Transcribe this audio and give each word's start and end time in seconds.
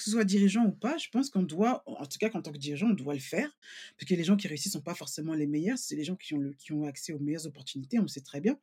que 0.00 0.04
ce 0.04 0.12
soit 0.12 0.24
dirigeant 0.24 0.64
ou 0.64 0.72
pas, 0.72 0.96
je 0.96 1.08
pense 1.10 1.28
qu'on 1.28 1.42
doit, 1.42 1.82
en 1.86 2.06
tout 2.06 2.18
cas 2.18 2.30
qu'en 2.30 2.40
tant 2.40 2.52
que 2.52 2.58
dirigeant, 2.58 2.88
on 2.88 2.94
doit 2.94 3.14
le 3.14 3.20
faire. 3.20 3.50
Parce 3.96 4.08
que 4.08 4.14
les 4.14 4.24
gens 4.24 4.36
qui 4.36 4.48
réussissent 4.48 4.72
sont 4.72 4.80
pas 4.80 4.94
forcément 4.94 5.34
les 5.34 5.46
meilleurs, 5.46 5.76
c'est 5.76 5.94
les 5.94 6.04
gens 6.04 6.16
qui 6.16 6.34
ont, 6.34 6.84
accès 6.84 7.12
aux 7.12 7.18
meilleures 7.18 7.46
opportunités, 7.46 7.98
on 7.98 8.02
le 8.02 8.08
sait 8.08 8.22
très 8.22 8.40
bien. 8.40 8.58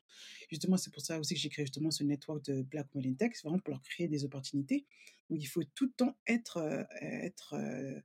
Justement, 0.49 0.77
c'est 0.77 0.91
pour 0.91 1.03
ça 1.03 1.19
aussi 1.19 1.35
que 1.35 1.39
j'ai 1.39 1.49
créé 1.49 1.65
justement 1.65 1.91
ce 1.91 2.03
network 2.03 2.43
de 2.45 2.63
Black 2.63 2.87
Women 2.95 3.15
vraiment 3.43 3.59
pour 3.59 3.71
leur 3.71 3.83
créer 3.83 4.07
des 4.07 4.25
opportunités. 4.25 4.85
Donc 5.29 5.39
il 5.41 5.45
faut 5.45 5.63
tout 5.75 5.85
le 5.85 5.91
temps 5.91 6.17
être, 6.25 6.57
euh, 6.57 6.83
être 7.01 7.54
euh, 7.54 7.99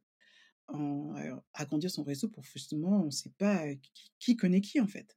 en, 0.68 1.16
euh, 1.16 1.36
agrandir 1.54 1.90
son 1.90 2.02
réseau 2.02 2.28
pour 2.28 2.44
justement, 2.44 3.02
on 3.02 3.06
ne 3.06 3.10
sait 3.10 3.32
pas 3.38 3.66
euh, 3.66 3.74
qui 4.18 4.36
connaît 4.36 4.60
qui 4.60 4.80
en 4.80 4.86
fait. 4.86 5.16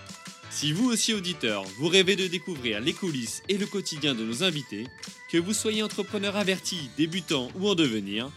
Si 0.51 0.73
vous 0.73 0.89
aussi 0.89 1.13
auditeur, 1.13 1.63
vous 1.77 1.87
rêvez 1.87 2.15
de 2.15 2.27
découvrir 2.27 2.81
les 2.81 2.93
coulisses 2.93 3.41
et 3.49 3.57
le 3.57 3.65
quotidien 3.65 4.13
de 4.13 4.23
nos 4.23 4.43
invités, 4.43 4.85
que 5.29 5.37
vous 5.37 5.53
soyez 5.53 5.81
entrepreneur 5.81 6.35
averti, 6.35 6.89
débutant 6.97 7.49
ou 7.55 7.69
en 7.69 7.75
devenir, 7.75 8.29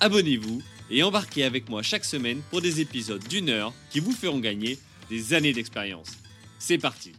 abonnez-vous 0.00 0.62
et 0.90 1.02
embarquez 1.02 1.44
avec 1.44 1.68
moi 1.68 1.82
chaque 1.82 2.04
semaine 2.04 2.40
pour 2.50 2.62
des 2.62 2.80
épisodes 2.80 3.22
d'une 3.28 3.50
heure 3.50 3.74
qui 3.90 4.00
vous 4.00 4.12
feront 4.12 4.40
gagner 4.40 4.78
des 5.10 5.34
années 5.34 5.52
d'expérience. 5.52 6.12
C'est 6.58 6.78
parti 6.78 7.12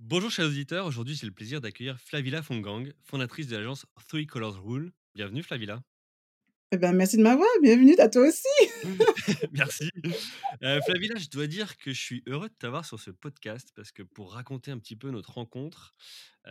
Bonjour 0.00 0.30
chers 0.30 0.46
auditeurs, 0.46 0.86
aujourd'hui 0.86 1.14
j'ai 1.14 1.26
le 1.26 1.32
plaisir 1.32 1.60
d'accueillir 1.60 1.98
Flavilla 2.00 2.42
Fongang, 2.42 2.90
fondatrice 3.04 3.48
de 3.48 3.56
l'agence 3.56 3.84
Three 4.08 4.26
Colors 4.26 4.64
Rule. 4.64 4.92
Bienvenue 5.14 5.42
Flavilla. 5.42 5.82
Eh 6.72 6.76
ben, 6.76 6.92
merci 6.92 7.16
de 7.16 7.22
m'avoir, 7.22 7.48
bienvenue 7.62 7.96
à 7.98 8.08
toi 8.08 8.28
aussi. 8.28 8.46
Merci. 9.52 9.90
Euh, 10.62 10.80
Flavilla, 10.82 11.16
je 11.18 11.28
dois 11.28 11.48
dire 11.48 11.76
que 11.78 11.92
je 11.92 12.00
suis 12.00 12.22
heureux 12.28 12.48
de 12.48 12.54
t'avoir 12.54 12.84
sur 12.84 13.00
ce 13.00 13.10
podcast 13.10 13.72
parce 13.74 13.90
que 13.90 14.04
pour 14.04 14.34
raconter 14.34 14.70
un 14.70 14.78
petit 14.78 14.94
peu 14.94 15.10
notre 15.10 15.32
rencontre, 15.32 15.96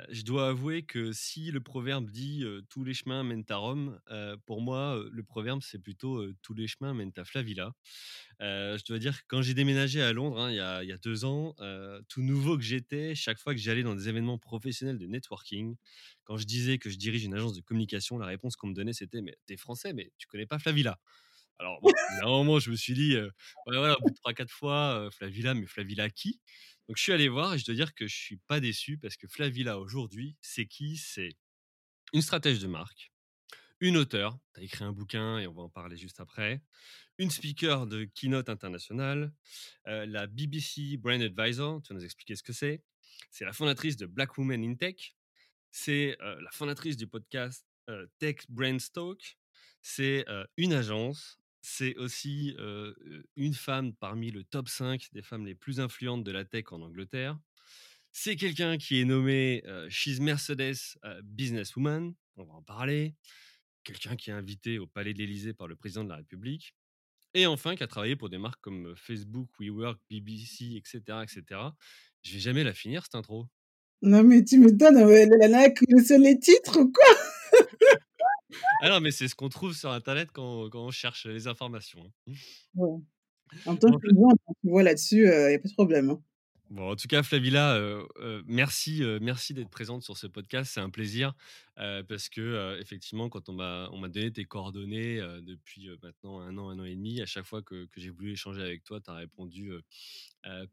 je 0.10 0.22
dois 0.22 0.50
avouer 0.50 0.84
que 0.84 1.12
si 1.12 1.52
le 1.52 1.62
proverbe 1.62 2.10
dit 2.10 2.46
tous 2.70 2.84
les 2.84 2.94
chemins 2.94 3.24
mènent 3.24 3.46
à 3.50 3.56
Rome, 3.56 4.00
pour 4.46 4.62
moi, 4.62 5.04
le 5.12 5.24
proverbe 5.24 5.62
c'est 5.64 5.80
plutôt 5.80 6.32
tous 6.42 6.54
les 6.54 6.68
chemins 6.68 6.94
mènent 6.94 7.12
à 7.18 7.24
Flavilla. 7.24 7.74
Je 8.40 8.84
dois 8.86 9.00
dire 9.00 9.20
que 9.20 9.26
quand 9.28 9.42
j'ai 9.42 9.54
déménagé 9.54 10.02
à 10.02 10.14
Londres 10.14 10.40
hein, 10.40 10.52
il, 10.52 10.88
y 10.88 10.92
a, 10.92 10.98
deux 10.98 11.26
ans, 11.26 11.56
tout 12.08 12.22
nouveau 12.22 12.58
que 12.58 12.64
j'étais, 12.64 13.16
chaque 13.16 13.40
fois 13.40 13.54
que 13.54 13.60
j'allais 13.60 13.84
dans 13.84 13.96
des 13.96 14.10
événements 14.10 14.38
professionnels 14.38 14.98
de 14.98 15.08
networking, 15.08 15.76
quand 16.24 16.38
je 16.38 16.46
disais 16.46 16.78
que 16.78 16.90
je 16.90 16.98
dirige 16.98 17.24
une 17.24 17.34
agence 17.34 17.54
de 17.54 17.62
communication, 17.62 18.18
la 18.18 18.28
réponse 18.28 18.56
qu'on 18.56 18.68
me 18.68 18.76
donnait 18.76 18.94
c'était 18.94 19.22
Mais 19.22 19.38
t'es 19.46 19.58
français, 19.58 19.94
mais 19.94 20.12
tu 20.18 20.28
connais 20.28 20.46
pas 20.46 20.60
Flavilla. 20.60 21.00
Alors, 21.58 21.82
bon, 21.82 21.92
à 22.22 22.26
un 22.26 22.30
moment, 22.30 22.60
je 22.60 22.72
me 22.72 22.76
suis 22.78 22.94
dit, 22.94 23.16
euh, 23.16 23.30
voilà, 23.66 23.98
au 23.98 24.02
bout 24.02 24.12
de 24.12 24.16
3-4 24.16 24.50
fois, 24.50 25.10
Flavilla, 25.12 25.54
mais 25.54 25.66
Flavilla 25.66 26.10
qui? 26.10 26.40
Donc, 26.90 26.98
je 26.98 27.04
suis 27.04 27.12
allé 27.12 27.30
voir 27.30 27.54
et 27.54 27.60
je 27.60 27.66
dois 27.66 27.76
dire 27.76 27.94
que 27.94 28.08
je 28.08 28.16
suis 28.16 28.38
pas 28.48 28.60
déçu 28.60 28.98
parce 28.98 29.16
que 29.16 29.28
Flavilla 29.28 29.78
aujourd'hui, 29.78 30.36
c'est 30.42 30.66
qui? 30.66 30.98
C'est 30.98 31.38
une 32.14 32.24
stratège 32.24 32.58
de 32.58 32.66
marque, 32.66 33.12
une 33.80 33.96
auteure, 33.96 34.40
tu 34.56 34.62
as 34.62 34.64
écrit 34.64 34.84
un 34.84 34.92
bouquin 34.92 35.38
et 35.38 35.46
on 35.46 35.54
va 35.54 35.62
en 35.62 35.70
parler 35.70 35.98
juste 35.98 36.20
après, 36.20 36.64
une 37.20 37.30
speaker 37.30 37.86
de 37.86 38.06
keynote 38.06 38.50
internationale, 38.50 39.32
euh, 39.88 40.08
la 40.08 40.26
BBC 40.26 40.98
Brand 40.98 41.22
Advisor, 41.22 41.80
tu 41.84 41.94
vas 41.94 42.00
nous 42.00 42.04
expliquer 42.04 42.36
ce 42.36 42.42
que 42.42 42.54
c'est, 42.54 42.82
c'est 43.30 43.46
la 43.46 43.54
fondatrice 43.54 43.96
de 43.96 44.08
Black 44.08 44.36
Women 44.40 44.64
in 44.64 44.74
Tech, 44.74 45.16
c'est 45.70 46.18
euh, 46.24 46.42
la 46.42 46.50
fondatrice 46.50 46.98
du 46.98 47.06
podcast 47.06 47.68
euh, 47.92 48.08
Tech 48.18 48.38
Brand 48.50 48.80
Stoke, 48.82 49.38
c'est 49.84 50.26
une 50.58 50.74
agence, 50.74 51.40
c'est 51.62 51.96
aussi 51.98 52.56
une 53.36 53.54
femme 53.54 53.94
parmi 53.94 54.32
le 54.32 54.44
top 54.44 54.70
5 54.70 55.10
des 55.14 55.22
femmes 55.22 55.46
les 55.46 55.56
plus 55.56 55.80
influentes 55.80 56.24
de 56.24 56.32
la 56.32 56.46
tech 56.46 56.66
en 56.72 56.82
Angleterre. 56.82 57.38
C'est 58.12 58.36
quelqu'un 58.36 58.78
qui 58.78 59.00
est 59.00 59.06
nommé 59.06 59.62
euh, 59.66 59.88
She's 59.90 60.20
Mercedes 60.20 60.98
Businesswoman, 61.24 62.14
on 62.38 62.44
va 62.44 62.54
en 62.54 62.62
parler. 62.64 63.16
Quelqu'un 63.84 64.16
qui 64.16 64.30
est 64.30 64.34
invité 64.34 64.80
au 64.80 64.88
Palais 64.88 65.14
de 65.14 65.20
l'Élysée 65.20 65.54
par 65.54 65.68
le 65.68 65.76
président 65.76 66.04
de 66.04 66.10
la 66.10 66.18
République. 66.18 66.76
Et 67.34 67.46
enfin, 67.46 67.76
qui 67.76 67.84
a 67.84 67.88
travaillé 67.88 68.16
pour 68.16 68.30
des 68.30 68.40
marques 68.40 68.60
comme 68.62 68.96
Facebook, 68.96 69.50
WeWork, 69.60 70.00
BBC, 70.10 70.76
etc. 70.76 71.20
etc. 71.24 71.62
Je 72.24 72.34
vais 72.34 72.40
jamais 72.40 72.64
la 72.64 72.74
finir, 72.74 73.04
cette 73.04 73.16
intro. 73.16 73.46
Non, 74.02 74.24
mais 74.24 74.44
tu 74.44 74.58
me 74.58 74.72
donnes, 74.72 74.98
la 74.98 75.48
nana 75.48 75.68
sur 76.04 76.18
les 76.18 76.40
titres 76.40 76.80
ou 76.80 76.92
quoi? 76.92 77.16
Ah 78.82 78.90
non, 78.90 79.00
mais 79.02 79.12
c'est 79.12 79.28
ce 79.28 79.36
qu'on 79.36 79.50
trouve 79.50 79.74
sur 79.74 79.92
Internet 79.92 80.30
quand, 80.34 80.70
quand 80.70 80.86
on 80.86 80.92
cherche 80.92 81.26
les 81.26 81.48
informations. 81.48 82.00
hein. 82.28 82.34
Ouais. 82.76 83.00
En 83.66 83.78
temps, 83.78 83.90
En 83.94 84.00
tu 84.00 84.14
vois, 84.16 84.34
tu 84.64 84.70
vois 84.70 84.84
là-dessus, 84.84 85.24
il 85.26 85.48
n'y 85.50 85.56
a 85.56 85.60
pas 85.60 85.68
de 85.70 85.74
problème. 85.74 86.10
hein. 86.12 86.24
En 86.78 86.96
tout 86.96 87.08
cas, 87.08 87.24
Flavilla, 87.24 87.74
euh, 87.74 88.06
euh, 88.20 88.44
merci, 88.46 89.04
euh, 89.04 89.18
merci 89.20 89.56
d'être 89.56 89.72
présente 89.72 90.04
sur 90.04 90.18
ce 90.18 90.28
podcast. 90.28 90.72
C'est 90.72 90.80
un 90.80 90.92
plaisir 90.92 91.34
parce 92.10 92.28
que 92.28 92.78
effectivement, 92.82 93.30
quand 93.30 93.48
on 93.48 93.54
m'a 93.54 93.88
on 93.94 94.00
m'a 94.00 94.10
donné 94.10 94.34
tes 94.34 94.44
coordonnées 94.44 95.22
depuis 95.42 95.88
maintenant 96.04 96.42
un 96.42 96.58
an, 96.58 96.68
un 96.68 96.78
an 96.78 96.84
et 96.84 96.94
demi, 96.94 97.22
à 97.22 97.26
chaque 97.26 97.46
fois 97.46 97.62
que, 97.62 97.88
j'ai 97.96 98.10
voulu 98.10 98.34
échanger 98.34 98.62
avec 98.62 98.84
toi, 98.84 99.00
tu 99.00 99.10
as 99.10 99.14
répondu 99.14 99.72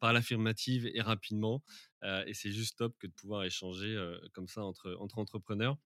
par 0.01 0.13
l'affirmative 0.13 0.91
et 0.93 1.01
rapidement. 1.01 1.63
Et 2.03 2.35
c'est 2.35 2.51
juste 2.51 2.79
top 2.79 2.97
que 2.99 3.07
de 3.07 3.13
pouvoir 3.13 3.45
échanger 3.45 3.97
comme 4.33 4.49
ça 4.49 4.65
entre, 4.65 4.97
entre 4.99 5.21
entrepreneurs. 5.21 5.77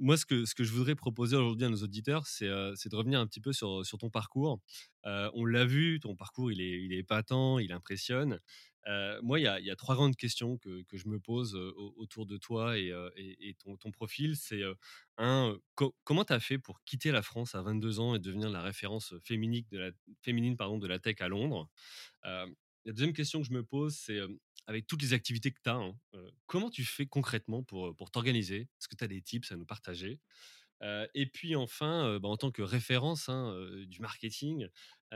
Moi, 0.00 0.16
ce 0.16 0.26
que, 0.26 0.44
je 0.44 0.72
voudrais 0.72 0.96
proposer 0.96 1.36
aujourd'hui 1.36 1.66
à 1.66 1.68
nos 1.68 1.84
auditeurs, 1.84 2.26
c'est 2.26 2.48
de 2.48 2.96
revenir 2.96 3.20
un 3.20 3.28
petit 3.28 3.40
peu 3.40 3.52
sur, 3.52 3.84
ton 4.00 4.10
parcours. 4.10 4.58
On 5.04 5.44
l'a 5.44 5.64
vu, 5.64 6.00
ton 6.00 6.16
parcours, 6.16 6.50
il 6.50 6.60
est, 6.60 6.82
il 6.82 6.92
est 6.92 6.98
épatant, 6.98 7.60
il 7.60 7.70
impressionne. 7.70 8.40
Euh, 8.88 9.20
moi, 9.22 9.38
il 9.38 9.42
y 9.44 9.70
a, 9.70 9.76
trois 9.76 9.94
grandes 9.94 10.16
questions 10.16 10.56
que, 10.58 10.82
je 10.92 11.08
me 11.08 11.20
pose 11.20 11.54
au- 11.54 11.94
autour 11.96 12.26
de 12.26 12.36
toi 12.38 12.78
et, 12.78 12.92
ton, 13.58 13.90
profil. 13.90 14.36
C'est 14.36 14.62
un, 15.18 15.56
co- 15.74 15.96
comment 16.04 16.24
tu 16.24 16.32
as 16.32 16.40
fait 16.40 16.58
pour 16.58 16.82
quitter 16.84 17.10
la 17.12 17.22
France 17.22 17.54
à 17.54 17.62
22 17.62 18.00
ans 18.00 18.14
et 18.14 18.18
devenir 18.18 18.50
la 18.50 18.62
référence 18.62 19.14
féminine 19.22 19.64
de 19.70 19.78
la, 19.78 19.90
féminine, 20.22 20.56
pardon, 20.56 20.78
de 20.78 20.86
la 20.86 20.98
tech 20.98 21.16
à 21.20 21.28
Londres? 21.28 21.68
Euh, 22.26 22.46
La 22.86 22.92
deuxième 22.92 23.12
question 23.14 23.40
que 23.42 23.48
je 23.48 23.52
me 23.52 23.64
pose, 23.64 23.94
c'est 23.96 24.20
avec 24.66 24.86
toutes 24.86 25.02
les 25.02 25.12
activités 25.14 25.52
que 25.52 25.60
tu 25.62 25.70
as, 25.70 25.80
comment 26.46 26.70
tu 26.70 26.84
fais 26.84 27.06
concrètement 27.06 27.62
pour, 27.62 27.94
t'organiser? 28.10 28.62
Est-ce 28.62 28.88
que 28.88 28.96
tu 28.96 29.04
as 29.04 29.08
des 29.08 29.22
tips 29.22 29.52
à 29.52 29.56
nous 29.56 29.66
partager? 29.66 30.20
Euh, 30.82 31.06
et 31.14 31.26
puis 31.26 31.56
enfin, 31.56 32.18
bah, 32.20 32.28
en 32.28 32.36
tant 32.38 32.50
que 32.50 32.62
référence 32.62 33.28
hein, 33.28 33.54
du 33.86 34.00
marketing, 34.00 34.68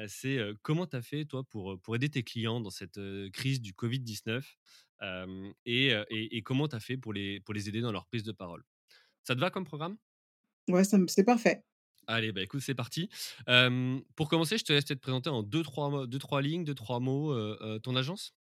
c'est 0.08 0.38
euh, 0.38 0.54
comment 0.62 0.86
tu 0.86 0.96
as 0.96 1.02
fait, 1.02 1.24
toi, 1.24 1.44
pour, 1.44 1.80
pour 1.80 1.94
aider 1.96 2.08
tes 2.10 2.22
clients 2.24 2.60
dans 2.60 2.70
cette 2.70 3.00
crise 3.32 3.60
du 3.60 3.72
Covid-19 3.74 4.56
euh, 5.02 5.52
et, 5.66 5.88
et- 6.10 6.36
et 6.36 6.42
comment 6.42 6.68
tu 6.68 6.76
as 6.76 6.80
fait 6.80 6.96
pour 6.96 7.12
les, 7.12 7.40
pour 7.40 7.54
les 7.54 7.68
aider 7.68 7.80
dans 7.80 7.92
leur 7.92 8.06
prise 8.06 8.22
de 8.24 8.32
parole? 8.32 8.64
Ça 9.24 9.34
te 9.36 9.40
va 9.40 9.50
comme 9.50 9.64
programme? 9.66 9.98
Ouais, 10.68 10.82
me- 10.98 11.06
c'est 11.08 11.24
parfait. 11.24 11.64
Allez, 12.06 12.32
bah 12.32 12.42
écoute, 12.42 12.60
c'est 12.60 12.74
parti. 12.74 13.08
Euh, 13.48 13.98
pour 14.14 14.28
commencer, 14.28 14.58
je 14.58 14.64
te 14.64 14.72
laisse 14.74 14.84
te 14.84 14.92
présenter 14.94 15.30
en 15.30 15.42
deux, 15.42 15.62
trois, 15.62 16.06
deux, 16.06 16.18
trois 16.18 16.42
lignes, 16.42 16.64
deux, 16.64 16.74
trois 16.74 17.00
mots, 17.00 17.32
euh, 17.32 17.78
ton 17.78 17.96
agence? 17.96 18.34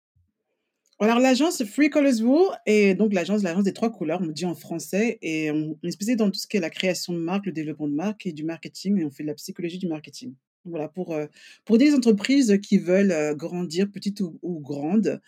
Alors, 0.98 1.19
l'agence 1.19 1.62
Free 1.64 1.90
Colors 1.90 2.20
Wool 2.22 2.56
est 2.64 2.94
donc 2.94 3.12
l'agence 3.12 3.42
l'agence 3.42 3.64
des 3.64 3.72
trois 3.74 3.90
couleurs, 3.92 4.20
on 4.22 4.26
le 4.26 4.32
dit 4.32 4.46
en 4.46 4.54
français, 4.54 5.19
et 5.20 5.50
on 5.50 5.78
on 5.82 5.87
est 5.87 5.90
spécialisé 5.90 6.16
dans 6.16 6.31
tout 6.31 6.38
ce 6.38 6.46
qui 6.46 6.56
est 6.56 6.60
la 6.60 6.70
création 6.70 7.12
de 7.12 7.19
marque, 7.19 7.44
le 7.46 7.52
développement 7.52 7.88
de 7.88 7.94
marque 7.94 8.25
et 8.26 8.32
du 8.32 8.43
marketing, 8.44 8.99
et 8.99 9.04
on 9.04 9.10
fait 9.10 9.22
de 9.25 9.28
la 9.28 9.34
psychologie 9.34 9.76
du 9.78 9.88
marketing. 9.88 10.34
Voilà, 10.64 10.88
pour, 10.88 11.19
pour 11.64 11.79
des 11.79 11.93
entreprises 11.93 12.59
qui 12.62 12.79
veulent 12.79 13.35
grandir, 13.37 13.91
petites 13.91 14.20
ou, 14.20 14.38
ou 14.43 14.61
grandes, 14.61 15.20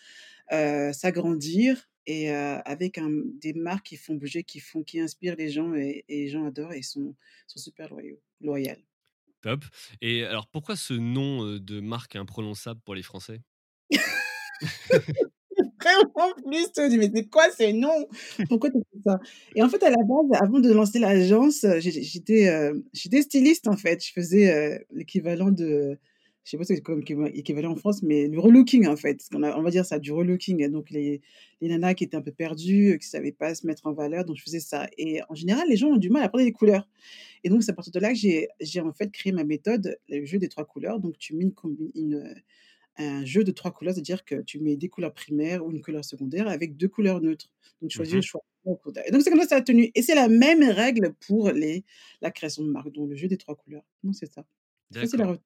euh, 0.52 0.92
s'agrandir, 0.92 1.88
et 2.06 2.30
euh, 2.30 2.58
avec 2.66 2.98
un, 2.98 3.10
des 3.40 3.54
marques 3.54 3.86
qui 3.86 3.96
font 3.96 4.14
bouger, 4.14 4.44
qui 4.44 4.60
font, 4.60 4.82
qui 4.82 5.00
inspirent 5.00 5.36
les 5.36 5.50
gens, 5.50 5.74
et, 5.74 6.04
et 6.08 6.24
les 6.24 6.28
gens 6.28 6.44
adorent 6.44 6.74
et 6.74 6.82
sont, 6.82 7.16
sont 7.46 7.58
super 7.58 7.88
loyaux, 7.88 8.20
loyales. 8.40 8.82
Top. 9.40 9.64
Et 10.00 10.24
alors, 10.24 10.46
pourquoi 10.46 10.76
ce 10.76 10.94
nom 10.94 11.56
de 11.58 11.80
marque 11.80 12.16
imprononçable 12.16 12.80
pour 12.84 12.94
les 12.94 13.02
Français? 13.02 13.40
Vraiment 16.14 16.32
plus, 16.46 16.72
tu 16.72 16.88
dis: 16.88 16.98
«Mais 16.98 17.10
c'est 17.14 17.28
quoi 17.28 17.50
ces 17.50 17.72
noms? 17.72 18.06
Pourquoi 18.48 18.70
tu 18.70 18.78
fais 18.92 18.98
ça?» 19.06 19.20
et 19.54 19.62
en 19.62 19.68
fait, 19.68 19.82
à 19.82 19.90
la 19.90 19.96
base, 19.96 20.40
avant 20.40 20.60
de 20.60 20.72
lancer 20.72 20.98
l'agence, 20.98 21.64
j'ai 21.78 22.02
j'étais, 22.02 23.22
styliste, 23.22 23.68
en 23.68 23.76
fait. 23.76 24.04
Je 24.04 24.12
faisais, 24.12 24.52
heu, 24.78 24.84
l'équivalent 24.92 25.50
de 25.50 25.98
je 26.46 26.50
sais 26.50 26.58
pas 26.58 26.64
si 26.64 26.74
c'est 26.76 26.82
comme 26.82 27.00
équiva 27.00 27.28
équivalent 27.30 27.72
en 27.72 27.76
France, 27.76 28.02
mais 28.02 28.28
le 28.28 28.38
relooking 28.38 28.86
en 28.86 28.96
fait, 28.96 29.22
on 29.32 29.62
va 29.62 29.70
dire 29.70 29.86
ça, 29.86 29.98
du 29.98 30.12
relooking 30.12 30.68
donc 30.70 30.90
les 30.90 31.22
les 31.62 31.68
nanas 31.68 31.94
qui 31.94 32.04
étaient 32.04 32.16
un 32.18 32.22
peu 32.22 32.32
perdues, 32.32 32.92
heu, 32.92 32.96
qui 32.98 33.08
savaient 33.08 33.32
pas 33.32 33.54
se 33.54 33.66
mettre 33.66 33.86
en 33.86 33.94
valeur, 33.94 34.26
donc 34.26 34.36
je 34.36 34.42
faisais 34.42 34.60
ça 34.60 34.86
et 34.98 35.20
en 35.30 35.34
général, 35.34 35.66
les 35.70 35.76
gens 35.76 35.88
ont 35.88 35.96
du 35.96 36.10
mal 36.10 36.22
à 36.22 36.28
prendre 36.28 36.44
les 36.44 36.52
couleurs 36.52 36.86
et 37.44 37.50
donc 37.50 37.62
c'est 37.64 37.72
à 37.72 37.74
partir 37.74 37.92
de 37.92 38.00
là 38.00 38.12
que 38.14 38.18
j'ai 38.60 38.80
en 38.80 38.92
fait 38.94 39.12
créé 39.12 39.32
ma 39.32 39.44
méthode, 39.44 39.98
le 40.10 40.24
jeu 40.26 40.38
des 40.38 40.48
3 40.48 40.64
couleurs, 40.66 41.00
donc 41.00 41.18
tu 41.18 41.36
mets 41.36 41.44
une 41.44 41.54
une, 41.94 42.34
un 42.98 43.24
jeu 43.24 43.44
de 43.44 43.50
3 43.52 43.72
couleurs, 43.72 43.94
c'est-à-dire 43.94 44.24
que 44.24 44.42
tu 44.42 44.60
mets 44.60 44.76
des 44.76 44.88
couleurs 44.88 45.14
primaires 45.14 45.64
ou 45.64 45.70
une 45.72 45.82
couleur 45.82 46.04
secondaire 46.04 46.48
avec 46.48 46.76
2 46.76 46.88
couleurs 46.88 47.20
neutres, 47.20 47.52
donc 47.80 47.90
tu 47.90 47.94
Mmh 47.94 47.98
choisis 47.98 48.16
le 48.16 48.20
mh. 48.20 48.24
choix 48.24 48.42
et 49.06 49.10
donc 49.12 49.22
c'est 49.22 49.30
comme 49.30 49.40
ça 49.42 49.46
ça 49.48 49.56
a 49.56 49.62
tenu 49.62 49.90
et 49.94 50.00
c'est 50.02 50.14
la 50.14 50.28
même 50.28 50.62
règle 50.62 51.14
pour 51.26 51.50
les 51.50 51.84
la 52.22 52.30
création 52.30 52.62
de 52.64 52.70
marque, 52.70 52.92
donc 52.92 53.10
le 53.10 53.16
jeu 53.16 53.28
des 53.28 53.36
3 53.38 53.56
couleurs, 53.56 53.84
donc 54.02 54.14
c'est 54.14 54.32
ça. 54.32 54.46
Facile 55.00 55.22
à 55.22 55.26
retenir. 55.28 55.44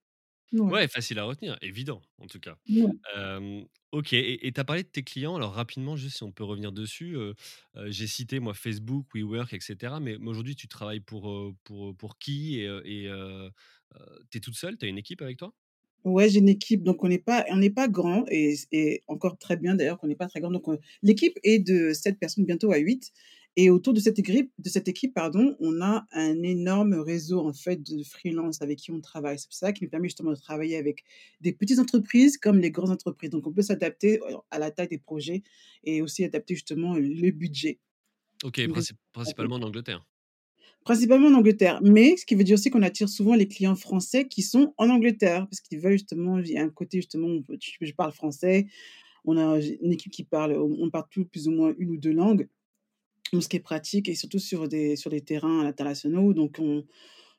Ouais. 0.53 0.75
Ouais, 0.75 0.89
facile 0.89 1.19
à 1.19 1.25
retenir, 1.25 1.57
évident, 1.63 2.03
en 2.19 2.27
tout 2.27 2.41
cas. 2.41 2.59
OK 3.93 4.13
et 4.13 4.53
tu 4.53 4.61
as 4.61 4.65
parlé 4.65 4.83
de 4.83 4.89
tes 4.89 5.03
clients, 5.03 5.37
alors 5.37 5.53
rapidement, 5.55 5.97
juste 5.97 6.19
si 6.19 6.23
on 6.23 6.33
peut 6.33 6.45
revenir 6.45 6.73
dessus, 6.73 7.17
j'ai 7.87 8.07
cité 8.07 8.41
moi 8.41 8.55
Facebook, 8.55 9.07
WeWork 9.15 9.53
et 9.55 9.61
cetera, 9.61 10.01
mais 10.01 10.17
aujourd'hui 10.17 10.57
tu 10.57 10.69
travailles 10.69 11.01
pour, 11.01 11.55
pour, 11.65 11.97
pour 11.97 12.19
qui 12.19 12.61
et 12.61 13.09
tu 14.31 14.39
es 14.39 14.41
toute 14.41 14.57
seule? 14.57 14.77
Tu 14.79 14.87
as 14.87 14.89
une 14.89 14.99
équipe 14.99 15.23
avec 15.23 15.39
toi? 15.39 15.55
Ouais, 16.05 16.29
j'ai 16.29 16.39
une 16.39 16.49
équipe, 16.49 16.85
donc 16.85 17.03
on 17.03 17.09
n'est 17.09 17.19
pas 17.19 17.45
on 17.51 17.57
n'est 17.57 17.71
pas 17.71 17.89
grand 17.89 18.25
et 18.31 18.55
et 18.71 19.03
encore 19.09 19.37
très 19.37 19.57
bien 19.57 19.75
d'ailleurs 19.75 19.99
qu'on 19.99 20.07
n'est 20.07 20.15
pas 20.15 20.29
très 20.29 20.41
grand, 20.41 20.51
donc 20.53 20.69
heu, 20.69 20.79
l'équipe 21.03 21.37
est 21.43 21.59
de 21.59 21.93
7 21.93 22.19
personnes, 22.21 22.45
bientôt 22.45 22.71
à 22.73 22.79
8 22.79 23.13
et 23.57 23.69
autour 23.71 23.93
de 23.95 23.99
cette 23.99 24.17
écripe 24.21 24.53
de 24.59 24.69
cette 24.69 24.87
équipe, 24.87 25.13
pardon, 25.13 25.57
on 25.59 25.81
a 25.83 26.07
un 26.13 26.41
énorme 26.45 26.95
réseau 26.95 27.41
en 27.41 27.53
fait 27.53 27.83
de 27.83 28.05
freelance 28.05 28.63
avec 28.63 28.79
qui 28.79 28.93
on 28.93 29.01
travaille. 29.01 29.39
C'est 29.41 29.49
ça 29.51 29.73
qui 29.73 29.83
nous 29.83 29.91
permet 29.91 30.07
justement 30.09 30.31
de 30.31 30.37
travailler 30.37 30.77
avec 30.77 31.03
des 31.41 31.53
petites 31.53 31.81
entreprises 31.81 32.39
comme 32.39 32.61
les 32.61 32.71
grandes 32.71 32.91
entreprises, 32.91 33.31
donc 33.31 33.45
on 33.49 33.53
peut 33.53 33.63
s'adapter, 33.63 34.19
heu, 34.21 34.37
à 34.53 34.61
la 34.61 34.71
taille 34.71 34.89
des 34.89 34.99
projets 34.99 35.43
et 35.83 36.01
aussi 36.01 36.23
adapter 36.25 36.55
justement 36.55 36.95
le 36.97 37.31
budget. 37.33 37.81
OK, 38.45 38.61
princi 38.69 38.93
principalement 39.13 39.57
en 39.57 39.63
Angleterre? 39.63 40.05
Principalement 40.89 41.29
en 41.29 41.35
Angleterre, 41.35 41.81
mais 41.83 42.17
ce 42.17 42.25
qui 42.25 42.35
veut 42.35 42.45
dire 42.45 42.55
aussi 42.55 42.71
qu'on 42.71 42.81
attire 42.83 43.11
souvent 43.11 43.35
les 43.35 43.47
clients 43.47 43.75
français 43.77 44.27
qui 44.27 44.41
sont 44.41 44.73
en 44.79 44.89
Angleterre 44.89 45.47
parce 45.51 45.61
qu'ils 45.61 45.81
veulent 45.81 45.93
justement 45.93 46.39
il 46.39 46.49
y 46.51 46.57
a 46.57 46.63
un 46.65 46.71
côté 46.71 46.99
justement 47.03 47.29
je 47.83 47.93
parle 47.93 48.13
français, 48.13 48.69
on 49.25 49.39
a 49.39 49.61
une 49.61 49.93
équipe 49.93 50.13
qui 50.13 50.25
parle, 50.25 50.55
on 50.55 50.91
parle 50.91 51.07
plus 51.31 51.49
ou 51.49 51.53
moins 51.53 51.75
1 51.79 51.91
ou 51.91 51.97
2 51.99 52.13
langues, 52.13 52.49
ce 53.41 53.49
qui 53.49 53.57
est 53.57 53.61
pratique 53.61 54.09
et 54.09 54.15
surtout 54.17 54.39
sur 54.41 54.69
des 54.69 54.97
sur 54.97 55.11
des 55.11 55.23
terrains 55.23 55.67
internationaux, 55.67 56.35
donc 56.35 56.59
on 56.61 56.85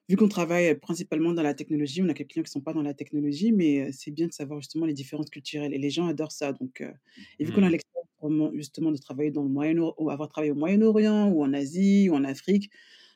vu 0.10 0.18
qu'on 0.18 0.28
travaille 0.30 0.76
principalement 0.80 1.34
dans 1.34 1.44
la 1.44 1.54
technologie, 1.54 2.02
on 2.04 2.10
a 2.10 2.14
quelques 2.16 2.32
clients 2.32 2.44
qui 2.44 2.52
sont 2.52 2.62
pas 2.62 2.74
dans 2.74 2.82
la 2.84 2.94
technologie, 2.96 3.52
mais 3.52 3.90
heu, 3.90 3.92
c'est 3.94 4.12
bien 4.12 4.28
de 4.28 4.34
savoir 4.34 4.62
justement 4.62 4.86
les 4.86 4.94
différences 4.94 5.30
culturelles. 5.30 5.74
Et 5.74 5.78
les 5.80 5.92
gens 5.92 6.08
adorent 6.08 6.32
ça, 6.32 6.54
donc 6.54 6.82
heu 6.82 6.94
et 7.40 7.46
vu 7.46 7.52
qu'on 7.54 7.64
a 7.64 7.70
Mmh. 7.70 7.72
l'expérience 7.72 8.08
justement 8.56 8.92
de 8.92 8.98
travailler 8.98 9.32
dans 9.32 9.44
le 9.44 9.50
Moyen-O 9.50 9.96
ou 9.98 10.10
avoir 10.10 10.30
travaillé 10.30 10.52
au 10.52 10.56
Moyen-Orient 10.56 11.30
ou 11.32 11.44
en 11.44 11.54
Asie 11.54 12.10
ou 12.10 12.16
en 12.16 12.24
Afrique, 12.26 12.72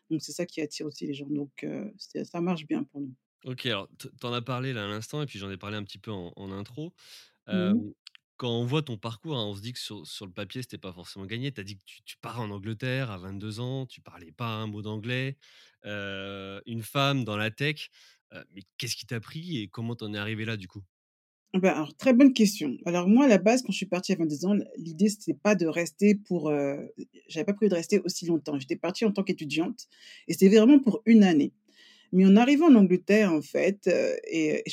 donc 0.10 0.22
c'est 0.22 0.32
ça 0.32 0.46
qui 0.46 0.62
attire 0.62 0.86
aussi 0.86 1.08
les 1.08 1.14
gens, 1.14 1.28
donc 1.28 1.66
ça 2.24 2.42
marche 2.42 2.66
bien 2.66 2.84
pour 2.84 3.02
nous. 3.02 3.14
OK, 3.46 3.66
alors 3.66 3.90
tu 4.00 4.08
en 4.24 4.32
as 4.34 4.42
parlé 4.42 4.72
là 4.72 4.86
à 4.86 4.88
l'instant 4.88 5.22
et 5.22 5.26
puis 5.26 5.38
j'en 5.38 5.52
ai 5.52 5.58
parlé 5.58 5.76
un 5.76 5.84
petit 5.84 5.98
peu 5.98 6.12
en 6.12 6.32
en 6.36 6.52
intro. 6.52 6.94
Mmh 7.52 7.94
quand 8.38 8.50
on 8.50 8.66
voit 8.66 8.82
ton 8.82 8.98
parcours, 8.98 9.38
hein, 9.38 9.46
on 9.46 9.56
se 9.56 9.62
dit 9.62 9.74
que 9.74 9.80
sur 9.80 10.08
sur 10.08 10.26
le 10.26 10.34
papier, 10.34 10.62
c'était 10.62 10.78
pas 10.78 10.92
forcément 10.94 11.26
gagné. 11.26 11.52
Tu 11.54 11.62
as 11.62 11.64
dit 11.64 11.78
que 11.78 11.84
tu 11.86 12.04
tu 12.04 12.18
pars 12.18 12.40
en 12.42 12.50
Angleterre 12.52 13.12
à 13.12 13.18
22 13.18 13.60
ans, 13.60 13.86
tu 13.86 14.02
parlais 14.02 14.32
pas 14.32 14.48
un 14.48 14.68
mot 14.68 14.82
d'anglais, 14.82 15.38
une 15.86 16.84
femme 16.84 17.24
dans 17.24 17.38
la 17.38 17.52
tech, 17.52 17.90
mais 18.52 18.64
qu'est-ce 18.78 18.96
qui 18.96 19.06
t'a 19.06 19.20
pris 19.20 19.60
et 19.60 19.68
comment 19.70 19.96
tu 19.96 20.04
en 20.06 20.14
es 20.14 20.18
arrivé 20.18 20.46
là, 20.46 20.58
du 20.58 20.68
coup? 20.68 20.84
Bah, 21.54 21.72
alors 21.74 21.96
très 21.96 22.14
bonne 22.14 22.34
question. 22.34 22.78
Alors 22.86 23.08
moi, 23.08 23.26
à 23.26 23.28
la 23.28 23.38
base, 23.38 23.62
quand 23.62 23.72
je 23.72 23.78
suis 23.78 23.86
partie 23.86 24.12
à 24.12 24.16
22 24.16 24.46
ans, 24.46 24.56
l'idée 24.76 25.08
c'était 25.10 25.36
pas 25.36 25.54
de 25.54 25.68
rester 25.68 26.16
pour, 26.16 26.50
heu, 26.50 26.92
j'avais 27.28 27.44
pas 27.46 27.54
prévu 27.54 27.70
de 27.70 27.76
rester 27.76 28.00
aussi 28.00 28.26
longtemps. 28.26 28.58
J'étais 28.60 28.76
partie 28.76 29.06
en 29.06 29.12
tant 29.12 29.22
qu'étudiante 29.24 29.88
et 30.28 30.34
c'était 30.34 30.58
vraiment 30.58 30.80
pour 30.80 31.04
1 31.06 31.22
année. 31.22 31.52
Mais 32.14 32.26
en 32.26 32.38
arrivant 32.38 32.68
en 32.70 32.76
Angleterre, 32.76 33.34
en 33.34 33.42
fait, 33.42 33.88
heu 33.88 34.16
et 34.26 34.64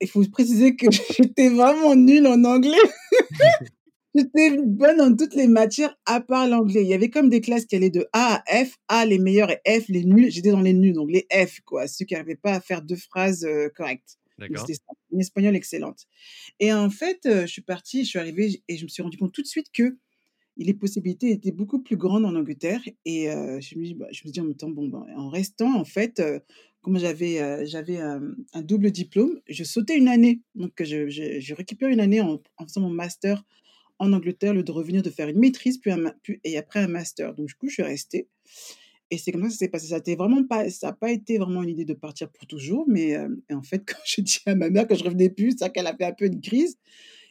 il 0.00 0.08
faut 0.08 0.24
préciser 0.30 0.76
que 0.76 0.86
j'étais 1.18 1.48
vraiment 1.50 1.96
nulle 1.96 2.26
en 2.26 2.44
anglais. 2.44 2.76
J'étais 4.16 4.58
bonne 4.64 5.00
en 5.00 5.16
toutes 5.16 5.34
les 5.36 5.48
matières 5.48 5.96
à 6.06 6.20
part 6.20 6.48
l'anglais. 6.48 6.82
Il 6.82 6.88
y 6.88 6.94
avait 6.94 7.10
comme 7.10 7.30
des 7.30 7.40
classes 7.42 7.66
qui 7.66 7.76
allaient 7.76 7.90
de 7.90 8.06
A 8.12 8.42
à 8.48 8.64
F, 8.66 8.76
A 8.88 9.06
les 9.06 9.18
meilleurs 9.20 9.50
et 9.52 9.80
F 9.80 9.86
les 9.88 10.04
nuls. 10.04 10.30
J'étais 10.30 10.50
dans 10.52 10.62
les 10.62 10.74
nuls, 10.74 10.94
donc 10.94 11.10
les 11.10 11.26
F 11.32 11.60
quoi, 11.66 11.86
ceux 11.88 12.04
qui 12.06 12.14
arrivaient 12.16 12.36
pas 12.36 12.54
à 12.54 12.60
faire 12.60 12.82
2 12.82 12.96
phrases, 12.96 13.44
heu, 13.46 13.70
correctes. 13.76 14.16
C'était 14.56 14.74
une 15.12 15.20
espagnole 15.20 15.56
excellente. 15.56 16.06
Et 16.60 16.72
en 16.72 16.90
fait, 16.90 17.26
heu, 17.26 17.42
je 17.42 17.46
suis 17.52 17.62
partie, 17.62 18.04
je 18.04 18.10
suis 18.10 18.18
arrivée 18.20 18.62
et 18.68 18.76
je 18.78 18.84
me 18.84 18.88
suis 18.88 19.02
rendue 19.02 19.18
compte 19.18 19.32
tout 19.34 19.42
de 19.42 19.46
suite 19.48 19.68
que 19.72 19.98
les 20.58 20.74
possibilités 20.74 21.30
étaient 21.32 21.52
beaucoup 21.52 21.82
plus 21.82 21.96
grandes 21.98 22.26
en 22.26 22.34
Angleterre. 22.36 22.82
Et 23.06 23.30
heu, 23.30 23.60
je 23.60 23.78
me 23.78 23.84
dis 23.84 23.94
bah, 23.94 24.08
je 24.12 24.22
me 24.26 24.32
dis 24.32 24.40
en 24.40 24.44
même 24.46 24.56
temps: 24.56 24.70
«Bon, 24.70 24.88
ben, 24.88 25.06
en 25.16 25.30
restant 25.30 25.76
en 25.80 25.84
fait», 25.86 26.20
heu, 26.20 26.40
comme 26.82 26.98
j'avais, 26.98 27.40
heu, 27.42 27.64
j'avais, 27.66 27.98
un 27.98 28.62
double 28.62 28.90
diplôme, 28.92 29.40
je 29.48 29.64
sautais 29.64 29.96
1 29.98 30.08
année, 30.08 30.42
donc 30.56 30.72
je 30.82 31.08
je 31.10 31.40
je 31.40 31.54
récupère 31.54 31.90
1 31.90 32.00
année 32.00 32.20
en 32.22 32.42
en 32.58 32.64
faisant 32.68 32.82
mon 32.82 32.90
master 32.90 33.44
en 34.00 34.12
Angleterre, 34.14 34.54
lieu 34.54 34.64
de 34.64 34.72
revenir, 34.72 35.02
de 35.02 35.10
faire 35.10 35.28
une 35.28 35.38
maîtrise, 35.40 35.78
puis 35.78 35.90
un 35.92 35.98
ma 35.98 36.14
puis 36.24 36.40
et 36.44 36.58
après 36.58 36.80
un 36.80 36.88
master, 36.88 37.34
donc 37.34 37.48
du 37.48 37.54
coup, 37.56 37.68
je 37.68 37.74
suis 37.74 37.84
restée 37.84 38.28
et 39.10 39.18
c'est 39.18 39.32
comme 39.32 39.42
ça 39.42 39.48
que 39.48 39.52
ça 39.54 39.58
s'est 39.60 39.68
passé. 39.68 39.86
Ça 39.88 39.96
a 39.96 39.98
été 39.98 40.16
vraiment 40.16 40.44
pas 40.44 40.68
ça 40.70 40.88
a 40.88 40.92
pas 40.92 41.10
été 41.12 41.38
vraiment 41.38 41.62
une 41.62 41.70
idée 41.70 41.84
de 41.84 41.94
partir 41.94 42.30
pour 42.30 42.46
toujours, 42.46 42.86
mais 42.88 43.10
et 43.50 43.54
en 43.54 43.62
fait, 43.62 43.82
quand 43.86 43.98
j'ai 44.04 44.22
dit 44.22 44.40
à 44.46 44.54
ma 44.54 44.70
mère 44.70 44.86
que 44.88 44.94
je 44.96 45.04
revenais 45.04 45.30
plus, 45.30 45.54
c'est 45.58 45.72
qu'elle 45.72 45.86
a 45.86 45.96
fait 45.96 46.04
un 46.04 46.12
peu 46.12 46.26
une 46.26 46.40
crise 46.40 46.78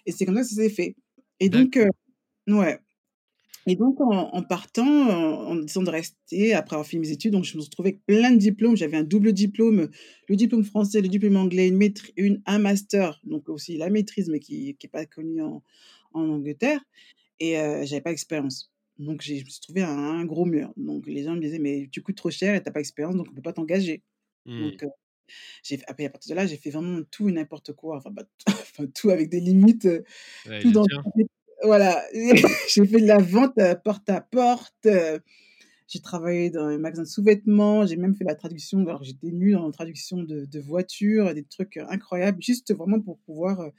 et 0.05 0.11
c'est 0.13 0.25
comme 0.25 0.35
ça 0.35 0.41
que 0.43 0.47
ça 0.49 0.55
s'est 0.55 0.69
fait 0.69 0.95
et 1.41 1.49
donc 1.49 1.79
D'accord. 1.79 1.95
ouais 2.49 2.79
et 3.67 3.75
donc 3.75 3.99
en 4.01 4.11
en 4.33 4.43
partant, 4.43 4.85
en 4.85 5.49
en 5.51 5.55
me 5.55 5.63
disant 5.65 5.83
de 5.83 5.89
rester 5.89 6.53
après 6.53 6.75
avoir 6.75 6.87
fini 6.87 7.01
mes 7.07 7.11
études, 7.11 7.31
donc 7.33 7.45
je 7.45 7.55
me 7.57 7.61
suis 7.61 7.69
retrouvée 7.69 7.89
avec 7.89 8.05
plein 8.05 8.31
de 8.31 8.37
diplômes. 8.37 8.75
J'avais 8.77 8.97
un 8.97 9.03
double 9.03 9.33
diplôme, 9.33 9.89
le 10.29 10.35
diplôme 10.35 10.63
français, 10.63 11.01
le 11.01 11.07
diplôme 11.07 11.35
anglais, 11.37 11.67
une 11.69 11.79
une 12.17 12.41
un 12.45 12.59
master, 12.59 13.19
donc 13.23 13.49
aussi 13.49 13.77
la 13.77 13.89
maîtrise, 13.89 14.29
mais 14.29 14.39
qui 14.39 14.75
qui 14.77 14.87
est 14.87 14.89
pas 14.89 15.05
connue 15.05 15.41
en 15.41 15.63
en 16.13 16.29
Angleterre 16.29 16.81
et 17.39 17.57
heu, 17.59 17.85
j'avais 17.85 18.01
pas 18.01 18.11
d'expérience. 18.11 18.71
Donc 18.99 19.21
je 19.21 19.33
me 19.33 19.37
suis 19.39 19.59
retrouvée 19.61 19.81
à 19.81 19.89
un 19.91 20.25
gros 20.25 20.45
mur. 20.45 20.73
Donc 20.77 21.05
les 21.07 21.23
gens 21.23 21.35
me 21.35 21.41
disaient: 21.41 21.59
«Mais 21.59 21.89
tu 21.91 22.01
coûtes 22.01 22.15
trop 22.17 22.31
cher 22.31 22.55
et 22.55 22.63
tu 22.63 22.69
as 22.69 22.71
pas 22.71 22.79
d'expérience, 22.79 23.15
donc 23.15 23.27
on 23.31 23.33
peut 23.35 23.41
pas 23.41 23.53
t'engager». 23.53 24.03
Mmh. 24.45 24.61
Donc 24.61 24.83
heu, 24.83 24.87
j'ai 25.63 25.79
après 25.87 26.05
à 26.05 26.09
partir 26.09 26.35
de 26.35 26.41
là, 26.41 26.47
j'ai 26.47 26.57
fait 26.57 26.69
vraiment 26.71 27.01
tout 27.11 27.29
et 27.29 27.31
n'importe 27.31 27.73
quoi, 27.73 27.97
enfin 27.97 28.11
bah, 28.11 28.23
enfin 28.49 28.85
tout 28.93 29.09
avec 29.09 29.29
des 29.29 29.39
limites, 29.41 29.87
Ouais, 30.47 30.61
tout 30.61 30.71
dans 30.71 30.85
voilà, 31.63 32.03
j'ai 32.13 32.85
fait 32.85 33.01
de 33.01 33.07
la 33.07 33.17
vente, 33.17 33.57
heu, 33.59 33.75
porte 33.83 34.09
à 34.09 34.21
porte, 34.21 34.87
j'ai 35.87 35.99
travaillé 36.01 36.49
dans 36.49 36.67
les 36.69 36.77
magasins 36.77 37.03
de 37.03 37.07
sous-vêtements, 37.07 37.85
j'ai 37.85 37.95
même 37.95 38.15
fait 38.15 38.23
la 38.23 38.35
traduction, 38.35 38.79
alors 38.87 39.03
j'étais 39.03 39.31
nulle 39.31 39.57
en 39.57 39.71
traduction 39.71 40.23
de 40.23 40.45
de 40.45 40.59
voitures, 40.59 41.33
des 41.33 41.43
trucs 41.43 41.77
incroyables, 41.77 42.41
juste 42.41 42.73
vraiment 42.73 42.99
pour 42.99 43.19
pouvoir, 43.19 43.71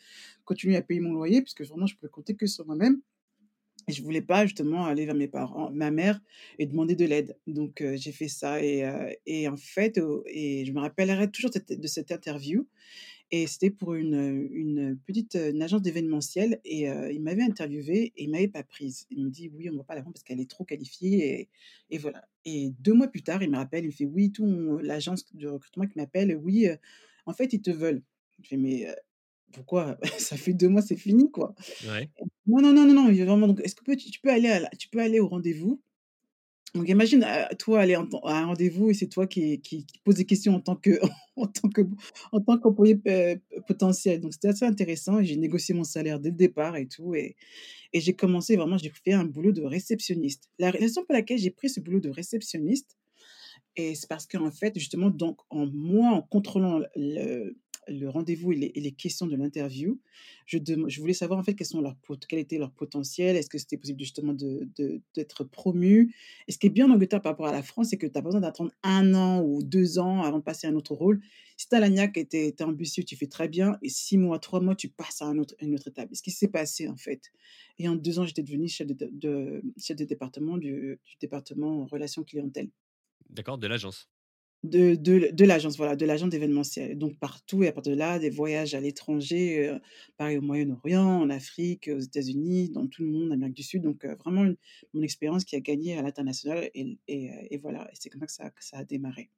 continuer 0.45 0.77
à 0.77 0.83
payer 0.83 1.01
mon 1.01 1.13
loyer 1.13 1.43
puisque 1.43 1.63
vraiment 1.63 1.87
je 1.87 1.97
pouvais 1.97 2.11
compter 2.11 2.37
que 2.37 2.47
sur 2.47 2.67
moi-même 2.67 3.01
et 3.89 3.93
je 3.93 4.03
voulais 4.03 4.23
pas 4.23 4.47
justement 4.47 4.85
aller 4.87 5.07
vers 5.07 5.15
mes 5.15 5.29
parents 5.29 5.71
ma 5.71 5.91
mère 5.91 6.21
et 6.59 6.67
demander 6.67 6.97
de 6.97 7.05
l'aide. 7.05 7.39
Donc 7.47 7.83
j'ai 7.95 8.13
fait 8.13 8.29
ça 8.29 8.63
et 8.63 8.85
et 9.27 9.49
en 9.49 9.57
fait, 9.57 10.01
et 10.27 10.65
je 10.65 10.73
me 10.73 10.81
rappellerai 10.81 11.31
toujours 11.31 11.51
de 11.53 11.87
cette 11.87 12.11
interview 12.13 12.67
et 13.31 13.47
c'était 13.47 13.71
pour 13.71 13.95
une, 13.95 14.49
une 14.53 14.99
petite, 15.07 15.37
agence 15.37 15.83
d'événementiel 15.83 16.61
et 16.65 16.83
il 17.13 17.21
m'avait 17.23 17.43
interviewée 17.43 18.13
et 18.17 18.25
il 18.25 18.31
m'avait 18.31 18.49
pas 18.49 18.63
prise. 18.63 19.07
Il 19.11 19.25
me 19.25 19.31
dit: 19.31 19.51
«Oui, 19.55 19.69
on 19.71 19.77
va 19.77 19.85
pas 19.85 19.95
la 19.95 20.03
prendre 20.03 20.15
parce 20.15 20.25
qu'elle 20.25 20.41
est 20.41 20.51
trop 20.51 20.65
qualifiée» 20.65 21.41
et 21.41 21.49
et 21.91 21.99
voilà 21.99 22.29
et 22.45 22.71
2 22.79 22.95
mois 22.95 23.09
plus 23.09 23.23
tard, 23.25 23.43
il 23.43 23.51
me 23.51 23.57
rappelle, 23.57 23.85
il 23.85 23.89
me 23.89 23.93
fait: 23.93 24.05
«Oui, 24.07 24.33
l'agence 24.83 25.25
de 25.35 25.49
recrutement 25.49 25.87
qui 25.87 25.99
m'appelle, 25.99 26.37
oui, 26.37 26.69
en 27.27 27.33
fait, 27.35 27.53
ils 27.53 27.63
te 27.63 27.71
veulent». 27.71 28.03
Je 28.43 28.49
fais: 28.51 28.57
«Mais 28.57 28.87
pourquoi? 29.53 29.99
Ça 30.19 30.37
fait 30.37 30.55
2 30.55 30.69
mois, 30.69 30.83
c'est 30.83 30.97
fini 30.97 31.31
quoi». 31.31 31.55
Ouais. 31.89 32.11
«Non, 32.47 32.61
non, 32.63 32.73
non, 32.73 32.87
non, 32.87 32.95
non, 32.95 33.13
vraiment 33.25 33.49
donc 33.49 33.61
est-ce 33.63 33.75
que 33.75 33.95
tu 33.95 34.21
peux 34.21 34.31
aller 34.31 34.49
à 34.49 34.61
la 34.61 34.69
tu 34.71 34.89
peux 34.89 35.01
aller 35.01 35.21
au 35.21 35.29
rendez-vous». 35.29 35.81
Donc 36.75 36.89
imagine, 36.91 37.25
toi 37.59 37.81
aller 37.81 37.97
en 37.97 38.07
à 38.25 38.39
un 38.41 38.47
rendez-vous 38.47 38.91
et 38.91 38.95
c'est 38.95 39.07
toi 39.07 39.27
qui 39.27 39.61
qui 39.63 39.87
qui 39.87 39.99
pose 40.05 40.17
des 40.17 40.27
questions 40.27 40.55
en 40.55 40.61
tant 40.61 40.77
que 40.77 41.01
en 41.37 41.47
tant 41.47 41.69
que 41.71 41.83
en 42.33 42.41
tant 42.41 42.59
qu'employé 42.59 42.97
p 42.97 43.41
potentiel. 43.67 44.21
Donc 44.21 44.35
c'était 44.35 44.49
assez 44.49 44.67
intéressant 44.67 45.21
et 45.21 45.25
j'ai 45.25 45.37
négocié 45.37 45.75
mon 45.75 45.85
salaire 45.85 46.21
dès 46.21 46.31
le 46.31 46.37
départ 46.37 46.77
et 46.77 46.87
tout 46.87 47.15
et 47.15 47.37
et 47.93 48.01
j'ai 48.01 48.15
commencé 48.15 48.57
vraiment, 48.57 48.77
j'ai 48.79 48.91
fait 48.91 49.15
un 49.15 49.25
boulot 49.25 49.53
de 49.53 49.63
réceptionniste. 49.63 50.51
La 50.59 50.71
raison 50.71 51.05
pour 51.05 51.15
laquelle 51.15 51.39
j'ai 51.39 51.51
pris 51.51 51.71
ce 51.71 51.81
boulot 51.81 52.01
de 52.01 52.11
réceptionniste 52.11 52.97
et 53.77 53.95
c'est 53.95 54.09
parce 54.09 54.27
qu'en 54.27 54.51
fait, 54.51 54.79
justement, 54.79 55.11
donc 55.11 55.39
en 55.51 55.67
moi, 55.67 56.11
en 56.11 56.23
contrôlant 56.23 56.81
le 56.97 57.57
le 57.89 58.09
rendez-vous 58.09 58.53
et 58.53 58.73
les 58.75 58.93
questions 58.93 59.27
de 59.27 59.37
l'interview, 59.37 60.01
je 60.47 61.01
voulais 61.01 61.13
savoir, 61.13 61.39
en 61.39 61.43
fait, 61.43 61.55
quel 61.55 62.39
était 62.39 62.59
leur 62.59 62.71
potentiel? 62.73 63.37
Est-ce 63.37 63.49
que 63.49 63.59
c'était 63.59 63.77
possible 63.77 64.01
justement 64.01 64.35
d'être 64.35 65.45
promu? 65.45 66.15
Et 66.49 66.53
ce 66.53 66.59
qui 66.59 66.67
est 66.67 66.71
bien 66.71 66.87
en 66.91 66.95
Angleterre 66.95 67.23
par 67.23 67.33
rapport 67.33 67.47
à 67.47 67.53
la 67.53 67.63
France, 67.63 67.89
c'est 67.91 67.97
que 67.97 68.07
tu 68.07 68.19
as 68.19 68.23
pas 68.23 68.29
besoin 68.29 68.41
d'attendre 68.41 68.73
un 68.83 69.15
an 69.15 69.43
ou 69.43 69.63
2 69.63 69.99
ans 69.99 70.23
avant 70.23 70.39
de 70.39 70.45
passer 70.45 70.67
à 70.67 70.71
un 70.71 70.75
autre 70.75 70.95
rôle. 70.95 71.21
Si 71.57 71.69
tu 71.69 71.75
as 71.75 71.81
la 71.81 71.89
niaque 71.89 72.19
et 72.19 72.27
tu 72.27 72.37
es 72.37 72.63
ambitieux, 72.63 73.03
tu 73.03 73.17
fais 73.17 73.29
très 73.29 73.49
bien 73.49 73.79
et 73.83 73.89
6 73.89 74.19
mois, 74.19 74.39
3 74.39 74.61
mois, 74.61 74.75
tu 74.75 74.89
passes 74.89 75.23
à 75.23 75.27
un 75.27 75.39
autre 75.39 75.55
une 75.61 75.75
autre 75.75 75.89
étape. 75.89 76.11
Ce 76.13 76.23
qui 76.23 76.31
s'est 76.31 76.49
passé, 76.49 76.89
en 76.89 76.97
fait 76.97 77.31
et 77.79 77.89
en 77.89 77.95
2 77.95 78.19
ans, 78.19 78.25
j'étais 78.25 78.43
devenue 78.43 78.69
chef 78.69 78.87
de 78.87 79.63
chef 79.79 79.97
de 79.97 80.05
département 80.05 80.57
du 80.57 80.99
département 81.21 81.85
relations 81.87 82.25
clientèle. 82.25 82.71
D'accord, 83.31 83.59
de 83.59 83.67
l'agence? 83.67 84.09
De 84.73 84.95
de 84.95 85.31
de 85.33 85.45
l'agence, 85.45 85.77
voilà, 85.77 85.97
de 85.97 86.07
l'agence 86.07 86.31
d'événementiel. 86.31 86.97
Donc 86.97 87.19
partout 87.19 87.63
et 87.63 87.69
à 87.69 87.73
partir 87.73 87.93
de 87.93 87.99
là, 87.99 88.19
des 88.19 88.31
voyages 88.31 88.75
à 88.75 88.81
l'étranger, 88.81 89.69
heu, 89.69 89.81
pareil 90.17 90.39
au 90.39 90.41
Moyen-Orient, 90.41 91.05
en 91.23 91.29
Afrique, 91.31 91.91
aux 91.95 91.99
États-Unis, 92.01 92.71
dans 92.71 92.87
tout 92.87 93.03
le 93.03 93.11
monde, 93.11 93.33
Amérique 93.33 93.55
du 93.57 93.63
Sud. 93.63 93.83
Donc 93.83 94.05
heu, 94.05 94.17
vraiment 94.25 94.47
mon 94.95 95.03
expérience 95.03 95.45
qui 95.45 95.57
a 95.57 95.61
gagné 95.61 95.99
à 95.99 96.03
l'international 96.03 96.71
et 96.75 96.99
et 97.07 97.31
et 97.51 97.59
voilà 97.59 97.91
c'est 97.95 98.09
comme 98.11 98.27
ça 98.29 98.51
que 98.51 98.65
ça 98.65 98.79
a 98.79 98.85
démarré. 98.85 99.31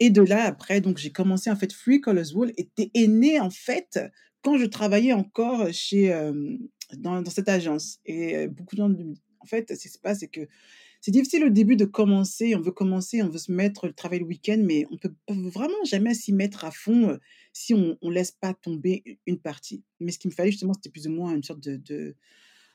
Et 0.00 0.10
de 0.10 0.22
là, 0.22 0.44
après, 0.44 0.80
donc 0.80 0.98
j'ai 0.98 1.12
commencé 1.12 1.50
en 1.50 1.56
fait 1.56 1.72
Free 1.72 2.00
Colours 2.00 2.34
Wool 2.34 2.52
était 2.56 2.90
né 3.08 3.40
en 3.40 3.50
fait 3.50 4.00
quand 4.42 4.58
je 4.58 4.66
travaillais 4.66 5.12
encore 5.12 5.72
chez, 5.72 6.04
hem, 6.06 6.58
dans 6.96 7.22
dans 7.22 7.30
cette 7.30 7.48
agence 7.48 8.00
et 8.06 8.48
beaucoup 8.48 8.76
de 8.76 8.82
gens 8.82 8.90
en 9.40 9.46
fait, 9.46 9.74
ce 9.76 9.82
qui 9.82 9.88
se 9.88 9.98
passe, 9.98 10.20
c'est 10.20 10.28
que 10.28 10.42
c'est 11.02 11.12
difficile 11.12 11.44
au 11.44 11.50
début 11.50 11.76
de 11.76 11.84
commencer. 11.86 12.56
On 12.56 12.62
veut 12.62 12.72
commencer, 12.72 13.22
on 13.22 13.28
veut 13.30 13.38
se 13.38 13.52
mettre, 13.52 13.88
travailler 13.90 14.20
le 14.22 14.26
week-end, 14.28 14.60
mais 14.64 14.86
on 14.92 14.98
peut 14.98 15.14
peut 15.28 15.34
vraiment 15.34 15.84
jamais 15.84 16.14
s'y 16.14 16.32
mettre 16.34 16.64
à 16.66 16.72
fond, 16.72 17.10
heu, 17.12 17.20
si 17.54 17.74
on 17.74 17.98
on 18.02 18.10
laisse 18.10 18.32
pas 18.32 18.54
tomber 18.54 19.20
une 19.26 19.40
partie. 19.40 19.84
Mais 20.00 20.12
ce 20.12 20.18
qu'il 20.20 20.30
me 20.30 20.34
fallait 20.36 20.52
justement, 20.52 20.74
c'était 20.74 20.90
plus 20.90 21.08
ou 21.08 21.12
moins 21.12 21.34
une 21.36 21.44
sorte 21.44 21.60
de 21.60 21.76
de 21.76 22.16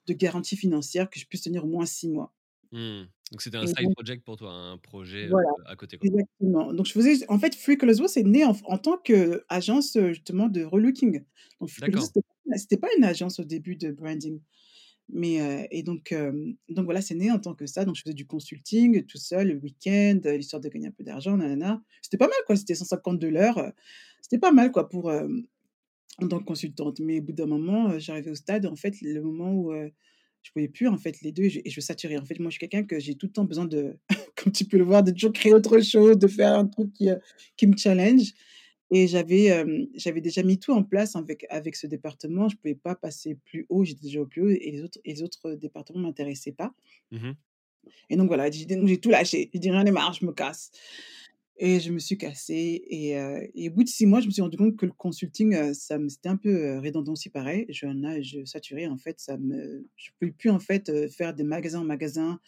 de 0.08 0.14
garantie 0.14 0.58
financière 0.58 1.10
que 1.10 1.20
je 1.20 1.28
puisse 1.28 1.44
tenir 1.44 1.66
au 1.66 1.70
moins 1.70 1.86
6 1.88 2.10
mois. 2.10 2.34
Mmh. 2.72 3.04
Donc 3.32 3.42
c'était 3.42 3.58
un 3.58 3.66
Et 3.66 3.68
side 3.68 3.88
donc 3.88 3.96
project 3.96 4.24
pour 4.26 4.38
toi, 4.38 4.52
un 4.54 4.78
projet, 4.78 5.30
Voilà, 5.30 5.50
à 5.66 5.76
côté, 5.76 5.98
quoi? 5.98 6.06
exactement. 6.06 6.74
Donc 6.74 6.86
je 6.86 6.94
faisais 6.94 7.26
en 7.30 7.40
fait, 7.40 7.56
Free 7.56 7.78
Colours 7.78 8.00
Wool, 8.00 8.10
c'est 8.10 8.24
né 8.24 8.44
en 8.46 8.56
en 8.66 8.78
tant 8.78 8.98
qu'agence, 8.98 9.96
heu, 9.98 10.10
justement 10.14 10.48
de 10.50 10.64
relooking. 10.64 11.24
Donc 11.62 11.70
Free 11.70 11.92
c'était 12.56 12.78
pas 12.78 12.90
une 12.98 13.04
agence 13.04 13.40
au 13.40 13.44
début 13.44 13.76
de 13.76 13.92
branding. 13.92 14.42
Mais 15.10 15.68
et 15.72 15.84
donc 15.84 16.14
donc 16.70 16.86
voilà, 16.86 17.02
c'est 17.02 17.16
né 17.16 17.32
en 17.32 17.40
tant 17.40 17.54
que 17.56 17.66
ça. 17.66 17.86
Donc 17.86 17.96
je 17.96 18.02
faisais 18.02 18.14
du 18.14 18.26
consulting 18.28 19.06
tout 19.06 19.18
seul 19.18 19.48
le 19.50 19.56
week-end, 19.56 20.20
heu, 20.26 20.38
histoire 20.38 20.62
de 20.62 20.70
gagner 20.70 20.88
un 20.88 20.92
peu 20.92 21.04
d'argent, 21.04 21.38
na 21.38 21.48
na 21.48 21.56
na. 21.56 21.84
C'était 22.02 22.18
pas 22.18 22.28
mal 22.28 22.38
quoi, 22.46 22.56
c'était 22.58 22.76
150 22.76 23.24
l'heure, 23.24 23.58
heu, 23.60 23.72
c'était 24.22 24.40
pas 24.40 24.52
mal 24.52 24.72
quoi 24.72 24.90
pour, 24.90 25.12
en 26.22 26.28
tant 26.28 26.40
que 26.40 26.46
consultante. 26.46 27.00
Mais 27.00 27.20
au 27.20 27.24
bout 27.24 27.34
d'un 27.34 27.46
moment, 27.46 27.98
j'arrivais 28.00 28.32
au 28.32 28.36
stade, 28.36 28.66
en 28.66 28.76
fait, 28.76 28.96
le 29.02 29.22
moment 29.22 29.54
où, 29.54 29.74
je 30.44 30.52
pouvais 30.54 30.70
plus 30.70 30.88
en 30.88 30.98
fait 30.98 31.22
les 31.22 31.34
2 31.34 31.44
et 31.44 31.50
je 31.50 31.60
et 31.66 31.70
je 31.70 31.82
saturais. 31.82 32.18
En 32.18 32.24
fait, 32.26 32.40
moi, 32.40 32.50
je 32.50 32.58
suis 32.58 32.60
quelqu'un 32.60 32.84
que 32.86 33.00
j'ai 33.00 33.16
tout 33.16 33.26
le 33.28 33.34
temps 33.34 33.44
besoin 33.44 33.66
de 33.66 33.98
comme 34.36 34.54
tu 34.54 34.66
peux 34.66 34.78
le 34.78 34.86
voir, 34.86 35.04
de 35.04 35.12
toujours 35.12 35.34
créer 35.34 35.54
autre 35.54 35.80
chose, 35.82 36.18
de 36.18 36.28
faire 36.28 36.54
un 36.58 36.66
truc 36.68 36.94
qui, 36.94 37.10
qui 37.58 37.68
me 37.68 37.76
challenge 37.76 38.34
et 38.92 39.08
j'avais, 39.08 39.66
j'avais 39.96 40.22
déjà 40.22 40.44
mis 40.44 40.60
tout 40.60 40.72
en 40.74 40.84
place 40.84 41.16
avec 41.16 41.46
avec 41.50 41.76
ce 41.76 41.88
département. 41.88 42.50
Je 42.50 42.58
pouvais 42.58 42.76
pas 42.76 42.96
passer 42.96 43.36
plus 43.46 43.66
haut, 43.70 43.84
j'étais 43.86 44.02
déjà 44.04 44.22
au 44.22 44.26
plus 44.28 44.42
haut 44.44 44.50
et 44.50 44.72
les 44.72 44.84
autres 44.84 45.00
et 45.06 45.14
les 45.14 45.24
autres 45.24 45.54
départements 45.56 46.00
m'intéressaient 46.02 46.52
pas. 46.54 46.74
Mmh 47.12 47.18
mh. 47.30 47.38
Et 48.10 48.16
donc 48.16 48.28
voilà, 48.28 48.50
j'ai 48.52 48.66
donc 48.66 48.88
j'ai 48.88 49.00
tout 49.00 49.10
lâché. 49.10 49.50
J'ai 49.54 49.60
dit: 49.60 49.70
«J'en 49.70 49.86
ai 49.86 49.92
marre, 49.92 50.14
je 50.14 50.26
me 50.26 50.32
casse» 50.34 50.72
et 51.60 51.80
je 51.80 51.92
me 51.92 52.00
suis 52.00 52.18
cassée 52.18 52.84
et 52.90 53.70
au 53.70 53.72
bout 53.74 53.84
de 53.84 53.90
6 53.90 54.06
mois, 54.08 54.22
je 54.22 54.28
me 54.28 54.32
suis 54.32 54.42
rendu 54.44 54.58
compte 54.58 54.78
que 54.78 54.86
le 54.86 54.92
consulting, 54.94 55.74
ça 55.74 55.98
me 56.00 56.10
c'était 56.10 56.30
un 56.30 56.38
peu, 56.38 56.80
redondant 56.80 57.14
aussi 57.14 57.30
pareil. 57.32 57.66
J'en 57.70 58.04
a 58.04 58.22
je 58.22 58.46
saturais 58.46 58.88
en 58.88 58.98
fait, 58.98 59.20
ça 59.20 59.38
me 59.38 59.88
je 59.98 60.10
pouvais 60.20 60.32
plus 60.32 60.50
en 60.52 60.60
fait, 60.60 60.92
faire 61.10 61.34
de 61.36 61.44
magasin 61.44 61.82
en 61.82 61.86
magasin 61.86 62.40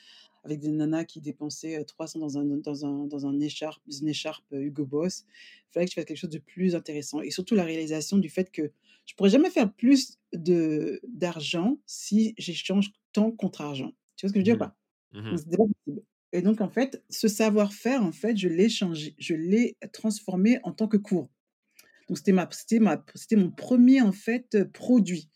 avec 0.45 0.59
des 0.61 0.71
nanas 0.71 1.05
qui 1.05 1.21
dépensaient, 1.21 1.79
heu, 1.81 1.85
300 1.85 2.19
dans 2.19 2.37
un 2.39 2.45
dans 2.45 2.85
un 2.85 3.07
dans 3.07 3.27
un 3.27 3.39
écharpe 3.41 3.81
une 4.01 4.09
écharpe, 4.09 4.45
Hugo 4.53 4.85
Boss. 4.85 5.25
Il 5.69 5.73
fallait 5.73 5.85
que 5.85 5.91
je 5.91 5.95
fasse 5.95 6.05
quelque 6.05 6.17
chose 6.17 6.29
de 6.31 6.39
plus 6.39 6.75
intéressant 6.75 7.21
et 7.21 7.31
surtout 7.31 7.55
la 7.55 7.63
réalisation 7.63 8.17
du 8.17 8.29
fait 8.29 8.51
que 8.51 8.71
je 9.05 9.15
pourrais 9.15 9.29
jamais 9.31 9.49
faire 9.51 9.73
plus 9.73 10.17
de 10.33 11.01
d'argent 11.07 11.79
si 11.85 12.33
j'échange 12.37 12.91
temps 13.13 13.31
contre 13.31 13.61
argent. 13.61 13.91
Tu 14.15 14.25
vois 14.25 14.29
ce 14.29 14.33
que 14.33 14.39
je 14.39 14.41
veux 14.41 14.43
dire 14.43 14.55
ou 14.55 14.57
Mmh 14.57 14.59
pas? 14.59 14.77
Mmh 15.13 15.21
Donc 15.31 15.39
mh. 15.39 15.41
c'était 15.41 15.57
pas 15.57 15.65
possible 15.65 16.03
et 16.33 16.41
donc 16.43 16.61
en 16.61 16.69
fait, 16.69 17.03
ce 17.09 17.27
savoir-faire, 17.29 18.03
en 18.03 18.11
fait, 18.13 18.37
je 18.37 18.49
l'ai 18.49 18.69
changé, 18.69 19.15
je 19.19 19.35
l'ai 19.35 19.77
transformé 19.93 20.59
en 20.63 20.73
tant 20.73 20.87
que 20.87 20.97
cours. 20.97 21.29
Donc 22.09 22.17
c'était 22.17 22.31
ma 22.33 22.47
c'était 22.51 22.79
ma 22.79 23.05
c'était 23.15 23.35
mon 23.37 23.51
1er 23.51 24.01
en 24.01 24.11
fait, 24.11 24.55
heu, 24.55 24.69
produit. 24.69 25.29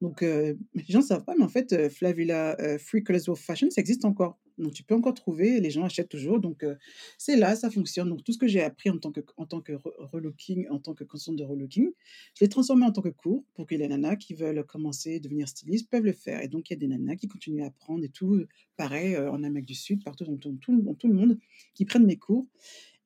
Donc 0.00 0.22
heu, 0.22 0.58
les 0.74 0.84
gens 0.88 1.02
savent 1.02 1.24
pas, 1.24 1.34
mais 1.38 1.44
en 1.44 1.48
fait, 1.48 1.72
heu, 1.72 1.88
Flavilla, 1.90 2.56
Free 2.78 3.02
Colours 3.04 3.28
Wool 3.28 3.36
Fashion, 3.36 3.70
ça 3.70 3.80
existe 3.80 4.04
encore. 4.04 4.38
Donc 4.58 4.72
tu 4.74 4.82
peux 4.82 4.94
encore 4.94 5.14
trouver, 5.14 5.60
les 5.60 5.70
gens 5.70 5.84
achètent 5.84 6.08
toujours. 6.08 6.40
Donc 6.40 6.64
heu, 6.64 6.76
c'est 7.18 7.36
là, 7.36 7.56
ça 7.56 7.70
fonctionne. 7.70 8.08
Donc 8.08 8.24
tout 8.24 8.32
ce 8.32 8.38
que 8.38 8.46
j'ai 8.48 8.62
appris 8.62 8.90
en 8.90 8.98
tant 8.98 9.12
que 9.12 9.20
en 9.36 9.46
tant 9.46 9.60
que 9.60 9.72
re 9.72 9.88
relooking, 10.12 10.68
en 10.70 10.78
tant 10.78 10.94
que 10.94 11.04
consultante 11.04 11.36
de 11.38 11.44
relooking, 11.44 11.90
je 12.34 12.44
l'ai 12.44 12.48
transformé 12.48 12.84
en 12.86 12.92
tant 12.92 13.02
que 13.02 13.08
cours 13.08 13.44
pour 13.54 13.66
que 13.66 13.74
les 13.74 13.88
nanas 13.88 14.16
qui 14.16 14.34
veulent 14.34 14.64
commencer, 14.64 15.20
devenir 15.20 15.48
stylistes 15.48 15.90
peuvent 15.90 16.04
le 16.04 16.12
faire. 16.12 16.42
Et 16.42 16.48
donc 16.48 16.70
il 16.70 16.74
y 16.74 16.76
a 16.76 16.78
des 16.78 16.88
nanas 16.88 17.16
qui 17.16 17.28
continuent 17.28 17.62
à 17.62 17.66
apprendre 17.66 18.04
et 18.04 18.08
tout, 18.08 18.44
pareil, 18.76 19.14
heu, 19.14 19.28
en 19.30 19.42
Amérique 19.42 19.66
du 19.66 19.74
Sud, 19.74 20.02
partout 20.04 20.24
dans 20.24 20.36
tout 20.36 20.56
tout 20.60 20.80
dans 20.82 20.94
tout 20.94 21.08
le 21.08 21.14
monde, 21.14 21.38
qui 21.74 21.84
prennent 21.84 22.06
mes 22.06 22.16
cours 22.18 22.46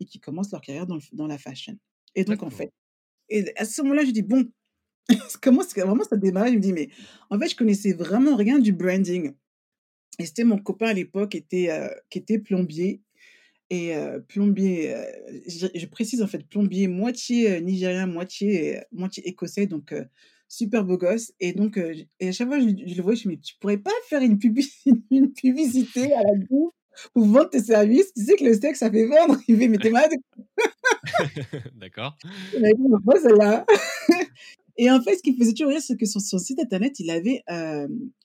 et 0.00 0.04
qui 0.04 0.20
commencent 0.20 0.52
leur 0.52 0.60
carrière 0.60 0.86
dans 0.86 0.96
le 0.96 1.02
dans 1.12 1.26
la 1.26 1.38
fashion. 1.38 1.78
Et 2.14 2.24
donc 2.24 2.42
en 2.42 2.50
fait 2.50 2.72
et 3.28 3.52
à 3.56 3.64
ce 3.64 3.82
moment-là, 3.82 4.04
je 4.04 4.10
dis: 4.10 4.22
«Bon, 4.22 4.50
comment 5.42 5.62
vraiment 5.76 6.04
ça 6.04 6.16
a 6.16 6.18
démarré?» 6.18 6.50
je 6.52 6.56
me 6.56 6.60
dis: 6.60 6.72
«Mais» 6.72 6.90
en 7.30 7.38
fait, 7.38 7.48
je 7.48 7.56
connaissais 7.56 7.92
vraiment 7.92 8.36
rien 8.36 8.58
du 8.58 8.72
branding 8.72 9.32
et 10.18 10.26
c'était 10.26 10.44
mon 10.44 10.58
copain 10.58 10.88
à 10.88 10.92
l'époque 10.94 11.34
était, 11.34 11.70
heu, 11.70 11.90
qui 12.10 12.18
était 12.18 12.38
plombier 12.38 13.02
et 13.70 13.94
heu, 13.96 14.24
plombier, 14.28 14.94
heu, 14.94 15.04
je 15.48 15.68
je 15.74 15.86
précise 15.86 16.22
en 16.22 16.26
fait, 16.28 16.46
plombier 16.48 16.88
moitié, 16.88 17.60
nigérien, 17.62 18.06
moitié, 18.06 18.80
moitié 18.92 19.28
écossais 19.28 19.66
donc 19.66 19.94
super 20.48 20.84
beau 20.84 20.98
gosse 20.98 21.32
et 21.40 21.52
donc 21.54 21.78
et 22.20 22.28
à 22.28 22.32
chaque 22.32 22.48
fois 22.48 22.60
je 22.60 22.66
je 22.68 22.96
le 22.96 23.02
voyais, 23.02 23.16
je 23.16 23.22
dis: 23.24 23.28
«Mais 23.28 23.38
tu 23.38 23.54
pourrais 23.60 23.78
pas 23.78 23.92
faire 24.08 24.22
une 24.22 24.38
publi 24.38 24.68
une 25.12 25.32
publicité 25.32 26.12
à 26.14 26.22
la 26.22 26.46
con 26.48 26.72
pour 27.14 27.26
vendre 27.26 27.50
tes 27.50 27.60
services? 27.62 28.12
Tu 28.14 28.24
sais 28.24 28.36
que 28.36 28.44
le 28.44 28.54
sexe 28.54 28.80
ça 28.80 28.90
fait 28.90 29.06
vendre?» 29.06 29.38
il 29.48 29.56
fait: 29.58 29.68
«Mais 29.68 29.80
tu 29.80 29.88
es 29.88 29.90
malade 29.90 30.12
ou 30.16 30.22
quoi?» 30.36 30.44
D'accord. 31.74 32.18
Il 34.58 34.61
et 34.78 34.90
en 34.90 35.02
fait, 35.02 35.16
ce 35.16 35.22
qui 35.22 35.32
me 35.32 35.38
faisait 35.38 35.52
toujours 35.52 35.70
rire, 35.72 35.82
c'est 35.82 35.96
que 35.98 36.06
sur 36.06 36.20
son 36.20 36.38
site 36.38 36.58
internet, 36.60 36.98
il 37.00 37.10
avait, 37.10 37.42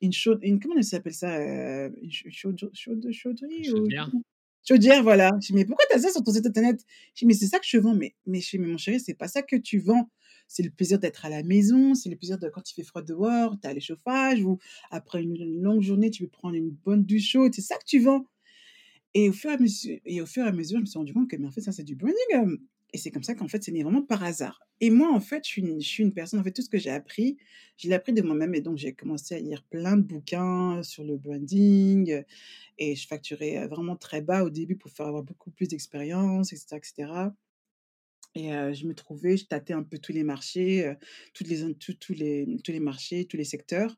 une 0.01 0.13
chaude 0.13 0.39
une 0.43 0.59
comment 0.59 0.75
ça 0.81 0.89
s'appelle 0.91 1.13
ça? 1.13 1.37
Une 1.41 2.11
ch 2.11 2.25
chaude 2.31 2.69
chaude 2.73 3.07
chauderie 3.11 3.71
ou 3.71 3.93
chaudière? 3.93 4.11
chaudière, 4.67 5.03
voilà. 5.03 5.31
Je 5.41 5.47
dis: 5.47 5.53
«Mais 5.53 5.65
pourquoi 5.65 5.85
tu 5.89 5.97
as 5.97 6.01
ça 6.01 6.11
sur 6.11 6.23
ton 6.23 6.33
site 6.33 6.45
internet?» 6.47 6.81
je 7.15 7.19
dis: 7.21 7.25
«Mais 7.27 7.33
c'est 7.35 7.47
ça 7.47 7.59
que 7.59 7.65
je 7.67 7.77
vends», 7.79 7.95
mais 7.95 8.15
mais 8.27 8.41
je 8.41 8.49
fais: 8.49 8.57
«Mais 8.59 8.67
mon 8.67 8.77
chéri, 8.77 8.99
c'est 8.99 9.15
pas 9.15 9.27
ça 9.29 9.41
que 9.43 9.55
tu 9.57 9.79
vends. 9.79 10.09
C'est 10.49 10.63
le 10.63 10.71
plaisir 10.71 10.99
d'être 10.99 11.25
à 11.25 11.29
la 11.29 11.43
maison, 11.43 11.95
c'est 11.95 12.09
le 12.09 12.15
plaisir 12.17 12.37
de 12.39 12.49
quand 12.49 12.69
il 12.71 12.75
fait 12.75 12.83
froid 12.83 13.01
dehors, 13.03 13.57
tu 13.61 13.67
as 13.67 13.73
les 13.73 13.81
chauffages 13.81 14.43
ou 14.43 14.59
après 14.91 15.23
une 15.23 15.35
une 15.37 15.61
longue 15.63 15.81
journée, 15.83 16.11
tu 16.11 16.23
veux 16.23 16.29
prendre 16.29 16.55
une 16.55 16.71
bonne 16.71 17.03
douche 17.05 17.29
chaude, 17.31 17.53
c'est 17.55 17.61
ça 17.63 17.75
que 17.77 17.85
tu 17.87 17.99
vends» 17.99 18.25
et 19.15 19.29
au 19.29 19.33
fur 19.33 19.51
et 19.51 19.53
à 19.55 19.57
mesu 19.59 20.01
et 20.05 20.21
au 20.21 20.25
fur 20.27 20.45
et 20.45 20.49
à 20.49 20.51
mesure, 20.53 20.77
je 20.79 20.81
me 20.83 20.85
suis 20.87 20.99
rendu 20.99 21.13
compte 21.13 21.29
que 21.29 21.35
mais 21.37 21.47
en 21.47 21.51
fait, 21.51 21.61
ça, 21.61 21.71
c'est 21.73 21.83
du 21.83 21.95
branding, 21.95 22.59
et 22.93 22.97
c'est 22.99 23.11
comme 23.11 23.23
ça 23.23 23.35
qu'en 23.35 23.47
fait, 23.49 23.63
c'est 23.63 23.71
né 23.71 23.83
vraiment 23.83 24.03
par 24.03 24.23
hasard 24.23 24.61
et 24.81 24.91
moi, 24.91 25.11
en 25.13 25.19
fait, 25.21 25.43
je 25.45 25.49
suis 25.49 25.61
une 25.63 25.81
je 25.81 25.87
suis 25.87 26.03
une 26.03 26.13
personne 26.13 26.39
en 26.39 26.43
fait, 26.43 26.51
tout 26.53 26.61
ce 26.61 26.69
que 26.69 26.77
j'ai 26.79 26.91
appris, 26.91 27.37
je 27.77 27.87
l'ai 27.89 27.95
appris 27.95 28.13
de 28.13 28.21
moi-même 28.21 28.53
et 28.55 28.61
donc 28.61 28.77
j'ai 28.77 28.93
commencé 28.93 29.35
à 29.35 29.39
lire 29.39 29.63
plein 29.63 29.97
de 29.97 30.03
bouquins 30.03 30.83
sur 30.83 31.03
le 31.03 31.17
branding, 31.17 32.23
et 32.79 32.95
je 32.97 33.07
facturais, 33.07 33.57
heu, 33.65 33.67
vraiment 33.69 33.95
très 33.97 34.21
bas 34.23 34.43
au 34.45 34.49
début 34.51 34.77
pour 34.77 34.91
faire 34.91 35.07
avoir 35.07 35.23
beaucoup 35.23 35.51
plus 35.51 35.67
d'expérience 35.69 36.53
et 36.53 36.57
cetera 36.57 37.35
et 38.35 38.51
heu, 38.53 38.73
je 38.73 38.85
me 38.87 38.93
trouvais 38.95 39.37
je 39.37 39.45
tâtais 39.47 39.73
un 39.73 39.83
peu 39.83 39.97
tous 39.99 40.11
les 40.13 40.23
marchés, 40.23 40.85
heu, 40.87 40.97
toutes 41.33 41.47
les 41.47 41.63
in 41.63 41.73
tous 41.73 41.93
tous 41.95 42.13
les 42.13 42.47
tous 42.63 42.71
les 42.71 42.79
marchés, 42.79 43.25
tous 43.25 43.37
les 43.37 43.43
secteurs 43.45 43.97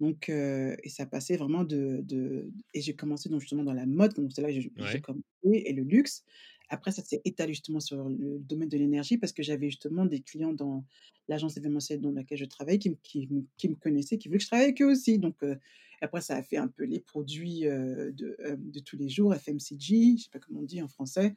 donc 0.00 0.28
et 0.30 0.88
ça 0.90 1.06
passait 1.06 1.36
vraiment 1.36 1.64
de 1.64 2.00
de 2.02 2.52
et 2.74 2.80
j'ai 2.82 2.94
commencé 2.96 3.28
donc 3.28 3.40
justement 3.40 3.64
dans 3.64 3.74
la 3.74 3.86
mode, 3.86 4.14
donc 4.14 4.32
c'est 4.34 4.42
là 4.42 4.48
que 4.48 4.54
j'ai 4.60 4.72
j'ai 4.78 5.00
Ouais. 5.00 5.02
commencé 5.02 5.24
et 5.44 5.72
le 5.72 5.82
luxe. 5.84 6.24
Après 6.70 6.92
ça 6.92 7.02
s'est 7.04 7.22
étalé 7.24 7.54
justement 7.54 7.80
sur 7.80 8.08
le 8.08 8.38
domaine 8.40 8.68
de 8.68 8.76
l'énergie 8.78 9.18
parce 9.18 9.32
que 9.32 9.42
j'avais 9.42 9.70
justement 9.70 10.04
des 10.06 10.20
clients 10.20 10.52
dans 10.52 10.84
l'agence 11.28 11.56
événementielle 11.56 12.00
dans 12.00 12.12
laquelle 12.12 12.38
je 12.38 12.44
travaillais 12.46 12.78
qui 12.78 12.90
me 12.90 12.96
qui 13.02 13.26
me 13.30 13.46
qui 13.56 13.68
me 13.68 13.74
connaissaient, 13.76 14.18
qui 14.18 14.28
voulaient 14.28 14.38
que 14.38 14.44
je 14.44 14.48
travaille 14.48 14.66
avec 14.66 14.82
eux 14.82 14.90
aussi. 14.92 15.18
Donc 15.18 15.42
heu, 15.42 15.58
après 16.02 16.20
ça 16.20 16.36
a 16.36 16.42
fait 16.42 16.56
un 16.58 16.68
peu 16.68 16.84
les 16.84 17.00
produits, 17.00 17.60
de, 17.62 18.36
hem, 18.44 18.70
de 18.70 18.80
tous 18.80 18.96
les 18.96 19.08
jours, 19.08 19.34
FMCG, 19.34 20.16
je 20.18 20.24
sais 20.24 20.30
pas 20.30 20.38
comment 20.40 20.60
on 20.60 20.62
dit 20.64 20.82
en 20.82 20.88
français 20.88 21.34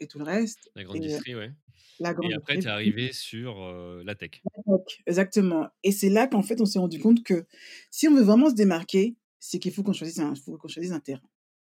et 0.00 0.08
tout 0.08 0.18
le 0.18 0.24
reste. 0.26 0.72
La 0.74 0.84
grande 0.84 1.00
et 1.00 1.00
distri, 1.00 1.34
ouais. 1.34 1.52
la 2.00 2.14
et 2.22 2.32
grande 2.32 2.34
après 2.34 2.58
tu 2.58 2.68
es 2.68 2.70
arrivée 2.70 3.12
sur, 3.12 3.60
heu, 3.62 4.02
la 4.04 4.14
tech? 4.16 4.42
Exactement. 5.06 5.68
Et 5.82 5.92
c'est 5.92 6.08
là 6.08 6.26
qu'en 6.26 6.42
fait, 6.42 6.60
on 6.60 6.66
s'est 6.66 6.78
rendu 6.78 6.98
compte 6.98 7.22
que 7.24 7.44
si 7.90 8.08
on 8.08 8.14
veut 8.14 8.22
vraiment 8.22 8.50
se 8.50 8.54
démarquer, 8.54 9.16
c'est 9.40 9.58
qu'il 9.58 9.72
faut 9.72 9.82
qu'on 9.82 9.92
choisisse 9.92 10.18
un 10.18 10.34
faut 10.34 10.56
qu'on 10.56 10.68
choisisse 10.68 10.92
un 10.92 11.00
terrain. 11.00 11.22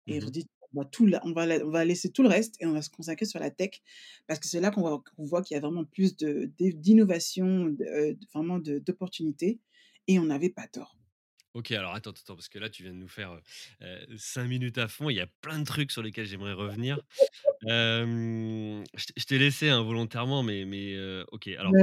Mmh 0.06 0.14
et 0.14 0.20
je 0.20 0.26
mh. 0.26 0.30
dis 0.30 0.44
on 0.46 0.51
va 0.80 0.84
tout 0.86 1.06
la 1.06 1.20
on 1.26 1.32
va 1.32 1.46
la 1.46 1.64
on 1.66 1.70
va 1.70 1.84
laisser 1.84 2.10
tout 2.10 2.22
le 2.22 2.28
reste 2.28 2.56
et 2.60 2.66
on 2.66 2.72
va 2.72 2.82
se 2.82 2.90
consacrer 2.90 3.26
sur 3.26 3.40
la 3.40 3.50
tech 3.50 3.80
parce 4.26 4.38
que 4.40 4.46
c'est 4.46 4.60
là 4.60 4.70
qu'on 4.70 5.02
voit 5.18 5.42
qu'il 5.42 5.54
y 5.54 5.58
a 5.58 5.60
vraiment 5.60 5.84
plus 5.84 6.16
de 6.16 6.50
d'innovation, 6.56 7.66
de, 7.66 8.16
vraiment 8.32 8.58
de 8.58 8.78
d'opportunités 8.78 9.60
et 10.08 10.18
on 10.18 10.24
n'avait 10.24 10.50
pas 10.50 10.66
tort. 10.68 10.96
OK, 11.54 11.70
alors 11.72 11.92
attends, 11.94 12.10
attends, 12.12 12.34
parce 12.34 12.48
que 12.48 12.58
là, 12.58 12.70
tu 12.70 12.82
viens 12.82 12.92
de 12.92 12.96
nous 12.98 13.08
faire, 13.08 13.32
heu 13.34 13.42
heu, 13.82 14.16
5 14.16 14.46
minutes 14.48 14.78
à 14.78 14.88
fond. 14.88 15.10
Il 15.10 15.16
y 15.16 15.20
a 15.20 15.26
plein 15.26 15.58
de 15.58 15.64
trucs 15.64 15.90
sur 15.92 16.02
lesquels 16.02 16.24
j'aimerais 16.24 16.54
revenir. 16.54 16.98
Je 17.62 19.24
t'ai 19.26 19.38
laissé 19.38 19.68
involontairement, 19.70 20.42
mais 20.42 20.64
mais 20.64 20.94
heu, 20.94 21.26
OK. 21.32 21.48
Alors, 21.58 21.76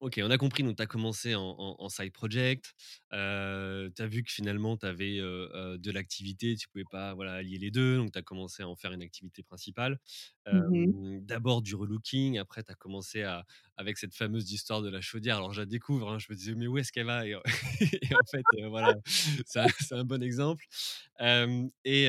OK, 0.00 0.18
on 0.24 0.30
a 0.30 0.38
compris, 0.38 0.62
donc 0.62 0.76
tu 0.76 0.82
as 0.82 0.86
commencé 0.86 1.34
en 1.34 1.42
en 1.58 1.76
en 1.78 1.88
side 1.90 2.12
project. 2.12 2.72
Heu, 3.12 3.92
tu 3.94 4.00
as 4.02 4.06
vu 4.06 4.22
que 4.22 4.32
finalement, 4.32 4.78
tu 4.78 4.86
avais, 4.86 5.18
de 5.18 5.90
l'activité, 5.90 6.56
tu 6.56 6.68
pouvais 6.68 6.86
pas, 6.86 7.12
voilà, 7.14 7.34
allier 7.34 7.58
les 7.58 7.70
2, 7.70 7.98
donc 7.98 8.10
tu 8.12 8.18
as 8.18 8.22
commencé 8.22 8.62
à 8.62 8.68
en 8.68 8.76
faire 8.76 8.92
une 8.92 9.02
activité 9.02 9.42
principale. 9.42 9.98
Mmh 10.50 11.20
d'abord 11.22 11.60
du 11.62 11.74
relooking, 11.74 12.38
après 12.38 12.62
tu 12.64 12.72
as 12.72 12.74
commencé 12.74 13.22
à 13.22 13.44
avec 13.76 13.98
cette 13.98 14.14
fameuse 14.14 14.50
histoire 14.52 14.80
de 14.82 14.88
la 14.90 15.00
chaudière. 15.02 15.36
Alors 15.36 15.52
je 15.52 15.60
la 15.60 15.66
découvre, 15.66 16.10
hein, 16.10 16.18
je 16.18 16.26
me 16.30 16.34
disais: 16.36 16.54
«Mais 16.54 16.66
où 16.66 16.78
est-ce 16.78 16.92
qu'elle 16.92 17.06
va?» 17.06 17.26
et 17.26 17.34
en 17.34 17.42
et 18.02 18.14
en 18.14 18.24
fait, 18.30 18.46
voilà, 18.68 18.94
c'est 19.46 19.92
un 19.94 20.04
bon 20.04 20.22
exemple. 20.22 20.64
Et 21.84 22.04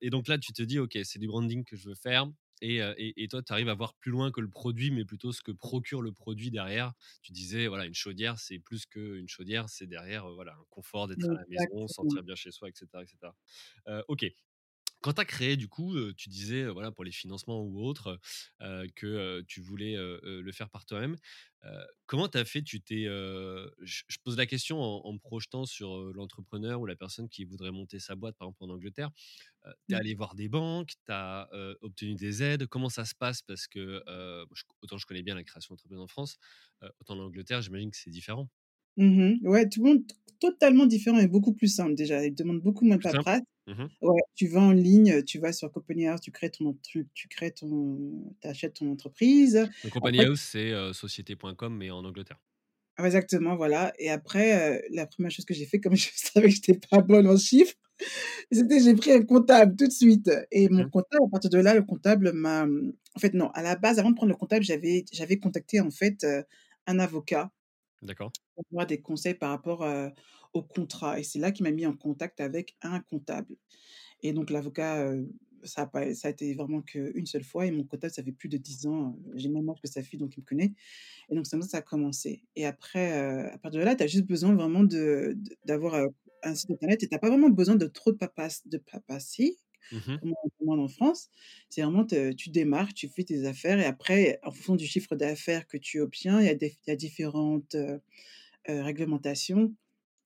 et 0.00 0.10
donc 0.10 0.28
là, 0.28 0.38
tu 0.38 0.52
te 0.52 0.62
dis: 0.62 0.78
«OK, 0.78 0.96
c'est 1.04 1.18
du 1.18 1.26
branding 1.26 1.64
que 1.64 1.76
je 1.76 1.88
veux 1.88 1.94
faire» 1.96 2.26
et 2.64 2.80
heu 2.82 2.94
et 2.98 3.22
et 3.24 3.28
toi, 3.28 3.42
tu 3.42 3.52
arrives 3.52 3.68
à 3.68 3.74
voir 3.74 3.94
plus 3.94 4.10
loin 4.12 4.30
que 4.32 4.40
le 4.40 4.48
produit, 4.50 4.90
mais 4.90 5.04
plutôt 5.04 5.32
ce 5.32 5.42
que 5.42 5.52
procure 5.52 6.02
le 6.02 6.12
produit 6.12 6.50
derrière. 6.50 6.92
Tu 7.22 7.32
disais, 7.32 7.66
voilà, 7.68 7.86
une 7.86 7.94
chaudière, 7.94 8.38
c'est 8.38 8.58
plus 8.58 8.86
qu'une 8.86 9.28
chaudière, 9.28 9.68
c'est 9.68 9.86
derrière, 9.86 10.28
voilà, 10.32 10.52
un 10.54 10.64
confort 10.70 11.08
d'être 11.08 11.30
à 11.30 11.34
la 11.34 11.44
maison, 11.48 11.88
sentir 11.88 12.22
bien 12.22 12.34
chez 12.36 12.50
soi 12.52 12.68
et 12.68 12.72
cetera 12.74 13.02
et 13.02 13.06
cetera. 13.06 13.36
Heu, 13.88 14.04
OK. 14.08 14.26
Quand 15.04 15.12
tu 15.12 15.20
as 15.20 15.26
créé 15.26 15.58
du 15.58 15.68
coup, 15.68 15.94
tu 16.14 16.30
disais, 16.30 16.64
voilà, 16.66 16.90
pour 16.90 17.04
les 17.04 17.12
financements 17.12 17.60
ou 17.60 17.84
autres, 17.84 18.18
que, 18.96 19.42
tu 19.46 19.60
voulais, 19.60 19.96
le 19.98 20.50
faire 20.52 20.70
par 20.70 20.86
toi-même. 20.86 21.16
Comment 22.06 22.26
tu 22.28 22.38
as 22.38 22.46
fait? 22.46 22.62
Tu 22.62 22.80
t'es, 22.80 23.04
je 23.04 24.16
pose 24.24 24.38
la 24.38 24.46
question 24.46 24.80
en 24.80 25.02
en 25.04 25.12
me 25.12 25.18
projetant 25.18 25.66
sur, 25.66 25.94
l'entrepreneur 26.14 26.80
ou 26.80 26.86
la 26.86 26.96
personne 26.96 27.28
qui 27.28 27.44
voudrait 27.44 27.70
monter 27.70 27.98
sa 28.00 28.14
boîte, 28.16 28.36
par 28.38 28.48
exemple 28.48 28.64
en 28.64 28.70
Angleterre. 28.74 29.10
Tu 29.88 29.96
es 29.96 29.96
Mmh. 29.96 30.00
allé 30.00 30.14
voir 30.14 30.34
des 30.36 30.48
banques, 30.48 30.90
tu 31.06 31.12
as, 31.12 31.48
obtenu 31.82 32.14
des 32.16 32.42
aides. 32.42 32.66
Comment 32.68 32.88
ça 32.90 33.04
se 33.04 33.14
passe? 33.14 33.42
Parce 33.42 33.66
que, 33.68 34.02
autant 34.82 34.98
je 34.98 35.06
connais 35.06 35.22
bien 35.22 35.34
la 35.34 35.44
création 35.44 35.74
d'entreprise 35.74 36.00
en 36.00 36.08
France, 36.08 36.38
autant 37.00 37.14
en 37.16 37.20
Angleterre, 37.26 37.62
j'imagine 37.62 37.90
que 37.90 37.98
c'est 37.98 38.10
différent. 38.10 38.50
Mmh 38.96 39.38
mh. 39.42 39.48
Ouais, 39.48 39.68
tout 39.68 39.82
le 39.84 39.90
monde 39.90 40.04
totalement 40.40 40.86
différent 40.86 41.18
et 41.18 41.26
beaucoup 41.26 41.52
plus 41.52 41.68
simple 41.68 41.94
déjà. 41.94 42.24
Ils 42.24 42.34
demandent 42.34 42.60
beaucoup 42.62 42.84
moins 42.84 42.96
de 42.96 43.02
paperasse. 43.02 43.40
Mmh. 43.66 43.94
Ouais, 44.02 44.20
tu 44.34 44.48
vas 44.48 44.60
en 44.60 44.72
ligne, 44.72 45.22
tu 45.22 45.38
vas 45.38 45.52
sur 45.52 45.70
Company 45.72 46.06
House, 46.08 46.20
tu 46.20 46.30
crées 46.32 46.50
ton 46.50 46.74
tu 46.82 47.08
tu 47.14 47.28
crées 47.28 47.52
ton 47.52 48.34
achètes 48.42 48.74
ton 48.74 48.90
entreprise. 48.92 49.68
Donc 49.82 49.92
Company 49.92 50.22
Après 50.22 50.24
House, 50.24 50.40
c'est, 50.40 50.72
société.com 50.92 51.76
mais 51.76 51.90
en 51.90 52.04
Angleterre. 52.04 52.38
Exactement, 52.98 53.56
voilà 53.56 53.92
et 53.98 54.08
après, 54.08 54.80
la 54.90 55.06
1re 55.08 55.30
chose 55.32 55.44
que 55.44 55.52
j'ai 55.54 55.66
fait, 55.66 55.80
comme 55.80 55.96
je 55.96 56.10
savais 56.14 56.46
que 56.48 56.54
j'étais 56.54 56.78
pas 56.78 57.00
bonne 57.02 57.26
en 57.26 57.36
chiffres, 57.36 57.74
c'était 58.52 58.80
j'ai 58.80 58.94
pris 58.94 59.12
un 59.12 59.22
comptable 59.24 59.76
tout 59.76 59.86
de 59.86 59.92
suite 59.92 60.30
et 60.52 60.68
Mmh 60.68 60.70
mon 60.70 60.84
mh. 60.84 60.88
comptable, 60.88 61.24
à 61.26 61.30
partir 61.30 61.50
de 61.50 61.58
là, 61.58 61.74
le 61.74 61.82
comptable 61.82 62.32
m'a, 62.32 62.66
mmh 62.66 62.92
en 63.16 63.20
fait, 63.20 63.34
non, 63.34 63.50
à 63.52 63.62
la 63.62 63.76
base, 63.76 63.98
avant 63.98 64.10
de 64.10 64.16
prendre 64.16 64.32
le 64.32 64.36
comptable, 64.38 64.64
j'avais 64.64 65.04
j'avais 65.12 65.38
contacté, 65.38 65.80
en 65.80 65.90
fait, 65.90 66.26
un 66.86 66.98
avocat 67.00 67.50
D'accord. 68.02 68.34
pour 68.56 68.64
avoir 68.72 68.86
des 68.86 69.00
conseils 69.00 69.34
par 69.34 69.50
rapport, 69.50 69.82
heu, 69.84 70.10
au 70.54 70.62
contrat 70.64 71.20
et 71.20 71.24
c'est 71.24 71.40
là 71.40 71.52
qu'il 71.52 71.64
m'a 71.64 71.72
mis 71.72 71.86
en 71.86 71.94
contact 71.96 72.40
avec 72.40 72.76
un 72.82 73.00
comptable 73.00 73.56
et 74.22 74.32
donc 74.32 74.50
l'avocat, 74.50 75.12
ça 75.64 75.82
a 75.82 75.86
pas 75.86 76.14
ça 76.14 76.28
a 76.28 76.30
été 76.32 76.54
vraiment 76.54 76.82
qu'une 76.82 77.26
seule 77.26 77.44
fois 77.44 77.66
et 77.66 77.70
mon 77.72 77.84
comptable, 77.84 78.12
ça 78.14 78.22
fait 78.24 78.32
plus 78.32 78.48
de 78.50 78.58
10 78.58 78.86
ans, 78.86 79.18
j'ai 79.34 79.48
le 79.48 79.54
même 79.54 79.68
âge 79.70 79.80
que 79.82 79.88
sa 79.88 80.02
fille, 80.02 80.18
donc 80.18 80.36
il 80.36 80.40
me 80.40 80.46
connaît 80.46 80.74
et 81.30 81.36
donc 81.36 81.46
ça 81.46 81.60
ça 81.62 81.78
a 81.78 81.82
commencé 81.82 82.44
et 82.56 82.66
après, 82.66 83.12
à 83.50 83.58
partir 83.58 83.80
de 83.80 83.86
là, 83.86 83.96
tu 83.96 84.04
as 84.04 84.08
juste 84.08 84.26
besoin 84.26 84.54
vraiment 84.56 84.84
de 84.84 85.36
d'avoir, 85.66 86.08
un 86.44 86.54
site 86.56 86.70
internet 86.72 87.02
et 87.04 87.08
tu 87.08 87.14
as 87.16 87.18
pas 87.20 87.28
vraiment 87.30 87.50
besoin 87.50 87.76
de 87.76 87.86
trop 87.88 88.12
de 88.12 88.18
papasse 88.18 88.66
de 88.68 88.78
paperasserie, 88.78 89.58
Mmh 89.90 90.08
mh. 90.08 90.24
comme 90.58 90.70
en 90.80 90.88
France. 90.88 91.28
C'est 91.70 91.82
vraiment 91.82 92.04
te 92.06 92.32
tu 92.32 92.50
démarres, 92.50 92.94
tu 92.94 93.08
fais 93.08 93.24
tes 93.24 93.46
affaires 93.46 93.78
et 93.80 93.84
après, 93.86 94.38
en 94.44 94.52
fonction 94.52 94.76
du 94.76 94.86
chiffre 94.86 95.16
d'affaires 95.16 95.66
que 95.68 95.76
tu 95.78 96.00
obtiens, 96.00 96.40
il 96.40 96.46
y 96.46 96.50
a 96.50 96.54
des 96.54 96.76
il 96.86 96.90
y 96.90 96.92
a 96.92 96.96
différentes, 96.96 97.76
réglementations. 98.68 99.74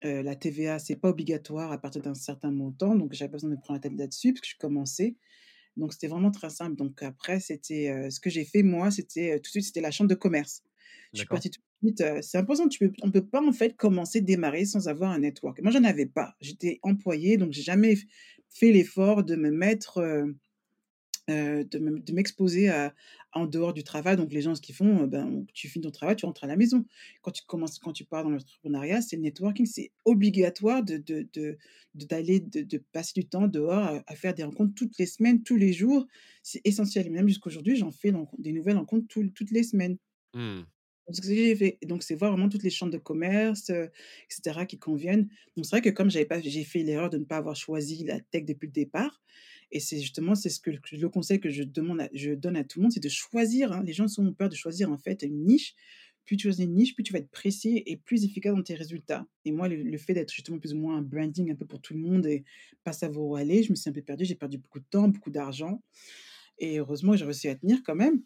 La 0.02 0.36
TVA, 0.36 0.78
c'est 0.78 0.96
pas 0.96 1.08
obligatoire 1.08 1.72
à 1.72 1.78
partir 1.78 2.02
d'un 2.02 2.14
certain 2.14 2.50
montant, 2.50 2.94
donc 2.94 3.12
j'avais 3.14 3.30
pas 3.30 3.36
besoin 3.36 3.50
de 3.50 3.56
me 3.56 3.60
prendre 3.60 3.78
la 3.78 3.88
tête 3.88 3.98
là-dessus 3.98 4.32
parce 4.32 4.42
que 4.42 4.48
je 4.48 4.56
commençais. 4.58 5.16
Donc 5.76 5.92
c'était 5.92 6.08
vraiment 6.08 6.30
très 6.30 6.50
simple. 6.50 6.76
Donc 6.76 7.02
après, 7.02 7.40
c'était, 7.40 8.10
ce 8.10 8.20
que 8.20 8.30
j'ai 8.30 8.44
fait 8.44 8.62
moi, 8.62 8.90
c'était, 8.90 9.36
tout 9.36 9.48
de 9.48 9.52
suite, 9.52 9.64
c'était 9.64 9.80
la 9.80 9.90
chambre 9.90 10.08
de 10.08 10.14
commerce. 10.14 10.62
Je 11.12 11.18
suis 11.18 11.26
partie 11.26 11.50
tout 11.50 11.60
de 11.82 11.88
suite, 11.88 12.04
c'est 12.22 12.38
important, 12.38 12.68
tu 12.68 12.78
peux 12.78 12.92
on 13.02 13.10
peut 13.10 13.26
pas, 13.26 13.42
en 13.42 13.52
fait, 13.52 13.76
commencer, 13.76 14.20
démarrer 14.20 14.64
sans 14.64 14.88
avoir 14.88 15.10
un 15.10 15.20
network. 15.20 15.60
Moi, 15.62 15.70
j'en 15.72 15.84
avais 15.84 16.06
pas. 16.06 16.34
J'étais 16.40 16.80
employée, 16.82 17.36
donc 17.36 17.52
j'ai 17.52 17.62
jamais 17.62 17.96
fait 18.50 18.72
l'effort 18.72 19.24
de 19.24 19.36
me 19.36 19.50
mettre, 19.50 20.00
me 21.28 22.00
de 22.00 22.12
m'exposer 22.12 22.68
à 22.68 22.94
en 23.38 23.46
dehors 23.46 23.72
du 23.74 23.84
travail. 23.84 24.16
Donc 24.16 24.32
les 24.32 24.42
gens, 24.42 24.54
ce 24.54 24.60
qu'ils 24.62 24.74
font, 24.74 25.02
heu, 25.04 25.06
ben, 25.06 25.44
tu 25.54 25.68
finis 25.68 25.84
ton 25.84 25.90
travail, 25.90 26.16
tu 26.16 26.26
rentres 26.26 26.44
à 26.44 26.46
la 26.46 26.56
maison. 26.56 26.84
Quand 27.22 27.30
tu 27.32 27.42
commences 27.44 27.78
quand 27.78 27.92
tu 27.92 28.04
pars 28.04 28.24
dans 28.24 28.30
l'entrepreneuriat, 28.30 29.02
c'est 29.02 29.16
le 29.16 29.22
networking, 29.22 29.66
c'est 29.66 29.92
obligatoire 30.04 30.82
de 30.84 30.96
de 30.98 31.28
de 31.32 31.58
d'aller 31.94 32.40
de 32.40 32.62
de 32.62 32.78
passer 32.92 33.12
du 33.20 33.28
temps 33.28 33.48
dehors 33.48 33.72
à 33.84 34.02
à 34.06 34.14
faire 34.16 34.34
des 34.34 34.44
rencontres 34.44 34.74
toutes 34.74 34.98
les 34.98 35.06
semaines, 35.06 35.42
tous 35.42 35.56
les 35.56 35.72
jours. 35.72 36.06
C'est 36.42 36.60
essentiel 36.64 37.06
et 37.06 37.10
même 37.10 37.28
jusqu'aujourd'hui, 37.28 37.76
j'en 37.76 37.90
fais 37.90 38.12
des 38.38 38.52
nouvelles 38.52 38.76
rencontres 38.76 39.06
tous 39.08 39.28
toutes 39.30 39.50
les 39.50 39.62
semaines. 39.62 39.98
Mmh. 40.34 40.66
Donc 41.86 42.02
c'est 42.02 42.14
voir 42.14 42.32
vraiment 42.32 42.50
toutes 42.50 42.62
les 42.62 42.70
chambres 42.70 42.92
de 42.92 42.98
commerce, 42.98 43.70
heu, 43.70 43.84
et 43.84 43.90
cetera 44.28 44.66
qui 44.66 44.78
conviennent. 44.78 45.28
Donc 45.56 45.64
c'est 45.64 45.70
vrai 45.70 45.80
que 45.80 45.88
comme 45.88 46.10
j'avais 46.10 46.26
pas 46.26 46.40
j'ai 46.40 46.64
fait 46.64 46.82
l'erreur 46.82 47.08
de 47.08 47.16
ne 47.18 47.24
pas 47.24 47.38
avoir 47.38 47.56
choisi 47.56 48.04
la 48.04 48.20
tech 48.20 48.44
depuis 48.44 48.66
le 48.66 48.72
départ 48.72 49.22
et 49.70 49.80
c'est 49.80 50.00
justement, 50.00 50.34
c'est 50.34 50.50
ce 50.50 50.60
que 50.60 50.70
le 50.70 51.08
conseil 51.08 51.40
que 51.40 51.50
je 51.50 51.62
demande 51.62 52.00
à 52.02 52.08
je 52.14 52.32
donne 52.32 52.56
à 52.56 52.64
tout 52.64 52.78
le 52.78 52.84
monde, 52.84 52.92
c'est 52.92 53.02
de 53.02 53.08
choisir, 53.08 53.72
hein. 53.72 53.82
Les 53.84 53.92
gens 53.92 54.08
souvent 54.08 54.28
ont 54.28 54.34
peur 54.34 54.48
de 54.48 54.54
choisir, 54.56 54.90
en 54.90 54.98
fait, 54.98 55.22
une 55.22 55.44
niche. 55.44 55.74
Plus 56.24 56.36
tu 56.36 56.42
choisis 56.48 56.64
une 56.66 56.74
niche, 56.74 56.94
plus 56.94 57.02
tu 57.04 57.12
vas 57.14 57.20
être 57.20 57.30
précis 57.30 57.82
et 57.86 57.96
plus 57.96 58.24
efficace 58.24 58.54
dans 58.54 58.62
tes 58.62 58.74
résultats 58.74 59.26
et 59.46 59.52
moi, 59.52 59.66
le 59.68 59.82
le 59.82 59.98
fait 59.98 60.12
d'être 60.14 60.32
justement 60.32 60.58
plus 60.58 60.74
ou 60.74 60.78
moins 60.78 60.98
un 60.98 61.02
branding 61.02 61.50
un 61.52 61.54
peu 61.56 61.66
pour 61.66 61.80
tout 61.80 61.94
le 61.94 62.00
monde 62.00 62.26
et 62.26 62.44
pas 62.84 62.92
savoir 62.92 63.26
où 63.26 63.36
aller, 63.36 63.62
je 63.62 63.70
me 63.70 63.76
suis 63.76 63.88
un 63.90 63.92
peu 63.94 64.02
perdue, 64.02 64.24
j'ai 64.26 64.34
perdu 64.34 64.58
beaucoup 64.58 64.78
de 64.80 64.84
temps, 64.90 65.08
beaucoup 65.08 65.30
d'argent 65.30 65.82
et 66.58 66.78
heureusement, 66.80 67.16
j'ai 67.16 67.24
réussi 67.26 67.48
à 67.48 67.56
tenir 67.56 67.82
quand 67.84 67.94
même. 67.96 68.22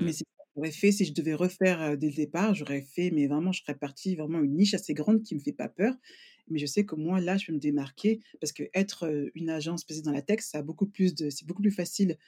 Mais 0.00 0.12
Mmh. 0.12 0.12
c'est 0.12 0.18
ça 0.20 0.24
que 0.24 0.31
j'aurais 0.56 0.70
fait 0.72 0.92
si 0.92 1.04
je 1.04 1.12
devais 1.14 1.34
refaire, 1.34 1.96
dès 1.96 2.08
le 2.08 2.14
départ, 2.14 2.54
j'aurais 2.54 2.82
fait 2.82 3.10
mais 3.10 3.26
vraiment, 3.26 3.52
je 3.52 3.62
serais 3.62 3.74
partie 3.76 4.16
vraiment 4.16 4.40
une 4.42 4.54
niche 4.56 4.74
assez 4.74 4.94
grande 4.94 5.22
qui 5.22 5.34
me 5.34 5.40
fait 5.40 5.52
pas 5.52 5.68
peur. 5.68 5.94
Mais 6.48 6.58
je 6.58 6.66
sais 6.66 6.84
que 6.84 6.94
moi, 6.96 7.20
là, 7.20 7.36
je 7.38 7.46
peux 7.46 7.52
me 7.52 7.58
démarquer 7.58 8.20
parce 8.40 8.52
qu'être, 8.52 9.06
heu, 9.06 9.30
une 9.34 9.48
agence 9.50 9.82
spécialisée 9.82 10.04
dans 10.10 10.12
la 10.12 10.22
tech, 10.22 10.40
a 10.58 10.62
c'est 11.30 11.46
beaucoup 11.46 11.62
plus 11.62 11.70
facile 11.70 12.18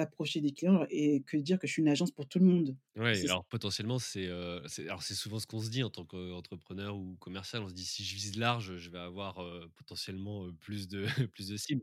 d'approcher 0.00 0.40
des 0.40 0.52
clients 0.52 0.86
et 0.90 1.22
que 1.22 1.36
dire 1.36 1.58
que 1.58 1.66
je 1.66 1.72
suis 1.74 1.82
une 1.82 1.88
agence 1.88 2.12
pour 2.12 2.26
tout 2.28 2.38
le 2.40 2.46
monde. 2.46 2.76
Ça. 3.12 3.26
alors 3.28 3.44
potentiellement, 3.46 4.00
c'est, 4.00 4.26
heu, 4.26 4.62
c'est 4.66 4.82
alors 4.88 5.02
c'est 5.04 5.14
souvent 5.14 5.38
ce 5.38 5.46
qu'on 5.46 5.60
se 5.60 5.70
dit 5.70 5.84
en 5.84 5.90
tant 5.90 6.04
qu'entrepreneur 6.04 6.96
ou 6.96 7.16
commercial. 7.18 7.62
On 7.62 7.68
se 7.68 7.72
dit: 7.74 7.84
«Si 7.84 8.04
je 8.04 8.14
vise 8.16 8.36
large, 8.36 8.76
je 8.78 8.90
vais 8.90 8.98
avoir, 8.98 9.40
heu, 9.44 9.70
potentiellement, 9.76 10.46
heu, 10.48 10.52
plus 10.54 10.88
de 10.88 11.04
plus 11.32 11.48
de 11.48 11.56
cibles». 11.56 11.82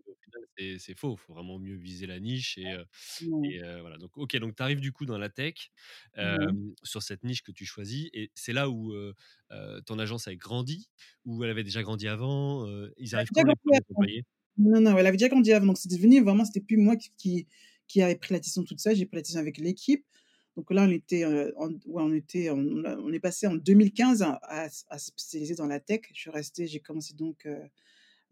C'est 0.80 0.96
faux. 0.98 1.14
Il 1.14 1.18
faut 1.20 1.34
vraiment 1.34 1.60
mieux 1.60 1.76
viser 1.76 2.08
la 2.08 2.20
niche 2.20 2.58
et 2.58 2.76
voilà. 3.82 3.98
Donc 3.98 4.18
OK, 4.18 4.36
donc 4.38 4.56
tu 4.56 4.64
arrives 4.64 4.82
du 4.82 4.92
coup 4.92 5.06
dans 5.06 5.18
la 5.18 5.30
tech, 5.30 5.72
sur 6.84 7.04
cette 7.04 7.24
niche 7.24 7.44
que 7.44 7.52
tu 7.52 7.66
choisis 7.66 8.10
et 8.14 8.32
c'est 8.36 8.54
là 8.54 8.70
où, 8.70 8.94
ton 9.86 10.00
agence 10.00 10.28
avait 10.28 10.38
grandi? 10.38 10.90
Ou 11.26 11.44
elle 11.44 11.52
avait 11.52 11.64
déjà 11.64 11.84
grandi 11.84 12.08
avant? 12.08 12.66
Ils 12.98 13.16
arrivent 13.16 13.32
quand 13.34 13.44
les 13.44 13.56
grandi 13.56 13.56
1ers 13.56 13.80
avant. 13.92 14.06
employés? 14.06 14.24
Non, 14.58 14.82
non, 14.82 14.98
elle 14.98 15.06
avait 15.08 15.18
déjà 15.18 15.30
grandi 15.30 15.52
avant, 15.54 15.68
donc 15.68 15.78
c'était 15.78 15.96
devenu 15.98 16.22
vraiment 16.22 16.44
c'était 16.46 16.62
plus 16.62 16.78
moi 16.78 16.96
qui 16.96 17.12
qui 17.18 17.48
qui 17.88 18.02
avait 18.02 18.16
pris 18.16 18.34
la 18.34 18.40
décision 18.40 18.64
toute 18.64 18.80
seule, 18.80 18.96
j'ai 18.96 19.06
pris 19.06 19.18
la 19.18 19.22
décision 19.22 19.42
avec 19.42 19.58
l'équipe. 19.58 20.06
Donc 20.56 20.72
là, 20.72 20.86
on 20.88 20.92
était, 20.92 21.24
en 21.26 21.70
ouais, 21.70 22.04
on 22.04 22.14
était 22.14 22.50
on 22.50 23.12
est 23.14 23.20
passé 23.20 23.46
en 23.48 23.56
2015 23.56 24.24
à 24.24 24.40
à 24.90 24.98
spécialiser 25.00 25.56
dans 25.56 25.68
la 25.68 25.80
tech. 25.80 26.02
Je 26.14 26.20
suis 26.20 26.32
restée 26.32 26.66
j'ai 26.68 26.80
commencé 26.80 27.14
donc, 27.14 27.46
heu, 27.46 27.58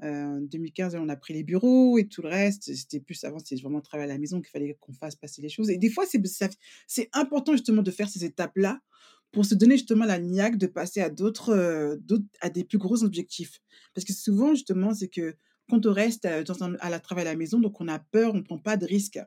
en 0.01 0.41
2015 0.41 0.95
et 0.95 0.97
on 0.97 1.09
a 1.09 1.15
pris 1.15 1.33
les 1.33 1.43
bureaux 1.43 1.97
et 1.97 2.07
tout 2.07 2.21
le 2.21 2.29
reste. 2.29 2.73
C'était 2.75 2.99
plus 2.99 3.23
avant, 3.23 3.39
c'était 3.39 3.61
vraiment 3.61 3.81
travail 3.81 4.05
à 4.05 4.13
la 4.13 4.17
maison 4.17 4.41
qu'il 4.41 4.49
fallait 4.49 4.75
qu'on 4.79 4.93
fasse 4.93 5.15
passer 5.15 5.41
les 5.41 5.49
choses 5.49 5.69
et 5.69 5.77
des 5.77 5.89
fois, 5.89 6.05
c'est 6.87 7.09
important 7.13 7.53
justement 7.53 7.81
de 7.83 7.91
faire 7.91 8.09
ces 8.09 8.25
étapes-là 8.25 8.81
pour 9.31 9.45
se 9.45 9.53
donner 9.53 9.77
justement 9.77 10.05
la 10.05 10.17
niaque 10.19 10.57
de 10.57 10.67
passer 10.67 11.01
à 11.01 11.09
d'autres, 11.09 11.97
d'autres 12.01 12.25
à 12.41 12.49
des 12.49 12.63
plus 12.63 12.77
gros 12.77 13.03
objectifs. 13.03 13.61
Parce 13.93 14.05
que 14.05 14.13
souvent, 14.13 14.53
justement, 14.53 14.93
c'est 14.93 15.09
que 15.09 15.35
quand 15.69 15.85
on 15.85 15.93
reste, 15.93 16.25
à 16.25 16.89
la 16.89 16.99
travail 16.99 17.25
à 17.27 17.31
la 17.31 17.35
maison, 17.35 17.59
donc 17.59 17.79
on 17.81 17.87
a 17.87 17.99
peur, 17.99 18.33
on 18.35 18.43
prend 18.43 18.59
pas 18.59 18.77
de 18.77 18.85
risques 18.85 19.19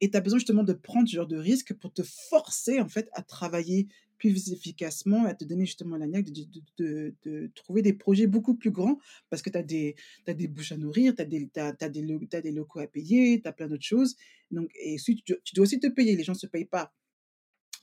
et 0.00 0.10
tu 0.10 0.16
as 0.16 0.20
besoin 0.20 0.38
justement 0.38 0.64
de 0.64 0.72
prendre 0.72 1.08
ce 1.08 1.14
genre 1.14 1.26
de 1.26 1.36
risque 1.36 1.74
pour 1.74 1.92
te 1.92 2.02
forcer, 2.02 2.80
en 2.80 2.88
fait, 2.88 3.08
à 3.12 3.22
travailler 3.22 3.88
plus 4.18 4.52
efficacement, 4.52 5.24
à 5.24 5.34
te 5.34 5.44
donner 5.44 5.66
justement 5.66 5.96
la 5.96 6.06
niaque 6.06 6.30
de 6.78 7.14
de 7.24 7.50
trouver 7.54 7.82
des 7.82 7.92
projets 7.92 8.26
beaucoup 8.26 8.54
plus 8.54 8.70
grands 8.70 8.98
parce 9.28 9.42
que 9.42 9.50
tu 9.50 9.58
as 9.58 9.62
tu 9.62 9.94
des 10.34 10.48
bouches 10.48 10.72
à 10.72 10.76
nourrir, 10.76 11.14
tu 11.14 11.22
as 11.22 11.74
as 11.80 11.88
des 11.88 12.52
locaux 12.52 12.80
à 12.80 12.86
payer, 12.86 13.40
tu 13.40 13.48
as 13.48 13.52
plein 13.52 13.68
d'autres 13.68 13.84
choses. 13.84 14.16
Donc 14.50 14.70
et 14.82 14.96
tu 14.96 15.54
dois 15.54 15.64
aussi 15.64 15.80
te 15.80 15.88
payer, 15.88 16.16
les 16.16 16.24
gens 16.24 16.32
ne 16.32 16.38
se 16.38 16.46
payent 16.46 16.64
pas. 16.64 16.94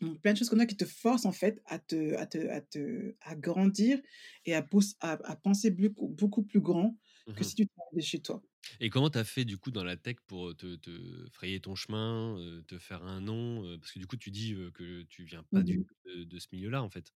Donc 0.01 0.19
plein 0.19 0.33
de 0.33 0.37
choses 0.37 0.49
comme 0.49 0.59
ça 0.59 0.65
qui 0.65 0.77
te 0.77 0.85
forcent 0.85 1.25
en 1.25 1.31
fait 1.31 1.61
à 1.65 1.77
te 1.77 2.15
à 2.15 2.25
te 2.25 2.39
à 2.49 2.61
te 2.61 3.13
à 3.21 3.35
grandir 3.35 4.01
et 4.45 4.55
à 4.55 4.67
à 5.01 5.11
à 5.31 5.35
penser 5.35 5.69
beaucoup 5.69 6.07
beaucoup 6.07 6.43
plus 6.43 6.61
grand 6.61 6.97
que 7.35 7.43
Mmh 7.43 7.43
si 7.43 7.55
tu 7.55 7.67
de 7.93 8.01
chez 8.01 8.19
toi? 8.21 8.41
Et 8.79 8.89
comment 8.89 9.09
tu 9.09 9.17
as 9.17 9.23
fait 9.23 9.45
du 9.45 9.57
coup 9.57 9.71
dans 9.71 9.83
la 9.83 9.97
tech 9.97 10.17
pour, 10.27 10.55
te 10.55 10.75
te 10.75 10.91
frayer 11.31 11.59
ton 11.59 11.75
chemin, 11.75 12.37
te 12.67 12.77
faire 12.77 13.03
un 13.03 13.21
nom? 13.21 13.77
Parce 13.79 13.91
que 13.91 13.99
du 13.99 14.07
coup 14.07 14.17
tu 14.17 14.31
dis, 14.31 14.55
que 14.73 15.03
tu 15.03 15.23
viens 15.23 15.43
pas 15.53 15.63
du 15.63 15.77
Mmh 15.77 15.83
tout 15.83 15.95
de 16.05 16.23
de 16.25 16.39
ce 16.39 16.47
milieu-là 16.51 16.83
en 16.83 16.89
fait? 16.89 17.11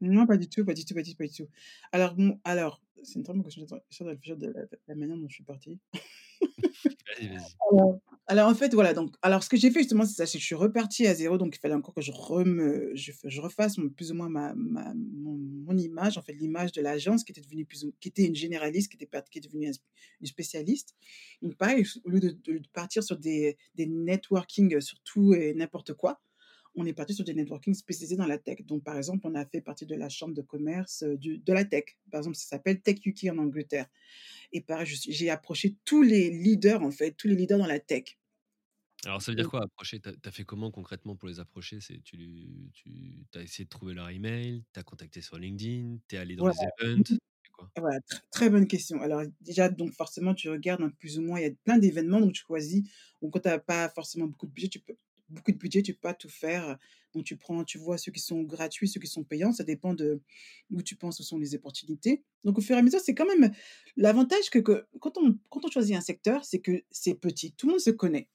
Non, 0.00 0.26
pas 0.26 0.36
du 0.36 0.48
tout, 0.48 0.64
pas 0.64 0.74
du 0.74 0.84
tout, 0.84 0.94
pas 0.94 1.02
du 1.02 1.10
tout, 1.12 1.16
pas 1.16 1.26
du 1.26 1.32
tout. 1.34 1.48
Alors 1.92 2.14
bon, 2.14 2.40
alors, 2.44 2.82
c'est 3.02 3.14
une 3.14 3.22
très 3.24 3.32
bonne 3.32 3.42
question, 3.44 3.66
j'essaie 3.90 4.36
de 4.36 4.46
la 4.48 4.62
la 4.88 4.94
manière 4.94 5.16
dont 5.16 5.28
je 5.28 5.34
suis 5.34 5.44
partie. 5.44 5.80
Vas-y, 7.06 7.28
vas-y. 7.28 7.56
Alors 7.70 8.00
alors 8.26 8.48
en 8.48 8.54
fait, 8.54 8.72
voilà, 8.72 8.94
donc 8.94 9.14
alors 9.20 9.42
ce 9.42 9.50
que 9.50 9.56
j'ai 9.56 9.70
fait 9.70 9.80
justement, 9.80 10.04
c'est 10.06 10.14
ça, 10.14 10.24
que 10.24 10.38
je 10.38 10.44
suis 10.44 10.54
repartie 10.54 11.06
à 11.06 11.14
zéro 11.14 11.36
donc 11.36 11.56
il 11.56 11.58
fallait 11.58 11.74
encore 11.74 11.92
que 11.94 12.00
je 12.00 12.10
reme 12.12 12.90
je 12.94 13.12
je 13.24 13.40
refasse 13.40 13.76
plus 13.96 14.12
ou 14.12 14.14
moins 14.14 14.30
ma 14.30 14.54
ma 14.54 14.94
mon 14.94 15.76
image, 15.76 16.16
en 16.18 16.22
fait, 16.22 16.32
l'image 16.34 16.72
de 16.72 16.80
l'agence 16.80 17.24
qui 17.24 17.32
était 17.32 17.40
devenue 17.42 17.66
plus 17.66 17.84
ou 17.84 17.92
qui 18.00 18.08
était 18.08 18.24
une 18.24 18.34
généraliste, 18.34 18.90
qui 18.90 18.96
était 18.96 19.08
qui 19.30 19.38
est 19.38 19.42
devenue 19.42 19.70
une 20.20 20.26
spécialiste. 20.26 20.94
Donc 21.42 21.56
pareil, 21.56 21.84
au 22.04 22.10
lieu 22.10 22.20
de 22.20 22.30
de 22.30 22.62
partir 22.72 23.02
sur 23.02 23.18
des 23.18 23.56
des 23.74 23.86
networking, 23.86 24.80
sur 24.80 24.98
tout 25.00 25.34
et 25.34 25.52
n'importe 25.54 25.92
quoi, 25.94 26.20
on 26.76 26.86
est 26.86 26.92
parti 26.92 27.14
sur 27.14 27.24
des 27.24 27.34
networking 27.34 27.74
spécialisés 27.74 28.16
dans 28.16 28.26
la 28.26 28.38
tech. 28.38 28.64
Donc 28.66 28.84
par 28.84 28.96
exemple, 28.96 29.26
on 29.26 29.34
a 29.34 29.44
fait 29.46 29.60
partie 29.60 29.86
de 29.86 29.94
la 29.94 30.08
chambre 30.08 30.34
de 30.34 30.42
commerce, 30.42 31.04
du 31.04 31.38
de 31.38 31.52
la 31.52 31.64
tech. 31.64 31.84
Par 32.10 32.20
exemple, 32.20 32.36
ça 32.36 32.46
s'appelle 32.48 32.80
Tech 32.80 32.98
UK 33.04 33.26
en 33.30 33.38
Angleterre. 33.38 33.86
Et 34.52 34.60
pareil, 34.62 34.86
j'ai 34.86 35.30
approché 35.30 35.76
tous 35.84 36.02
les 36.02 36.30
leaders, 36.30 36.82
en 36.82 36.90
fait, 36.92 37.12
tous 37.12 37.28
les 37.28 37.36
leaders 37.36 37.58
dans 37.58 37.66
la 37.66 37.80
tech. 37.80 38.18
Alors 39.04 39.20
ça 39.22 39.30
veut 39.32 39.36
dire 39.36 39.48
quoi 39.50 39.62
approcher? 39.62 40.00
Tu 40.00 40.08
as 40.24 40.30
fait 40.30 40.44
comment 40.44 40.70
concrètement 40.70 41.14
pour 41.16 41.28
les 41.28 41.38
approcher? 41.40 41.78
Tu 41.78 42.70
tu 42.72 43.28
as 43.34 43.42
essayé 43.42 43.64
de 43.64 43.68
trouver 43.68 43.92
leur 43.94 44.08
email? 44.10 44.64
Tu 44.72 44.80
as 44.80 44.82
contacté 44.82 45.20
sur 45.20 45.38
LinkedIn? 45.38 45.98
Tu 46.08 46.16
es 46.16 46.18
allé 46.18 46.36
dans 46.36 46.46
les 46.46 46.64
events? 46.64 47.18
Quoi? 47.52 47.70
voilà, 47.76 48.00
tr 48.00 48.20
très 48.30 48.50
bonne 48.50 48.66
question. 48.68 49.00
Alors 49.00 49.22
déjà, 49.40 49.68
donc 49.68 49.92
forcément, 49.92 50.34
tu 50.34 50.48
regardes, 50.50 50.82
hein, 50.82 50.92
plus 50.98 51.18
ou 51.18 51.22
moins, 51.22 51.40
il 51.40 51.42
y 51.44 51.46
a 51.46 51.52
plein 51.64 51.78
d'événements, 51.78 52.20
donc 52.20 52.32
tu 52.34 52.42
choisis. 52.42 52.82
Donc 53.22 53.32
quand 53.32 53.40
tu 53.40 53.48
as 53.48 53.58
pas 53.58 53.88
forcément 53.88 54.26
beaucoup 54.26 54.46
de 54.46 54.52
budget, 54.52 54.68
tu 54.68 54.80
peux 54.80 54.96
beaucoup 55.28 55.52
de 55.52 55.56
budget, 55.58 55.82
tu 55.82 55.94
peux 55.94 56.00
pas 56.00 56.14
tout 56.14 56.28
faire, 56.28 56.78
donc 57.14 57.24
tu 57.24 57.36
prends 57.36 57.64
tu 57.64 57.78
vois 57.78 57.98
ceux 57.98 58.12
qui 58.12 58.20
sont 58.20 58.42
gratuits, 58.42 58.88
ceux 58.88 59.00
qui 59.00 59.06
sont 59.06 59.24
payants, 59.24 59.52
ça 59.52 59.64
dépend 59.64 59.94
de 59.94 60.20
où 60.70 60.82
tu 60.82 60.96
penses 60.96 61.20
où 61.20 61.22
sont 61.22 61.38
les 61.38 61.54
opportunités. 61.54 62.24
Donc 62.44 62.58
au 62.58 62.60
fur 62.60 62.76
et 62.76 62.78
à 62.78 62.82
mesure, 62.82 63.00
c'est 63.00 63.14
quand 63.14 63.26
même 63.26 63.52
l'avantage 63.96 64.50
que 64.50 64.58
que 64.58 64.86
quand 65.00 65.16
on 65.18 65.38
quand 65.50 65.64
on 65.64 65.70
choisit 65.70 65.96
un 65.96 66.00
secteur, 66.00 66.44
c'est 66.44 66.60
que 66.60 66.82
c'est 66.90 67.14
petit, 67.14 67.52
tout 67.52 67.66
le 67.66 67.72
monde 67.72 67.80
se 67.80 67.90
connaît. 67.90 68.28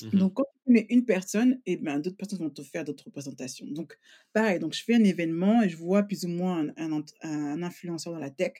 Mmh 0.00 0.12
Donc, 0.12 0.34
quand 0.34 0.44
tu 0.44 0.58
connais 0.66 0.86
une 0.90 1.04
personne, 1.04 1.60
et 1.66 1.76
ben, 1.76 1.98
d'autres 1.98 2.16
personnes 2.16 2.38
vont 2.38 2.50
te 2.50 2.62
faire 2.62 2.84
d'autres 2.84 3.04
représentations. 3.06 3.66
Donc, 3.66 3.98
pareil, 4.32 4.58
donc 4.60 4.74
je 4.74 4.82
fais 4.84 4.94
un 4.94 5.02
événement 5.04 5.62
et 5.62 5.68
je 5.68 5.76
vois 5.76 6.04
plus 6.04 6.24
ou 6.24 6.28
moins 6.28 6.68
un, 6.68 6.72
un, 6.76 6.92
ent- 6.92 7.14
un 7.22 7.62
influenceur 7.62 8.12
dans 8.12 8.18
la 8.20 8.30
tech 8.30 8.52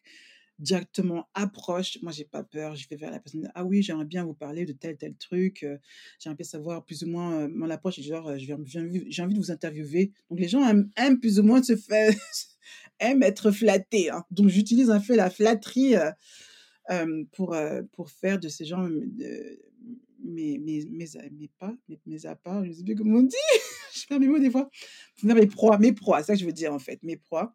directement 0.59 1.29
approche. 1.35 1.99
Moi, 2.03 2.13
j'ai 2.13 2.25
pas 2.25 2.43
peur. 2.45 2.77
Je 2.77 2.89
vais 2.89 2.97
vers 2.97 3.11
la 3.11 3.19
personne. 3.21 3.51
Ah 3.55 3.65
oui, 3.65 3.83
j'aimerais 3.83 4.05
bien 4.05 4.25
vous 4.25 4.35
parler 4.35 4.65
de 4.65 4.73
tel 4.73 4.97
tel 4.97 5.15
truc. 5.17 5.63
euh, 5.63 5.79
J'aimerais 6.21 6.37
bien 6.37 6.45
savoir 6.47 6.85
plus 6.85 7.03
ou 7.03 7.09
moins 7.09 7.33
euh, 7.43 7.49
mon 7.49 7.71
approche. 7.71 8.01
Genre, 8.01 8.37
j'ai 8.37 8.53
envie, 8.55 9.05
j'ai 9.09 9.23
envie 9.23 9.35
de 9.35 9.39
vous 9.41 9.51
interviewer. 9.51 10.13
Donc, 10.31 10.41
les 10.41 10.49
gens 10.49 10.63
aiment, 10.97 11.21
plus 11.21 11.39
ou 11.39 11.43
moins 11.43 11.63
se 11.63 11.77
faire, 11.77 12.13
aiment 13.01 13.23
être 13.23 13.51
flattés. 13.51 14.11
hein. 14.11 14.25
Donc, 14.31 14.49
j'utilise 14.49 14.91
un 14.91 15.01
peu 15.01 15.17
la 15.17 15.31
flatterie 15.31 15.97
euh, 16.91 17.25
pour, 17.33 17.57
pour 17.93 18.11
faire 18.11 18.39
de 18.39 18.49
ces 18.49 18.65
gens 18.65 18.89
euh, 18.89 19.57
mes 20.25 20.59
mes 20.59 21.49
pas, 21.59 21.75
mes 21.89 22.01
mes 22.07 22.19
je 22.19 22.73
sais 22.73 22.83
plus 22.85 22.95
comment 22.95 23.19
on 23.19 23.23
dit, 23.23 23.37
je 23.95 24.07
perds 24.07 24.21
mes 24.21 24.29
mots 24.29 24.39
des 24.39 24.51
fois. 24.51 24.71
Mes 25.23 25.47
proies 25.47 25.79
mes 25.79 25.93
proies, 25.93 26.21
c'est 26.21 26.27
ça 26.29 26.33
que 26.35 26.41
je 26.41 26.47
veux 26.47 26.53
dire 26.53 26.73
en 26.73 26.79
fait, 26.79 27.03
mes 27.03 27.17
proies. 27.17 27.55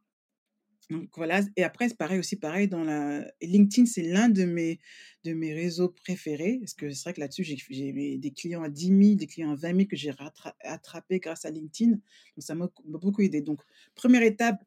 Donc 0.90 1.10
voilà 1.18 1.42
et 1.56 1.64
après 1.64 1.88
c'est 1.90 1.98
pareil 1.98 2.18
aussi, 2.18 2.36
pareil 2.36 2.68
dans 2.68 2.84
la 2.84 3.24
LinkedIn, 3.42 3.86
c'est 3.86 4.02
l'un 4.02 4.28
de 4.28 4.44
mes 4.46 4.80
de 5.24 5.34
mes 5.34 5.54
réseaux 5.54 5.90
préférés 5.90 6.58
parce 6.60 6.74
que 6.74 6.90
c'est 6.92 7.04
vrai 7.04 7.14
que 7.14 7.20
là-dessus, 7.20 7.44
j'ai 7.44 8.18
des 8.18 8.32
clients 8.32 8.64
à 8.64 8.70
dix 8.70 8.92
mille 8.92 9.16
des 9.18 9.28
clients 9.28 9.52
à 9.52 9.56
vingt 9.56 9.74
mille 9.74 9.88
que 9.88 9.96
j'ai 9.96 10.10
rattra 10.12 10.56
attrapés 10.62 11.20
grâce 11.20 11.46
à 11.46 11.52
LinkedIn. 11.52 11.92
Donc 11.92 12.02
ça 12.40 12.56
m'a 12.56 12.70
beaucoup 12.86 13.22
aidé. 13.22 13.42
Donc 13.42 13.62
première 13.94 14.24
étape 14.24 14.64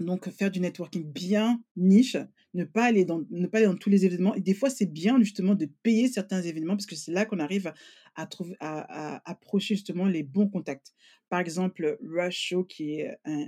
donc 0.00 0.28
faire 0.30 0.50
du 0.50 0.60
networking 0.60 1.04
bien 1.04 1.62
niche, 1.76 2.16
ne 2.54 2.64
pas 2.64 2.84
aller 2.84 3.04
dans 3.04 3.24
ne 3.30 3.46
pas 3.46 3.58
aller 3.58 3.66
dans 3.66 3.76
tous 3.76 3.90
les 3.90 4.04
événements 4.06 4.34
et 4.34 4.40
des 4.40 4.54
fois, 4.54 4.70
c'est 4.70 4.86
bien 4.92 5.18
justement 5.20 5.54
de 5.54 5.66
payer 5.66 6.08
certains 6.08 6.42
événements 6.42 6.74
parce 6.76 6.86
que 6.86 6.96
c'est 6.96 7.12
là 7.12 7.24
qu'on 7.26 7.38
arrive 7.38 7.68
à 7.68 7.74
à 8.16 8.26
trouver 8.26 8.56
à 8.60 9.16
à 9.16 9.30
approcher 9.30 9.74
justement 9.76 10.06
les 10.06 10.22
bons 10.22 10.48
contacts. 10.48 10.92
Par 11.28 11.38
exemple, 11.40 11.98
Rush 12.02 12.36
Shaw 12.48 12.64
qui 12.64 12.94
est 12.94 13.16
un 13.24 13.38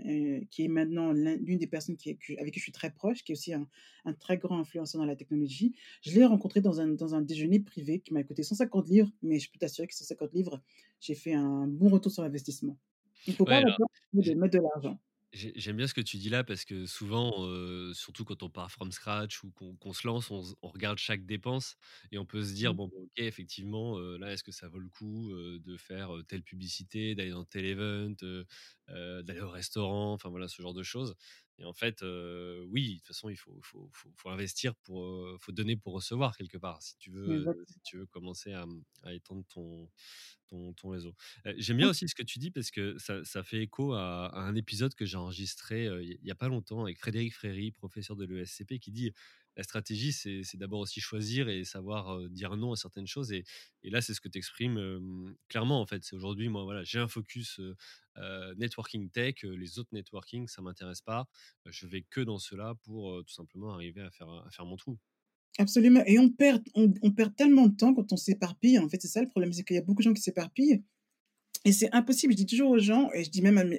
un 0.40 0.44
qui 0.50 0.64
est 0.64 0.68
maintenant 0.68 1.12
l'un 1.12 1.36
l'une 1.36 1.58
des 1.58 1.66
personnes 1.66 1.96
qui 1.96 2.10
est 2.10 2.14
que 2.16 2.32
avec 2.40 2.52
qui 2.54 2.60
je 2.60 2.64
suis 2.64 2.72
très 2.72 2.92
proche, 2.92 3.24
qui 3.24 3.32
est 3.32 3.34
aussi 3.34 3.52
un 3.54 3.68
un 4.04 4.12
très 4.14 4.38
grand 4.38 4.58
influenceur 4.58 5.00
dans 5.00 5.06
la 5.06 5.16
technologie. 5.16 5.74
Je 6.02 6.12
l'ai 6.14 6.24
rencontré 6.24 6.60
dans 6.60 6.80
un 6.80 6.88
dans 6.88 7.14
un 7.14 7.22
déjeuner 7.22 7.60
privé 7.60 8.00
qui 8.00 8.12
m'a 8.14 8.22
coûté 8.24 8.42
150 8.42 8.88
livres, 8.88 9.10
mais 9.22 9.38
je 9.40 9.50
peux 9.50 9.58
t'assurer 9.58 9.86
que 9.88 9.94
150 9.94 10.32
livres, 10.34 10.62
j'ai 11.00 11.14
fait 11.14 11.34
un 11.34 11.66
bon 11.66 11.88
retour 11.88 12.12
sur 12.12 12.22
investissement. 12.22 12.78
Il 13.26 13.30
ne 13.32 13.36
faut 13.36 13.46
Ouais, 13.46 13.54
pas 13.54 13.56
alors 13.56 13.78
de 14.12 14.34
mettre 14.34 14.58
de 14.58 14.62
l'argent. 14.62 14.98
J'ai 15.32 15.52
j'aime 15.56 15.78
bien 15.78 15.86
ce 15.86 15.94
que 15.94 16.02
tu 16.02 16.18
dis 16.18 16.28
là 16.28 16.44
parce 16.44 16.66
que 16.66 16.84
souvent, 16.84 17.32
heu, 17.46 17.94
surtout 17.94 18.24
quand 18.26 18.42
on 18.42 18.50
part 18.50 18.70
from 18.70 18.92
scratch 18.92 19.42
ou 19.44 19.50
qu'on 19.50 19.92
se 19.94 20.06
lance, 20.06 20.30
on 20.30 20.42
regarde 20.68 20.98
chaque 20.98 21.24
dépense 21.24 21.76
et 22.10 22.18
on 22.18 22.26
peut 22.26 22.42
se 22.44 22.52
dire: 22.52 22.74
Mmh, 22.74 22.76
«Bon, 22.76 22.90
OK, 22.94 23.10
effectivement, 23.16 23.98
heu, 23.98 24.18
là, 24.18 24.30
est-ce 24.32 24.42
que 24.44 24.52
ça 24.52 24.68
vaut 24.68 24.78
le 24.78 24.90
coup, 24.90 25.32
heu, 25.32 25.58
de 25.58 25.76
faire, 25.78 26.10
telle 26.28 26.42
publicité, 26.42 27.14
d'aller 27.14 27.30
dans 27.30 27.44
tel 27.44 27.64
event, 27.64 28.14
d'aller 28.88 29.40
au 29.40 29.48
restaurant?» 29.50 30.12
enfin 30.12 30.28
voilà, 30.28 30.48
ce 30.48 30.60
genre 30.60 30.74
de 30.74 30.82
choses 30.82 31.14
et 31.62 31.64
en 31.64 31.72
fait, 31.72 32.02
oui, 32.68 32.94
de 32.94 32.98
toute 32.98 33.06
façon, 33.06 33.28
il 33.28 33.36
faut 33.36 33.58
faut 33.62 33.88
faut 33.92 34.10
faut 34.16 34.30
investir 34.30 34.74
pour, 34.76 35.26
faut 35.40 35.52
donner 35.52 35.76
pour 35.76 35.94
recevoir 35.94 36.36
quelque 36.36 36.58
part 36.58 36.82
si 36.82 36.96
tu 36.98 37.10
veux, 37.12 37.46
si 37.66 37.80
tu 37.82 37.98
veux 37.98 38.06
commencer 38.06 38.52
à, 38.52 38.66
mmh, 38.66 38.84
à 39.04 39.12
étendre 39.14 39.44
ton 39.48 39.88
ton 40.48 40.72
ton 40.74 40.90
réseau. 40.90 41.14
J'aime 41.56 41.78
bien 41.78 41.88
aussi 41.88 42.08
ce 42.08 42.14
que 42.14 42.22
tu 42.24 42.38
dis 42.40 42.50
parce 42.50 42.70
que 42.70 42.98
ça 42.98 43.24
ça 43.24 43.42
fait 43.44 43.62
écho 43.62 43.92
à 43.94 44.26
à 44.26 44.40
un 44.40 44.54
épisode 44.56 44.94
que 44.94 45.06
j'ai 45.06 45.16
enregistré, 45.16 45.86
il 46.02 46.18
y 46.22 46.30
a 46.30 46.34
pas 46.34 46.48
longtemps 46.48 46.82
avec 46.82 46.98
Frédéric 46.98 47.34
Fréry, 47.34 47.70
professeur 47.70 48.16
de 48.16 48.24
l'ESCP 48.24 48.78
qui 48.80 48.90
dit: 48.92 49.12
«La 49.56 49.62
stratégie, 49.64 50.12
c'est 50.12 50.56
d'abord 50.56 50.80
aussi 50.80 51.00
choisir 51.00 51.48
et 51.48 51.64
savoir, 51.64 52.28
dire 52.30 52.56
non 52.56 52.72
à 52.72 52.76
certaines 52.76 53.06
choses» 53.06 53.32
et 53.32 53.44
là, 53.84 54.00
c'est 54.00 54.14
ce 54.14 54.20
que 54.20 54.28
tu 54.28 54.38
exprimes, 54.38 55.34
clairement, 55.48 55.80
en 55.80 55.86
fait. 55.86 56.04
C'est 56.04 56.16
aujourd'hui, 56.16 56.48
moi, 56.48 56.64
voilà, 56.64 56.82
j'ai 56.84 56.98
un 56.98 57.08
focus, 57.08 57.60
networking 58.56 59.10
tech, 59.10 59.42
les 59.42 59.78
autres 59.78 59.90
networking, 59.92 60.46
ça 60.48 60.62
m'intéresse 60.62 61.02
pas. 61.02 61.28
Je 61.66 61.86
vais 61.86 62.02
que 62.02 62.20
dans 62.22 62.38
ceux-là 62.38 62.74
pour, 62.84 63.22
tout 63.26 63.34
simplement 63.34 63.72
arriver 63.74 64.00
à 64.02 64.10
faire, 64.10 64.28
mon 64.64 64.76
trou. 64.76 64.98
Absolument 65.58 66.02
et 66.06 66.18
on 66.18 66.30
perd 66.30 66.62
on 66.74 67.10
perd 67.12 67.36
tellement 67.36 67.66
de 67.66 67.76
temps 67.76 67.92
quand 67.92 68.10
on 68.12 68.16
s'éparpille, 68.16 68.78
en 68.78 68.88
fait, 68.88 69.00
c'est 69.02 69.08
ça 69.08 69.20
le 69.20 69.28
problème, 69.28 69.52
c'est 69.52 69.64
qu'il 69.64 69.76
y 69.76 69.78
a 69.78 69.82
beaucoup 69.82 70.00
de 70.00 70.04
gens 70.04 70.14
qui 70.14 70.22
s'éparpillent 70.22 70.82
et 71.64 71.72
c'est 71.72 71.92
impossible. 71.94 72.32
Je 72.34 72.38
dis 72.38 72.46
toujours 72.46 72.70
aux 72.72 72.78
gens 72.78 73.10
et 73.14 73.24
je 73.24 73.30
dis 73.30 73.42
même 73.42 73.78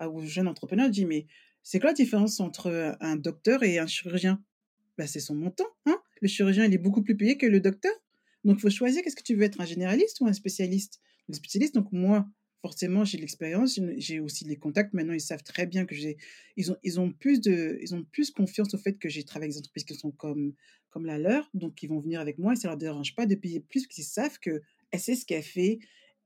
aux 0.00 0.26
jeunes 0.26 0.48
entrepreneurs, 0.48 0.86
je 0.88 0.92
dis: 0.92 1.06
«Mais 1.06 1.26
c'est 1.62 1.80
quoi 1.80 1.90
la 1.90 1.94
différence 1.94 2.40
entre, 2.40 2.96
un 3.00 3.16
docteur 3.16 3.62
et 3.64 3.78
un 3.78 3.86
chirurgien?» 3.88 4.42
Bah, 5.00 5.06
c'est 5.06 5.20
son 5.20 5.34
montant, 5.34 5.64
hein. 5.86 5.98
Le 6.20 6.28
chirurgien, 6.28 6.66
il 6.66 6.74
est 6.74 6.78
beaucoup 6.78 7.02
plus 7.02 7.16
payé 7.16 7.38
que 7.38 7.46
le 7.46 7.58
docteur. 7.58 7.94
Donc 8.44 8.58
il 8.58 8.60
faut 8.60 8.68
choisir, 8.68 9.02
qu'est-ce 9.02 9.16
que 9.16 9.22
tu 9.22 9.34
veux 9.34 9.44
être, 9.44 9.58
un 9.58 9.64
généraliste 9.64 10.20
ou 10.20 10.26
un 10.26 10.34
spécialiste? 10.34 11.00
Le 11.26 11.32
spécialiste, 11.34 11.74
donc 11.74 11.90
moi, 11.90 12.28
forcément, 12.60 13.02
j'ai 13.06 13.16
l'expérience, 13.16 13.80
j'ai 13.96 14.20
aussi 14.20 14.44
les 14.44 14.56
contacts. 14.56 14.92
Maintenant, 14.92 15.14
ils 15.14 15.22
savent 15.22 15.42
très 15.42 15.64
bien 15.66 15.86
que 15.86 15.94
j'ai 15.94 16.18
ils 16.58 16.70
ont 16.70 16.76
ils 16.82 17.00
ont 17.00 17.10
plus 17.12 17.40
de 17.40 17.78
ils 17.80 17.94
ont 17.94 18.04
plus 18.04 18.30
confiance 18.30 18.74
au 18.74 18.78
fait 18.78 18.98
que 18.98 19.08
j'ai 19.08 19.24
travaillé 19.24 19.46
avec 19.46 19.54
des 19.54 19.58
entreprises 19.60 19.84
qui 19.84 19.94
sont 19.94 20.10
comme 20.10 20.52
comme 20.90 21.06
la 21.06 21.16
leur, 21.18 21.48
donc 21.54 21.82
ils 21.82 21.88
vont 21.88 22.00
venir 22.00 22.20
avec 22.20 22.36
moi 22.36 22.52
et 22.52 22.56
ça 22.56 22.68
leur 22.68 22.76
dérange 22.76 23.14
pas 23.14 23.24
de 23.24 23.34
payer 23.36 23.60
plus, 23.60 23.86
parce 23.86 23.94
qu'ils 23.94 24.04
savent 24.04 24.38
qu'elle 24.38 24.60
sait 24.98 25.14
ce 25.16 25.24
qu'elle 25.24 25.42
fait 25.42 25.78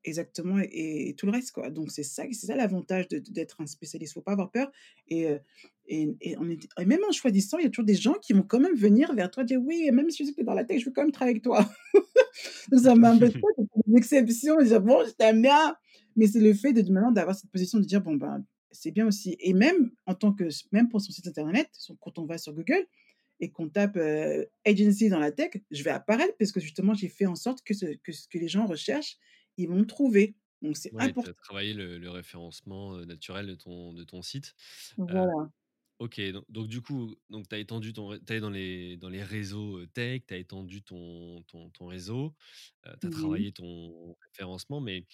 exactement 0.02 0.58
et 0.60 1.14
tout 1.16 1.26
le 1.26 1.32
reste. 1.32 1.54
Donc 1.70 1.92
c'est 1.92 2.02
ça 2.02 2.24
c'est 2.32 2.46
ça 2.48 2.56
l'avantage 2.56 3.06
d'être 3.08 3.60
un 3.60 3.66
spécialiste. 3.66 4.14
Faut 4.14 4.22
pas 4.22 4.32
avoir 4.32 4.50
peur 4.50 4.72
et 5.08 5.26
heu 5.28 5.38
et 5.86 6.08
et 6.20 6.36
en 6.38 6.48
étant 6.50 6.68
et 6.80 6.86
même 6.86 7.00
en 7.08 7.12
choisissant, 7.12 7.58
il 7.58 7.64
y 7.64 7.66
a 7.66 7.70
toujours 7.70 7.84
des 7.86 7.94
gens 7.96 8.14
qui 8.14 8.32
vont 8.32 8.42
quand 8.42 8.60
même 8.60 8.74
venir 8.76 9.14
vers 9.14 9.30
toi 9.30 9.44
dire: 9.44 9.60
«Oui, 9.62 9.90
même 9.92 10.10
si 10.10 10.24
je 10.26 10.32
es 10.40 10.44
dans 10.44 10.54
la 10.54 10.64
tech, 10.64 10.80
je 10.80 10.86
veux 10.86 10.92
quand 10.92 11.02
même 11.02 11.12
travailler 11.12 11.32
avec 11.34 11.42
toi». 11.44 11.68
Donc 12.70 12.80
ça 12.80 12.94
m'embête 12.96 13.38
pas 13.40 13.48
des 13.86 13.96
exceptions 13.98 14.60
et 14.60 14.64
dire: 14.64 14.80
«Bon, 14.82 15.04
je 15.06 15.12
t'aime 15.12 15.42
bien». 15.42 15.76
Mais 16.16 16.26
c'est 16.28 16.40
le 16.40 16.54
fait 16.54 16.72
de 16.72 16.82
maintenant 16.92 17.12
d'avoir 17.12 17.36
cette 17.36 17.50
position 17.50 17.78
de 17.78 17.84
dire: 17.84 18.00
«Bon, 18.02 18.14
ben, 18.16 18.44
c'est 18.70 18.90
bien 18.92 19.06
aussi» 19.06 19.36
et 19.40 19.52
même 19.54 19.92
en 20.06 20.14
tant 20.14 20.32
que 20.32 20.44
même 20.72 20.88
pour 20.88 21.00
son 21.00 21.12
site 21.12 21.26
internet, 21.28 21.70
quand 22.00 22.18
on 22.18 22.26
va 22.26 22.38
sur 22.38 22.54
Google 22.54 22.86
et 23.40 23.50
qu'on 23.52 23.68
tape, 23.70 23.96
heu, 23.96 24.48
agency 24.66 25.08
dans 25.10 25.18
la 25.20 25.32
tech, 25.32 25.52
je 25.70 25.82
vais 25.84 25.90
apparaître 25.90 26.34
parce 26.38 26.52
que 26.52 26.60
justement 26.60 26.94
j'ai 26.94 27.08
fait 27.08 27.26
en 27.26 27.36
sorte 27.36 27.62
que 27.64 27.74
ce 27.74 27.86
que 28.04 28.12
ce 28.12 28.28
que 28.28 28.38
les 28.38 28.48
gens 28.48 28.66
recherchent, 28.66 29.18
ils 29.58 29.68
vont 29.68 29.76
me 29.76 29.86
trouver. 29.86 30.36
Donc 30.62 30.76
c'est 30.76 30.92
Ouais, 30.92 31.12
tu 31.14 31.28
as 31.28 31.32
important. 31.32 31.34
travaillé 31.34 31.74
le 31.74 31.98
le 31.98 32.10
référencement, 32.10 32.96
naturel 33.04 33.46
de 33.48 33.54
ton 33.54 33.92
de 33.92 34.04
ton 34.04 34.22
site. 34.22 34.54
Voilà. 34.96 35.50
OK, 36.00 36.20
donc 36.32 36.44
donc 36.48 36.66
du 36.66 36.82
coup, 36.82 37.14
donc 37.30 37.48
tu 37.48 37.54
as 37.54 37.58
étendu 37.58 37.92
ton 37.92 38.08
ré 38.08 38.18
tu 38.18 38.24
es 38.26 38.30
allé 38.32 38.40
dans 38.40 38.50
les 38.50 38.96
dans 38.96 39.08
les 39.08 39.22
réseaux, 39.22 39.86
tech, 39.86 40.22
tu 40.26 40.34
as 40.34 40.38
étendu 40.38 40.82
ton 40.82 41.42
ton 41.44 41.70
ton 41.70 41.86
réseau, 41.86 42.34
tu 42.82 43.06
as 43.06 43.10
travaillé 43.10 43.52
ton 43.52 44.16
référencement, 44.26 44.80
mais 44.80 45.06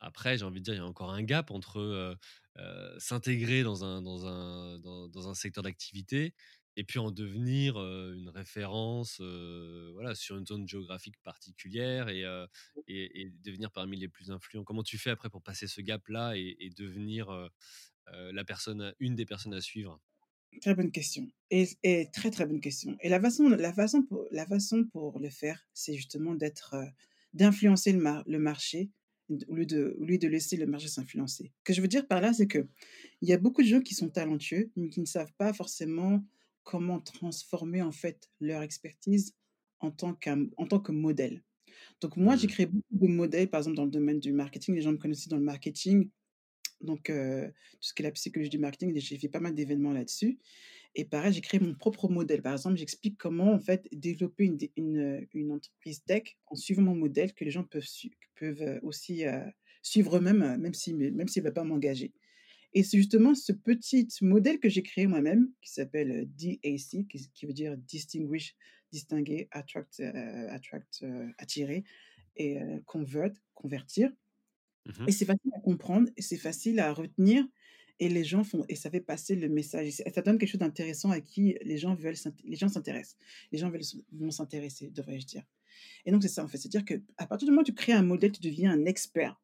après, 0.00 0.38
j'ai 0.38 0.44
envie 0.44 0.60
de 0.60 0.64
dire, 0.64 0.74
il 0.74 0.76
y 0.76 0.80
a 0.80 0.86
encore 0.86 1.10
un 1.10 1.24
gap 1.24 1.50
entre, 1.50 2.16
s'intégrer 2.98 3.62
dans 3.64 3.84
un 3.84 4.00
dans 4.02 4.26
un 4.26 4.78
dans 4.78 5.08
dans 5.08 5.28
un 5.28 5.34
secteur 5.34 5.64
d'activité 5.64 6.34
et 6.76 6.84
puis 6.84 7.00
en 7.00 7.10
devenir, 7.10 7.76
une 7.76 8.28
référence, 8.28 9.20
voilà, 9.92 10.14
sur 10.14 10.36
une 10.38 10.46
zone 10.46 10.68
géographique 10.68 11.20
particulière 11.24 12.08
et 12.08 12.22
heu 12.24 12.46
et 12.86 13.22
et 13.22 13.30
devenir 13.44 13.72
parmi 13.72 13.96
les 13.98 14.08
plus 14.08 14.30
influents. 14.30 14.62
Comment 14.64 14.84
tu 14.84 14.98
fais 14.98 15.10
après 15.10 15.30
pour 15.30 15.42
passer 15.42 15.66
ce 15.66 15.80
gap-là 15.80 16.36
et 16.36 16.56
et 16.60 16.70
devenir, 16.70 17.28
la 18.12 18.44
personne 18.44 18.82
à 18.82 18.94
une 19.00 19.16
des 19.16 19.26
personnes 19.26 19.54
à 19.54 19.60
suivre? 19.62 20.00
Très 20.60 20.74
bonne 20.74 20.90
question 20.90 21.28
et 21.50 21.68
et 21.82 22.10
très, 22.12 22.30
très 22.30 22.44
bonne 22.46 22.60
question 22.60 22.96
et 23.00 23.08
la 23.08 23.20
façon 23.20 23.48
la 23.48 23.72
façon 23.72 24.02
pour 24.02 24.26
la 24.30 24.46
façon 24.46 24.84
pour 24.84 25.18
le 25.20 25.30
faire, 25.30 25.68
c'est 25.72 25.94
justement 25.94 26.34
d'être, 26.34 26.74
d'influencer 27.32 27.92
le 27.92 27.98
mar 28.00 28.24
le 28.26 28.38
marché 28.38 28.90
au 29.48 29.54
lieu 29.54 29.66
de 29.66 29.94
au 30.00 30.04
lieu 30.04 30.18
de 30.18 30.26
laisser 30.26 30.56
le 30.56 30.66
marché 30.66 30.88
s'influencer. 30.88 31.52
Ce 31.58 31.64
que 31.64 31.72
je 31.74 31.80
veux 31.82 31.88
dire 31.88 32.06
par 32.08 32.20
là, 32.20 32.32
c'est 32.32 32.48
qu'il 32.48 32.66
y 33.22 33.32
a 33.32 33.38
beaucoup 33.38 33.62
de 33.62 33.68
gens 33.68 33.80
qui 33.82 33.94
sont 33.94 34.08
talentueux, 34.08 34.70
mais 34.74 34.88
qui 34.88 35.00
ne 35.00 35.06
savent 35.06 35.32
pas 35.36 35.52
forcément 35.52 36.24
comment 36.64 37.00
transformer, 37.00 37.82
en 37.82 37.92
fait, 37.92 38.30
leur 38.40 38.62
expertise 38.62 39.34
en 39.80 39.90
tant 39.90 40.18
en 40.56 40.66
tant 40.66 40.80
que 40.80 40.92
modèle. 40.92 41.44
Donc 42.00 42.16
moi, 42.16 42.36
j'ai 42.36 42.46
Mmh. 42.46 42.48
créé 42.48 42.66
beaucoup 42.66 43.06
de 43.06 43.12
modèles, 43.12 43.48
par 43.50 43.60
exemple, 43.60 43.76
dans 43.76 43.84
le 43.84 43.90
domaine 43.90 44.20
du 44.20 44.32
marketing. 44.32 44.74
Les 44.74 44.82
gens 44.82 44.92
me 44.92 44.98
connaissent 44.98 45.28
dans 45.28 45.36
le 45.36 45.42
marketing, 45.44 46.10
donc 46.80 47.10
heu, 47.10 47.52
tout 47.72 47.78
ce 47.80 47.94
qui 47.94 48.02
est 48.02 48.04
la 48.06 48.12
psychologie 48.12 48.50
du 48.50 48.58
marketing, 48.58 48.98
j'ai 48.98 49.18
fait 49.18 49.28
pas 49.28 49.40
mal 49.40 49.54
d'événements 49.54 49.92
là-dessus. 49.92 50.38
Et 50.94 51.04
pareil, 51.04 51.32
j'ai 51.32 51.40
créé 51.42 51.60
mon 51.60 51.74
propre 51.74 52.08
modèle. 52.08 52.42
Par 52.42 52.52
exemple, 52.54 52.76
j'explique 52.76 53.18
comment, 53.18 53.52
en 53.52 53.60
fait, 53.60 53.88
développer 53.92 54.44
une 54.44 54.58
une, 54.76 54.98
heu, 54.98 55.28
une 55.34 55.52
entreprise 55.52 56.04
tech 56.04 56.38
en 56.46 56.56
suivant 56.56 56.82
mon 56.82 56.96
modèle 56.96 57.34
que 57.34 57.44
les 57.44 57.50
gens 57.52 57.64
peuvent 57.64 57.86
peuvent, 58.36 58.62
heu, 58.62 58.80
aussi, 58.82 59.24
suivre 59.82 60.16
eux-mêmes, 60.18 60.56
même 60.58 60.74
s'ils 60.74 60.96
veulent 61.42 61.52
pas 61.54 61.64
m'engager. 61.64 62.12
Et 62.74 62.82
c'est 62.82 62.98
justement 62.98 63.34
ce 63.34 63.52
petit 63.52 64.08
modèle 64.22 64.60
que 64.60 64.68
j'ai 64.68 64.82
créé 64.82 65.06
moi-même 65.06 65.52
qui 65.62 65.72
s'appelle, 65.72 66.28
DAC 66.38 67.06
qui 67.34 67.46
veut 67.46 67.52
dire 67.54 67.76
distinguish, 67.78 68.56
distinguer, 68.92 69.48
attract, 69.50 70.00
attract, 70.00 71.04
attirer 71.38 71.84
et 72.36 72.58
convert, 72.86 73.32
convertir 73.54 74.12
Mmh 74.88 75.08
et 75.08 75.12
c'est 75.12 75.24
facile 75.26 75.50
à 75.56 75.60
comprendre 75.60 76.08
et 76.16 76.22
c'est 76.22 76.36
facile 76.36 76.80
à 76.80 76.92
retenir 76.92 77.44
et 78.00 78.08
les 78.08 78.24
gens 78.24 78.44
font 78.44 78.64
et 78.68 78.76
ça 78.76 78.90
fait 78.90 79.00
passer 79.00 79.34
le 79.36 79.48
message 79.48 79.88
et 79.88 79.92
ça 80.12 80.22
donne 80.22 80.38
quelque 80.38 80.48
chose 80.50 80.60
d'intéressant 80.60 81.10
à 81.10 81.20
qui 81.20 81.56
les 81.62 81.78
gens 81.78 81.94
veulent 81.94 82.14
les 82.44 82.56
gens 82.56 82.68
s'intéressent. 82.68 83.16
Les 83.52 83.58
gens 83.58 83.70
veulent 83.70 83.82
vont 84.12 84.30
s'intéresser, 84.30 84.90
devrais-je 84.90 85.26
dire 85.26 85.44
et 86.06 86.12
donc 86.12 86.22
c'est 86.22 86.28
ça, 86.28 86.44
en 86.44 86.48
fait, 86.48 86.58
c'est-à-dire 86.58 86.84
qu'à 86.84 87.26
partir 87.28 87.46
du 87.46 87.52
moment 87.52 87.62
où 87.62 87.64
tu 87.64 87.74
crées 87.74 87.92
un 87.92 88.02
modèle, 88.04 88.32
tu 88.32 88.40
deviens 88.42 88.72
un 88.72 88.86
expert. 88.86 89.40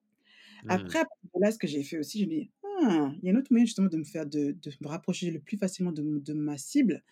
Mmh. 0.62 0.68
Après, 0.68 1.00
à 1.00 1.04
là, 1.40 1.52
ce 1.52 1.58
que 1.58 1.66
j'ai 1.68 1.82
fait 1.84 1.98
aussi, 1.98 2.20
j'ai 2.20 2.26
dit: 2.26 2.50
«Ah, 2.82 3.12
il 3.22 3.26
y 3.26 3.30
a 3.30 3.34
un 3.34 3.38
autre 3.38 3.48
moyen 3.52 3.66
justement 3.66 3.88
de 3.88 3.96
me 3.98 4.04
faire 4.04 4.26
de 4.26 4.52
de 4.52 4.72
me 4.82 4.88
rapprocher 4.88 5.30
le 5.32 5.40
plus 5.40 5.58
facilement 5.58 5.92
de 5.92 6.32
ma 6.34 6.58
cible, 6.58 7.02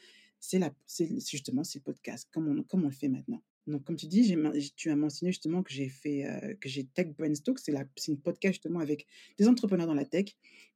c'est 0.40 0.58
la 0.60 0.72
c'est 0.86 1.06
c'est 1.20 1.30
justement, 1.32 1.64
c'est 1.64 1.80
le 1.80 1.84
podcast, 1.84 2.28
comme 2.32 2.48
on 2.48 2.62
comme 2.64 2.84
on 2.84 2.88
le 2.88 2.92
fait 2.94 3.08
maintenant». 3.08 3.42
Donc 3.66 3.84
comme 3.84 3.96
tu 3.96 4.06
dis, 4.06 4.24
j'ai 4.24 4.36
tu 4.76 4.90
as 4.90 4.96
mentionné 4.96 5.32
justement 5.32 5.62
que 5.62 5.72
j'ai 5.72 5.88
fait, 5.88 6.24
heu, 6.26 6.54
que 6.60 6.68
j'ai 6.68 6.84
Tech 6.84 7.08
Brainstalk, 7.16 7.58
c'est 7.60 7.72
la 7.72 7.84
c'est 7.96 8.12
une 8.12 8.20
podcast 8.20 8.54
justement 8.54 8.80
avec 8.80 9.06
des 9.38 9.46
entrepreneurs 9.48 9.86
dans 9.86 9.94
la 9.94 10.04
tech 10.04 10.26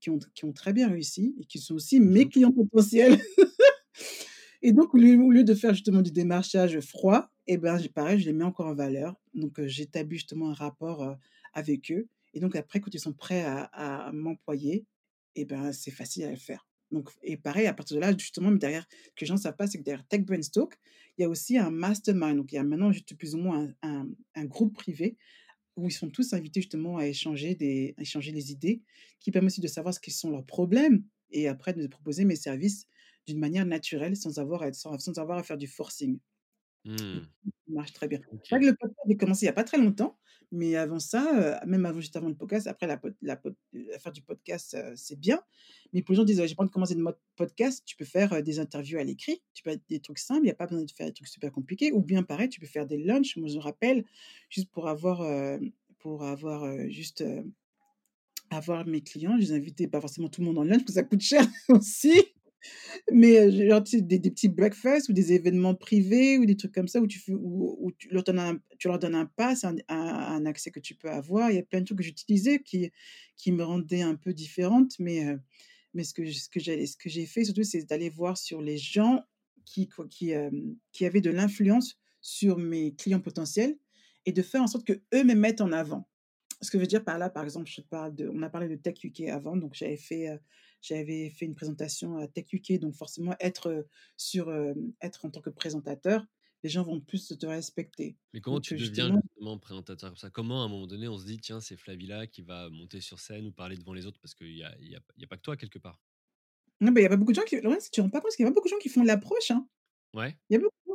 qui 0.01 0.11
ont 0.11 0.19
qui 0.35 0.45
ont 0.45 0.53
très 0.53 0.73
bien 0.73 0.89
réussi 0.89 1.35
et 1.41 1.45
qui 1.47 1.59
sont 1.59 1.75
aussi 1.75 2.01
mes 2.01 2.25
mh. 2.25 2.29
clients 2.29 2.53
potentiels 2.53 3.19
et 4.63 4.73
donc 4.73 4.95
au 4.95 4.99
lieu 4.99 5.19
au 5.21 5.31
lieu 5.31 5.45
de 5.45 5.55
faire 5.55 5.75
justement 5.75 6.03
du 6.03 6.11
démarchage 6.13 6.81
froid 6.81 7.31
et 7.47 7.59
ben, 7.59 7.79
pareil, 7.95 8.19
je 8.21 8.27
les 8.27 8.33
mets 8.33 8.45
encore 8.45 8.67
en 8.67 8.75
valeur. 8.75 9.15
Donc 9.35 9.59
heu, 9.61 9.69
j'établis 9.69 10.17
justement 10.19 10.51
un 10.51 10.55
rapport, 10.55 11.05
heu, 11.05 11.15
avec 11.53 11.91
eux 11.93 12.09
et 12.35 12.41
donc 12.41 12.57
après 12.57 12.81
quand 12.81 12.93
ils 12.95 13.01
sont 13.01 13.13
prêts 13.13 13.43
à 13.45 13.65
à 13.65 14.13
m'employer 14.13 14.87
et 15.37 15.45
ben, 15.45 15.73
c'est 15.73 15.91
facile 15.91 16.25
à 16.25 16.31
le 16.31 16.37
faire. 16.37 16.66
Donc 16.93 17.11
et 17.23 17.37
pareil, 17.37 17.67
à 17.67 17.75
partir 17.75 17.97
de 17.97 18.01
là, 18.01 18.13
justement, 18.17 18.53
derrière, 18.53 18.87
ce 18.91 19.11
que 19.11 19.21
les 19.23 19.27
gens 19.27 19.37
savent 19.37 19.57
pas, 19.57 19.67
c'est 19.67 19.79
que 19.79 19.83
derrière 19.85 20.07
Tech 20.07 20.23
Brainstalk, 20.23 20.79
il 21.19 21.23
y 21.23 21.25
a 21.25 21.29
aussi 21.29 21.59
un 21.59 21.71
mastermind. 21.71 22.37
Donc 22.37 22.53
il 22.53 22.57
y 22.57 22.59
a 22.59 22.65
maintenant 22.65 22.91
plus 23.19 23.35
ou 23.35 23.39
moins 23.39 23.69
un 23.83 24.45
groupe 24.45 24.75
privé 24.75 25.17
où 25.77 25.89
ils 25.89 25.93
sont 25.93 26.11
tous 26.11 26.33
invités 26.33 26.61
justement 26.61 26.97
à 26.97 27.07
échanger 27.07 27.55
des 27.55 27.95
échanger 27.99 28.33
les 28.33 28.51
idées, 28.53 28.83
qui 29.21 29.31
permet 29.31 29.47
aussi 29.47 29.61
de 29.61 29.69
savoir 29.69 29.95
ce 29.95 30.01
qui 30.01 30.11
sont 30.11 30.31
leurs 30.31 30.45
problèmes 30.47 31.05
et 31.31 31.49
après 31.49 31.73
de 31.75 31.87
proposer 31.87 32.25
mes 32.25 32.37
services 32.37 32.87
d'une 33.27 33.39
manière 33.39 33.67
naturelle 33.67 34.17
sans 34.17 34.39
avoir 34.39 34.63
à 34.63 34.73
sans 34.73 35.19
avoir 35.19 35.39
à 35.39 35.43
faire 35.43 35.59
du 35.59 35.67
forcing. 35.67 36.19
Mmh. 36.87 37.19
ça 37.45 37.73
marche 37.73 37.93
très 37.93 38.07
bien. 38.07 38.21
C'est 38.45 38.55
vrai 38.55 38.61
que 38.61 38.67
le 38.71 38.77
podcast, 38.77 39.01
j'ai 39.09 39.17
commencé 39.17 39.45
il 39.45 39.47
y 39.47 39.51
a 39.51 39.53
pas 39.53 39.65
très 39.65 39.77
longtemps, 39.79 40.17
mais 40.53 40.77
avant 40.77 41.01
ça, 41.01 41.61
même 41.67 41.85
avant 41.85 42.01
juste 42.01 42.15
avant 42.15 42.29
le 42.29 42.37
podcast, 42.37 42.69
après 42.69 42.87
la 42.87 43.01
la 43.23 43.37
faire 43.99 44.13
du 44.13 44.23
podcast, 44.23 44.77
c'est 44.95 45.19
bien, 45.19 45.41
mais 45.93 46.01
beaucoup 46.01 46.13
de 46.13 46.17
gens 46.19 46.25
disent: 46.25 46.41
«Ouais, 46.41 46.47
j'ai 46.47 46.55
pas 46.55 46.63
envie 46.63 46.71
de 46.71 46.73
commencer 46.75 46.95
de 46.95 47.01
mode 47.01 47.19
podcast», 47.35 47.83
tu 47.85 47.97
peux 47.97 48.05
faire, 48.05 48.41
des 48.43 48.61
interviews 48.61 48.99
à 48.99 49.05
l'écrit, 49.05 49.43
tu 49.53 49.65
peux 49.65 49.71
être 49.71 49.83
des 49.89 49.99
trucs 50.01 50.19
simples, 50.21 50.45
il 50.45 50.49
y 50.49 50.51
a 50.51 50.55
pas 50.55 50.67
besoin 50.67 50.85
de 50.85 50.91
faire 50.93 51.09
des 51.09 51.13
trucs 51.13 51.29
super 51.29 51.51
compliqués 51.51 51.91
ou 51.93 52.03
bien 52.03 52.23
pareil, 52.23 52.49
tu 52.49 52.61
peux 52.61 52.67
faire 52.67 52.87
des 52.87 52.99
lunchs. 52.99 53.37
Moi, 53.37 53.49
je 53.49 53.57
me 53.57 53.63
rappelle, 53.63 54.05
juste 54.49 54.71
pour 54.71 54.89
avoir, 54.89 55.27
pour 55.99 56.23
avoir, 56.25 56.89
juste, 56.89 57.25
avoir 58.51 58.87
mes 58.87 59.01
clients, 59.03 59.37
je 59.37 59.43
les 59.43 59.53
invitais 59.53 59.89
pas 59.89 60.01
forcément 60.01 60.29
tout 60.29 60.41
le 60.41 60.47
monde 60.47 60.59
en 60.59 60.65
lunch 60.65 60.79
parce 60.79 60.87
que 60.87 60.93
ça 60.93 61.03
coûte 61.03 61.21
cher 61.21 61.45
aussi. 61.69 62.13
Mais 63.13 63.39
heu, 63.49 63.69
genre 63.69 63.83
des 63.83 64.19
des 64.19 64.31
petits 64.31 64.49
breakfast 64.49 65.09
ou 65.09 65.13
des 65.13 65.33
événements 65.33 65.75
privés 65.75 66.39
ou 66.39 66.47
des 66.47 66.57
trucs 66.57 66.73
comme 66.73 66.89
ça 66.89 67.01
où 67.01 67.07
tu 67.07 67.21
où 67.31 67.77
où 67.81 67.93
tu 67.93 68.09
leur 68.11 68.25
donnes 68.25 68.39
un 68.39 68.59
tu 68.79 68.89
leur 68.89 68.99
donnes 68.99 69.15
un 69.15 69.27
pass, 69.27 69.65
un 69.65 69.77
un 69.89 70.47
accès 70.47 70.71
que 70.71 70.81
tu 70.81 70.95
peux 70.95 71.09
avoir. 71.11 71.51
Il 71.51 71.57
y 71.57 71.59
a 71.59 71.63
plein 71.63 71.81
de 71.81 71.85
trucs 71.87 71.99
que 71.99 72.05
j'utilisais 72.05 72.61
qui 72.61 72.91
qui 73.37 73.53
me 73.53 73.63
rendaient 73.65 74.03
un 74.03 74.15
peu 74.17 74.33
différente, 74.33 74.93
mais 74.99 75.25
heu, 75.27 75.41
mais 75.95 76.05
ce 76.05 76.15
que 76.15 76.31
ce 76.31 76.49
que 76.49 76.61
j'ai 76.61 76.85
que 76.99 77.11
fait 77.27 77.45
surtout, 77.45 77.65
c'est 77.65 77.85
d'aller 77.85 78.11
voir 78.11 78.37
sur 78.39 78.63
les 78.63 78.79
gens 78.79 79.23
qui 79.65 79.89
qui, 80.11 80.31
hem, 80.31 80.77
qui 80.93 81.07
avaient 81.07 81.21
de 81.21 81.31
l'influence 81.31 81.99
sur 82.21 82.59
mes 82.59 82.95
clients 82.95 83.21
potentiels 83.21 83.79
et 84.27 84.33
de 84.33 84.43
faire 84.43 84.63
en 84.63 84.67
sorte 84.67 84.87
qu'eux 84.87 85.25
me 85.25 85.35
mettent 85.35 85.61
en 85.61 85.73
avant. 85.73 86.09
Ce 86.63 86.71
que 86.71 86.79
je 86.79 86.83
veux 86.83 86.87
dire 86.89 87.05
par 87.05 87.19
là, 87.19 87.31
par 87.31 87.45
exemple, 87.45 87.69
je 87.71 87.81
parle 87.83 88.15
de 88.15 88.29
on 88.29 88.43
a 88.43 88.51
parlé 88.51 88.69
de 88.69 88.77
Tech 88.77 89.03
UK 89.05 89.23
avant, 89.29 89.57
donc 89.57 89.75
j'avais 89.75 89.97
fait, 89.99 90.29
j'avais 90.87 91.31
fait 91.31 91.47
une 91.47 91.55
présentation 91.55 92.17
à 92.19 92.29
Tech 92.29 92.47
UK, 92.53 92.79
donc 92.79 92.95
forcément 92.95 93.35
être, 93.41 93.87
sur, 94.17 94.51
être 95.03 95.25
en 95.25 95.31
tant 95.31 95.41
que 95.41 95.51
présentateur, 95.51 96.27
les 96.63 96.69
gens 96.71 96.83
vont 96.85 97.01
plus 97.01 97.29
te 97.29 97.47
respecter. 97.47 98.19
Mais 98.33 98.41
comment 98.41 98.61
Donc 98.61 98.61
tu 98.61 98.75
deviens 98.75 99.11
justement 99.11 99.21
justement 99.23 99.59
présentateur 99.59 100.11
comme 100.11 100.17
ça? 100.17 100.31
Comment 100.31 100.63
à 100.63 100.67
un 100.67 100.69
moment 100.69 100.87
donné, 100.87 101.09
on 101.09 101.19
se 101.19 101.27
dit: 101.27 101.39
«Tiens, 101.39 101.61
c'est 101.61 101.77
Flavie-là 101.77 102.27
qui 102.29 102.43
va 102.43 102.69
monter 102.71 103.01
sur 103.01 103.19
scène 103.21 103.47
ou 103.47 103.53
parler 103.53 103.77
devant 103.77 103.95
les 103.95 104.07
autres?» 104.07 104.21
parce 104.21 104.35
qu'il 104.35 104.53
y 104.57 104.63
a 104.65 104.77
y 104.81 104.95
a 104.97 105.01
y 105.17 105.25
a 105.25 105.27
pas 105.27 105.37
que 105.37 105.43
toi 105.43 105.57
quelque 105.57 105.79
part? 105.79 106.01
non, 106.81 106.93
mais 106.93 107.01
il 107.01 107.05
y 107.05 107.07
a 107.07 107.11
pas 107.11 107.17
beaucoup 107.17 107.33
de 107.33 107.37
gens 107.37 107.45
qui 107.45 107.57
que 107.61 107.61
tu 107.85 107.91
te 107.91 108.01
rends 108.01 108.11
pas 108.11 108.21
compte 108.21 108.33
qu'il 108.33 108.45
y 108.45 108.47
a 108.47 108.51
pas 108.51 108.55
beaucoup 108.55 108.69
de 108.69 108.73
gens 108.75 108.79
qui 108.79 108.89
font 108.89 109.03
de 109.03 109.07
l'approche, 109.07 109.51
hein? 109.51 109.67
Ouais? 110.15 110.39
Il 110.51 110.55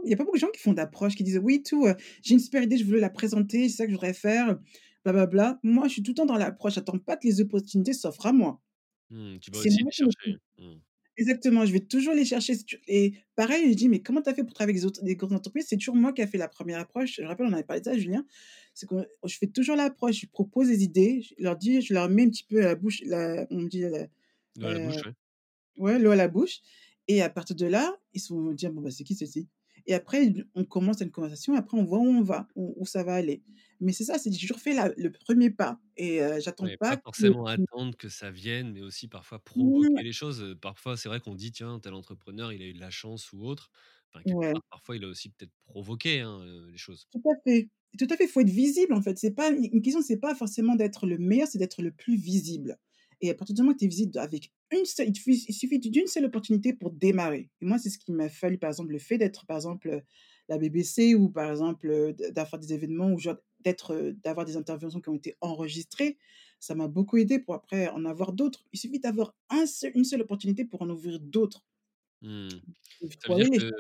y 0.10 0.14
a 0.14 0.18
pas 0.18 0.24
beaucoup 0.26 0.38
de 0.38 0.42
gens 0.42 0.52
qui 0.52 0.60
font 0.62 0.74
d'approche, 0.74 1.16
qui 1.16 1.24
disent: 1.24 1.40
«Oui, 1.44 1.64
tout, 1.64 1.88
j'ai 2.24 2.34
une 2.36 2.40
super 2.40 2.64
idée, 2.64 2.78
je 2.78 2.86
voulais 2.86 3.00
la 3.02 3.10
présenter, 3.12 3.70
c'est 3.70 3.78
ça 3.78 3.86
que 3.86 3.92
je 3.92 3.96
voudrais 3.96 4.14
faire, 4.14 4.60
bla 5.06 5.14
bla 5.14 5.28
bla». 5.28 5.60
Moi, 5.64 5.88
je 5.88 5.94
suis 5.94 6.04
tout 6.04 6.12
le 6.12 6.16
temps 6.18 6.26
dans 6.28 6.38
l'approche, 6.38 6.76
j'attends 6.76 7.00
pas 7.00 7.18
que 7.18 7.28
les 7.28 7.42
opportunités 7.42 7.94
s'offrent 7.94 8.28
à 8.28 8.34
moi. 8.34 8.62
Mmh, 9.12 9.40
tu 9.40 9.52
vas 9.52 9.60
C'est 9.62 9.70
aussi 9.70 9.84
moi 9.84 9.90
les 9.90 9.94
qui 9.94 10.04
me 10.06 10.12
chercher. 10.12 10.38
Mmh. 10.58 10.82
Exactement, 11.18 11.66
je 11.66 11.74
vais 11.74 11.82
toujours 11.82 12.14
les 12.14 12.24
chercher 12.24 12.58
tu 12.58 12.80
et 12.88 13.14
pareil, 13.36 13.70
je 13.72 13.76
dis: 13.78 13.90
«Mais 13.90 14.02
comment 14.02 14.22
tu 14.22 14.30
as 14.30 14.34
fait 14.34 14.44
pour 14.46 14.54
travailler 14.54 14.72
avec 14.76 14.82
les 14.82 14.86
autres 14.88 15.02
les 15.04 15.16
grosses 15.18 15.34
entreprises?» 15.34 15.66
c'est 15.68 15.76
toujours 15.78 15.96
moi 15.96 16.14
qui 16.14 16.22
a 16.22 16.28
fait 16.28 16.38
la 16.38 16.48
première 16.48 16.80
approche. 16.80 17.16
Je 17.18 17.24
rappelle, 17.24 17.48
on 17.48 17.54
avait 17.54 17.64
parlé 17.64 17.82
de 17.82 17.86
ça, 17.86 17.98
Julien, 17.98 18.26
c'est 18.74 18.88
que 18.88 18.96
je 19.26 19.38
fais 19.38 19.48
toujours 19.48 19.76
l'approche, 19.76 20.22
je 20.22 20.28
propose 20.28 20.70
des 20.70 20.84
idées, 20.84 21.22
je 21.22 21.34
leur 21.44 21.58
dis 21.58 21.82
je 21.82 21.94
leur 21.94 22.10
mets 22.10 22.24
un 22.24 22.30
petit 22.30 22.46
peu 22.46 22.62
la 22.62 22.76
bouche 22.76 23.02
la 23.06 23.46
on 23.52 23.58
me 23.60 23.68
dit 23.70 23.82
la 23.82 24.08
L'eau 24.56 24.68
à 24.68 24.74
la 24.74 24.80
bouche, 24.80 25.06
ouais. 25.06 25.14
ouais, 25.78 26.00
l'eau 26.00 26.12
à 26.12 26.16
la 26.16 26.28
bouche 26.30 26.60
et 27.08 27.22
à 27.22 27.30
partir 27.30 27.56
de 27.56 27.66
là, 27.66 27.98
ils 28.14 28.20
se 28.22 28.34
vont 28.34 28.52
dire: 28.54 28.72
«Bon, 28.74 28.82
bah, 28.82 28.92
c'est 28.92 29.04
qui 29.04 29.16
celle-ci?» 29.16 29.50
Et 29.88 29.94
après 29.94 30.34
on 30.56 30.66
commence 30.66 31.02
une 31.02 31.12
conversation, 31.12 31.56
après 31.56 31.78
on 31.78 31.84
voit 31.86 32.00
où 32.00 32.04
on 32.08 32.22
va, 32.24 32.48
où 32.56 32.74
où 32.78 32.86
ça 32.86 33.04
va 33.04 33.16
aller. 33.16 33.44
Mais 33.80 33.94
c'est 33.94 34.04
ça, 34.06 34.20
c'est 34.20 34.32
toujours 34.32 34.60
fait 34.60 34.74
la 34.74 34.90
le 34.98 35.12
premier 35.12 35.50
pas 35.52 35.80
et 35.98 36.22
heu, 36.22 36.40
j'attends 36.42 36.68
Ouais, 36.68 36.78
pas 36.80 36.98
pas 36.98 36.98
que 37.18 37.24
forcément 37.24 37.46
attendre 37.48 37.98
que 37.98 38.08
ça 38.08 38.30
vienne, 38.30 38.72
mais 38.72 38.82
aussi 38.82 39.08
parfois 39.08 39.44
provoquer 39.44 40.04
les 40.04 40.12
choses, 40.14 40.56
parfois, 40.62 40.96
c'est 40.96 41.10
vrai 41.10 41.20
qu'on 41.20 41.34
dit: 41.34 41.52
«Tiens, 41.52 41.80
tel 41.80 41.94
entrepreneur, 41.96 42.52
il 42.54 42.62
a 42.62 42.66
eu 42.66 42.74
de 42.74 42.80
la 42.80 42.92
chance» 42.92 43.32
ou 43.34 43.44
autre. 43.44 43.72
Enfin, 44.14 44.24
quelque 44.24 44.36
ouais. 44.36 44.54
part, 44.54 44.62
parfois, 44.70 44.96
il 44.98 45.04
a 45.04 45.08
aussi 45.08 45.30
peut-être 45.32 45.54
provoqué, 45.66 46.20
hein, 46.20 46.46
les 46.70 46.78
choses. 46.78 47.08
Tout 47.12 47.22
à 47.30 47.36
fait. 47.44 47.70
Tout 48.00 48.08
à 48.10 48.16
fait, 48.16 48.24
il 48.26 48.30
faut 48.30 48.40
être 48.40 48.50
visible, 48.50 48.94
en 48.94 49.02
fait. 49.02 49.18
C'est 49.18 49.32
pas 49.36 49.50
une 49.50 49.66
une 49.74 49.82
question, 49.82 50.02
c'est 50.02 50.18
pas 50.20 50.34
forcément 50.36 50.76
d'être 50.76 51.06
le 51.08 51.18
meilleur, 51.18 51.48
c'est 51.48 51.58
d'être 51.58 51.82
le 51.82 51.92
plus 51.92 52.16
visible 52.16 52.78
et 53.22 53.30
à 53.32 53.36
partir 53.36 53.56
du 53.56 53.62
moment 53.62 53.74
où 53.74 53.78
tu 53.78 53.86
es 53.86 53.88
visible 53.88 54.18
avec 54.20 54.52
une 54.72 54.86
seule 54.86 55.10
il 55.10 55.54
suffit 55.54 55.80
d'une 55.80 56.08
seule 56.08 56.26
opportunité 56.26 56.74
pour 56.74 56.92
démarrer 56.92 57.50
et 57.62 57.66
moi, 57.66 57.78
c'est 57.80 57.90
ce 57.90 58.00
qu'il 58.00 58.16
m'a 58.16 58.30
fallu, 58.30 58.58
par 58.60 58.70
exemple, 58.70 58.92
le 58.94 59.00
fait 59.00 59.18
d'être, 59.20 59.46
par 59.48 59.58
exemple, 59.58 59.90
heu, 59.90 60.02
la 60.50 60.58
BBC 60.60 61.16
ou 61.16 61.30
par 61.30 61.50
exemple, 61.52 61.90
heu, 61.90 62.14
d 62.14 62.32
d'avoir 62.32 62.60
des 62.60 62.74
événements 62.74 63.12
ou 63.14 63.20
genre 63.20 63.38
d'être, 63.62 63.94
heu, 63.96 64.14
d'avoir 64.14 64.46
des 64.46 64.58
interventions 64.58 65.02
qui 65.02 65.10
ont 65.10 65.16
été 65.16 65.36
enregistrées. 65.42 66.18
Ça 66.60 66.76
m'a 66.76 66.88
beaucoup 66.88 67.18
aidé 67.18 67.40
pour 67.40 67.54
après 67.56 67.88
en 67.90 68.06
avoir 68.06 68.34
d'autres. 68.34 68.66
Il 68.74 68.80
suffit 68.80 69.00
d'avoir 69.00 69.36
un 69.50 69.66
seul 69.68 69.92
une 69.96 70.04
seule 70.06 70.22
opportunité 70.22 70.66
pour 70.66 70.82
en 70.84 70.90
ouvrir 70.90 71.20
d'autres. 71.20 71.64
Mmh. 72.22 72.60
Ça 73.22 73.30
veut 73.30 73.36
dire 73.36 73.50
que, 73.52 73.72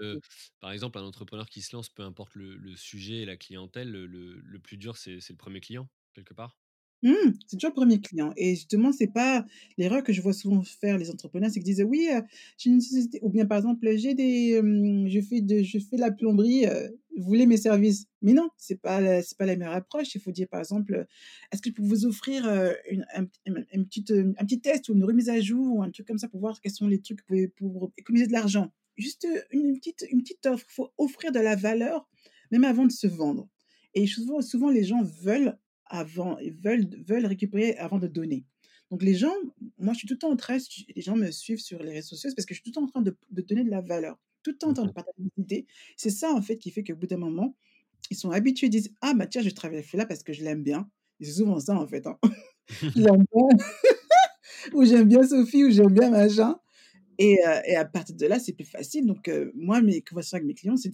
par 0.59 0.71
exemple, 0.71 0.97
un 0.99 1.03
entrepreneur 1.03 1.47
qui 1.49 1.61
se 1.61 1.75
lance, 1.75 1.89
peu 1.89 2.03
importe 2.03 2.35
le 2.35 2.57
le 2.57 2.75
sujet 2.75 3.17
et 3.17 3.25
la 3.25 3.37
clientèle, 3.37 3.91
le 3.91 4.59
plus 4.59 4.77
dur, 4.77 4.97
c'est 4.97 5.17
le 5.29 5.35
1er 5.37 5.61
client, 5.61 5.89
quelque 6.13 6.33
part? 6.33 6.57
Mmh, 7.03 7.13
c'est 7.47 7.57
toujours 7.57 7.71
le 7.71 7.73
1er 7.75 7.99
client 7.99 8.31
et 8.37 8.51
justement, 8.51 8.91
c'est 8.91 9.07
pas 9.11 9.43
l'erreur 9.77 10.03
que 10.03 10.13
je 10.13 10.21
vois 10.21 10.33
souvent 10.33 10.61
faire 10.61 10.99
les 10.99 11.09
entrepreneurs, 11.09 11.49
c'est 11.49 11.59
qu'ils 11.59 11.73
disent: 11.75 11.83
«Oui, 11.83 12.07
heu, 12.13 12.21
j'ai 12.59 12.69
une 12.69 12.79
société» 12.81 13.17
ou 13.23 13.29
bien 13.29 13.45
par 13.47 13.57
exemple, 13.57 13.87
«J'ai 13.97 14.13
des, 14.13 14.51
hem, 14.51 15.07
je 15.07 15.19
fais 15.19 15.41
de 15.41 15.63
je 15.63 15.79
fais 15.79 15.97
la 15.97 16.11
plomberie, 16.11 16.67
heu, 16.67 16.95
vous 17.17 17.23
voulez 17.23 17.47
mes 17.47 17.57
services?» 17.57 18.05
mais 18.21 18.33
non, 18.33 18.49
c'est 18.57 18.79
pas 18.79 19.23
c'est 19.23 19.35
pas 19.35 19.47
la 19.47 19.55
meilleure 19.55 19.73
approche. 19.73 20.13
Il 20.13 20.21
faut 20.21 20.31
dire 20.31 20.47
par 20.47 20.59
exemple, 20.59 20.93
heu: 20.93 21.05
«Est-ce 21.51 21.61
que 21.63 21.69
je 21.71 21.73
peux 21.73 21.81
vous 21.83 22.05
offrir, 22.05 22.45
une 22.91 23.03
un 23.15 23.25
p 23.25 23.31
une 23.47 23.65
une 23.73 23.85
petite, 23.87 24.11
heu, 24.11 24.33
un 24.37 24.45
petit 24.45 24.61
test 24.61 24.87
ou 24.89 24.93
une 24.93 25.03
remise 25.03 25.29
à 25.29 25.39
jour 25.41 25.77
ou 25.77 25.81
un 25.81 25.89
truc 25.89 26.05
comme 26.07 26.19
ça 26.19 26.27
pour 26.27 26.39
voir 26.39 26.61
quels 26.61 26.71
sont 26.71 26.87
les 26.87 27.01
trucs 27.01 27.21
pour 27.57 27.91
économiser 27.97 28.27
de 28.27 28.33
l'argent?» 28.33 28.71
juste, 28.97 29.27
une 29.51 29.73
petite 29.79 30.05
une 30.11 30.21
petite 30.21 30.45
offre. 30.45 30.65
Il 30.69 30.73
faut 30.73 30.89
offrir 30.99 31.31
de 31.31 31.39
la 31.39 31.55
valeur 31.55 32.07
même 32.51 32.63
avant 32.65 32.85
de 32.85 32.91
se 32.91 33.07
vendre 33.07 33.47
et 33.95 34.05
souvent 34.05 34.41
souvent 34.41 34.69
les 34.69 34.83
gens 34.83 35.01
veulent 35.23 35.57
avant 35.91 36.37
veulent 36.63 36.89
veulent 37.07 37.27
récupérer 37.27 37.75
avant 37.77 37.99
de 37.99 38.07
donner. 38.07 38.45
Donc 38.91 39.03
les 39.03 39.15
gens 39.15 39.33
moi 39.79 39.93
je 39.93 39.99
suis 39.99 40.07
tout 40.09 40.15
le 40.15 40.19
temps 40.19 40.31
en 40.31 40.37
train 40.37 40.57
les 40.95 41.01
gens 41.03 41.15
me 41.17 41.31
suivent 41.31 41.59
sur 41.61 41.83
les 41.83 41.93
réseaux 41.93 42.09
sociaux, 42.17 42.31
parce 42.37 42.47
que 42.47 42.55
je 42.55 42.61
suis 42.61 42.71
tout 42.71 42.81
le 42.81 42.87
temps 42.87 42.87
en 42.87 42.91
train 42.91 43.03
de 43.03 43.17
de 43.31 43.41
donner 43.43 43.63
de 43.65 43.71
la 43.71 43.81
valeur. 43.81 44.19
Tout 44.43 44.51
le 44.53 44.57
temps 44.59 44.69
en 44.71 44.73
train 44.75 44.85
de 44.87 44.89
mh. 44.89 44.93
partager 44.93 45.17
des 45.37 45.43
idées. 45.43 45.67
C'est 45.97 46.11
ça 46.11 46.33
en 46.33 46.41
fait 46.43 46.57
qui 46.59 46.71
fait 46.71 46.83
qu'au 46.83 46.95
bout 46.97 47.07
d'un 47.07 47.17
moment, 47.17 47.55
ils 48.11 48.17
sont 48.17 48.31
habitués, 48.31 48.67
ils 48.67 48.71
disent: 48.71 48.93
«Ah 49.01 49.13
bah 49.15 49.27
tiens, 49.27 49.41
je 49.43 49.49
avec 49.63 49.85
celui-là 49.85 50.05
parce 50.07 50.23
que 50.23 50.33
je 50.33 50.43
l'aime 50.45 50.63
bien» 50.63 50.89
et 51.21 51.25
c'est 51.25 51.33
souvent 51.33 51.59
ça 51.61 51.75
en 51.77 51.87
fait, 51.87 52.07
hein. 52.07 52.19
«Je 52.95 53.01
l'aime 53.03 53.25
bien» 53.33 53.47
ou 54.75 54.85
«J'aime 54.85 55.07
bien 55.09 55.23
Sophie» 55.27 55.65
ou 55.65 55.71
«J'aime 55.71 55.93
bien 55.93 56.11
machin» 56.11 56.57
et 57.19 57.39
heu 57.47 57.61
et 57.67 57.75
à 57.77 57.85
partir 57.85 58.15
de 58.17 58.25
là, 58.27 58.39
c'est 58.39 58.53
plus 58.53 58.65
facile 58.65 59.05
donc 59.07 59.27
heu, 59.29 59.51
moi 59.55 59.81
mes 59.83 60.01
conversations 60.03 60.37
avec 60.37 60.47
mes 60.47 60.55
clients, 60.55 60.77
c'est 60.77 60.91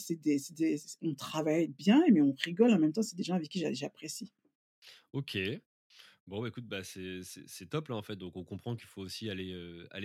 on 1.03 1.15
travaille 1.15 1.69
bien 1.69 2.03
mais 2.13 2.21
on 2.21 2.33
rigole 2.45 2.73
en 2.73 2.79
même 2.79 2.93
temps, 2.93 3.03
c'est 3.03 3.17
des 3.17 3.23
gens 3.23 3.35
avec 3.35 3.49
qui 3.49 3.59
j'a 3.59 3.73
j'apprécie. 3.73 4.31
OK. 5.17 5.37
Bon, 6.27 6.41
bah, 6.41 6.49
écoute, 6.49 6.65
bah, 6.67 6.83
c'est 6.83 7.23
c'est 7.23 7.47
c'est 7.47 7.67
top 7.67 7.89
là, 7.89 7.95
en 7.95 8.03
fait, 8.03 8.15
donc 8.17 8.35
on 8.37 8.43
comprend 8.45 8.75
qu'il 8.75 8.87
faut 8.87 9.01
aussi 9.01 9.29
aller, 9.29 9.53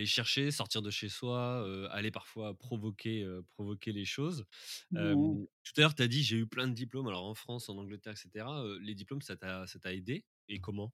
chercher, 0.06 0.50
sortir 0.52 0.82
de 0.82 0.90
chez 0.90 1.08
soi, 1.08 1.88
aller 1.92 2.10
parfois 2.12 2.58
provoquer, 2.58 3.26
les 3.86 4.04
choses. 4.06 4.46
Ouais. 4.92 4.96
Hem, 4.96 5.46
tout 5.64 5.72
à 5.78 5.82
l'heure, 5.82 5.94
tu 5.96 6.02
as 6.02 6.08
dit: 6.08 6.22
«J'ai 6.24 6.36
eu 6.38 6.46
plein 6.48 6.68
de 6.68 6.74
diplômes», 6.74 7.08
alors 7.08 7.24
en 7.26 7.34
France, 7.34 7.68
en 7.70 7.78
Angleterre 7.78 8.14
et 8.14 8.16
cetera, 8.16 8.64
heu, 8.64 8.78
les 8.80 8.94
diplômes, 8.94 9.22
ça 9.22 9.36
t'a 9.36 9.66
ça 9.66 9.78
t'a 9.80 9.94
aidé? 9.94 10.26
Et 10.48 10.60
comment? 10.60 10.92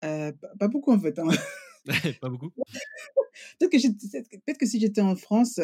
Pas 0.00 0.32
pas 0.58 0.68
beaucoup 0.68 0.92
en 0.92 1.00
fait, 1.00 1.18
hein. 1.18 1.28
Pas 2.20 2.28
beaucoup? 2.28 2.52
Peut-être 3.58 4.28
que 4.28 4.36
peut-être 4.38 4.66
si 4.66 4.80
j'étais 4.80 5.00
en 5.00 5.16
France, 5.16 5.58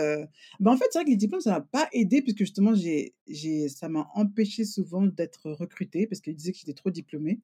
bah, 0.61 0.73
en 0.73 0.77
fait, 0.77 0.87
c'est 0.91 0.99
vrai 0.99 1.05
que 1.05 1.11
les 1.11 1.17
diplômes, 1.17 1.41
ça 1.41 1.51
m'a 1.53 1.61
pas 1.61 1.89
aidée 1.93 2.23
puisque 2.23 2.39
justement 2.39 2.75
j'ai 2.75 3.15
j'ai 3.29 3.69
ça 3.69 3.89
m'a 3.89 4.09
empêchée 4.15 4.65
souvent 4.65 5.03
d'être 5.07 5.51
recrutée 5.51 6.07
parce 6.07 6.21
qu'ils 6.21 6.37
disaient 6.37 6.53
que 6.53 6.59
j'étais 6.59 6.75
trop 6.75 6.91
diplômée. 6.91 7.41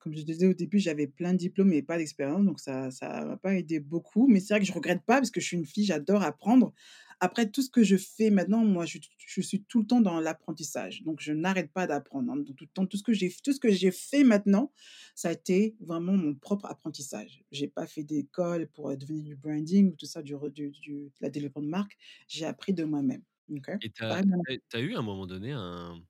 Comme 0.00 0.14
je 0.16 0.22
disais 0.22 0.46
au 0.46 0.54
début, 0.54 0.78
j'avais 0.78 1.06
plein 1.08 1.32
de 1.32 1.38
diplômes 1.38 1.68
mais 1.70 1.82
pas 1.82 1.98
d'expérience 1.98 2.44
donc 2.44 2.60
ça 2.60 2.90
ça 2.92 3.24
m'a 3.24 3.36
pas 3.36 3.54
aidée 3.56 3.80
beaucoup 3.80 4.28
mais 4.28 4.40
c'est 4.40 4.54
vrai 4.54 4.60
que 4.60 4.66
je 4.66 4.72
regrette 4.72 5.02
pas 5.04 5.16
parce 5.16 5.30
que 5.32 5.40
je 5.40 5.46
suis 5.46 5.56
une 5.56 5.66
fille, 5.66 5.84
j'adore 5.84 6.22
apprendre. 6.22 6.72
Après 7.20 7.50
tout 7.50 7.62
ce 7.62 7.70
que 7.70 7.82
je 7.82 7.96
fais 7.96 8.30
maintenant, 8.30 8.64
moi, 8.64 8.84
je 8.86 8.98
suis 8.98 9.10
je 9.18 9.40
suis 9.42 9.64
tout 9.64 9.80
le 9.80 9.86
temps 9.86 10.00
dans 10.00 10.20
l'apprentissage 10.20 11.02
donc 11.02 11.20
je 11.20 11.32
n'arrête 11.32 11.72
pas 11.72 11.86
d'apprendre, 11.88 12.32
hein, 12.32 12.44
tout 12.44 12.54
le 12.60 12.66
temps, 12.68 12.86
tout 12.86 12.96
ce 12.96 13.02
que 13.02 13.12
j'ai 13.12 13.32
tout 13.44 13.52
ce 13.52 13.60
que 13.60 13.70
j'ai 13.72 13.90
fait 13.92 14.24
maintenant, 14.24 14.72
ça 15.16 15.28
a 15.30 15.32
été 15.32 15.76
vraiment 15.80 16.12
mon 16.16 16.34
propre 16.34 16.66
apprentissage. 16.66 17.44
J'ai 17.52 17.68
pas 17.68 17.86
fait 17.88 18.04
d'école 18.04 18.68
pour, 18.68 18.90
heu, 18.90 18.96
devenir 18.96 19.24
du 19.24 19.36
branding 19.36 19.92
ou 19.92 19.96
tout 19.96 20.06
ça, 20.06 20.22
du 20.22 20.34
du 20.54 20.70
du 20.70 20.92
de 21.06 21.12
la 21.20 21.30
développement 21.30 21.62
de 21.62 21.68
marque. 21.68 21.96
J'ai 22.28 22.44
appris 22.46 22.72
de 22.74 22.84
moi-même. 22.84 23.22
OK? 23.52 23.70
Et 23.80 23.92
as 24.00 24.22
tu 24.70 24.76
as 24.76 24.80
eu 24.80 24.94
à 24.94 24.98
un 24.98 25.02
moment 25.02 25.26
donné 25.26 25.52
un 25.52 26.02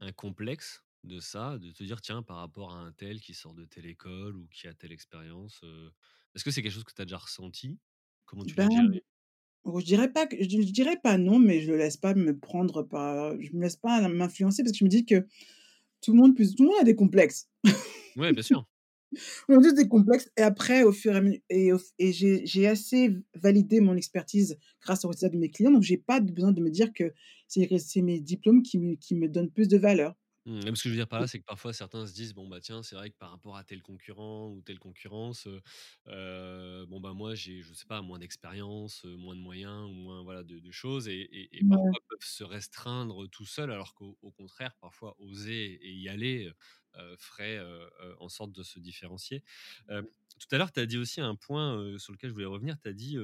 un 0.00 0.12
complexe 0.12 0.85
de 1.06 1.20
ça, 1.20 1.58
de 1.58 1.70
te 1.72 1.84
dire: 1.84 2.00
«Tiens, 2.02 2.22
par 2.22 2.38
rapport 2.38 2.72
à 2.74 2.78
un 2.80 2.92
tel 2.92 3.20
qui 3.20 3.34
sort 3.34 3.54
de 3.54 3.64
telle 3.64 3.86
école 3.86 4.36
ou 4.36 4.46
qui 4.48 4.66
a 4.68 4.74
telle 4.74 4.92
expérience», 4.92 5.62
est-ce 6.34 6.44
que 6.44 6.50
c'est 6.50 6.62
quelque 6.62 6.72
chose 6.72 6.84
que 6.84 6.92
tu 6.94 7.02
as 7.02 7.04
déjà 7.06 7.18
ressenti? 7.18 7.78
Comment 8.26 8.44
tu 8.44 8.58
l'as 8.58 8.66
Ben, 8.66 8.70
géré? 8.70 9.02
oh, 9.64 9.80
je 9.80 9.86
dirais 9.86 10.12
pas 10.12 10.26
que 10.26 10.36
je 10.38 10.48
je 10.48 10.72
dirais 10.72 10.98
pas 11.02 11.18
non, 11.18 11.38
mais 11.40 11.60
je 11.62 11.72
laisse 11.72 11.96
pas 11.98 12.14
me 12.14 12.38
prendre 12.38 12.82
par 12.84 13.40
je 13.42 13.52
me 13.54 13.62
laisse 13.62 13.76
pas 13.76 14.08
m'influencer 14.08 14.62
parce 14.62 14.72
que 14.72 14.78
je 14.78 14.84
me 14.84 14.90
dis 14.90 15.06
que 15.06 15.26
tout 16.02 16.12
le 16.12 16.18
monde 16.18 16.36
puisse 16.36 16.54
tout 16.56 16.64
le 16.64 16.70
monde 16.70 16.80
a 16.80 16.84
des 16.84 16.96
complexes. 16.96 17.48
Ouais, 18.16 18.32
bien 18.32 18.42
sûr. 18.42 18.66
On 19.48 19.58
a 19.58 19.62
tous 19.62 19.72
des 19.74 19.88
complexes 19.88 20.30
et 20.36 20.42
après 20.42 20.82
au 20.82 20.92
fur 20.92 21.12
et 21.14 21.16
à 21.18 21.20
me 21.20 21.34
et 21.48 22.12
j'ai 22.12 22.66
assez 22.66 23.10
validé 23.34 23.80
mon 23.80 23.96
expertise 23.96 24.58
grâce 24.80 25.04
aux 25.04 25.08
résultats 25.08 25.28
de 25.28 25.38
mes 25.38 25.50
clients 25.50 25.70
donc 25.72 25.82
j'ai 25.82 25.96
pas 25.98 26.20
besoin 26.20 26.52
de 26.52 26.60
me 26.60 26.70
dire 26.70 26.92
que 26.92 27.12
c'est 27.48 28.02
mes 28.02 28.20
diplômes 28.20 28.62
qui 28.62 28.78
me 28.78 28.94
qui 28.96 29.14
me 29.14 29.28
donnent 29.28 29.50
plus 29.50 29.68
de 29.68 29.76
valeur. 29.78 30.16
Mmh, 30.46 30.60
ce 30.76 30.82
que 30.84 30.88
je 30.88 30.90
veux 30.90 30.94
dire 30.94 31.08
par 31.08 31.18
là, 31.20 31.26
c'est 31.26 31.40
que 31.40 31.44
parfois 31.44 31.72
certains 31.72 32.06
se 32.06 32.12
disent: 32.14 32.32
«Bon, 32.32 32.46
bah, 32.46 32.60
tiens, 32.60 32.80
c'est 32.84 32.94
vrai 32.94 33.10
que 33.10 33.16
par 33.16 33.30
rapport 33.30 33.56
à 33.56 33.64
tel 33.64 33.82
concurrent 33.82 34.48
ou 34.48 34.62
telle 34.62 34.78
concurrence, 34.78 35.48
bon, 36.06 37.00
bah, 37.00 37.12
moi, 37.14 37.34
j'ai, 37.34 37.62
je 37.62 37.72
sais 37.74 37.84
pas, 37.86 38.00
moins 38.00 38.20
d'expérience, 38.20 39.04
moins 39.04 39.34
de 39.34 39.40
moyens 39.40 39.82
ou 39.86 39.92
moins, 39.92 40.22
voilà, 40.22 40.44
de 40.44 40.60
de 40.60 40.70
choses» 40.70 41.08
et 41.08 41.14
et 41.20 41.58
et 41.58 41.64
Ouais. 41.64 41.96
parfois 41.96 41.98
peuvent 42.08 42.18
se 42.22 42.44
restreindre 42.44 43.26
tout 43.28 43.44
seuls 43.46 43.72
alors 43.72 43.94
qu'au 43.94 44.18
au 44.22 44.30
contraire, 44.30 44.76
parfois 44.80 45.16
oser 45.18 45.80
et 45.84 45.92
y 45.92 46.08
aller, 46.08 46.52
ferait, 47.18 47.56
heu 47.58 47.88
heu, 48.02 48.16
en 48.20 48.28
sorte 48.28 48.52
de 48.52 48.62
se 48.62 48.78
différencier. 48.80 49.42
Hem, 49.88 50.06
tout 50.38 50.54
à 50.54 50.58
l'heure, 50.58 50.72
tu 50.72 50.80
as 50.80 50.86
dit 50.86 50.98
aussi 50.98 51.20
un 51.22 51.34
point, 51.34 51.96
sur 51.98 52.12
lequel 52.12 52.28
je 52.30 52.34
voulais 52.34 52.44
revenir. 52.46 52.76
Tu 52.82 52.88
as 52.88 52.92
dit, 52.92 53.16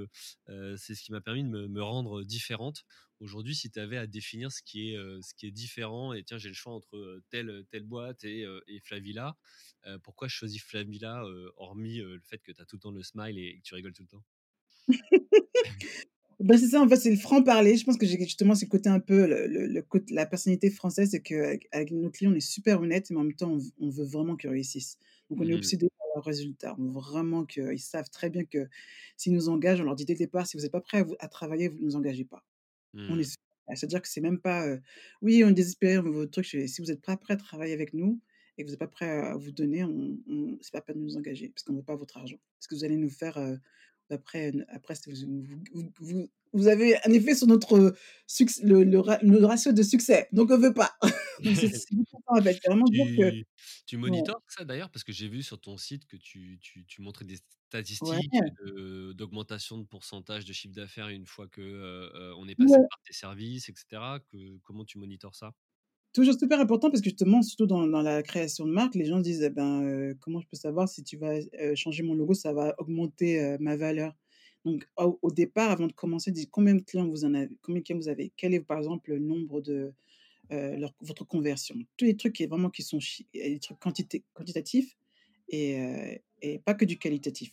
«C'est 0.77 0.95
ce 0.95 1.03
qui 1.03 1.13
m'a 1.13 1.21
permis 1.21 1.43
de 1.45 1.49
me 1.49 1.69
me 1.69 1.83
rendre 1.83 2.23
différente». 2.25 2.85
Aujourd'hui, 3.21 3.55
si 3.55 3.71
tu 3.71 3.79
avais 3.79 3.99
à 3.99 4.07
définir 4.07 4.51
ce 4.51 4.63
qui 4.63 4.91
est, 4.95 4.97
ce 5.23 5.35
qui 5.35 5.47
est 5.47 5.51
différent 5.53 6.13
et 6.15 6.25
tiens, 6.25 6.39
j'ai 6.39 6.49
le 6.49 6.55
choix 6.55 6.73
entre, 6.75 7.21
telle, 7.31 7.65
telle 7.71 7.85
boîte 7.85 8.25
et 8.25 8.47
et 8.67 8.81
Flavilla, 8.81 9.37
pourquoi 10.03 10.29
je 10.29 10.35
choisis 10.35 10.63
Flavilla, 10.63 11.23
hormis, 11.57 11.99
le 11.99 12.21
fait 12.21 12.39
que 12.39 12.53
tu 12.53 12.61
as 12.61 12.65
tout 12.67 12.77
le 12.77 12.81
temps 12.81 12.91
le 12.93 13.03
smile 13.03 13.39
et 13.39 13.59
que 13.59 13.63
tu 13.63 13.75
rigoles 13.75 13.93
tout 13.93 14.03
le 14.05 14.09
temps? 14.09 14.25
Bah, 16.43 16.59
c'est 16.59 16.69
ça, 16.69 16.81
en 16.83 16.89
fait, 16.89 16.97
c'est 16.97 17.11
le 17.11 17.17
franc-parler. 17.17 17.77
Je 17.77 17.85
pense 17.85 17.97
que 17.99 18.07
j'ai 18.07 18.19
justement 18.21 18.55
ce 18.57 18.65
côté 18.65 18.89
un 18.89 19.01
peu 19.01 19.27
le 19.29 19.47
le 19.47 19.85
la 20.11 20.27
personnalité 20.27 20.71
française, 20.71 21.11
c'est 21.13 21.23
qu'avec 21.23 21.69
avec 21.73 21.93
nos 21.93 22.11
clients, 22.11 22.33
on 22.33 22.35
est 22.35 22.41
super 22.41 22.81
honnête 22.83 23.11
mais 23.11 23.19
en 23.19 23.25
même 23.25 23.35
temps, 23.37 23.59
on 23.81 23.91
veut 23.91 24.05
vraiment 24.05 24.37
qu'ils 24.37 24.51
réussissent. 24.51 24.99
Donc 25.31 25.41
on 25.41 25.45
Mmh 25.45 25.49
est 25.49 25.55
mh. 25.55 25.73
obsédés 25.73 25.89
par 25.99 26.07
leurs 26.17 26.25
résultats. 26.25 26.75
On 26.79 26.85
veut 26.85 26.91
vraiment 27.01 27.45
qu'ils 27.47 27.79
savent 27.81 28.11
très 28.11 28.31
bien 28.31 28.45
que 28.45 28.69
s'ils 29.17 29.35
nous 29.35 29.49
engagent, 29.51 29.81
on 29.83 29.85
leur 29.85 29.97
dit 29.97 30.05
dès 30.07 30.15
le 30.15 30.19
départ: 30.21 30.47
«Si 30.47 30.57
vous 30.59 30.65
êtes 30.67 30.73
pas 30.73 30.81
prêts 30.83 30.99
à 31.01 31.05
vous 31.05 31.17
à 31.21 31.29
travailler, 31.29 31.69
vous 31.69 31.79
nous 31.81 31.97
engagez 31.97 32.25
pas». 32.25 32.45
On 33.09 33.19
est 33.19 33.23
Mmh. 33.23 33.31
s 33.31 33.37
c'est-à-dire 33.75 34.03
que 34.03 34.09
c'est 34.09 34.21
même 34.23 34.41
pas, 34.41 34.67
heu: 34.69 34.83
«Oui, 35.23 35.45
on 35.45 35.51
est 35.51 35.55
désespérés, 35.55 35.99
on 35.99 36.05
veut 36.05 36.11
votre 36.13 36.33
truc», 36.33 36.47
«Si 36.47 36.83
vous 36.83 36.91
êtes 36.93 37.03
pas 37.03 37.17
prêts 37.19 37.35
à 37.35 37.39
travailler 37.39 37.75
avec 37.75 37.95
nous 37.95 38.21
et 38.59 38.65
que 38.65 38.69
vous 38.69 38.75
êtes 38.75 38.81
pas 38.81 38.89
prêts 38.89 39.11
à 39.11 39.37
vous 39.37 39.53
donner, 39.53 39.85
on 39.85 40.19
on 40.29 40.59
c'est 40.63 40.73
pas 40.73 40.83
peine 40.83 40.99
de 40.99 41.03
nous 41.05 41.17
engager 41.19 41.51
parce 41.51 41.65
qu'on 41.65 41.75
veut 41.77 41.83
pas 41.85 41.97
votre 41.97 42.19
argent. 42.19 42.39
Parce 42.59 42.67
que 42.69 42.75
vous 42.77 42.85
allez 42.85 42.97
nous 42.99 43.11
faire, 43.11 43.39
heu, 43.39 43.59
après 44.13 44.53
après 44.69 44.95
vous 46.55 46.69
avez 46.69 46.97
un 47.07 47.13
effet 47.13 47.35
sur 47.35 47.47
notre, 47.47 47.95
succ 48.27 48.51
le 48.63 48.85
le 48.85 49.01
ra 49.01 49.19
le 49.23 49.45
ratio 49.45 49.73
de 49.73 49.83
succès, 49.83 50.29
donc 50.33 50.51
on 50.51 50.59
veut 50.59 50.75
pas». 50.75 50.93
C'est 51.55 51.69
en 52.27 52.43
fait, 52.43 52.59
dire 52.91 53.07
que 53.17 53.33
Tu 53.87 53.97
ouais. 54.07 54.23
monitores 54.23 54.43
ça 54.49 54.65
d'ailleurs? 54.65 54.91
Parce 54.91 55.05
que 55.05 55.13
j'ai 55.13 55.29
vu 55.29 55.43
sur 55.43 55.61
ton 55.61 55.77
site 55.77 56.07
que 56.07 56.17
tu 56.17 56.59
tu 56.63 56.85
tu 56.87 57.03
montrais 57.03 57.25
des 57.25 57.39
statistiques 57.71 58.41
Ouais. 58.41 58.53
d'augmentation 59.15 59.79
de 59.79 59.85
pourcentage 59.87 60.45
de 60.45 60.53
chiffre 60.53 60.75
d'affaires 60.75 61.09
une 61.09 61.27
fois 61.27 61.49
que, 61.49 61.61
heu 61.63 62.13
heu, 62.15 62.35
on 62.37 62.49
est 62.49 62.55
passé 62.57 62.79
Ouais. 62.79 62.89
par 62.89 63.01
tes 63.03 63.13
services 63.15 63.69
et 63.69 63.75
cetera, 63.77 64.21
que 64.21 64.59
comment 64.59 64.85
tu 64.85 64.99
monitores 64.99 65.35
ça? 65.37 65.55
Toujours 66.15 66.35
super 66.39 66.61
important 66.61 66.91
parce 66.91 67.01
que 67.01 67.09
justement, 67.09 67.41
surtout 67.43 67.65
dans 67.67 67.87
la 67.87 68.23
création 68.23 68.67
de 68.67 68.71
marque, 68.71 68.95
les 68.95 69.07
gens 69.07 69.19
disent: 69.21 69.43
«Eh 69.43 69.49
ben, 69.49 69.83
heu, 69.83 70.15
comment 70.21 70.41
je 70.41 70.47
peux 70.47 70.57
savoir 70.59 70.87
si 70.87 71.03
tu 71.03 71.17
vas, 71.17 71.39
heu, 71.39 71.75
changer 71.75 72.03
mon 72.03 72.13
logo, 72.15 72.35
ça 72.35 72.53
va 72.53 72.75
augmenter, 72.79 73.41
heu, 73.43 73.57
ma 73.61 73.77
valeur?» 73.77 74.15
donc 74.65 74.87
au 74.97 75.31
départ, 75.33 75.71
avant 75.73 75.87
de 75.89 75.93
commencer, 75.93 76.31
dites: 76.31 76.51
«Combien 76.51 76.75
de 76.75 76.83
clients 76.83 77.09
vous 77.09 77.25
en 77.25 77.33
avez 77.35 77.49
combien 77.63 77.81
de 77.81 77.85
clients 77.87 77.99
vous 77.99 78.09
avez? 78.09 78.31
Quel 78.37 78.53
est 78.55 78.61
par 78.61 78.79
exemple 78.79 79.11
le 79.11 79.19
nombre 79.21 79.61
de, 79.63 79.93
votre 81.03 81.25
conversion?» 81.27 81.77
tous 81.97 82.05
les 82.07 82.17
trucs 82.17 82.35
qui 82.35 82.47
vraiment 82.47 82.71
qui 82.71 82.83
sont 82.83 82.99
les 83.35 83.59
trucs 83.61 83.79
quantitatifs 83.81 84.97
et 85.49 86.23
et 86.43 86.59
pas 86.61 86.75
que 86.75 86.85
du 86.87 86.99
qualitatif. 86.99 87.53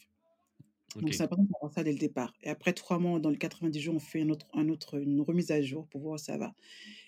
Donc 1.02 1.14
OK. 1.14 1.16
c'est 1.16 1.24
important 1.24 1.44
d'avoir 1.44 1.74
ça 1.74 1.84
dès 1.84 1.94
le 1.94 1.98
départ 2.00 2.34
et 2.42 2.50
après 2.50 2.74
3 2.74 3.00
mois, 3.00 3.20
dans 3.20 3.30
les 3.30 3.38
90 3.38 3.80
jours, 3.82 3.96
on 3.96 4.00
fait 4.00 4.22
un 4.22 4.30
autre 4.30 4.48
un 4.54 4.70
autre 4.70 5.00
une 5.02 5.22
remise 5.22 5.52
à 5.52 5.62
jour 5.62 5.88
pour 5.88 6.02
voir 6.02 6.16
où 6.16 6.18
ça 6.18 6.38
va 6.38 6.54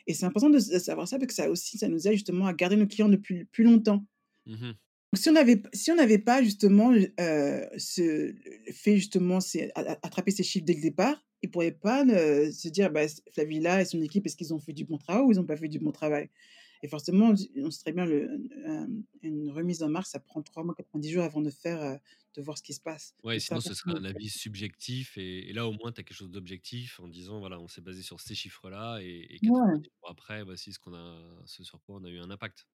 et 0.08 0.13
c'est 0.15 0.26
important 0.26 0.50
de 0.52 0.60
savoir 0.60 1.08
ça 1.08 1.17
parce 1.20 1.28
que 1.30 1.34
ça 1.36 1.50
aussi, 1.52 1.78
ça 1.80 1.89
nous 1.89 2.08
aide 2.08 2.13
justement 2.13 2.48
à 2.48 2.54
garder 2.54 2.78
nos 2.78 2.88
clients 2.88 3.10
depuis 3.10 3.46
plus 3.46 3.63
longtemps. 3.65 4.06
Mmh 4.46 4.54
mh. 4.62 4.82
Si 5.13 5.30
on 5.30 5.36
avait 5.36 5.58
p 5.58 5.67
si 5.74 5.91
on 5.91 5.96
n'avait 5.96 6.20
pas 6.20 6.41
justement, 6.41 6.94
heu, 6.94 7.65
ce 7.78 8.34
fait 8.72 8.96
justement, 8.96 9.39
a 9.76 9.82
attraper 10.04 10.32
ces 10.32 10.44
chiffres 10.44 10.63
dès 10.65 10.74
le 10.76 10.82
départ, 10.82 11.22
ils 11.41 11.52
pourraient 11.52 11.72
pas 11.74 12.06
ne 12.06 12.50
se 12.50 12.70
dire: 12.70 12.89
«Bah, 12.91 13.03
s 13.03 13.22
Flavie-là 13.34 13.82
et 13.82 13.86
son 13.86 14.01
équipe, 14.01 14.26
est-ce 14.26 14.38
qu'ils 14.38 14.53
ont 14.53 14.60
fait 14.60 14.72
du 14.74 14.86
bon 14.86 14.97
travail 14.97 15.24
ou 15.26 15.32
ils 15.34 15.39
ont 15.39 15.45
pas 15.45 15.58
fait 15.58 15.68
du 15.68 15.80
bon 15.80 15.91
travail?» 15.91 16.30
et 16.84 16.88
forcément, 16.88 17.34
on 17.58 17.72
sait 17.72 17.80
très 17.84 17.91
bien 17.93 18.06
le 18.06 18.30
une 19.24 19.49
remise 19.51 19.84
en 19.84 19.89
marque, 19.89 20.08
ça 20.08 20.20
prend 20.20 20.41
3 20.41 20.64
mois, 20.64 20.74
90 20.76 21.12
jours 21.12 21.24
avant 21.24 21.41
de 21.41 21.49
faire, 21.51 21.99
de 22.36 22.42
voir 22.42 22.58
ce 22.58 22.64
qui 22.64 22.74
se 22.74 22.82
passe 22.82 23.14
Ouais, 23.24 23.40
sinon 23.40 23.62
ce 23.62 23.76
serait 23.76 23.92
un 23.94 24.04
avis 24.04 24.30
subjectif 24.32 25.16
et 25.16 25.48
et 25.50 25.54
là, 25.54 25.68
au 25.68 25.74
moins, 25.74 25.92
tu 25.92 26.00
as 26.02 26.04
quelque 26.04 26.16
chose 26.18 26.32
d'objectif 26.32 27.00
en 27.00 27.08
disant: 27.08 27.38
«Voilà, 27.40 27.60
on 27.60 27.68
s'est 27.68 27.82
basé 27.82 28.02
sur 28.02 28.20
ces 28.20 28.34
chiffres-là 28.34 28.98
et 29.02 29.36
et 29.36 29.40
Ouais. 29.44 29.82
90 29.82 29.90
jours 30.00 30.10
après, 30.10 30.44
voici 30.44 30.74
ce 30.74 30.80
qu'on 30.80 30.96
a 30.96 31.22
ce 31.46 31.64
sur 31.64 31.80
quoi 31.84 31.98
on 31.98 32.04
a 32.04 32.10
eu 32.10 32.18
un 32.20 32.32
impact». 32.32 32.66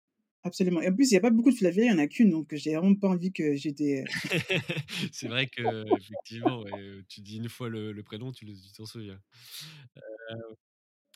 Absolument 0.43 0.81
et 0.81 0.87
en 0.89 0.93
plus, 0.93 1.09
il 1.11 1.15
y 1.15 1.17
a 1.17 1.19
pas 1.19 1.31
beaucoup 1.31 1.49
de 1.51 1.55
Flavie, 1.55 1.81
il 1.81 1.87
y 1.87 1.91
en 1.91 1.97
a 1.97 2.07
qu'1 2.07 2.29
donc 2.29 2.53
j'ai 2.53 2.75
vraiment 2.75 2.95
pas 2.95 3.09
envie 3.09 3.31
que 3.33 3.55
j'ai 3.55 3.71
des, 3.71 4.01
heu 4.03 4.05
C'est 5.13 5.27
vrai 5.27 5.47
qu'effectivement, 5.47 6.61
ouais, 6.61 6.73
heu, 6.73 7.05
tu 7.07 7.21
dis 7.21 7.37
une 7.37 7.49
fois 7.49 7.69
le 7.69 7.91
le 7.91 8.03
prénom, 8.03 8.31
tu 8.31 8.45
t'en 8.75 8.85
souviens. 8.85 9.21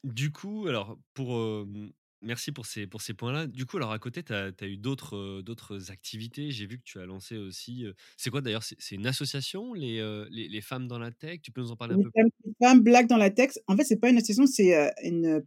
Heu, 0.06 0.12
du 0.12 0.32
coup, 0.32 0.68
alors 0.68 1.00
pour, 1.14 1.34
merci 2.22 2.52
pour 2.52 2.66
ces 2.66 2.88
pour 2.88 3.02
ces 3.02 3.14
points-là. 3.14 3.48
Du 3.48 3.66
coup, 3.66 3.78
alors 3.78 3.92
à 3.92 4.00
côté, 4.00 4.24
tu 4.24 4.34
as 4.34 4.52
eu 4.62 4.78
d'autres, 4.78 5.16
heu, 5.18 5.44
d'autres 5.44 5.92
activités. 5.92 6.52
J'ai 6.52 6.66
vu 6.68 6.78
que 6.78 6.84
tu 6.84 7.00
as 7.00 7.06
lancé 7.06 7.38
aussi, 7.38 7.86
heu 7.86 7.96
c'est 8.18 8.30
quoi 8.30 8.42
d'ailleurs? 8.42 8.64
C'est 8.64 8.76
c'est 8.80 8.96
une 8.96 9.08
association 9.08 9.74
les, 9.74 10.00
heu, 10.00 10.28
les 10.32 10.48
les 10.48 10.62
femmes 10.62 10.88
dans 10.88 11.00
la 11.00 11.12
tech? 11.12 11.42
Tu 11.42 11.52
peux 11.52 11.62
nous 11.62 11.72
en 11.72 11.76
parler 11.78 11.96
un 11.96 11.98
Les 11.98 12.04
peu 12.04 12.12
femmes 12.16 12.30
les 12.46 12.54
femmes 12.62 12.80
black 12.82 13.08
dans 13.08 13.18
la 13.18 13.30
tech, 13.30 13.52
en 13.68 13.76
fait, 13.76 13.84
c'est 13.84 13.98
pas 14.00 14.10
une 14.10 14.18
association, 14.18 14.46
c'est, 14.48 14.92
une, 15.04 15.44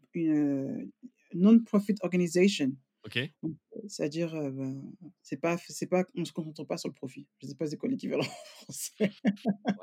non-profit 1.34 1.94
organization. 2.02 2.72
OK. 3.04 3.34
Donc, 3.42 3.56
c'est-à-dire, 3.88 4.34
heu, 4.36 4.50
ben, 4.50 4.82
c'est 5.22 5.38
pas 5.38 5.58
c'est 5.68 5.86
pas 5.86 6.04
on 6.16 6.24
se 6.24 6.32
concentre 6.32 6.64
pas 6.64 6.78
sur 6.78 6.88
le 6.90 6.94
profit. 6.94 7.26
Je 7.40 7.48
sais 7.48 7.56
pas 7.56 7.66
c'est 7.66 7.76
quoi 7.76 7.88
l'équivalent 7.88 8.24
en 8.68 8.72
français. 8.72 9.12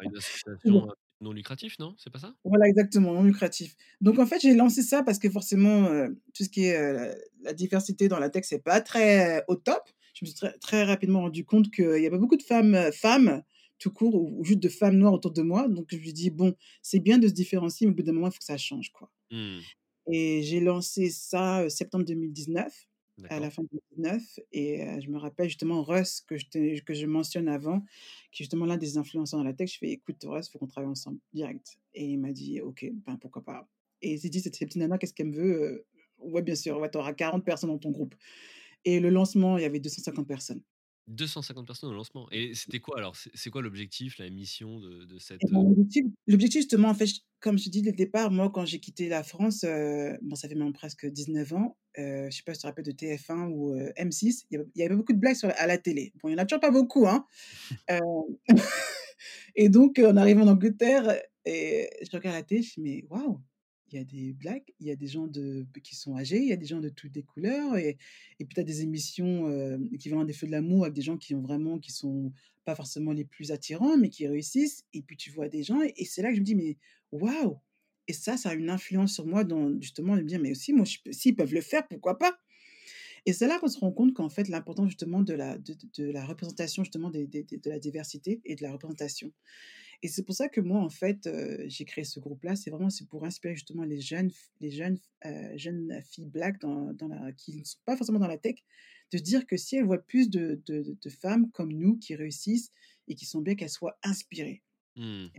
Une 0.01 0.17
association 0.17 0.87
non 1.21 1.31
lucratif, 1.33 1.79
non? 1.79 1.95
C'est 1.97 2.09
pas 2.09 2.19
ça? 2.19 2.35
Voilà, 2.43 2.67
exactement, 2.67 3.13
non 3.13 3.23
lucratif. 3.23 3.75
Donc 4.01 4.17
en 4.17 4.25
fait, 4.25 4.39
j'ai 4.41 4.55
lancé 4.55 4.81
ça 4.81 5.03
parce 5.03 5.19
que 5.19 5.29
forcément, 5.29 5.83
heu, 5.91 6.19
tout 6.33 6.43
ce 6.43 6.49
qui 6.49 6.65
est, 6.65 6.75
heu, 6.79 7.13
la 7.43 7.53
diversité 7.53 8.07
dans 8.07 8.17
la 8.19 8.29
tech, 8.31 8.45
c'est 8.47 8.63
pas 8.63 8.81
très 8.81 9.43
au 9.47 9.55
top. 9.55 9.83
Je 10.15 10.25
me 10.25 10.27
suis 10.27 10.35
très 10.35 10.57
très 10.57 10.83
rapidement 10.83 11.21
rendu 11.21 11.45
compte 11.45 11.69
qu'il 11.71 12.01
y 12.01 12.07
avait 12.07 12.17
beaucoup 12.17 12.37
de 12.37 12.41
femmes, 12.43 12.91
femmes 12.93 13.43
tout 13.77 13.91
court 13.91 14.15
ou 14.15 14.39
ou 14.39 14.43
juste 14.43 14.59
de 14.59 14.69
femmes 14.69 14.97
noires 14.97 15.13
autour 15.13 15.31
de 15.33 15.43
moi. 15.43 15.67
Donc 15.67 15.85
je 15.91 15.97
me 15.97 16.01
suis 16.01 16.13
dit: 16.13 16.29
«Bon, 16.31 16.55
c'est 16.81 16.99
bien 16.99 17.19
de 17.19 17.27
se 17.27 17.33
différencier, 17.33 17.85
mais 17.87 17.93
au 17.93 17.95
bout 17.95 18.03
d'un 18.03 18.13
moment, 18.13 18.27
il 18.27 18.31
faut 18.33 18.39
que 18.39 18.43
ça 18.45 18.57
change, 18.57 18.91
quoi» 18.91 19.11
Mmh. 19.31 19.65
et 20.11 20.41
j'ai 20.43 20.59
lancé 20.59 21.09
ça, 21.09 21.69
septembre 21.69 22.05
2019, 22.05 22.87
à 23.29 23.39
la 23.39 23.49
fin 23.51 23.63
2019 23.63 24.39
et 24.51 25.01
je 25.01 25.09
me 25.09 25.17
rappelle 25.17 25.47
justement 25.49 25.83
Russ 25.83 26.21
que 26.21 26.37
je 26.37 26.81
que 26.83 26.93
je 26.93 27.05
mentionne 27.05 27.47
avant, 27.47 27.81
qui 28.31 28.43
est 28.43 28.45
justement 28.45 28.65
l'un 28.65 28.77
des 28.77 28.97
influenceurs 28.97 29.39
dans 29.39 29.45
la 29.45 29.53
tech. 29.53 29.71
Je 29.73 29.77
fais: 29.79 29.89
«Écoute 29.91 30.17
Russ, 30.25 30.47
il 30.47 30.51
faut 30.51 30.59
qu'on 30.59 30.67
travaille 30.67 30.89
ensemble 30.91 31.19
direct» 31.33 31.79
et 31.93 32.05
il 32.05 32.17
m'a 32.19 32.31
dit: 32.33 32.61
«OK, 32.61 32.85
ben, 33.05 33.17
pourquoi 33.17 33.43
pas» 33.43 33.69
et 34.01 34.13
il 34.13 34.19
s'est 34.19 34.29
dit: 34.29 34.41
«Cette 34.41 34.53
petite 34.59 34.75
nana, 34.77 34.97
qu'est-ce 34.97 35.13
qu'elle 35.13 35.27
me 35.29 35.35
veut?» 35.37 35.85
«Ouais, 36.19 36.41
bien 36.43 36.55
sûr, 36.55 36.77
ouais, 36.79 36.89
tu 36.91 36.97
auras 36.97 37.13
40 37.13 37.45
personnes 37.45 37.69
dans 37.71 37.79
ton 37.79 37.91
groupe» 37.91 38.15
et 38.85 38.99
le 39.01 39.09
lancement, 39.09 39.57
il 39.59 39.63
y 39.63 39.65
avait 39.65 39.79
250 39.81 40.27
personnes. 40.27 40.63
250 41.07 41.65
personnes 41.65 41.89
au 41.89 41.93
lancement 41.93 42.29
et 42.31 42.53
c'était 42.53 42.79
quoi 42.79 42.97
alors? 42.97 43.15
C'est 43.15 43.49
quoi 43.49 43.61
l'objectif, 43.61 44.17
la 44.19 44.29
mission 44.29 44.79
de 44.79 45.03
de 45.05 45.17
Et 45.39 45.47
cette, 45.47 45.51
objectif 45.55 46.05
l'objectif 46.27 46.61
justement, 46.61 46.89
en 46.89 46.93
fait, 46.93 47.09
comme 47.41 47.57
je 47.59 47.65
t'ai 47.65 47.69
dit 47.71 47.81
dès 47.81 47.91
le 47.91 47.97
départ, 47.97 48.31
moi, 48.31 48.51
quand 48.53 48.65
j'ai 48.65 48.79
quitté 48.79 49.09
la 49.09 49.23
France, 49.23 49.63
heu, 49.65 50.17
bon, 50.21 50.35
ça 50.35 50.47
fait 50.49 50.55
maintenant 50.55 50.71
presque 50.73 51.07
19 51.07 51.53
ans, 51.53 51.77
heu, 51.99 52.27
je 52.31 52.37
sais 52.37 52.43
pas 52.45 52.53
si 52.53 52.59
tu 52.59 52.63
te 52.63 52.67
rappelles 52.67 52.85
de 52.85 52.91
TF1 52.91 53.47
ou 53.49 53.73
heu, 53.75 53.91
M6, 53.97 54.45
il 54.51 54.63
y 54.75 54.83
avait 54.83 54.95
beaucoup 54.95 55.13
de 55.13 55.19
blagues 55.19 55.37
à 55.57 55.67
la 55.67 55.77
télé. 55.77 56.13
Bon, 56.21 56.29
il 56.29 56.33
y 56.33 56.35
en 56.35 56.39
a 56.39 56.45
toujours 56.45 56.61
pas 56.61 56.71
beaucoup, 56.71 57.07
hein, 57.07 57.25
heu 57.91 57.99
et 59.55 59.69
donc 59.69 59.99
on 60.03 60.17
arrive 60.17 60.37
en 60.39 60.47
Angleterre 60.47 61.15
et 61.45 61.89
je 62.01 62.15
regarde 62.15 62.35
la 62.37 62.43
télé, 62.43 62.61
je 62.61 62.73
fais: 62.73 62.81
«Mais 62.81 63.03
waouh, 63.09 63.41
il 63.91 63.97
y 63.97 64.01
a 64.01 64.05
des 64.05 64.33
blagues, 64.33 64.63
il 64.79 64.87
y 64.87 64.91
a 64.91 64.95
des 64.95 65.07
gens 65.07 65.27
qui 65.83 65.95
sont 65.95 66.15
âgés, 66.17 66.37
il 66.39 66.47
y 66.47 66.53
a 66.53 66.57
des 66.57 66.65
gens 66.65 66.79
de 66.79 66.89
toutes 66.89 67.15
les 67.15 67.23
couleurs» 67.23 67.75
et 67.77 67.97
et 68.39 68.45
puis 68.45 68.55
tu 68.55 68.61
as 68.61 68.63
des 68.63 68.81
émissions, 68.83 69.47
heu, 69.49 69.79
équivalent 69.93 70.23
des 70.25 70.33
Feux 70.33 70.47
de 70.47 70.51
l'amour 70.51 70.83
avec 70.83 70.93
des 70.95 71.01
gens 71.01 71.17
qui 71.17 71.35
ont 71.35 71.41
vraiment 71.41 71.79
qui 71.79 71.91
sont 71.91 72.31
pas 72.65 72.75
forcément 72.75 73.11
les 73.13 73.25
plus 73.25 73.51
attirants, 73.51 73.97
mais 73.97 74.09
qui 74.09 74.27
réussissent 74.27 74.85
et 74.93 75.01
puis 75.01 75.17
tu 75.17 75.31
vois 75.31 75.49
des 75.49 75.63
gens 75.63 75.81
et 75.81 76.05
c'est 76.05 76.21
là 76.21 76.29
que 76.29 76.35
je 76.35 76.41
me 76.41 76.45
dis: 76.45 76.55
«Mais 76.55 76.77
waouh» 77.11 77.59
et 78.07 78.13
ça, 78.13 78.35
ça 78.37 78.49
a 78.49 78.53
une 78.55 78.69
influence 78.69 79.13
sur 79.13 79.25
moi 79.27 79.43
dans 79.45 79.79
justement 79.79 80.17
de 80.17 80.21
me 80.23 80.27
dire: 80.27 80.39
«Mais 80.41 80.51
aussi 80.51 80.73
moi 80.73 80.85
s'ils 81.11 81.35
peuvent 81.35 81.53
le 81.53 81.61
faire, 81.61 81.87
pourquoi 81.87 82.17
pas?» 82.19 82.37
et 83.25 83.33
c'est 83.33 83.47
là 83.47 83.59
qu'on 83.59 83.67
se 83.67 83.79
rend 83.79 83.91
compte 83.91 84.13
qu'en 84.13 84.29
fait 84.29 84.47
l'importance 84.49 84.87
justement 84.89 85.21
de 85.21 85.33
la 85.33 85.57
de 85.57 85.73
de 85.73 85.87
de 86.05 86.11
la 86.11 86.25
représentation 86.25 86.83
justement 86.83 87.09
des 87.09 87.27
de 87.27 87.69
la 87.69 87.79
diversité 87.79 88.41
et 88.45 88.55
de 88.55 88.63
la 88.63 88.71
représentation 88.71 89.31
et 90.03 90.07
c'est 90.07 90.23
pour 90.23 90.35
ça 90.35 90.49
que 90.49 90.61
moi 90.61 90.79
en 90.81 90.89
fait, 90.89 91.27
heu, 91.27 91.65
j'ai 91.67 91.85
créé 91.85 92.03
ce 92.03 92.19
groupe-là. 92.19 92.55
C'est 92.55 92.71
vraiment 92.71 92.89
pour 93.09 93.25
inspirer 93.25 93.55
justement 93.55 93.83
les 93.83 94.01
jeunes 94.01 94.31
les 94.61 94.71
jeunes 94.71 94.97
heu, 95.25 95.57
jeunes 95.57 96.01
filles 96.05 96.25
black 96.27 96.59
dans 96.61 96.93
dans 96.93 97.07
la 97.07 97.31
qui 97.33 97.57
ne 97.59 97.63
sont 97.65 97.79
pas 97.85 97.97
forcément 97.97 98.19
dans 98.19 98.27
la 98.27 98.37
tech, 98.37 98.55
de 99.11 99.17
dire 99.19 99.45
que 99.47 99.57
si 99.57 99.77
elles 99.77 99.85
voient 99.85 100.05
plus 100.05 100.29
de 100.29 100.61
de 100.65 100.97
de 101.01 101.09
femmes 101.09 101.51
comme 101.51 101.73
nous 101.73 101.97
qui 101.97 102.15
réussissent 102.15 102.71
et 103.07 103.15
qui 103.15 103.25
sont 103.25 103.41
bien, 103.41 103.55
qu'elles 103.55 103.69
soient 103.69 103.97
inspirées 104.03 104.63
Mmh. 104.95 105.31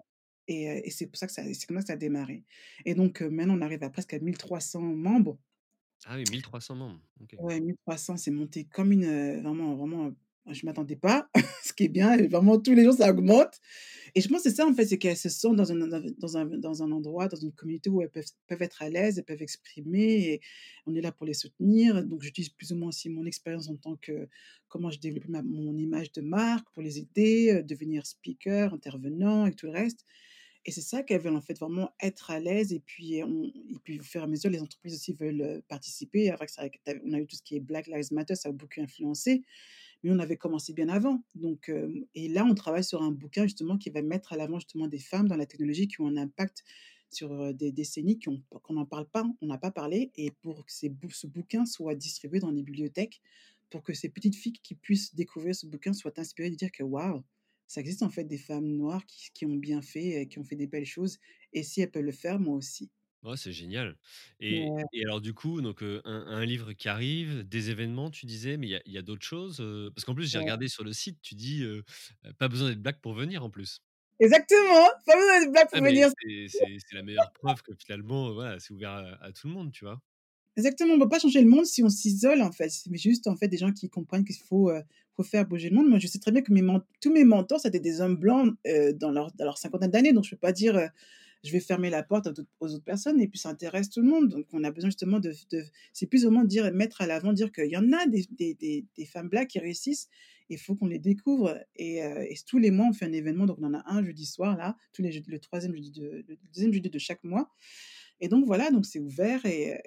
Et 0.49 0.90
c'est 0.90 1.07
pour 1.07 1.16
ça 1.16 1.26
que 1.26 1.32
ça 1.32 1.43
c'est 1.45 1.66
comme 1.66 1.76
ça 1.78 1.82
que 1.82 1.86
ça 1.88 1.93
a 1.95 1.97
démarré 1.97 2.45
et 2.84 2.95
donc 2.95 3.20
maintenant 3.20 3.57
on 3.57 3.62
arrive 3.62 3.82
à 3.82 3.90
presque 3.90 4.14
à 4.14 4.16
1 4.16 4.32
300 4.32 4.80
membres. 4.80 5.38
Ah 6.07 6.16
oui, 6.16 6.24
1 6.36 6.40
300 6.40 6.74
membres, 6.74 7.01
OK. 7.20 7.36
Ouais, 7.38 7.57
1 7.57 7.74
300, 7.86 8.16
c'est 8.16 8.30
monté 8.32 8.64
comme 8.64 8.90
une, 8.93 9.40
vraiment 9.40 9.76
vraiment, 9.76 10.12
je 10.51 10.66
m'attendais 10.66 10.97
pas. 10.97 11.28
Ce 11.64 11.72
qui 11.72 11.84
est 11.84 11.88
bien 11.88 12.16
vraiment 12.26 12.59
tous 12.59 12.74
les 12.74 12.84
jours 12.84 12.95
ça 12.95 13.09
augmente 13.11 13.61
et 14.14 14.20
je 14.20 14.28
pense 14.28 14.43
c'est 14.43 14.51
ça 14.51 14.66
en 14.66 14.74
fait, 14.74 14.84
c'est 14.84 14.99
qu'elles 14.99 15.16
se 15.16 15.30
sentent 15.30 15.57
dans 15.57 15.72
un 15.72 15.76
dans 16.18 16.36
un 16.36 16.45
dans 16.45 16.82
un 16.82 16.93
endroit, 16.93 17.28
dans 17.28 17.36
une 17.36 17.53
communauté 17.53 17.88
où 17.88 18.03
elles 18.03 18.11
peuvent 18.11 18.26
peuvent 18.47 18.61
être 18.61 18.82
à 18.82 18.90
l'aise, 18.90 19.18
elles 19.18 19.24
peuvent 19.24 19.40
exprimer 19.40 20.32
et 20.32 20.40
on 20.86 20.95
est 20.95 21.01
là 21.01 21.12
pour 21.12 21.24
les 21.24 21.34
soutenir. 21.34 22.05
Donc 22.05 22.22
j'utilise 22.22 22.51
plus 22.51 22.72
ou 22.72 22.76
moins 22.76 22.88
aussi 22.88 23.09
mon 23.09 23.24
expérience 23.24 23.68
en 23.68 23.76
tant 23.76 23.97
que 23.97 24.28
comment 24.68 24.90
j'ai 24.90 24.99
développé 24.99 25.28
ma 25.28 25.43
mon 25.43 25.76
image 25.78 26.12
de 26.12 26.20
marque 26.20 26.66
pour 26.74 26.82
les 26.82 26.99
aider, 26.99 27.62
devenir 27.62 28.05
speaker, 28.07 28.74
intervenant 28.74 29.47
et 29.47 29.55
tout 29.55 29.66
le 29.66 29.72
reste 29.72 30.05
et 30.64 30.70
c'est 30.70 30.80
ça 30.80 31.02
qu'elles 31.02 31.20
veulent 31.20 31.36
en 31.36 31.40
fait, 31.40 31.58
vraiment 31.58 31.90
être 32.00 32.30
à 32.30 32.40
l'aise 32.40 32.72
et 32.72 32.80
puis 32.80 33.14
et 33.16 33.24
puis 33.84 34.00
au 34.00 34.02
fur 34.02 34.20
et 34.20 34.24
à 34.24 34.26
mesure, 34.26 34.50
les 34.50 34.60
entreprises 34.60 34.94
aussi 34.94 35.12
veulent, 35.14 35.62
participer. 35.68 36.32
Tu 36.38 36.90
as 36.90 36.94
on 37.04 37.12
a 37.12 37.20
eu 37.20 37.26
tout 37.26 37.36
ce 37.36 37.42
qui 37.42 37.56
est 37.56 37.60
Black 37.60 37.86
Lives 37.88 38.12
Matter, 38.12 38.34
ça 38.36 38.50
a 38.50 38.52
beaucoup 38.52 38.80
influencé, 38.80 39.42
mais 40.02 40.10
on 40.12 40.18
avait 40.20 40.36
commencé 40.36 40.72
bien 40.74 40.88
avant. 40.88 41.22
Donc 41.34 41.70
et 42.14 42.28
là, 42.28 42.44
on 42.44 42.54
travaille 42.54 42.84
sur 42.84 43.02
un 43.02 43.12
bouquin 43.12 43.44
justement 43.44 43.78
qui 43.78 43.90
va 43.90 44.02
mettre 44.02 44.32
à 44.32 44.36
l'avant 44.36 44.58
justement 44.58 44.88
des 44.88 44.98
femmes 44.98 45.28
dans 45.28 45.36
la 45.36 45.46
technologie 45.46 45.88
qui 45.88 46.00
ont 46.00 46.06
un 46.08 46.16
impact 46.16 46.64
sur, 47.10 47.52
des 47.54 47.72
décennies 47.72 48.18
qu'on 48.18 48.40
n'en 48.74 48.86
parle 48.86 49.06
pas, 49.06 49.24
on 49.42 49.46
n'a 49.46 49.58
pas 49.58 49.70
parlé 49.70 50.10
et 50.16 50.30
pour 50.30 50.64
que 50.66 50.72
ce 50.72 51.26
bouquin 51.26 51.66
soit 51.66 51.94
distribué 51.94 52.40
dans 52.40 52.50
les 52.50 52.62
bibliothèques, 52.62 53.20
pour 53.70 53.82
que 53.82 53.92
ces 53.94 54.08
petites 54.08 54.36
filles 54.36 54.52
qui 54.62 54.74
puissent 54.74 55.14
découvrir 55.14 55.54
ce 55.54 55.66
bouquin 55.66 55.92
soient 55.92 56.18
inspirées 56.18 56.50
de 56.50 56.56
dire 56.56 56.72
que: 56.72 56.82
«Waouh, 56.82 57.22
ça 57.68 57.80
existe 57.80 58.02
en 58.02 58.10
fait 58.10 58.24
des 58.24 58.38
femmes 58.38 58.66
noires 58.68 59.06
qui 59.06 59.30
qui 59.34 59.46
ont 59.46 59.56
bien 59.56 59.82
fait 59.82 60.26
qui 60.28 60.38
ont 60.38 60.44
fait 60.44 60.56
des 60.56 60.66
belles 60.68 60.86
choses 60.86 61.18
et 61.52 61.62
si 61.62 61.80
elles 61.82 61.90
peuvent 61.90 62.02
le 62.04 62.12
faire, 62.12 62.38
moi 62.40 62.56
aussi». 62.56 62.90
Ouais, 63.22 63.36
c'est 63.36 63.52
génial 63.52 63.96
et 64.40 64.72
Ouais. 64.72 64.84
et 64.92 65.04
alors 65.04 65.20
du 65.20 65.32
coup, 65.32 65.60
donc 65.62 65.80
un 65.82 66.00
un 66.04 66.44
livre 66.44 66.72
qui 66.72 66.88
arrive, 66.88 67.44
des 67.48 67.70
événements 67.70 68.10
tu 68.10 68.26
disais, 68.26 68.56
mais 68.56 68.66
il 68.84 68.92
y 68.92 68.98
a 68.98 69.02
d'autres 69.02 69.24
choses? 69.24 69.58
Parce 69.94 70.04
qu'en 70.04 70.14
plus 70.16 70.28
j'ai 70.28 70.38
Ouais. 70.38 70.38
regardé 70.38 70.66
sur 70.66 70.82
le 70.82 70.92
site, 70.92 71.20
tu 71.22 71.36
dis, 71.36 71.64
«Pas 72.38 72.48
besoin 72.48 72.68
d'être 72.70 72.82
black 72.82 73.00
pour 73.00 73.14
venir» 73.14 73.44
en 73.44 73.50
plus. 73.50 73.78
Exactement! 74.20 74.88
Pas 75.06 75.16
besoin 75.16 75.40
d'être 75.40 75.52
black 75.52 75.70
Ah 75.74 75.80
pour 75.80 75.82
venir. 75.82 76.12
c'est 76.48 76.92
la 76.92 77.02
meilleure 77.02 77.30
preuve 77.32 77.62
que 77.62 77.72
finalement, 77.78 78.32
voilà, 78.34 78.60
c'est 78.60 78.74
ouvert 78.74 78.90
à 78.90 79.24
à 79.24 79.32
tout 79.32 79.46
le 79.48 79.54
monde, 79.54 79.72
tu 79.72 79.84
vois? 79.86 80.02
Exactement, 80.56 80.94
on 80.94 80.98
peut 80.98 81.08
pas 81.08 81.18
changer 81.18 81.40
le 81.40 81.48
monde 81.48 81.64
si 81.64 81.82
on 81.82 81.88
s'isole 81.88 82.42
en 82.42 82.52
fait. 82.52 82.68
C'est 82.68 82.94
juste 82.96 83.26
en 83.26 83.36
fait 83.36 83.48
des 83.48 83.56
gens 83.56 83.72
qui 83.72 83.88
comprennent 83.88 84.24
qu'il 84.24 84.36
faut, 84.36 84.70
faut 85.16 85.22
faire 85.24 85.46
bouger 85.46 85.70
le 85.70 85.76
monde. 85.76 85.88
Moi, 85.88 85.98
je 85.98 86.06
sais 86.06 86.18
très 86.18 86.32
bien 86.32 86.42
que 86.42 86.52
tous 87.00 87.12
mes 87.12 87.24
mentors, 87.24 87.60
c'était 87.60 87.80
des 87.80 88.00
hommes 88.00 88.16
blancs, 88.16 88.54
heu, 88.66 88.92
dans 88.94 89.10
leur 89.12 89.58
cinquantaine 89.58 89.90
d'années, 89.90 90.12
donc 90.12 90.24
je 90.24 90.30
peux 90.30 90.36
pas 90.36 90.52
dire, 90.52 90.76
heu: 90.76 90.88
«Je 91.44 91.50
vais 91.52 91.60
fermer 91.60 91.90
la 91.90 92.02
porte 92.04 92.28
aux 92.60 92.68
autres 92.74 92.84
personnes» 92.84 93.20
et 93.20 93.28
puis 93.28 93.38
ça 93.38 93.48
intéresse 93.50 93.90
tout 93.90 94.00
le 94.00 94.08
monde. 94.08 94.28
Donc 94.28 94.46
on 94.52 94.64
a 94.64 94.70
besoin 94.70 94.90
justement 94.90 95.20
de 95.20 95.32
c'est 95.92 96.06
plus 96.06 96.24
vraiment 96.24 96.44
dire 96.44 96.72
mettre 96.72 97.02
à 97.02 97.06
l'avant, 97.06 97.32
dire 97.32 97.52
qu'il 97.52 97.66
y 97.70 97.76
en 97.76 97.92
a 97.92 98.06
des 98.06 99.06
femmes 99.06 99.28
black 99.28 99.48
qui 99.48 99.58
réussissent, 99.58 100.08
il 100.50 100.58
faut 100.58 100.74
qu'on 100.76 100.86
les 100.86 100.98
découvre 101.00 101.58
et 101.76 102.02
heu 102.04 102.22
et 102.30 102.36
tous 102.46 102.58
les 102.58 102.70
mois, 102.70 102.86
on 102.88 102.92
fait 102.92 103.06
un 103.06 103.12
événement, 103.12 103.46
donc 103.46 103.58
on 103.60 103.64
en 103.66 103.74
a 103.74 103.82
un 103.86 104.04
jeudi 104.04 104.26
soir 104.26 104.56
là, 104.56 104.76
tous 104.92 105.02
les 105.02 105.10
le 105.26 105.38
3e 105.40 105.74
jeudi 105.74 106.00
le 106.00 106.24
2e 106.54 106.72
jeudi 106.72 106.90
de 106.90 106.98
chaque 106.98 107.24
mois 107.24 107.50
et 108.23 108.29
donc 108.29 108.47
voilà, 108.47 108.70
donc 108.70 108.87
c'est 108.87 109.01
ouvert 109.01 109.45
et 109.47 109.83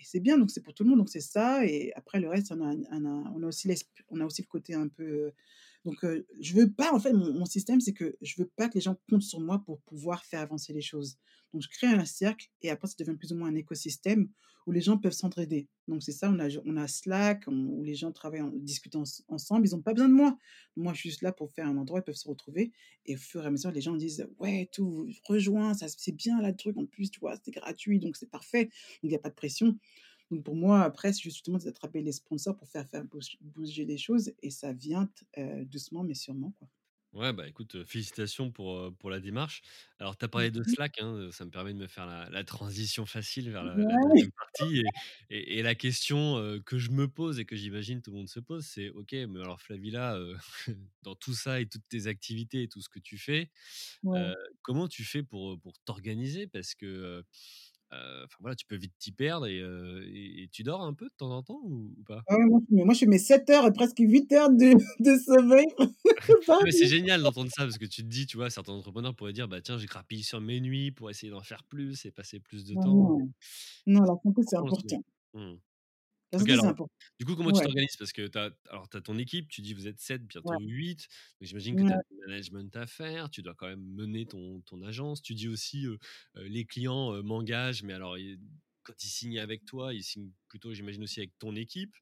c'est 0.00 0.20
bien, 0.20 0.38
donc 0.38 0.50
c'est 0.50 0.62
pour 0.62 0.74
tout 0.74 0.84
le 0.84 0.90
monde, 0.90 0.98
donc 1.00 1.08
c'est 1.08 1.20
ça 1.20 1.64
et 1.66 1.92
après 1.96 2.20
le 2.20 2.28
reste, 2.28 2.52
on 2.52 4.20
a 4.20 4.24
aussi 4.26 4.42
le 4.42 4.46
côté 4.48 4.74
un 4.74 4.88
peu, 4.88 5.32
Donc, 5.84 6.04
heu, 6.04 6.26
je 6.40 6.54
veux 6.54 6.72
pas 6.72 6.92
en 6.94 7.00
fait 7.00 7.12
mon 7.12 7.32
mon 7.34 7.46
système, 7.46 7.80
c'est 7.80 7.94
que 7.94 8.16
je 8.22 8.34
veux 8.38 8.50
pas 8.56 8.68
que 8.68 8.74
les 8.74 8.80
gens 8.82 8.96
comptent 9.10 9.22
sur 9.22 9.40
moi 9.40 9.62
pour 9.64 9.80
pouvoir 9.82 10.24
faire 10.26 10.40
avancer 10.40 10.72
les 10.74 10.82
choses. 10.82 11.18
Donc 11.52 11.62
je 11.62 11.68
crée 11.68 11.88
un 11.88 12.04
cercle 12.04 12.48
et 12.62 12.70
après 12.70 12.88
ça 12.88 12.94
devient 12.98 13.16
plus 13.16 13.32
ou 13.32 13.36
moins 13.36 13.48
un 13.48 13.56
écosystème 13.56 14.28
où 14.66 14.72
les 14.72 14.80
gens 14.80 14.98
peuvent 14.98 15.12
s'entraider. 15.12 15.68
Donc 15.88 16.02
c'est 16.02 16.12
ça, 16.12 16.30
on 16.30 16.38
a 16.76 16.86
Slack, 16.88 17.44
où 17.48 17.82
les 17.82 17.94
gens 17.94 18.12
travaillent 18.12 18.42
en 18.42 18.50
discutent 18.50 18.96
ens 18.96 19.22
ensemble, 19.28 19.66
ils 19.66 19.74
ont 19.74 19.82
pas 19.82 19.92
besoin 19.94 20.08
de 20.08 20.14
moi. 20.14 20.36
Moi, 20.76 20.92
je 20.94 21.00
suis 21.00 21.10
juste 21.10 21.22
là 21.22 21.32
pour 21.32 21.50
faire 21.52 21.66
un 21.66 21.76
endroit, 21.76 22.00
ils 22.00 22.02
peuvent 22.04 22.14
se 22.14 22.28
retrouver 22.28 22.72
et 23.06 23.14
au 23.16 23.18
fur 23.18 23.42
et 23.42 23.46
à 23.46 23.50
mesure, 23.50 23.70
les 23.72 23.80
gens 23.80 23.96
disent: 23.96 24.28
«Ouais, 24.38 24.68
tout, 24.72 25.08
rejoins, 25.24 25.74
c'est 25.74 26.12
bien 26.12 26.40
là 26.40 26.50
le 26.50 26.56
truc 26.56 26.76
en 26.76 26.86
plus, 26.86 27.10
tu 27.10 27.20
vois? 27.20 27.34
C'est 27.44 27.50
gratuit, 27.50 27.98
donc 27.98 28.16
c'est 28.16 28.30
parfait». 28.30 28.64
Donc 28.66 28.72
il 29.04 29.10
y 29.12 29.14
a 29.16 29.18
pas 29.18 29.30
de 29.30 29.34
pression. 29.34 29.78
Donc 30.30 30.44
pour 30.44 30.56
moi, 30.56 30.82
après, 30.82 31.12
c'est 31.12 31.22
justement 31.22 31.58
d'attraper 31.58 32.02
les 32.02 32.12
sponsors 32.12 32.56
pour 32.56 32.68
faire 32.68 32.86
bouger 33.40 33.84
les 33.84 33.98
choses 33.98 34.32
et 34.42 34.50
ça 34.50 34.72
vient 34.72 35.10
heu, 35.38 35.64
doucement 35.64 36.04
mais 36.04 36.14
sûrement, 36.14 36.52
quoi. 36.58 36.68
Ouais, 37.12 37.32
bah, 37.32 37.48
écoute, 37.48 37.82
félicitations 37.84 38.52
pour, 38.52 38.96
pour 38.96 39.10
la 39.10 39.18
démarche. 39.18 39.62
Alors 39.98 40.16
tu 40.16 40.24
as 40.24 40.28
parlé 40.28 40.52
de. 40.52 40.62
Slack, 40.62 41.00
hein, 41.00 41.30
ça 41.32 41.44
me 41.44 41.50
permet 41.50 41.72
de 41.74 41.78
me 41.78 41.88
faire 41.88 42.06
la 42.06 42.30
la 42.30 42.44
transition 42.44 43.04
facile 43.04 43.50
vers 43.50 43.64
la 43.64 43.82
la 43.84 43.96
Ouais. 43.96 44.22
2e 44.22 44.30
partie 44.38 44.78
et 44.78 44.92
et 45.28 45.58
et 45.58 45.62
la 45.62 45.74
question, 45.74 46.60
que 46.64 46.78
je 46.78 46.90
me 46.92 47.08
pose 47.08 47.40
et 47.40 47.44
que 47.46 47.56
j'imagine 47.56 48.00
tout 48.00 48.12
le 48.12 48.18
monde 48.18 48.28
se 48.28 48.38
pose, 48.38 48.64
c'est: 48.64 48.90
«OK, 48.90 49.10
mais 49.12 49.40
alors 49.40 49.60
Flavie-là, 49.60 50.18
heu, 50.20 50.36
dans 51.02 51.16
tout 51.16 51.34
ça 51.34 51.60
et 51.60 51.66
toutes 51.68 51.88
tes 51.88 52.06
activités 52.06 52.62
et 52.62 52.68
tout 52.68 52.80
ce 52.80 52.88
que 52.88 53.00
tu 53.00 53.18
fais, 53.18 53.50
Ouais. 54.02 54.34
comment 54.62 54.88
tu 54.88 55.04
fais 55.04 55.22
pour, 55.22 55.60
pour 55.60 55.78
t'organiser?» 55.80 56.46
parce 56.46 56.74
que, 56.74 57.24
enfin 57.92 58.36
voilà, 58.40 58.56
tu 58.56 58.66
peux 58.66 58.76
vite 58.76 58.94
t'y 58.98 59.12
perdre 59.12 59.46
et 59.46 59.60
heu 59.60 60.04
et 60.08 60.42
et 60.44 60.48
tu 60.48 60.62
dors 60.62 60.82
un 60.82 60.94
peu 60.94 61.06
de 61.06 61.14
temps 61.16 61.30
en 61.36 61.42
temps 61.42 61.60
ou 61.64 61.94
ou 61.98 62.04
pas? 62.04 62.24
Ah 62.28 62.36
ouais, 62.36 62.44
moi 62.46 62.60
je 62.68 62.74
mets 62.74 62.84
moi 62.84 62.94
je 62.94 63.00
fais 63.00 63.06
mes 63.06 63.18
7 63.18 63.48
heures 63.50 63.66
et 63.66 63.72
presque 63.72 63.98
8 63.98 64.30
heures 64.32 64.50
de 64.50 64.72
de 65.00 65.18
sommeil 65.18 65.66
c'est 66.70 66.86
génial 66.86 67.22
d'entendre 67.22 67.50
ça 67.50 67.62
parce 67.64 67.78
que 67.78 67.84
tu 67.86 68.02
te 68.02 68.08
dis, 68.08 68.26
tu 68.26 68.36
vois, 68.36 68.50
certains 68.50 68.72
entrepreneurs 68.72 69.14
pourraient 69.14 69.32
dire: 69.32 69.48
«Bah, 69.48 69.60
tiens, 69.62 69.78
je 69.78 69.86
grappille 69.86 70.22
sur 70.22 70.40
mes 70.40 70.60
nuits 70.60 70.90
pour 70.92 71.10
essayer 71.10 71.30
d'en 71.30 71.42
faire 71.42 71.64
plus 71.64 72.04
et 72.06 72.10
passer 72.10 72.40
plus 72.40 72.64
de 72.64 72.74
Non, 72.74 72.82
temps». 72.84 73.16
Non. 73.18 73.30
Non, 73.86 74.02
la 74.02 74.16
santé, 74.22 74.42
c'est 74.46 74.56
important 74.56 75.02
le 75.34 75.52
alors, 76.52 76.66
important. 76.68 76.90
du 77.18 77.26
coup, 77.26 77.36
comment 77.36 77.52
tu 77.52 77.60
Ouais. 77.60 77.66
t'organises? 77.66 77.96
Parce 77.98 78.12
que 78.12 78.26
tu 78.28 78.38
as 78.38 78.50
as 78.70 79.00
ton 79.02 79.18
équipe, 79.18 79.48
tu 79.48 79.62
dis: 79.62 79.74
«Vous 79.74 79.86
êtes 79.88 80.00
7, 80.00 80.26
Ouais. 80.44 80.56
bientôt 80.56 80.60
8». 80.60 81.08
Donc 81.40 81.48
j'imagine 81.48 81.76
que 81.76 81.84
tu 81.84 81.92
as 81.92 81.96
Ouais. 81.96 82.02
du 82.10 82.26
management 82.28 82.76
à 82.76 82.86
faire, 82.86 83.30
tu 83.30 83.42
dois 83.42 83.54
quand 83.54 83.66
même 83.68 83.82
mener 83.84 84.26
ton 84.26 84.60
ton 84.62 84.82
agence. 84.82 85.22
Tu 85.22 85.34
dis 85.34 85.48
aussi, 85.48 85.86
heu: 85.86 85.98
«Les 86.36 86.64
clients, 86.66 87.22
m'engagent», 87.22 87.82
mais 87.82 87.92
alors 87.94 88.16
quand 88.82 88.94
ils 89.04 89.08
signent 89.08 89.38
avec 89.38 89.64
toi, 89.66 89.92
ils 89.94 90.02
signent 90.02 90.32
plutôt, 90.48 90.72
j'imagine 90.74 91.02
aussi 91.04 91.20
avec 91.20 91.38
ton 91.38 91.54
équipe. 91.56 91.94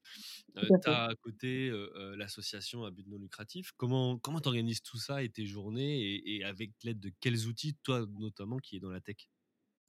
Tu 0.55 0.89
as 0.89 1.05
à 1.07 1.15
côté, 1.15 1.71
l'association 2.17 2.85
à 2.85 2.91
but 2.91 3.07
non 3.07 3.17
lucratif. 3.19 3.71
Comment 3.77 4.19
comment 4.19 4.41
tu 4.41 4.47
organises 4.49 4.81
tout 4.81 4.97
ça 4.99 5.23
et 5.23 5.29
tes 5.29 5.45
journées 5.45 6.01
et 6.01 6.37
et 6.37 6.43
avec 6.45 6.71
l'aide 6.83 6.99
de 6.99 7.11
quels 7.21 7.47
outils, 7.47 7.75
toi 7.83 8.05
notamment 8.19 8.57
qui 8.59 8.77
est 8.77 8.79
dans 8.79 8.91
la 8.91 9.01
tech? 9.01 9.27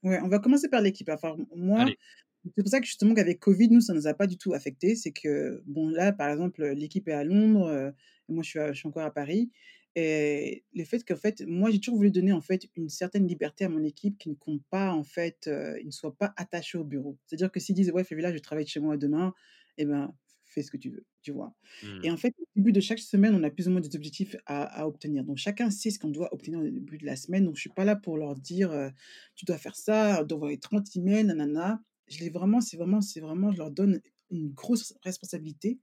Ouais, 0.03 0.19
on 0.23 0.29
va 0.29 0.39
commencer 0.39 0.69
par 0.71 0.81
l'équipe. 0.81 1.09
Enfin, 1.11 1.37
moi, 1.55 1.79
Allez. 1.79 1.97
C'est 2.45 2.63
pour 2.63 2.71
ça 2.71 2.81
que 2.81 2.87
justement 2.87 3.15
qu'avec 3.15 3.39
covid, 3.41 3.69
nous, 3.71 3.81
ça 3.81 3.93
nous 3.95 4.07
a 4.07 4.15
pas 4.15 4.27
du 4.27 4.39
tout 4.39 4.53
affectés. 4.55 4.97
C'est 4.97 5.13
que, 5.13 5.63
bon, 5.67 5.89
là, 5.91 6.13
par 6.13 6.31
exemple, 6.31 6.65
l'équipe 6.69 7.09
est 7.09 7.13
à 7.13 7.25
Londres, 7.25 7.69
heu, 7.69 7.93
et 8.29 8.33
moi 8.33 8.43
je 8.43 8.49
suis 8.51 8.59
à 8.61 8.73
je 8.73 8.79
suis 8.79 8.89
encore 8.89 9.03
à 9.05 9.13
Paris 9.13 9.51
et 9.97 10.65
le 10.73 10.85
fait 10.85 11.03
qu'en 11.05 11.17
fait, 11.17 11.43
moi, 11.47 11.71
j'ai 11.71 11.81
toujours 11.81 11.97
voulu 11.97 12.13
donner, 12.13 12.33
en 12.33 12.41
fait, 12.41 12.67
une 12.77 12.89
certaine 12.89 13.27
liberté 13.27 13.65
à 13.65 13.69
mon 13.69 13.83
équipe 13.83 14.19
qui 14.19 14.29
ne 14.31 14.35
compte 14.37 14.63
pas, 14.71 14.93
en 14.93 15.03
fait, 15.03 15.49
heu, 15.49 15.79
ils 15.81 15.87
ne 15.87 15.91
soient 15.91 16.17
pas 16.17 16.33
attachés 16.37 16.79
au 16.79 16.85
bureau. 16.85 17.19
C'est-à-dire 17.27 17.51
que 17.51 17.59
s'ils 17.61 17.75
disent: 17.75 17.91
«Ouais, 17.91 18.05
là, 18.13 18.33
je 18.33 18.39
travaille 18.39 18.65
de 18.65 18.71
chez 18.71 18.79
moi 18.81 18.97
demain», 18.97 19.35
et 19.79 19.85
ben, 19.87 20.15
fais 20.45 20.63
ce 20.63 20.71
que 20.71 20.77
tu 20.77 20.91
veux, 20.91 21.07
tu 21.23 21.33
vois? 21.33 21.55
Et 22.03 22.09
Mmh. 22.09 22.11
en 22.11 22.17
fait, 22.17 22.33
au 22.39 22.45
début 22.57 22.71
de 22.73 22.81
chaque 22.81 22.99
semaine, 23.01 23.35
on 23.35 23.43
a 23.43 23.51
plus 23.51 23.67
ou 23.69 23.73
moins 23.73 23.81
des 23.81 23.95
objectifs 23.97 24.37
à 24.47 24.63
à 24.83 24.87
obtenir. 24.87 25.25
Donc 25.25 25.39
chacun 25.39 25.71
sait 25.71 25.91
ce 25.91 25.99
qu'on 25.99 26.09
doit 26.11 26.33
obtenir 26.35 26.61
au 26.61 26.65
début 26.65 26.99
de 26.99 27.07
la 27.07 27.17
semaine. 27.17 27.45
Donc 27.45 27.57
je 27.57 27.61
suis 27.61 27.71
pas 27.71 27.85
là 27.85 27.97
pour 27.97 28.17
leur 28.17 28.37
dire, 28.37 28.73
heu: 28.73 28.91
«Tu 29.37 29.45
dois 29.45 29.59
faire 29.59 29.77
ça, 29.77 30.23
d'envoyer 30.25 30.59
30 30.59 30.95
emails, 30.97 31.25
nanana». 31.25 31.83
Je 32.11 32.19
l'ai 32.21 32.31
vraiment 32.31 32.61
c'est 32.61 32.77
vraiment 32.77 33.01
c'est 33.01 33.21
vraiment 33.21 33.53
je 33.53 33.59
leur 33.59 33.71
donne 33.71 34.01
une 34.31 34.51
grosse 34.53 34.95
responsabilité, 35.03 35.81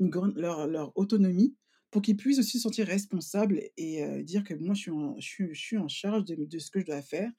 une 0.00 0.10
grande 0.10 0.36
leur 0.36 0.66
leur 0.68 0.92
autonomie 0.98 1.56
pour 1.90 2.02
qu'ils 2.02 2.16
puissent 2.16 2.38
aussi 2.40 2.58
se 2.58 2.64
sentir 2.64 2.86
responsables 2.86 3.62
et 3.78 4.04
heu, 4.04 4.22
dire 4.24 4.44
que 4.44 4.54
moi 4.54 4.74
je 4.74 4.80
suis 4.82 4.90
en 4.92 5.16
je 5.20 5.52
je 5.52 5.60
suis 5.60 5.78
en 5.78 5.88
charge 5.88 6.24
de 6.26 6.36
de 6.44 6.58
ce 6.60 6.70
que 6.70 6.80
je 6.80 6.86
dois 6.86 7.02
faire 7.02 7.30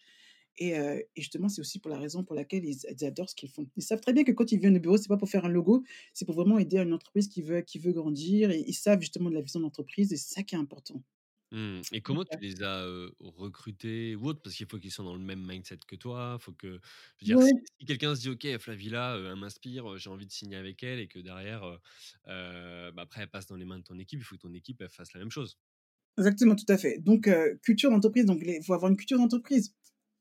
et 0.57 0.71
et 0.71 1.07
justement, 1.17 1.49
c'est 1.49 1.61
aussi 1.61 1.79
pour 1.79 1.89
la 1.91 1.97
raison 1.99 2.23
pour 2.23 2.35
laquelle 2.35 2.65
ils 2.65 3.05
adorent 3.05 3.29
ce 3.29 3.35
qu'ils 3.35 3.49
font. 3.49 3.67
Ils 3.77 3.83
savent 3.83 4.01
très 4.01 4.13
bien 4.13 4.23
que 4.23 4.31
quand 4.31 4.51
ils 4.51 4.59
viennent 4.59 4.77
au 4.77 4.79
bureau, 4.79 4.97
c'est 4.97 5.07
pas 5.07 5.17
pour 5.17 5.29
faire 5.29 5.45
un 5.45 5.49
logo, 5.49 5.83
c'est 6.13 6.25
pour 6.25 6.35
vraiment 6.35 6.59
aider 6.59 6.77
une 6.77 6.93
entreprise 6.93 7.27
qui 7.29 7.41
veut 7.41 7.61
qui 7.61 7.79
veut 7.79 7.93
grandir 7.93 8.51
et 8.51 8.63
ils 8.67 8.73
savent 8.73 9.01
justement 9.01 9.29
de 9.29 9.35
la 9.35 9.41
vision 9.41 9.59
de 9.59 9.65
l'entreprise 9.65 10.13
et 10.13 10.17
c'est 10.17 10.35
ça 10.35 10.43
qui 10.43 10.55
est 10.55 10.57
important. 10.59 11.01
Mmh 11.53 11.81
et 11.91 12.01
comment 12.01 12.23
tu 12.23 12.39
les 12.39 12.63
as, 12.63 12.85
recrutés 13.19 14.15
ou 14.15 14.27
autres? 14.27 14.41
Parce 14.41 14.55
qu'il 14.55 14.67
faut 14.67 14.79
qu'ils 14.79 14.91
soient 14.91 15.03
dans 15.03 15.15
le 15.15 15.19
même 15.23 15.45
mindset 15.45 15.79
que 15.85 15.97
toi, 15.97 16.37
faut 16.39 16.53
que 16.53 16.79
je 17.17 17.23
veux 17.23 17.25
dire 17.25 17.39
si 17.41 17.85
quelqu'un 17.85 18.15
se 18.15 18.21
dit: 18.21 18.29
«OK, 18.29 18.45
heu, 18.45 18.57
elle 19.29 19.35
m'inspire, 19.35 19.97
j'ai 19.97 20.09
envie 20.09 20.25
de 20.25 20.31
signer 20.31 20.55
avec 20.55 20.81
elle» 20.83 20.99
et 20.99 21.07
que 21.09 21.19
derrière, 21.19 21.61
bah, 22.25 22.91
après 23.01 23.21
elle 23.23 23.29
passe 23.29 23.47
dans 23.47 23.57
les 23.57 23.65
mains 23.65 23.79
de 23.79 23.83
ton 23.83 23.99
équipe, 23.99 24.19
il 24.21 24.23
faut 24.23 24.35
que 24.37 24.41
ton 24.47 24.53
équipe, 24.53 24.81
elle 24.81 24.89
fasse 24.89 25.11
la 25.13 25.19
même 25.19 25.31
chose. 25.31 25.57
Exactement, 26.17 26.55
tout 26.55 26.65
à 26.67 26.77
fait. 26.77 26.99
Donc 26.99 27.29
culture 27.63 27.89
d'entreprise, 27.89 28.25
donc 28.25 28.41
il 28.45 28.63
faut 28.63 28.73
avoir 28.73 28.91
une 28.91 28.97
culture 28.97 29.17
d'entreprise. 29.17 29.73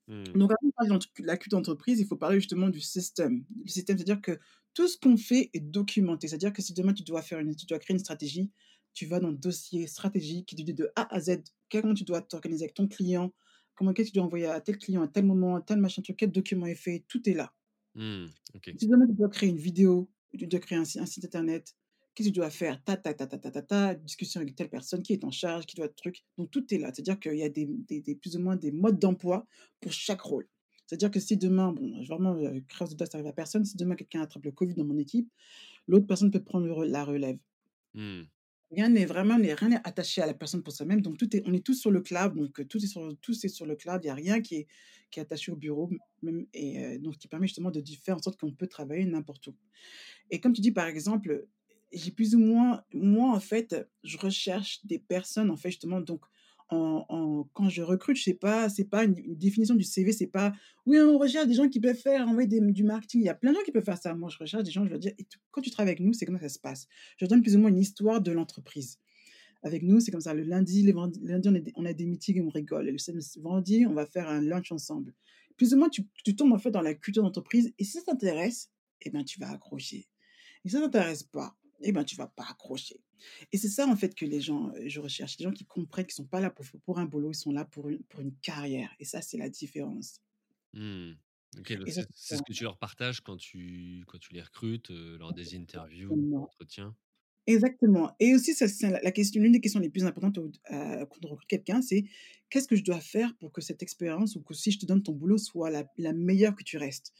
Mmh. 0.07 0.35
Donc 0.35 0.51
avant 0.51 0.69
de 0.69 0.73
parler 0.75 0.89
d'entre 0.89 1.07
la 1.19 1.37
culture 1.37 1.59
d'entreprise, 1.59 1.99
il 1.99 2.07
faut 2.07 2.17
parler 2.17 2.39
justement 2.39 2.69
du 2.69 2.81
système. 2.81 3.45
Le 3.65 3.69
système, 3.69 3.97
c'est-à-dire 3.97 4.21
que 4.21 4.39
tout 4.73 4.87
ce 4.87 4.97
qu'on 4.97 5.17
fait 5.17 5.49
est 5.53 5.61
documenté. 5.61 6.27
C'est-à-dire 6.29 6.53
que 6.53 6.61
si 6.61 6.73
demain 6.73 6.93
tu 6.93 7.03
dois 7.03 7.21
faire 7.23 7.39
une 7.39 7.55
tu 7.55 7.65
dois 7.67 7.79
créer 7.79 7.95
une 7.95 7.99
stratégie, 7.99 8.51
tu 8.93 9.05
vas 9.05 9.19
dans 9.19 9.29
le 9.29 9.37
dossier 9.37 9.87
stratégique 9.87 10.47
qui 10.47 10.55
te 10.55 10.61
dit 10.61 10.73
de 10.73 10.91
A 10.95 11.13
à 11.13 11.19
Z, 11.19 11.41
comment 11.71 11.93
tu 11.93 12.03
dois 12.03 12.21
t'organiser 12.21 12.65
avec 12.65 12.73
ton 12.73 12.87
client, 12.87 13.33
comment 13.75 13.93
qu'est-ce 13.93 14.09
que 14.09 14.13
tu 14.13 14.17
dois 14.19 14.25
envoyer 14.25 14.47
à 14.47 14.61
tel 14.61 14.77
client, 14.77 15.01
à 15.01 15.07
tel 15.07 15.25
moment, 15.25 15.55
à 15.55 15.61
tel 15.61 15.79
machin 15.79 16.01
truc, 16.01 16.17
quel 16.17 16.31
document 16.31 16.65
est 16.65 16.75
fait, 16.75 17.03
tout 17.07 17.27
est 17.29 17.33
là. 17.33 17.53
Mmh. 17.95 18.25
OK. 18.55 18.71
Si 18.77 18.87
demain 18.87 19.07
tu 19.07 19.13
dois 19.13 19.29
créer 19.29 19.49
une 19.49 19.57
vidéo, 19.57 20.09
tu 20.37 20.47
dois 20.47 20.59
créer 20.59 20.77
un 20.77 20.85
si 20.85 20.99
un 20.99 21.05
site 21.05 21.25
internet, 21.25 21.75
qu'est-ce 22.13 22.29
que 22.29 22.33
tu 22.33 22.39
dois 22.39 22.49
faire? 22.49 22.83
Ta 22.83 22.97
ta 22.97 23.13
ta 23.13 23.27
ta 23.27 23.37
ta 23.37 23.51
ta 23.51 23.61
ta, 23.61 23.95
discussion 23.95 24.41
avec 24.41 24.55
telle 24.55 24.69
personne, 24.69 25.01
qui 25.03 25.13
est 25.13 25.23
en 25.23 25.31
charge, 25.31 25.65
qui 25.65 25.75
doit 25.75 25.89
truc. 25.89 26.23
Donc 26.37 26.51
tout 26.51 26.73
est 26.73 26.77
là. 26.77 26.91
C'est-à-dire 26.93 27.19
qu'il 27.19 27.37
y 27.37 27.43
a 27.43 27.49
des 27.49 27.65
des 27.65 28.01
des 28.01 28.15
plus 28.15 28.35
ou 28.35 28.39
moins 28.39 28.55
des 28.55 28.71
modes 28.71 28.99
d'emploi 28.99 29.47
pour 29.79 29.91
chaque 29.91 30.21
rôle. 30.21 30.47
C'est-à-dire 30.85 31.11
que 31.11 31.21
si 31.21 31.37
demain, 31.37 31.71
bon, 31.71 32.03
vraiment, 32.03 32.35
heu, 32.35 32.61
grâce 32.67 32.93
de 32.93 32.97
ça, 32.99 33.05
ça 33.09 33.17
arrive 33.17 33.29
à 33.29 33.33
personne, 33.33 33.63
si 33.63 33.77
demain 33.77 33.95
quelqu'un 33.95 34.21
attrape 34.21 34.43
le 34.43 34.51
covid 34.51 34.75
dans 34.75 34.83
mon 34.83 34.97
équipe, 34.97 35.31
l'autre 35.87 36.05
personne 36.05 36.31
peut 36.31 36.43
prendre 36.43 36.65
le 36.67 36.85
la 36.85 37.05
relève. 37.05 37.37
Mmh. 37.93 38.23
Rien 38.71 38.87
n'est 38.87 39.05
vraiment 39.05 39.35
rien 39.35 39.67
n'est 39.69 39.81
attaché 39.83 40.21
à 40.21 40.25
la 40.25 40.33
personne 40.33 40.63
pour 40.63 40.71
soi-même, 40.73 41.01
donc 41.01 41.17
tout 41.17 41.35
est 41.35 41.43
on 41.45 41.53
est 41.53 41.65
tous 41.65 41.73
sur 41.73 41.91
le 41.91 41.99
cloud, 42.01 42.35
donc 42.35 42.57
heu, 42.59 42.65
tout 42.65 42.77
est 42.77 42.87
sur 42.87 43.17
tout 43.21 43.33
est 43.33 43.49
sur 43.49 43.65
le 43.65 43.75
cloud. 43.75 43.99
Il 44.03 44.07
y 44.07 44.09
a 44.09 44.13
rien 44.15 44.41
qui 44.41 44.55
est 44.55 44.67
qui 45.09 45.19
est 45.19 45.23
attaché 45.23 45.51
au 45.51 45.57
bureau, 45.57 45.89
même 46.21 46.45
et 46.53 46.79
heu, 46.95 46.99
donc 46.99 47.17
qui 47.17 47.27
permet 47.27 47.47
justement 47.47 47.69
de 47.71 47.83
faire 48.01 48.15
en 48.15 48.21
sorte 48.21 48.39
qu'on 48.39 48.53
peut 48.53 48.67
travailler 48.67 49.03
n'importe 49.05 49.47
où. 49.47 49.55
Et 50.31 50.39
comme 50.39 50.53
tu 50.53 50.61
dis, 50.61 50.71
par 50.71 50.87
exemple, 50.87 51.47
j'ai 51.93 52.11
plus 52.11 52.35
ou 52.35 52.39
moins 52.39 52.83
moi, 52.93 53.35
en 53.35 53.39
fait, 53.41 53.75
je 54.03 54.17
recherche 54.17 54.85
des 54.85 54.99
personnes, 54.99 55.51
en 55.51 55.57
fait, 55.57 55.69
justement, 55.71 56.01
donc 56.01 56.23
quand 56.71 57.69
je 57.69 57.81
recrute, 57.81 58.15
je 58.15 58.23
sais 58.23 58.33
pas 58.33 58.69
c'est 58.69 58.85
pas 58.85 59.03
une 59.03 59.13
définition 59.35 59.75
du 59.75 59.83
CV, 59.83 60.13
c'est 60.13 60.27
pas: 60.27 60.53
«Oui, 60.85 60.97
on 60.99 61.17
recherche 61.17 61.47
des 61.47 61.53
gens 61.53 61.67
qui 61.67 61.79
peuvent 61.79 61.95
faire 61.95 62.27
envoyer 62.27 62.47
du 62.47 62.83
marketing». 62.83 63.21
Il 63.21 63.25
y 63.25 63.29
a 63.29 63.35
plein 63.35 63.51
de 63.51 63.57
gens 63.57 63.63
qui 63.63 63.71
peuvent 63.71 63.83
faire 63.83 63.97
ça. 63.97 64.15
Moi, 64.15 64.29
je 64.29 64.37
recherche 64.37 64.63
des 64.63 64.71
gens, 64.71 64.85
je 64.85 64.89
leur 64.91 64.99
dis: 64.99 65.09
«Et 65.09 65.27
quand 65.51 65.61
tu 65.61 65.69
travailles 65.69 65.91
avec 65.91 65.99
nous, 65.99 66.13
c'est 66.13 66.25
comment 66.25 66.39
ça 66.39 66.49
se 66.49 66.59
passe?» 66.59 66.87
je 67.17 67.25
leur 67.25 67.29
donne 67.29 67.41
plus 67.41 67.55
ou 67.55 67.59
moins 67.59 67.69
une 67.69 67.79
histoire 67.79 68.21
de 68.21 68.31
l'entreprise. 68.31 68.99
Avec 69.63 69.83
nous, 69.83 69.99
c'est 69.99 70.11
comme 70.11 70.21
ça, 70.21 70.33
le 70.33 70.43
lundi, 70.43 70.81
lundi, 71.21 71.49
on 71.75 71.85
a 71.85 71.93
des 71.93 72.05
meetings 72.05 72.37
et 72.37 72.41
on 72.41 72.49
rigole 72.49 72.87
et 72.87 72.91
le 72.91 73.41
vendredi, 73.41 73.85
on 73.85 73.93
va 73.93 74.07
faire 74.07 74.27
un 74.27 74.41
lunch 74.41 74.71
ensemble. 74.71 75.13
Plus 75.55 75.73
ou 75.73 75.77
moins, 75.77 75.89
tu 75.89 76.35
tombes, 76.35 76.53
en 76.53 76.57
fait, 76.57 76.71
dans 76.71 76.81
la 76.81 76.95
culture 76.95 77.21
d'entreprise 77.21 77.71
et 77.77 77.83
si 77.83 77.91
ça 77.91 78.01
t'intéresse, 78.01 78.71
et 79.01 79.11
ben, 79.11 79.23
tu 79.23 79.39
vas 79.39 79.51
accrocher. 79.51 80.07
Et 80.65 80.69
si 80.69 80.75
ça 80.75 80.81
t'intéresse 80.81 81.23
pas, 81.23 81.55
et 81.83 81.91
ben, 81.91 82.03
tu 82.05 82.15
vas 82.15 82.27
pas 82.27 82.45
accrocher. 82.49 83.01
Et 83.51 83.57
c'est 83.57 83.69
ça, 83.69 83.87
en 83.87 83.95
fait, 83.95 84.15
que 84.15 84.25
les 84.25 84.41
gens, 84.41 84.69
heu, 84.75 84.87
je 84.89 84.99
recherche, 85.01 85.37
des 85.37 85.43
gens 85.45 85.51
qui 85.53 85.65
comprennent 85.65 86.05
qu'ils 86.05 86.13
sont 86.15 86.25
pas 86.27 86.41
là 86.41 86.49
pour 86.51 86.65
pour 86.85 86.99
un 86.99 87.05
boulot, 87.05 87.31
ils 87.31 87.35
sont 87.35 87.51
là 87.51 87.65
pour 87.65 87.89
une 87.89 88.03
pour 88.05 88.21
une 88.21 88.35
carrière 88.37 88.91
et 88.99 89.05
ça, 89.05 89.21
c'est 89.21 89.37
la 89.37 89.49
différence. 89.49 90.19
Mmh. 90.73 91.13
OK, 91.59 91.73
donc 91.77 91.87
Et 91.87 91.91
ça, 91.91 92.01
c'est 92.13 92.37
ce 92.37 92.41
que 92.43 92.53
tu 92.53 92.63
leur 92.63 92.77
partages 92.77 93.19
quand 93.21 93.35
tu 93.37 94.03
quand 94.07 94.17
tu 94.19 94.33
les 94.33 94.41
recrutes, 94.41 94.89
heu, 94.91 95.17
lors 95.17 95.33
des 95.33 95.53
interviews, 95.55 96.17
entretiens? 96.41 96.95
Exactement 97.47 98.11
et 98.19 98.35
aussi 98.35 98.53
c'est 98.53 98.67
la 99.01 99.11
question 99.11 99.41
l'une 99.41 99.51
des 99.53 99.59
questions 99.61 99.79
les 99.79 99.89
plus 99.89 100.05
importantes 100.05 100.37
quand 100.69 101.25
on 101.25 101.27
recrute 101.29 101.47
quelqu'un, 101.47 101.81
c'est: 101.81 102.03
«Qu'est-ce 102.51 102.67
que 102.67 102.75
je 102.75 102.83
dois 102.83 102.99
faire 103.01 103.35
pour 103.39 103.51
que 103.51 103.61
cette 103.61 103.81
expérience 103.81 104.35
ou 104.35 104.41
que 104.43 104.53
si 104.53 104.71
je 104.71 104.77
te 104.79 104.85
donne 104.85 105.01
ton 105.01 105.13
boulot 105.13 105.39
soit 105.39 105.71
la 105.71 105.85
la 105.97 106.13
meilleure 106.13 106.55
que 106.55 106.63
tu 106.63 106.77
restes?» 106.77 107.13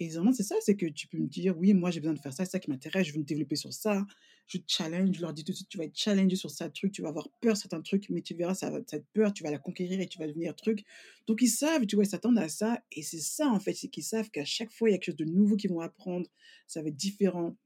Et 0.00 0.06
généralement, 0.06 0.32
c'est 0.32 0.42
ça, 0.42 0.56
c'est 0.62 0.76
que 0.76 0.86
tu 0.86 1.06
peux 1.08 1.18
me 1.18 1.28
dire: 1.28 1.56
«Oui, 1.58 1.74
moi, 1.74 1.90
j'ai 1.92 2.00
besoin 2.00 2.14
de 2.14 2.18
faire 2.20 2.32
ça, 2.32 2.44
c'est 2.44 2.52
ça 2.52 2.58
qui 2.60 2.70
m'intéresse, 2.70 3.06
je 3.06 3.12
veux 3.12 3.20
me 3.20 3.24
développer 3.24 3.56
sur 3.56 3.72
ça». 3.72 4.06
Je 4.48 4.58
challenge, 4.66 5.14
je 5.16 5.20
leur 5.20 5.32
dis 5.32 5.44
tout 5.44 5.52
de 5.52 5.56
suite: 5.56 5.68
«Tu 5.68 5.78
vas 5.78 5.84
être 5.84 5.96
challengé 5.96 6.36
sur 6.36 6.50
ça 6.50 6.68
truc, 6.70 6.92
tu 6.92 7.02
vas 7.02 7.08
avoir 7.10 7.28
peur 7.40 7.56
certains 7.56 7.80
trucs, 7.82 8.10
mais 8.10 8.22
tu 8.22 8.34
verras, 8.34 8.54
ça 8.54 8.72
cette 8.88 9.06
peur, 9.12 9.32
tu 9.32 9.44
vas 9.44 9.50
la 9.52 9.58
conquérir 9.58 10.00
et 10.00 10.06
tu 10.08 10.18
vas 10.18 10.26
devenir 10.26 10.56
truc». 10.56 10.84
Donc 11.26 11.42
ils 11.42 11.48
savent, 11.48 11.86
tu 11.86 11.96
vois? 11.96 12.04
Ils 12.04 12.08
s'attendent 12.08 12.38
à 12.38 12.48
ça 12.48 12.82
et 12.92 13.02
c'est 13.02 13.20
ça, 13.20 13.48
en 13.48 13.60
fait, 13.60 13.74
c'est 13.74 13.88
qu'ils 13.88 14.04
savent 14.04 14.30
qu'à 14.30 14.44
chaque 14.44 14.72
fois, 14.72 14.88
il 14.88 14.92
y 14.92 14.94
a 14.94 14.98
quelque 14.98 15.06
chose 15.12 15.16
de 15.16 15.24
nouveau 15.24 15.56
qu'ils 15.56 15.70
vont 15.70 15.80
apprendre, 15.80 16.28
ça 16.66 16.82
va 16.82 16.88
être 16.88 16.96
différent 16.96 17.56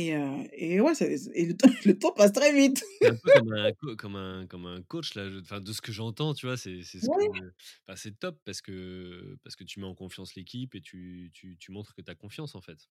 Et 0.00 0.14
heu 0.14 0.48
et 0.52 0.80
ouais, 0.80 0.92
et 1.34 1.46
le 1.46 1.56
temps 1.56 1.68
le 1.84 1.98
temps 1.98 2.12
passe 2.12 2.32
très 2.32 2.52
vite. 2.52 2.82
Un 3.02 3.14
peu 3.16 3.30
comme 3.30 3.50
un 3.54 3.72
co 3.72 3.96
comme 3.96 4.16
un 4.16 4.46
comme 4.46 4.66
un 4.66 4.82
coach 4.82 5.14
là, 5.14 5.30
je 5.30 5.38
de 5.60 5.72
ce 5.72 5.80
que 5.80 5.90
j'entends, 5.92 6.34
tu 6.34 6.44
vois? 6.46 6.56
C'est 6.58 6.82
c'est 6.82 7.00
ce 7.00 7.08
Ouais, 7.08 7.40
enfin 7.88 8.10
top 8.20 8.40
parce 8.44 8.60
que 8.60 9.38
parce 9.42 9.56
que 9.56 9.64
tu 9.64 9.80
mets 9.80 9.86
en 9.86 9.94
confiance 9.94 10.34
l'équipe 10.34 10.74
et 10.74 10.82
tu 10.82 11.30
tu 11.32 11.56
tu 11.58 11.72
montres 11.72 11.94
que 11.94 12.02
tu 12.02 12.10
as 12.10 12.14
confiance, 12.14 12.54
en 12.54 12.60
fait. 12.60 12.88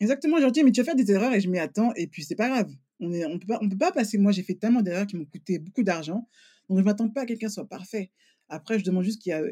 exactement, 0.00 0.36
je 0.38 0.42
leur 0.42 0.52
dis: 0.52 0.64
«Mais 0.64 0.72
tu 0.72 0.80
vas 0.80 0.84
faire 0.86 0.96
des 0.96 1.10
erreurs» 1.12 1.32
et 1.34 1.40
je 1.40 1.48
m'y 1.48 1.58
attends 1.58 1.92
et 1.94 2.06
puis 2.06 2.24
c'est 2.24 2.34
pas 2.36 2.48
grave. 2.48 2.70
On 3.00 3.12
est 3.12 3.24
on 3.26 3.38
peut 3.38 3.46
pas 3.46 3.58
on 3.62 3.68
peut 3.68 3.78
pas 3.78 3.92
passer 3.92 4.18
moi 4.18 4.32
j'ai 4.32 4.42
fait 4.42 4.54
tellement 4.54 4.82
d'erreurs 4.82 5.06
qui 5.06 5.16
m'ont 5.16 5.24
coûté 5.26 5.58
beaucoup 5.58 5.82
d'argent, 5.82 6.28
donc 6.68 6.78
je 6.78 6.84
m'attends 6.84 7.08
pas 7.10 7.22
à 7.22 7.26
quelqu'un 7.26 7.48
soit 7.48 7.68
parfait. 7.68 8.12
Après 8.48 8.78
je 8.78 8.84
demande 8.84 9.04
juste 9.04 9.20
qu'il 9.22 9.30
y 9.30 9.32
a 9.34 9.42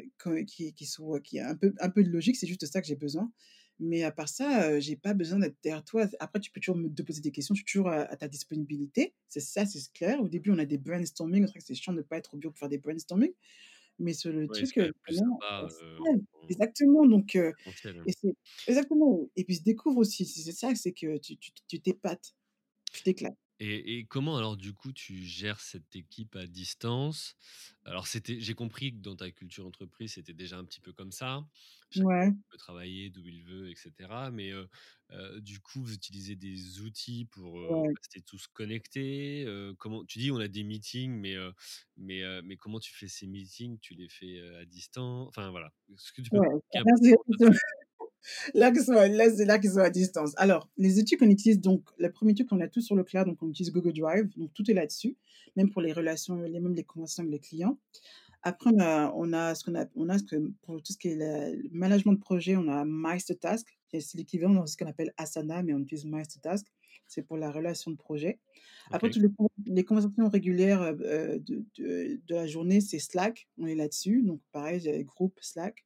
qu'il 0.46 0.74
qu'il 0.74 0.86
soit 0.86 1.20
qu'il 1.20 1.38
y 1.38 1.40
a 1.40 1.48
un 1.50 1.56
peu 1.56 1.74
un 1.80 1.90
peu 1.90 2.02
de 2.04 2.10
logique, 2.10 2.36
c'est 2.36 2.46
juste 2.46 2.66
ça 2.66 2.80
que 2.80 2.86
j'ai 2.86 2.96
besoin. 2.96 3.32
Mais 3.80 4.04
à 4.04 4.12
part 4.12 4.28
ça, 4.28 4.72
heu, 4.72 4.80
j'ai 4.80 4.96
pas 4.96 5.14
besoin 5.14 5.40
d'être 5.40 5.56
derrière 5.62 5.84
toi. 5.84 6.06
Après 6.20 6.40
tu 6.40 6.50
peux 6.52 6.60
toujours 6.60 6.76
me 6.76 6.88
te 6.94 7.02
poser 7.02 7.22
des 7.22 7.32
questions, 7.32 7.54
je 7.54 7.60
suis 7.60 7.66
toujours 7.66 7.88
à 7.90 8.02
à 8.02 8.16
ta 8.16 8.28
disponibilité. 8.28 9.14
C'est 9.28 9.40
ça, 9.40 9.66
c'est 9.66 9.92
clair. 9.92 10.20
Au 10.22 10.28
début, 10.28 10.50
on 10.52 10.58
a 10.58 10.66
des 10.66 10.78
brainstorming, 10.78 11.46
c'est 11.46 11.52
vrai 11.52 11.60
que 11.60 11.66
c'est 11.66 11.74
chiant 11.74 11.94
de 11.94 12.02
pas 12.02 12.18
être 12.18 12.34
au 12.34 12.38
bureau 12.38 12.52
pour 12.52 12.60
faire 12.60 12.68
des 12.70 12.78
brainstorming. 12.78 13.32
Mais 14.00 14.14
sur 14.14 14.32
le 14.32 14.48
Ouais, 14.48 14.64
truc, 14.66 14.80
sympa, 15.08 15.68
exactement, 16.48 17.06
donc 17.06 17.36
et 17.36 18.14
exactement 18.66 19.28
et 19.36 19.44
puis 19.44 19.56
se 19.56 19.62
découvrent 19.62 19.98
aussi, 19.98 20.26
c'est 20.26 20.52
ça, 20.52 20.74
c'est 20.74 20.92
que 20.92 21.18
tu 21.18 21.80
t'épates, 21.80 22.34
tu 22.92 23.02
t'éclates. 23.04 23.38
Et 23.62 23.98
et 23.98 24.06
comment 24.06 24.38
alors 24.38 24.56
du 24.56 24.72
coup 24.72 24.90
tu 24.92 25.22
gères 25.22 25.60
cette 25.60 25.94
équipe 25.94 26.34
à 26.36 26.46
distance? 26.46 27.36
Alors 27.84 28.06
c'était 28.06 28.40
j'ai 28.40 28.54
compris 28.54 28.92
que 28.92 28.98
dans 29.00 29.16
ta 29.16 29.30
culture 29.30 29.66
entreprise, 29.66 30.14
c'était 30.14 30.32
déjà 30.32 30.56
un 30.58 30.64
petit 30.64 30.80
peu 30.80 30.92
comme 30.94 31.12
ça. 31.12 31.46
Chacun 31.90 32.06
Ouais, 32.06 32.32
peut 32.50 32.56
travailler 32.58 33.10
d'où 33.10 33.26
il 33.26 33.42
veut 33.44 33.70
et 33.70 33.74
cetera. 33.74 34.30
Mais, 34.30 34.52
du 35.38 35.60
coup, 35.60 35.82
vous 35.82 35.94
utilisez 35.94 36.36
des 36.36 36.80
outils 36.80 37.26
pour, 37.26 37.54
ouais, 37.68 37.94
rester 37.96 38.22
tous 38.22 38.46
connectés? 38.48 39.44
Comment 39.78 40.04
tu 40.04 40.18
dis: 40.18 40.30
«On 40.30 40.38
a 40.38 40.48
des 40.48 40.62
meetings», 40.64 41.12
mais, 41.12 41.36
mais, 41.96 42.22
mais 42.42 42.56
comment 42.56 42.80
tu 42.80 42.94
fais 42.94 43.08
ces 43.08 43.26
meetings? 43.26 43.78
Tu 43.80 43.94
les 43.94 44.08
fais, 44.08 44.40
à 44.58 44.64
distance? 44.64 45.28
Enfin 45.28 45.50
voilà. 45.50 45.72
Est-ce 45.92 46.12
que 46.12 46.22
tu 46.22 46.30
peux 46.30 46.38
ouais, 46.38 46.48
là 46.84 46.92
c'est 47.02 47.14
là 48.54 48.70
qu'ils 48.70 48.82
sont 48.82 48.92
là, 48.92 49.30
c'est 49.30 49.44
là 49.44 49.58
qu'ils 49.58 49.70
sont 49.72 49.78
à 49.78 49.90
distance. 49.90 50.32
Alors, 50.36 50.68
les 50.76 50.98
outils 51.00 51.16
qu'on 51.16 51.30
utilise 51.30 51.60
donc, 51.60 51.88
le 51.98 52.10
premier 52.12 52.34
truc, 52.34 52.48
on 52.52 52.60
a 52.60 52.68
tout 52.68 52.80
sur 52.80 52.96
le 52.96 53.04
cloud, 53.04 53.26
donc 53.26 53.42
on 53.42 53.48
utilise 53.48 53.72
Google 53.72 53.92
Drive, 53.94 54.28
donc 54.36 54.52
tout 54.54 54.70
est 54.70 54.74
là-dessus, 54.74 55.16
même 55.56 55.70
pour 55.70 55.82
les 55.82 55.92
relations, 55.92 56.36
les 56.36 56.60
même 56.60 56.74
les 56.74 56.84
conversations 56.84 57.22
avec 57.24 57.32
les 57.32 57.40
clients. 57.40 57.78
Après, 58.42 58.70
on 58.74 58.80
a 58.80 59.12
on 59.14 59.32
a 59.34 59.54
ce 59.54 59.64
qu'on 59.64 59.74
a 59.74 59.86
on 59.96 60.08
a 60.08 60.18
ce 60.18 60.24
que 60.24 60.36
pour 60.62 60.82
tout 60.82 60.92
ce 60.92 60.98
qui 60.98 61.08
est 61.08 61.16
le 61.16 61.68
management 61.72 62.14
de 62.14 62.18
projet, 62.20 62.56
on 62.56 62.68
a 62.68 62.84
Mastertask, 62.86 63.66
qui 63.88 64.00
c'est 64.00 64.16
l'équivalent 64.18 64.62
de 64.62 64.66
ce 64.66 64.76
qu'on 64.78 64.86
appelle 64.86 65.12
Asana, 65.18 65.62
mais 65.62 65.74
on 65.74 65.80
utilise 65.80 66.06
Mastertask. 66.06 66.66
C'est 67.06 67.22
pour 67.22 67.36
la 67.36 67.50
relation 67.50 67.90
de 67.90 67.96
projet. 67.96 68.38
Après, 68.92 69.10
toutes 69.10 69.22
les 69.22 69.28
con 69.32 69.48
les 69.66 69.84
conversations 69.84 70.28
régulières, 70.28 70.82
heu 70.82 70.98
heu, 71.02 71.40
de 71.40 71.64
de 71.78 72.20
de 72.26 72.34
la 72.34 72.46
journée, 72.46 72.80
c'est 72.80 72.98
Slack, 73.00 73.48
on 73.58 73.66
est 73.66 73.74
là-dessus, 73.74 74.22
donc 74.22 74.40
pareil, 74.52 75.04
groupe 75.04 75.38
Slack, 75.42 75.84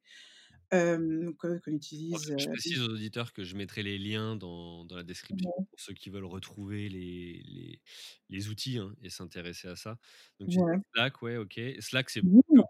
qu'on 0.70 1.72
Alors, 2.10 2.20
utilise, 2.20 2.34
je 2.36 2.46
précise 2.48 2.80
aux 2.82 2.88
auditeurs 2.94 3.32
que 3.32 3.44
je 3.44 3.56
mettrai 3.56 3.82
les 3.82 3.98
liens 3.98 4.36
dans 4.36 4.84
dans 4.84 4.96
la 4.96 5.02
description 5.04 5.50
pour 5.70 5.80
ceux 5.80 5.94
qui 5.94 6.10
veulent 6.10 6.24
retrouver 6.24 6.88
les 6.88 7.42
les 7.46 7.80
les 8.28 8.48
outils, 8.48 8.78
hein, 8.78 8.94
et 9.02 9.10
s'intéresser 9.10 9.68
à 9.68 9.76
ça. 9.76 9.98
Donc 10.40 10.50
ouais. 10.56 10.84
Slack, 10.94 11.22
ouais, 11.22 11.36
OK. 11.36 11.60
Slack, 11.80 12.10
c'est 12.10 12.22
que 12.22 12.26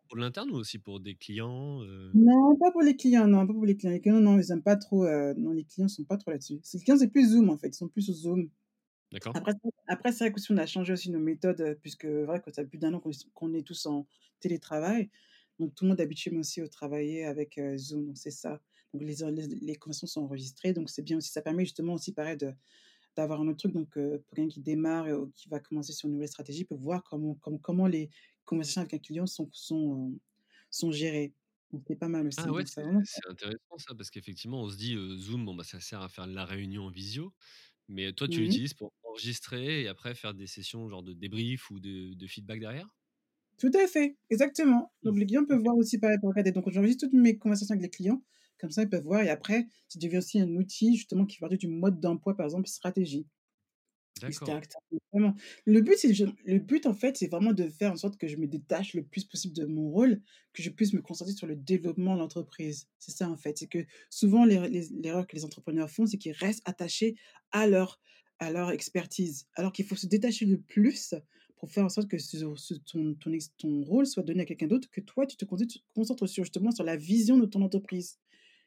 pour 0.09 0.17
l'interne 0.19 0.51
ou 0.51 0.57
aussi 0.57 0.79
pour 0.79 1.01
des 1.01 1.17
clients, 1.17 1.81
non, 2.13 2.57
pas 2.57 2.71
pour 2.71 2.83
les 2.83 2.97
clients, 2.97 3.27
non, 3.27 3.47
pas 3.47 3.53
pour 3.53 3.65
les 3.67 3.77
clients. 3.77 3.93
Les 3.93 4.01
clients, 4.01 4.21
non, 4.21 4.39
ils 4.39 4.53
aiment 4.53 4.63
pas 4.63 4.77
trop, 4.77 5.05
non, 5.37 5.51
les 5.53 5.65
clients 5.65 5.89
sont 5.89 6.05
pas 6.05 6.17
trop 6.17 6.31
là-dessus. 6.31 6.61
Les 6.75 6.81
clients, 6.81 6.97
c'est 6.99 7.11
plus 7.11 7.31
Zoom, 7.31 7.51
en 7.51 7.59
fait, 7.59 7.69
ils 7.69 7.75
sont 7.75 7.89
plus 7.89 8.03
sur 8.03 8.15
Zoom. 8.15 8.51
D'accord. 9.13 9.35
Après 9.35 9.53
c'est 9.53 9.71
après 9.89 10.13
c'est 10.13 10.25
vrai 10.25 10.33
qu'aussi 10.33 10.53
on 10.53 10.57
a 10.59 10.67
changé 10.67 10.93
aussi 10.95 11.11
nos 11.11 11.21
méthodes, 11.21 11.79
puisque 11.83 12.07
vrai 12.07 12.41
que 12.41 12.53
ça 12.53 12.63
fait 12.63 12.69
plus 12.69 12.79
d'un 12.79 12.95
an 12.95 13.03
qu'on 13.35 13.55
est 13.55 13.63
tous 13.67 13.87
en 13.87 14.07
télétravail. 14.41 15.11
Donc 15.59 15.75
tout 15.75 15.85
le 15.85 15.91
monde 15.91 16.01
est 16.01 16.03
habitué 16.05 16.31
mais 16.33 16.39
aussi 16.41 16.63
au 16.63 16.69
travailler 16.69 17.25
avec, 17.25 17.61
Zoom, 17.77 18.07
donc 18.07 18.19
c'est 18.19 18.31
ça. 18.31 18.61
Donc 18.93 19.03
les 19.03 19.17
les 19.33 19.47
les 19.49 19.77
conversations 19.77 20.07
sont 20.09 20.23
enregistrées, 20.23 20.73
donc 20.73 20.91
c'est 20.91 21.03
bien 21.03 21.19
aussi. 21.19 21.31
Ça 21.33 21.43
permet 21.43 21.65
justement 21.65 21.95
aussi 21.95 22.13
pareil 22.13 22.37
de 22.37 22.53
d'avoir 23.17 23.41
un 23.41 23.49
autre 23.49 23.59
truc 23.59 23.73
donc 23.75 23.91
pour 23.95 24.35
quelqu'un 24.37 24.49
qui 24.49 24.61
démarre, 24.61 25.07
heu, 25.09 25.33
qui 25.37 25.49
va 25.49 25.61
commencer 25.61 25.93
sur 25.93 26.09
une 26.09 26.15
nouvelle 26.15 26.29
stratégie, 26.29 26.65
peut 26.65 26.75
voir 26.77 27.03
comment 27.05 27.35
comme 27.37 27.61
comment 27.61 27.87
les 27.89 28.11
conversations 28.45 28.83
avec 28.83 28.95
un 28.95 28.99
client 28.99 29.27
sont 29.27 29.49
sont, 29.53 30.19
sont 30.71 30.93
gérées. 30.93 31.35
Donc 31.73 31.85
c'est 31.89 31.97
pas 31.97 32.09
mal 32.09 32.27
Ah 32.37 32.51
aussi, 32.51 32.53
ouais, 32.53 32.65
donc 32.79 32.95
c'est 33.05 33.29
intéressant 33.29 33.79
ça 33.79 33.95
parce 33.95 34.11
qu'effectivement, 34.11 34.63
on 34.63 34.69
se 34.69 34.77
dit, 34.77 34.97
Zoom, 35.19 35.45
bon, 35.45 35.55
bah, 35.55 35.63
ça 35.65 35.81
sert 35.81 36.01
à 36.03 36.09
faire 36.09 36.27
la 36.27 36.45
réunion 36.45 36.85
en 36.87 36.91
visio, 36.91 37.33
mais 37.89 38.13
toi, 38.15 38.29
tu 38.29 38.41
mmh 38.41 38.43
l'utilises 38.43 38.75
pour 38.75 38.93
enregistrer 39.05 39.83
et 39.83 39.89
après 39.89 40.15
faire 40.15 40.35
des 40.35 40.47
sessions 40.47 40.89
genre 40.89 41.03
de 41.03 41.13
débrief 41.15 41.71
ou 41.73 41.81
de 41.81 42.15
de 42.15 42.27
feedback 42.29 42.61
derrière? 42.61 42.89
Tout 43.59 43.71
à 43.75 43.87
fait, 43.87 44.17
exactement. 44.31 44.93
Mmh. 45.03 45.07
Donc 45.07 45.19
les 45.19 45.27
clients 45.27 45.45
peuvent 45.45 45.63
voir 45.63 45.77
aussi 45.77 45.99
pareil 45.99 46.19
pour 46.19 46.31
regarder. 46.31 46.53
Donc 46.53 46.71
j'enregistre 46.71 47.07
toutes 47.07 47.15
mes 47.15 47.37
conversations 47.39 47.75
avec 47.75 47.83
les 47.83 47.91
clients, 47.91 48.23
comme 48.59 48.71
ça 48.71 48.83
ils 48.83 48.89
peuvent 48.89 49.05
voir 49.05 49.23
et 49.23 49.31
après, 49.31 49.67
ça 49.89 49.99
devient 49.99 50.19
aussi 50.19 50.41
un 50.41 50.55
outil 50.57 50.97
justement 50.97 51.27
qui 51.27 51.39
partie 51.39 51.59
du 51.59 51.69
mode 51.69 52.01
d'emploi, 52.01 52.37
par 52.37 52.47
exemple, 52.47 52.69
stratégie. 52.69 53.27
D'accord. 54.21 54.61
le 55.67 55.81
but, 55.81 55.97
c'est 55.99 56.13
le 56.45 56.59
but, 56.59 56.87
en 56.87 56.95
fait, 56.95 57.17
c'est 57.17 57.27
vraiment 57.27 57.53
de 57.53 57.69
faire 57.69 57.93
en 57.93 57.97
sorte 57.97 58.17
que 58.17 58.29
je 58.29 58.37
me 58.37 58.47
détache 58.47 58.95
le 58.95 59.03
plus 59.03 59.25
possible 59.25 59.55
de 59.55 59.67
mon 59.67 59.91
rôle, 59.91 60.21
que 60.53 60.63
je 60.63 60.71
puisse 60.71 60.93
me 60.93 61.03
concentrer 61.03 61.35
sur 61.35 61.47
le 61.47 61.57
développement 61.57 62.15
de 62.15 62.21
l'entreprise. 62.21 62.87
C'est 62.99 63.11
ça, 63.11 63.29
en 63.29 63.37
fait. 63.37 63.59
C'est 63.59 63.67
que 63.67 63.85
souvent 64.11 64.45
les 64.45 64.89
l'erreur 64.93 65.27
que 65.27 65.35
les 65.35 65.45
entrepreneurs 65.45 65.91
font, 65.91 66.07
c'est 66.07 66.19
qu'ils 66.19 66.33
restent 66.33 66.63
attachés 66.65 67.17
à 67.51 67.67
leur 67.67 68.01
à 68.39 68.51
leur 68.51 68.71
expertise. 68.71 69.47
Alors 69.55 69.73
qu'il 69.73 69.85
faut 69.85 69.97
se 69.97 70.07
détacher 70.07 70.47
le 70.47 70.61
plus 70.61 71.15
pour 71.65 71.73
faire 71.73 71.85
en 71.87 71.89
sorte 71.89 72.09
que 72.09 72.19
ce 72.19 72.39
ce 72.57 72.75
ton 72.75 73.15
ton 73.15 73.33
ton 73.59 73.83
rôle 73.85 74.07
soit 74.07 74.23
donné 74.23 74.43
à 74.43 74.47
quelqu'un 74.47 74.67
d'autre, 74.69 74.91
que 74.91 75.01
toi, 75.01 75.27
tu 75.27 75.37
te 75.39 75.45
concentres 75.95 76.29
sur 76.29 76.45
justement 76.45 76.71
sur 76.73 76.85
la 76.85 76.97
vision 76.97 77.39
de 77.39 77.47
ton 77.47 77.63
entreprise. 77.63 78.19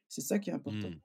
C'est 0.10 0.22
ça 0.22 0.40
qui 0.40 0.50
est 0.52 0.54
important. 0.54 0.94
Mmh. 0.94 1.02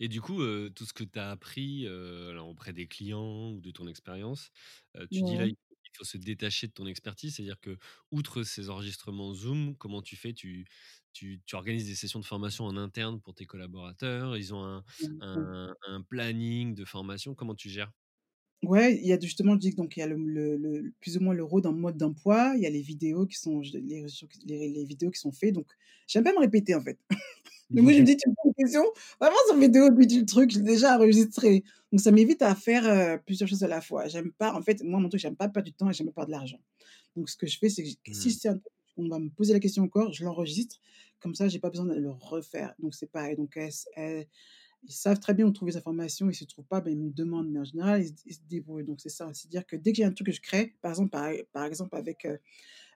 Et 0.00 0.08
du 0.08 0.20
coup, 0.22 0.42
heu, 0.42 0.70
tout 0.74 0.86
ce 0.86 0.92
que 0.94 1.04
tu 1.04 1.18
as 1.18 1.30
appris, 1.30 1.86
alors 1.86 2.48
auprès 2.48 2.72
des 2.74 2.88
clients 2.88 3.52
ou 3.52 3.60
de 3.60 3.70
ton 3.72 3.88
expérience, 3.88 4.50
heu, 4.96 5.08
tu 5.08 5.24
dis 5.24 5.36
là, 5.36 5.44
Ouais. 5.44 5.48
il 5.48 5.56
il 5.94 5.98
faut 5.98 6.04
se 6.04 6.18
détacher 6.18 6.68
de 6.68 6.72
ton 6.72 6.86
expertise. 6.86 7.36
C'est-à-dire 7.36 7.60
que, 7.60 7.78
outre 8.12 8.42
ces 8.44 8.70
enregistrements 8.70 9.34
Zoom, 9.34 9.76
comment 9.76 10.02
tu 10.02 10.16
fais? 10.16 10.34
Tu 10.34 10.66
tu 11.14 11.42
tu 11.46 11.56
organises 11.56 11.86
des 11.86 11.96
sessions 11.96 12.20
de 12.20 12.26
formation 12.26 12.64
en 12.66 12.76
interne 12.76 13.20
pour 13.22 13.34
tes 13.34 13.46
collaborateurs? 13.46 14.36
Ils 14.38 14.54
ont 14.54 14.64
un 14.64 14.84
un 15.20 15.74
un 15.88 16.02
planning 16.02 16.74
de 16.76 16.84
formation? 16.86 17.34
Comment 17.34 17.54
tu 17.56 17.70
gères? 17.70 17.92
Ouais, 18.62 18.94
il 19.00 19.06
y 19.06 19.12
a 19.14 19.18
justement, 19.18 19.54
je 19.54 19.58
dis 19.58 19.70
donc 19.74 19.96
il 19.96 20.00
y 20.00 20.02
a 20.02 20.06
le 20.06 20.16
le 20.16 20.54
le 20.56 20.92
plus 21.00 21.16
ou 21.16 21.20
moins 21.20 21.32
le 21.32 21.42
rôle 21.42 21.62
mode 21.74 21.96
d'emploi, 21.96 22.52
il 22.56 22.60
y 22.62 22.66
a 22.66 22.70
les 22.70 22.82
vidéos 22.82 23.24
qui 23.26 23.38
sont 23.38 23.60
les 23.72 23.80
les 24.44 24.68
les 24.68 24.84
vidéos 24.84 25.10
qui 25.10 25.18
sont 25.18 25.32
faits 25.32 25.54
donc 25.54 25.66
j'aime 26.06 26.24
pas 26.24 26.34
me 26.34 26.40
répéter 26.40 26.74
en 26.74 26.82
fait. 26.82 26.98
Donc 27.74 27.84
moi 27.84 27.92
je 27.94 28.00
me 28.00 28.04
dis: 28.04 28.16
«Tu 28.16 28.28
me 28.28 28.34
poses 28.34 28.52
une 28.58 28.64
question, 28.64 28.84
vraiment 29.20 29.36
sur 29.48 29.56
vidéo 29.58 29.90
puis 29.96 30.06
tu 30.08 30.20
le 30.20 30.26
truc, 30.26 30.50
je 30.52 30.58
l'ai 30.58 30.64
déjà 30.64 30.96
enregistré». 30.96 31.64
Donc 31.92 32.00
ça 32.00 32.12
m'évite 32.12 32.42
à 32.42 32.54
faire, 32.56 32.84
heu, 32.88 33.20
plusieurs 33.26 33.48
choses 33.48 33.64
à 33.64 33.68
la 33.68 33.80
fois. 33.80 34.08
J'aime 34.08 34.32
pas 34.32 34.54
en 34.54 34.62
fait, 34.62 34.82
moi 34.84 35.00
mon 35.00 35.08
truc, 35.08 35.20
j'aime 35.22 35.36
pas 35.36 35.48
perdre 35.48 35.66
du 35.68 35.72
temps 35.74 35.90
et 35.90 35.94
j'aime 35.94 36.08
pas 36.08 36.12
perdre 36.12 36.28
de 36.28 36.32
l'argent. 36.32 36.60
Donc 37.16 37.30
ce 37.30 37.36
que 37.36 37.46
je 37.46 37.58
fais, 37.58 37.68
c'est 37.70 37.84
que 37.84 37.90
si 38.12 38.30
Mmh. 38.30 38.32
c'est 38.32 38.48
un 38.50 38.54
truc 38.54 38.64
on 38.98 39.08
va 39.08 39.18
me 39.20 39.30
poser 39.30 39.54
la 39.54 39.60
question 39.60 39.84
encore, 39.84 40.12
je 40.12 40.24
l'enregistre, 40.24 40.80
comme 41.20 41.34
ça 41.34 41.48
j'ai 41.48 41.60
pas 41.60 41.70
besoin 41.70 41.86
de 41.86 41.94
le 41.94 42.10
refaire. 42.10 42.74
Donc 42.80 42.94
c'est 42.94 43.10
pareil, 43.10 43.36
donc 43.36 43.56
ils 44.84 44.92
savent 44.92 45.20
très 45.20 45.34
bien 45.34 45.46
où 45.46 45.50
trouver 45.52 45.72
les 45.72 45.78
informations, 45.78 46.30
ils 46.30 46.34
se 46.34 46.44
trouvent 46.44 46.66
pas, 46.66 46.80
ben, 46.80 46.90
ils 46.92 46.98
me 46.98 47.10
demandent, 47.10 47.50
mais 47.50 47.60
en 47.60 47.64
général, 47.64 48.02
ils 48.02 48.08
se 48.08 48.14
ils 48.26 48.34
se 48.34 48.40
débrouillent. 48.48 48.84
Donc 48.84 49.00
c'est 49.00 49.08
ça, 49.10 49.30
c'est-à-dire 49.34 49.66
que 49.66 49.76
dès 49.76 49.92
qu'il 49.92 50.02
y 50.02 50.04
a 50.04 50.08
un 50.08 50.12
truc 50.12 50.28
que 50.28 50.32
je 50.32 50.40
crée, 50.40 50.76
par 50.82 50.92
exemple, 50.92 51.10
par 51.10 51.30
par 51.52 51.64
exemple 51.66 51.96
avec, 51.96 52.24
heu, 52.26 52.38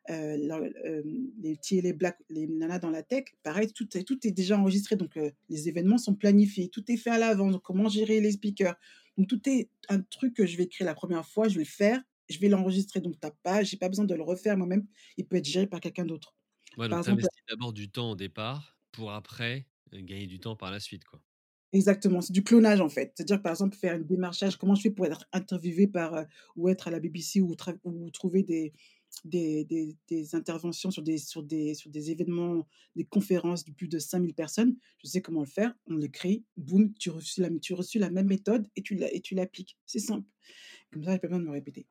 leur 0.09 0.63
hem, 0.85 1.31
les 1.41 1.57
petits 1.57 1.79
et 1.79 1.83
les 1.83 1.93
blacks, 1.93 2.19
les 2.31 2.47
nanas 2.47 2.79
dans 2.79 2.91
la 2.91 3.03
tech, 3.03 3.25
pareil, 3.43 3.73
tout 3.73 3.97
est 3.97 4.05
tout 4.05 4.27
est 4.27 4.31
déjà 4.33 4.59
enregistré, 4.59 4.97
donc 4.97 5.19
les 5.49 5.69
événements 5.69 5.99
sont 5.99 6.15
planifiés, 6.15 6.69
tout 6.69 6.91
est 6.91 6.97
fait 6.97 7.11
à 7.11 7.19
l'avance, 7.19 7.53
donc 7.53 7.63
comment 7.63 7.89
gérer 7.89 8.21
les 8.21 8.33
speakers. 8.33 8.77
Donc 9.19 9.29
tout 9.29 9.41
est 9.49 9.71
un 9.89 10.01
truc 10.03 10.35
que 10.35 10.47
je 10.47 10.57
vais 10.57 10.67
créer 10.69 10.85
la 10.87 10.95
première 10.95 11.27
fois, 11.27 11.49
je 11.49 11.55
vais 11.55 11.65
le 11.65 11.69
faire, 11.71 12.03
je 12.29 12.39
vais 12.39 12.49
l'enregistrer, 12.49 13.01
donc 13.01 13.19
tu 13.21 13.27
as 13.27 13.31
pas 13.31 13.63
j'ai 13.65 13.77
pas 13.77 13.89
besoin 13.89 14.05
de 14.07 14.15
le 14.15 14.23
refaire 14.23 14.57
moi-même, 14.57 14.87
il 15.17 15.27
peut 15.27 15.37
être 15.37 15.45
géré 15.47 15.67
par 15.67 15.81
quelqu'un 15.81 16.05
d'autre. 16.05 16.35
Ouais, 16.77 16.89
donc 16.89 17.01
tu 17.03 17.11
investis 17.11 17.43
d'abord 17.49 17.73
du 17.73 17.91
temps 17.91 18.13
au 18.13 18.17
départ 18.17 18.79
pour 18.93 19.13
après, 19.13 19.69
gagner 19.93 20.27
du 20.29 20.39
temps 20.41 20.57
par 20.57 20.71
la 20.71 20.79
suite, 20.81 21.05
quoi. 21.05 21.21
Exactement, 21.75 22.21
c'est 22.21 22.33
du 22.33 22.45
clonage, 22.45 22.81
en 22.81 22.89
fait. 22.89 23.13
C'est-à-dire, 23.17 23.43
par 23.43 23.51
exemple, 23.53 23.77
faire 23.77 23.97
un 23.97 23.99
démarchage, 23.99 24.57
comment 24.57 24.77
je 24.77 24.83
fais 24.83 24.91
pour 24.91 25.07
être 25.07 25.27
interviewé 25.33 25.89
par, 25.89 26.15
heu, 26.15 26.25
ou 26.57 26.69
être 26.69 26.87
à 26.87 26.93
la 26.93 27.01
BBC 27.01 27.41
ou 27.41 27.57
trouver 28.13 28.45
des 28.45 28.73
des 29.25 29.97
des 30.09 30.35
interventions 30.37 30.91
sur 30.93 31.03
des 31.03 31.19
sur 31.19 31.43
des 31.43 31.75
sur 31.75 31.91
des 31.91 32.11
événements, 32.13 32.67
des 32.97 33.05
conférences 33.05 33.65
de 33.65 33.73
plus 33.73 33.89
de 33.89 33.99
5000 33.99 34.35
personnes. 34.35 34.77
Je 35.03 35.09
sais 35.09 35.21
comment 35.23 35.41
le 35.41 35.47
faire, 35.47 35.75
on 35.89 35.97
l'écrit, 35.97 36.45
boum, 36.57 36.93
tu 36.95 37.11
reçus 37.11 37.41
la 37.41 37.51
tu 37.61 37.75
reçus 37.75 37.99
la 37.99 38.11
même 38.11 38.27
méthode 38.29 38.69
et 38.77 38.83
tu 38.83 38.95
l'a 38.97 39.09
l'appliques. 39.33 39.77
C'est 39.87 39.99
simple. 40.01 40.29
Comme 40.93 41.05
ça, 41.05 41.13
j'ai 41.13 41.19
pas 41.21 41.29
besoin 41.29 41.41
de 41.41 41.47
me 41.47 41.53
répéter. 41.53 41.87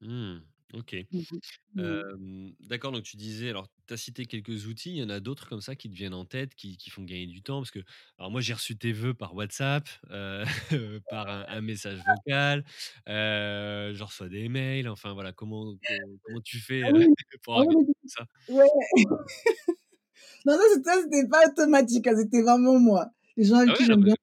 Mmh. 0.00 0.49
OK. 0.74 0.96
Mmh 1.10 1.24
mh. 1.30 1.40
Mmh. 1.74 2.50
D'accord, 2.60 2.92
donc 2.92 3.04
tu 3.04 3.16
disais 3.16 3.50
alors 3.50 3.68
tu 3.88 3.94
as 3.94 3.96
cité 3.96 4.26
quelques 4.26 4.66
outils, 4.66 4.90
il 4.92 4.96
y 4.98 5.02
en 5.04 5.10
a 5.10 5.20
d'autres 5.20 5.48
comme 5.48 5.60
ça 5.60 5.76
qui 5.76 5.90
te 5.90 5.94
viennent 5.96 6.14
en 6.14 6.24
tête, 6.26 6.54
qui 6.54 6.76
qui 6.76 6.90
font 6.90 7.02
gagner 7.04 7.26
du 7.26 7.42
temps? 7.42 7.60
Parce 7.60 7.70
que 7.72 7.80
alors 8.18 8.30
moi 8.30 8.40
j'ai 8.40 8.54
reçu 8.54 8.76
tes 8.78 8.92
vœux 8.92 9.14
par 9.14 9.34
WhatsApp, 9.34 9.88
heu, 10.10 10.44
par 11.08 11.28
un 11.28 11.46
un 11.48 11.60
message 11.62 12.04
vocal, 12.04 12.64
je 13.06 14.02
reçois 14.04 14.28
des 14.28 14.48
mails, 14.48 14.88
enfin 14.88 15.12
voilà, 15.14 15.32
comment 15.32 15.76
co 15.86 16.18
comment 16.22 16.40
tu 16.42 16.58
fais, 16.60 16.82
Ah 16.82 16.90
oui, 16.94 17.06
pour 17.42 17.56
ah 17.56 17.62
oui, 17.66 17.74
tout 18.02 18.08
ça? 18.08 18.26
ouais. 18.48 18.66
Non, 20.46 20.54
ça 20.84 20.94
c'était 21.02 21.26
pas 21.28 21.46
automatique, 21.48 22.06
hein, 22.06 22.14
c'était 22.16 22.42
vraiment 22.42 22.78
moi. 22.78 23.10
Les 23.36 23.44
gens 23.44 23.56
avec 23.58 23.72
Ah 23.72 23.74
qui 23.74 23.84
ouais, 23.84 23.84
j'aime 23.84 24.02
bien 24.02 24.14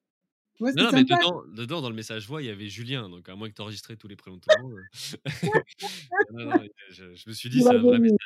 non, 0.74 0.92
mais 0.92 1.04
dedans 1.04 1.44
dedans 1.48 1.80
dans 1.82 1.88
le 1.90 1.94
message 1.96 2.26
voix, 2.26 2.42
il 2.42 2.46
y 2.46 2.50
avait 2.50 2.68
Julien, 2.68 3.08
donc 3.08 3.28
à 3.28 3.36
moins 3.36 3.48
que 3.48 3.54
tu 3.54 3.62
enregistré 3.62 3.96
tous 3.96 4.08
les 4.08 4.16
prénoms 4.16 4.36
de 4.36 4.42
tout 4.42 4.50
le 4.50 4.56
monde, 4.56 4.74
heu, 4.74 4.86
non, 6.30 6.44
non, 6.46 6.56
mais 6.60 6.68
je 6.90 7.14
je 7.14 7.28
me 7.28 7.34
suis 7.34 7.50
dit: 7.50 7.62
«C'est 7.62 7.74
un 7.74 7.82
vrai 7.84 7.98
message». 8.00 8.18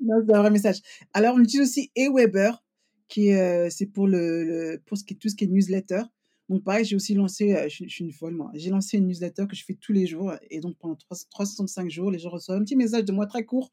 Non, 0.00 0.16
c'est 0.26 0.34
un 0.34 0.40
vrai 0.40 0.50
message. 0.50 0.80
Alors 1.12 1.34
on 1.36 1.40
utilise 1.40 1.68
aussi 1.68 1.90
Aweber 1.96 2.62
qui 3.08 3.28
est, 3.28 3.66
heu, 3.66 3.70
c'est 3.70 3.86
pour 3.86 4.08
le 4.08 4.44
le 4.44 4.80
pour 4.86 4.96
ce 4.98 5.04
qui 5.04 5.14
est 5.14 5.16
tout 5.16 5.28
ce 5.28 5.36
qui 5.36 5.44
est 5.44 5.48
newsletter. 5.48 6.02
Donc 6.48 6.64
pareil, 6.64 6.84
j'ai 6.84 6.96
aussi 6.96 7.14
lancé, 7.14 7.52
heu, 7.54 7.64
je 7.64 7.68
suis 7.68 7.88
je 7.88 7.94
suis 7.94 8.04
une 8.04 8.12
folle 8.12 8.34
moi, 8.34 8.50
j'ai 8.54 8.70
lancé 8.70 8.98
une 8.98 9.06
newsletter 9.06 9.46
que 9.48 9.54
je 9.56 9.64
fais 9.64 9.74
tous 9.74 9.92
les 9.92 10.06
jours 10.06 10.32
et 10.50 10.60
donc 10.60 10.76
pendant 10.78 10.96
trois 10.96 11.16
trois 11.30 11.46
cent 11.46 11.52
soixante-cinq 11.56 11.90
jours, 11.90 12.10
les 12.10 12.18
gens 12.18 12.30
reçoivent 12.30 12.58
un 12.60 12.64
petit 12.64 12.76
message 12.76 13.04
de 13.04 13.12
moi 13.12 13.26
très 13.26 13.44
court 13.44 13.72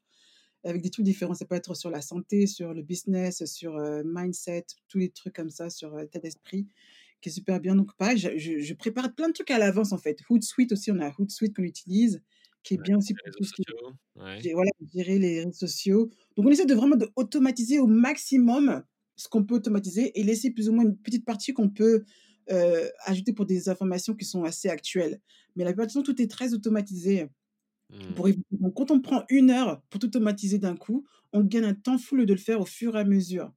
avec 0.64 0.82
des 0.82 0.90
trucs 0.90 1.04
différents. 1.06 1.34
Ça 1.34 1.46
peut 1.46 1.54
être 1.56 1.74
sur 1.74 1.90
la 1.90 2.02
santé, 2.02 2.46
sur 2.46 2.74
le 2.74 2.82
business, 2.82 3.44
sur, 3.46 3.76
heu, 3.78 4.02
mindset, 4.04 4.66
tous 4.88 4.98
les 4.98 5.10
trucs 5.10 5.34
comme 5.34 5.50
ça, 5.50 5.70
sur, 5.70 5.96
heu, 5.96 6.04
état 6.04 6.18
d'esprit, 6.20 6.68
qui 7.20 7.28
est 7.30 7.32
super 7.32 7.60
bien. 7.60 7.76
Donc 7.76 7.94
pareil, 7.96 8.18
je 8.18 8.38
je 8.38 8.58
je 8.60 8.74
prépare 8.74 9.14
plein 9.14 9.28
de 9.28 9.32
trucs 9.34 9.50
à 9.50 9.58
l'avance 9.58 9.92
en 9.92 9.98
fait. 9.98 10.18
Hootsuite 10.30 10.72
aussi, 10.72 10.90
on 10.92 11.00
a 11.00 11.12
Hootsuite 11.18 11.54
qu'on 11.56 11.62
utilise, 11.64 12.22
qui 12.62 12.74
est 12.74 12.78
Ouais, 12.78 12.84
bien 12.84 12.98
aussi 12.98 13.14
pour 13.14 13.30
tout 13.36 13.44
ce 13.44 13.52
qui 13.54 13.62
est 14.48 14.52
voilà, 14.54 14.70
gérer 14.94 15.18
les 15.18 15.40
réseaux 15.40 15.52
sociaux. 15.52 16.10
Donc 16.36 16.46
on 16.46 16.50
essaie 16.50 16.66
de 16.66 16.74
vraiment 16.74 16.96
d'automatiser 16.96 17.78
au 17.78 17.86
maximum 17.86 18.82
ce 19.16 19.28
qu'on 19.28 19.44
peut 19.44 19.56
automatiser 19.56 20.18
et 20.18 20.22
laisser 20.24 20.50
plus 20.50 20.68
ou 20.68 20.72
moins 20.72 20.84
une 20.84 20.96
petite 20.96 21.24
partie 21.26 21.52
qu'on 21.52 21.68
peut, 21.70 22.04
heu, 22.50 22.90
ajouter 23.04 23.32
pour 23.34 23.46
des 23.46 23.68
informations 23.68 24.14
qui 24.14 24.24
sont 24.24 24.44
assez 24.44 24.68
actuelles. 24.68 25.20
Mais 25.56 25.64
la 25.64 25.72
plupart 25.72 25.86
du 25.88 25.94
temps, 25.94 26.02
tout 26.02 26.20
est 26.22 26.30
très 26.30 26.54
automatisé 26.54 27.28
Mmh. 27.90 28.14
pour 28.14 28.28
éviter 28.28 28.44
donc 28.52 28.74
quand 28.76 28.90
on 28.90 29.00
prend 29.00 29.24
une 29.30 29.50
heure 29.50 29.82
pour 29.90 30.00
tout 30.00 30.06
automatiser 30.08 30.58
d'un 30.58 30.76
coup, 30.76 31.06
on 31.32 31.42
gagne 31.44 31.64
un 31.64 31.74
temps 31.74 31.98
fou 31.98 32.16
de 32.24 32.32
le 32.34 32.38
faire 32.40 32.60
au 32.60 32.66
fur 32.66 32.96
et 32.96 33.00
à 33.00 33.04
mesure. 33.04 33.52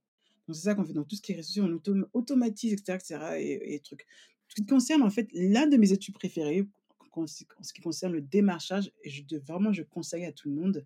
Donc 0.47 0.55
c'est 0.55 0.63
ça 0.63 0.75
qu'on 0.75 0.85
fait 0.85 0.93
dans 0.93 1.03
tout 1.05 1.15
ce 1.15 1.21
qui 1.21 1.31
est 1.31 1.35
réseaux 1.35 1.47
sociaux, 1.47 1.65
on 1.65 1.73
autom 1.73 2.07
automatise 2.13 2.73
et 2.73 2.77
cetera 2.77 3.39
et 3.39 3.79
trucs. 3.83 4.05
Ce 4.49 4.55
qui 4.55 4.65
concerne 4.65 5.01
en 5.03 5.09
fait 5.09 5.27
l'un 5.33 5.67
de 5.67 5.77
mes 5.77 5.91
outils 5.93 6.11
préférés 6.11 6.67
en 7.15 7.27
ce 7.27 7.43
qui 7.73 7.81
concerne 7.81 8.13
le 8.13 8.21
démarchage 8.21 8.91
et 9.03 9.09
je 9.09 9.23
vraiment 9.37 9.71
je 9.71 9.83
conseille 9.83 10.25
à 10.25 10.31
tout 10.31 10.49
le 10.49 10.55
monde, 10.55 10.85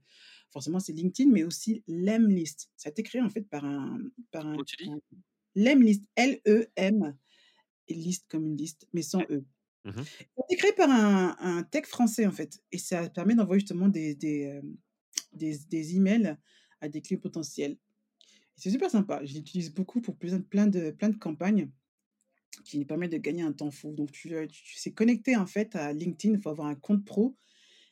forcément 0.51 0.79
c'est 0.79 0.93
LinkedIn, 0.93 1.31
mais 1.31 1.43
aussi 1.43 1.83
Lemlist. 1.87 2.69
Ça 2.75 2.89
a 2.89 2.91
été 2.91 3.01
créé 3.03 3.21
en 3.21 3.29
fait 3.29 3.43
par 3.43 3.63
un 3.65 3.99
par 4.31 4.45
un 4.45 4.57
un 4.85 4.99
Lemlist, 5.55 6.03
L-E-M 6.15 7.17
et 7.87 7.93
list 7.93 8.25
comme 8.29 8.45
une 8.45 8.57
liste, 8.57 8.87
mais 8.93 9.01
sans. 9.01 9.21
E. 9.29 9.45
Mh. 9.85 10.07
Ça 10.37 10.43
a 10.43 10.45
été 10.45 10.57
créé 10.57 10.73
par 10.73 10.89
un 10.89 11.35
un 11.39 11.63
tech 11.63 11.85
français 11.85 12.25
en 12.27 12.31
fait 12.31 12.61
et 12.71 12.77
ça 12.77 13.09
permet 13.09 13.35
d'envoyer 13.35 13.61
justement 13.61 13.87
des 13.89 14.15
des, 14.15 14.41
hem, 14.41 14.77
des 15.33 15.57
des 15.69 15.95
emails 15.95 16.37
à 16.81 16.89
des 16.89 17.01
clients 17.01 17.21
potentiels. 17.21 17.77
C'est 18.57 18.71
super 18.71 18.89
sympa, 18.91 19.23
je 19.25 19.33
l'utilise 19.35 19.73
beaucoup 19.73 20.01
pour 20.01 20.17
plein 20.17 20.37
de 20.67 20.91
plein 20.91 21.09
de 21.09 21.17
campagnes 21.17 21.71
qui 22.65 22.85
permettent 22.85 23.11
de 23.13 23.17
gagner 23.17 23.43
un 23.43 23.53
temps 23.53 23.71
fou. 23.71 23.93
Donc 23.95 24.11
tu, 24.11 24.33
heu, 24.35 24.47
tu 24.47 24.77
c'est 24.77 24.93
connecté 24.93 25.35
en 25.37 25.45
fait 25.47 25.75
à 25.75 25.93
LinkedIn, 25.93 26.35
il 26.35 26.41
faut 26.41 26.49
avoir 26.49 26.67
un 26.67 26.75
compte 26.75 27.05
pro 27.05 27.37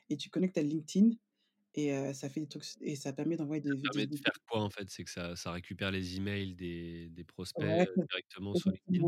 et 0.09 0.17
tu 0.17 0.29
connectes 0.31 0.57
à 0.59 0.63
LinkedIn 0.63 1.11
et 1.75 1.93
heu, 1.95 2.13
ça 2.13 2.29
fait 2.29 2.41
des 2.41 2.47
trucs 2.49 2.65
et 2.81 2.95
ça 2.97 3.13
permet 3.13 3.37
d'envoyer 3.37 3.61
Ça 3.63 3.73
des 3.73 3.89
des 3.89 3.89
permet 3.89 4.07
de 4.07 4.15
faire 4.23 4.33
quoi 4.47 4.61
en 4.61 4.69
fait? 4.69 4.89
C'est 4.89 5.03
que 5.03 5.09
ça 5.11 5.35
ça 5.35 5.51
récupère 5.51 5.91
les 5.91 6.17
emails 6.17 6.55
des 6.55 7.09
des 7.09 7.23
prospects, 7.23 7.77
ouais, 7.77 7.87
co 7.93 8.07
directement 8.09 8.53
sur 8.55 8.69
LinkedIn? 8.71 9.07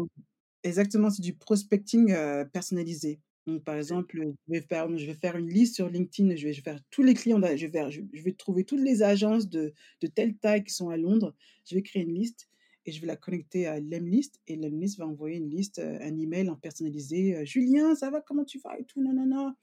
exactement. 0.64 1.10
C'est 1.10 1.22
du 1.22 1.36
prospecting, 1.36 2.14
personnalisé. 2.52 3.22
Donc 3.48 3.64
par 3.64 3.76
exemple, 3.78 4.18
je 4.48 4.54
vais 4.54 4.62
faire 4.62 4.90
je 4.98 5.06
vais 5.06 5.14
faire 5.14 5.38
une 5.38 5.50
liste 5.50 5.76
sur 5.76 5.90
LinkedIn, 5.90 6.36
je 6.36 6.48
vais 6.48 6.54
je 6.54 6.60
vais 6.60 6.64
faire 6.72 6.82
tous 6.92 7.04
les 7.04 7.14
clients 7.14 7.40
je 7.42 7.66
vais 7.66 7.72
faire 7.72 7.90
je 7.92 8.02
je 8.14 8.22
vais 8.22 8.34
trouver 8.34 8.66
toutes 8.66 8.82
les 8.82 9.04
agences 9.04 9.50
de 9.50 9.74
de 10.02 10.08
telle 10.08 10.38
taille 10.38 10.64
qui 10.66 10.74
sont 10.74 10.90
à 10.90 10.98
Londres. 10.98 11.34
Je 11.66 11.76
vais 11.76 11.82
créer 11.84 12.04
une 12.04 12.14
liste 12.14 12.50
et 12.86 12.92
je 12.92 13.02
vais 13.02 13.08
la 13.08 13.16
connecter 13.18 13.66
à 13.68 13.80
Lemlist 13.80 14.40
et 14.48 14.56
Lemlist 14.58 14.98
va 14.98 15.08
envoyer 15.08 15.38
une 15.38 15.50
liste, 15.50 15.80
heu, 15.80 15.98
un 16.02 16.18
email 16.18 16.50
en 16.50 16.56
personnalisé, 16.58 17.36
heu: 17.38 17.46
«Julien, 17.46 17.96
ça 17.96 18.10
va? 18.12 18.22
Comment 18.22 18.46
tu 18.46 18.60
vas 18.60 18.78
et 18.80 18.86
tout, 18.86 19.02
nanana» 19.02 19.56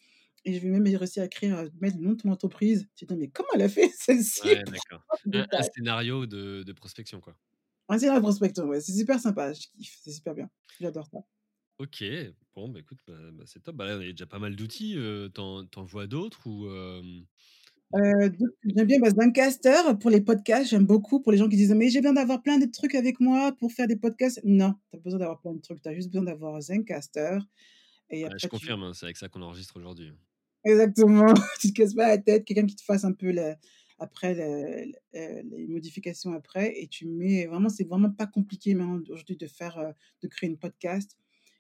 et 0.47 0.53
je 0.55 0.61
vais 0.61 0.69
même 0.71 0.87
réussir 0.87 1.23
à 1.23 1.27
écrire, 1.27 1.59
heu, 1.59 1.71
mettre 1.81 1.97
le 1.99 2.03
nom 2.05 2.11
de 2.13 2.17
ton 2.23 2.31
entreprise. 2.33 2.87
Tu 2.97 3.07
te 3.07 3.15
dis: 3.15 3.21
«Mais 3.21 3.29
comment 3.29 3.49
elle 3.55 3.63
a 3.63 3.69
fait 3.69 3.91
celle-ci?» 3.99 4.43
Ouais, 4.43 4.65
de 4.67 4.81
Un 5.33 5.47
un 5.53 5.63
scénario 5.63 6.27
de 6.27 6.63
de 6.65 6.73
prospection, 6.73 7.21
quoi. 7.21 7.37
Ah, 7.89 7.99
c'est 7.99 8.07
la 8.09 8.21
prospection, 8.21 8.65
ouais, 8.67 8.81
c'est 8.81 8.93
super 8.93 9.21
sympa, 9.21 9.53
je 9.53 9.67
kiffe, 9.69 9.99
c'est 10.03 10.13
super 10.13 10.35
bien. 10.35 10.51
J'adore 10.81 11.07
ça. 11.07 11.19
OK, 11.79 12.05
bon, 12.55 12.69
bah, 12.69 12.79
écoute, 12.81 13.01
bah 13.07 13.15
bah, 13.33 13.45
c'est 13.47 13.61
top. 13.63 13.75
Bah, 13.77 13.85
là, 13.87 13.97
y 14.05 14.09
a 14.09 14.13
déjà 14.13 14.27
pas 14.27 14.39
mal 14.39 14.55
d'outils, 14.55 14.95
heu, 14.97 15.31
tu 15.35 15.41
en 15.41 15.67
tu 15.67 15.79
en 15.79 15.85
vois 15.85 16.07
d'autres 16.07 16.47
ou 16.47 16.67
donc 17.93 18.51
j'aime 18.77 18.87
bien, 18.87 18.99
bah, 19.01 19.11
Zencastr 19.11 19.99
pour 20.01 20.11
les 20.11 20.21
podcasts, 20.21 20.69
j'aime 20.71 20.85
beaucoup 20.87 21.21
pour 21.21 21.31
les 21.33 21.39
gens 21.39 21.49
qui 21.49 21.57
disent: 21.57 21.73
«Mais 21.75 21.91
j'ai 21.91 22.01
besoin 22.01 22.15
d'avoir 22.15 22.43
plein 22.43 22.59
de 22.59 22.67
trucs 22.67 22.95
avec 22.95 23.21
moi 23.21 23.53
pour 23.59 23.73
faire 23.73 23.87
des 23.87 23.97
podcasts». 23.97 24.41
Non, 24.45 24.75
tu 24.91 24.97
as 24.97 25.01
besoin 25.01 25.21
d'avoir 25.21 25.41
plein 25.41 25.55
de 25.55 25.61
trucs, 25.61 25.81
tu 25.83 25.89
as 25.89 25.95
juste 25.95 26.09
besoin 26.11 26.25
d'avoir 26.25 26.61
Zencastr 26.61 27.47
et 28.11 28.29
ouais, 28.29 28.39
je 28.39 28.47
tu 28.47 28.49
confirme, 28.49 28.83
hein, 28.83 28.93
c'est 28.95 29.07
avec 29.07 29.17
ça 29.17 29.29
qu'on 29.29 29.43
enregistre 29.43 29.77
aujourd'hui, 29.77 30.09
hein. 30.09 30.19
exactement, 30.65 31.33
tu 31.61 31.69
te 31.69 31.73
casses 31.75 31.95
pas 31.95 32.09
la 32.09 32.19
tête, 32.19 32.45
quelqu'un 32.45 32.67
qui 32.67 32.77
te 32.77 32.83
fasse 32.83 33.05
un 33.05 33.13
peu 33.13 33.33
après 33.99 34.35
heu, 34.41 34.93
les 35.13 35.67
modifications 35.69 36.33
après 36.33 36.81
et 36.81 36.89
tu 36.89 37.07
mets 37.07 37.47
vraiment 37.47 37.69
c'est 37.69 37.85
vraiment 37.85 38.11
pas 38.11 38.27
compliqué 38.27 38.75
maintenant 38.75 39.01
aujourd'hui 39.01 39.37
de 39.37 39.47
faire, 39.47 39.95
de 40.23 40.29
créer 40.29 40.51
une 40.51 40.59
podcast 40.59 41.17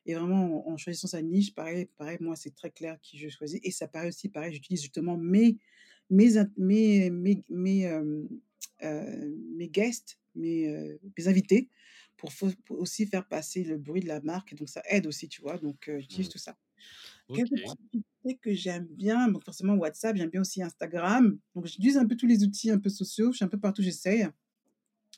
et 0.06 0.14
vraiment 0.14 0.66
en 0.68 0.72
en 0.74 0.76
choisissant 0.76 1.08
sa 1.08 1.22
niche, 1.22 1.54
pareil 1.54 1.86
pareil, 1.98 2.18
moi, 2.20 2.36
c'est 2.36 2.54
très 2.54 2.70
clair 2.70 2.98
qui 3.02 3.18
je 3.18 3.28
choisis 3.28 3.60
et 3.62 3.70
ça 3.70 3.88
paraît 3.88 4.08
aussi 4.08 4.28
pareil, 4.28 4.52
j'utilise 4.54 4.82
justement 4.82 5.16
mes 5.18 5.58
mes 6.10 6.30
mes 6.58 7.10
mes 7.10 7.44
mes, 7.48 7.88
mes 8.80 9.68
guests, 9.68 10.18
mes, 10.34 10.98
mes 11.16 11.28
invités 11.28 11.70
pour 12.16 12.30
aussi 12.70 13.06
faire 13.06 13.26
passer 13.28 13.64
le 13.64 13.76
bruit 13.78 14.00
de 14.00 14.08
la 14.08 14.20
marque 14.20 14.52
et 14.52 14.56
donc 14.56 14.68
ça 14.68 14.82
aide 14.88 15.06
aussi, 15.06 15.28
tu 15.28 15.42
vois? 15.42 15.58
Donc 15.58 15.88
heu, 15.88 15.98
j'utilise 15.98 16.28
Mmh. 16.28 16.30
tout 16.30 16.38
ça. 16.38 16.56
Quelques 17.32 17.50
OK. 17.50 17.58
petites 17.58 17.80
activités 17.84 18.38
que 18.42 18.54
j'aime 18.54 18.86
bien, 18.86 19.28
donc 19.28 19.44
forcément 19.44 19.74
WhatsApp, 19.74 20.16
j'aime 20.16 20.30
bien 20.30 20.42
aussi 20.42 20.62
Instagram. 20.62 21.38
Donc 21.54 21.66
j'utilise 21.66 21.98
un 21.98 22.06
peu 22.06 22.16
tous 22.16 22.26
les 22.28 22.44
outils 22.44 22.70
un 22.70 22.78
peu 22.78 22.90
sociaux, 22.90 23.32
je 23.32 23.38
suis 23.38 23.44
un 23.44 23.48
peu 23.48 23.60
partout, 23.60 23.82
j'essaye. 23.82 24.28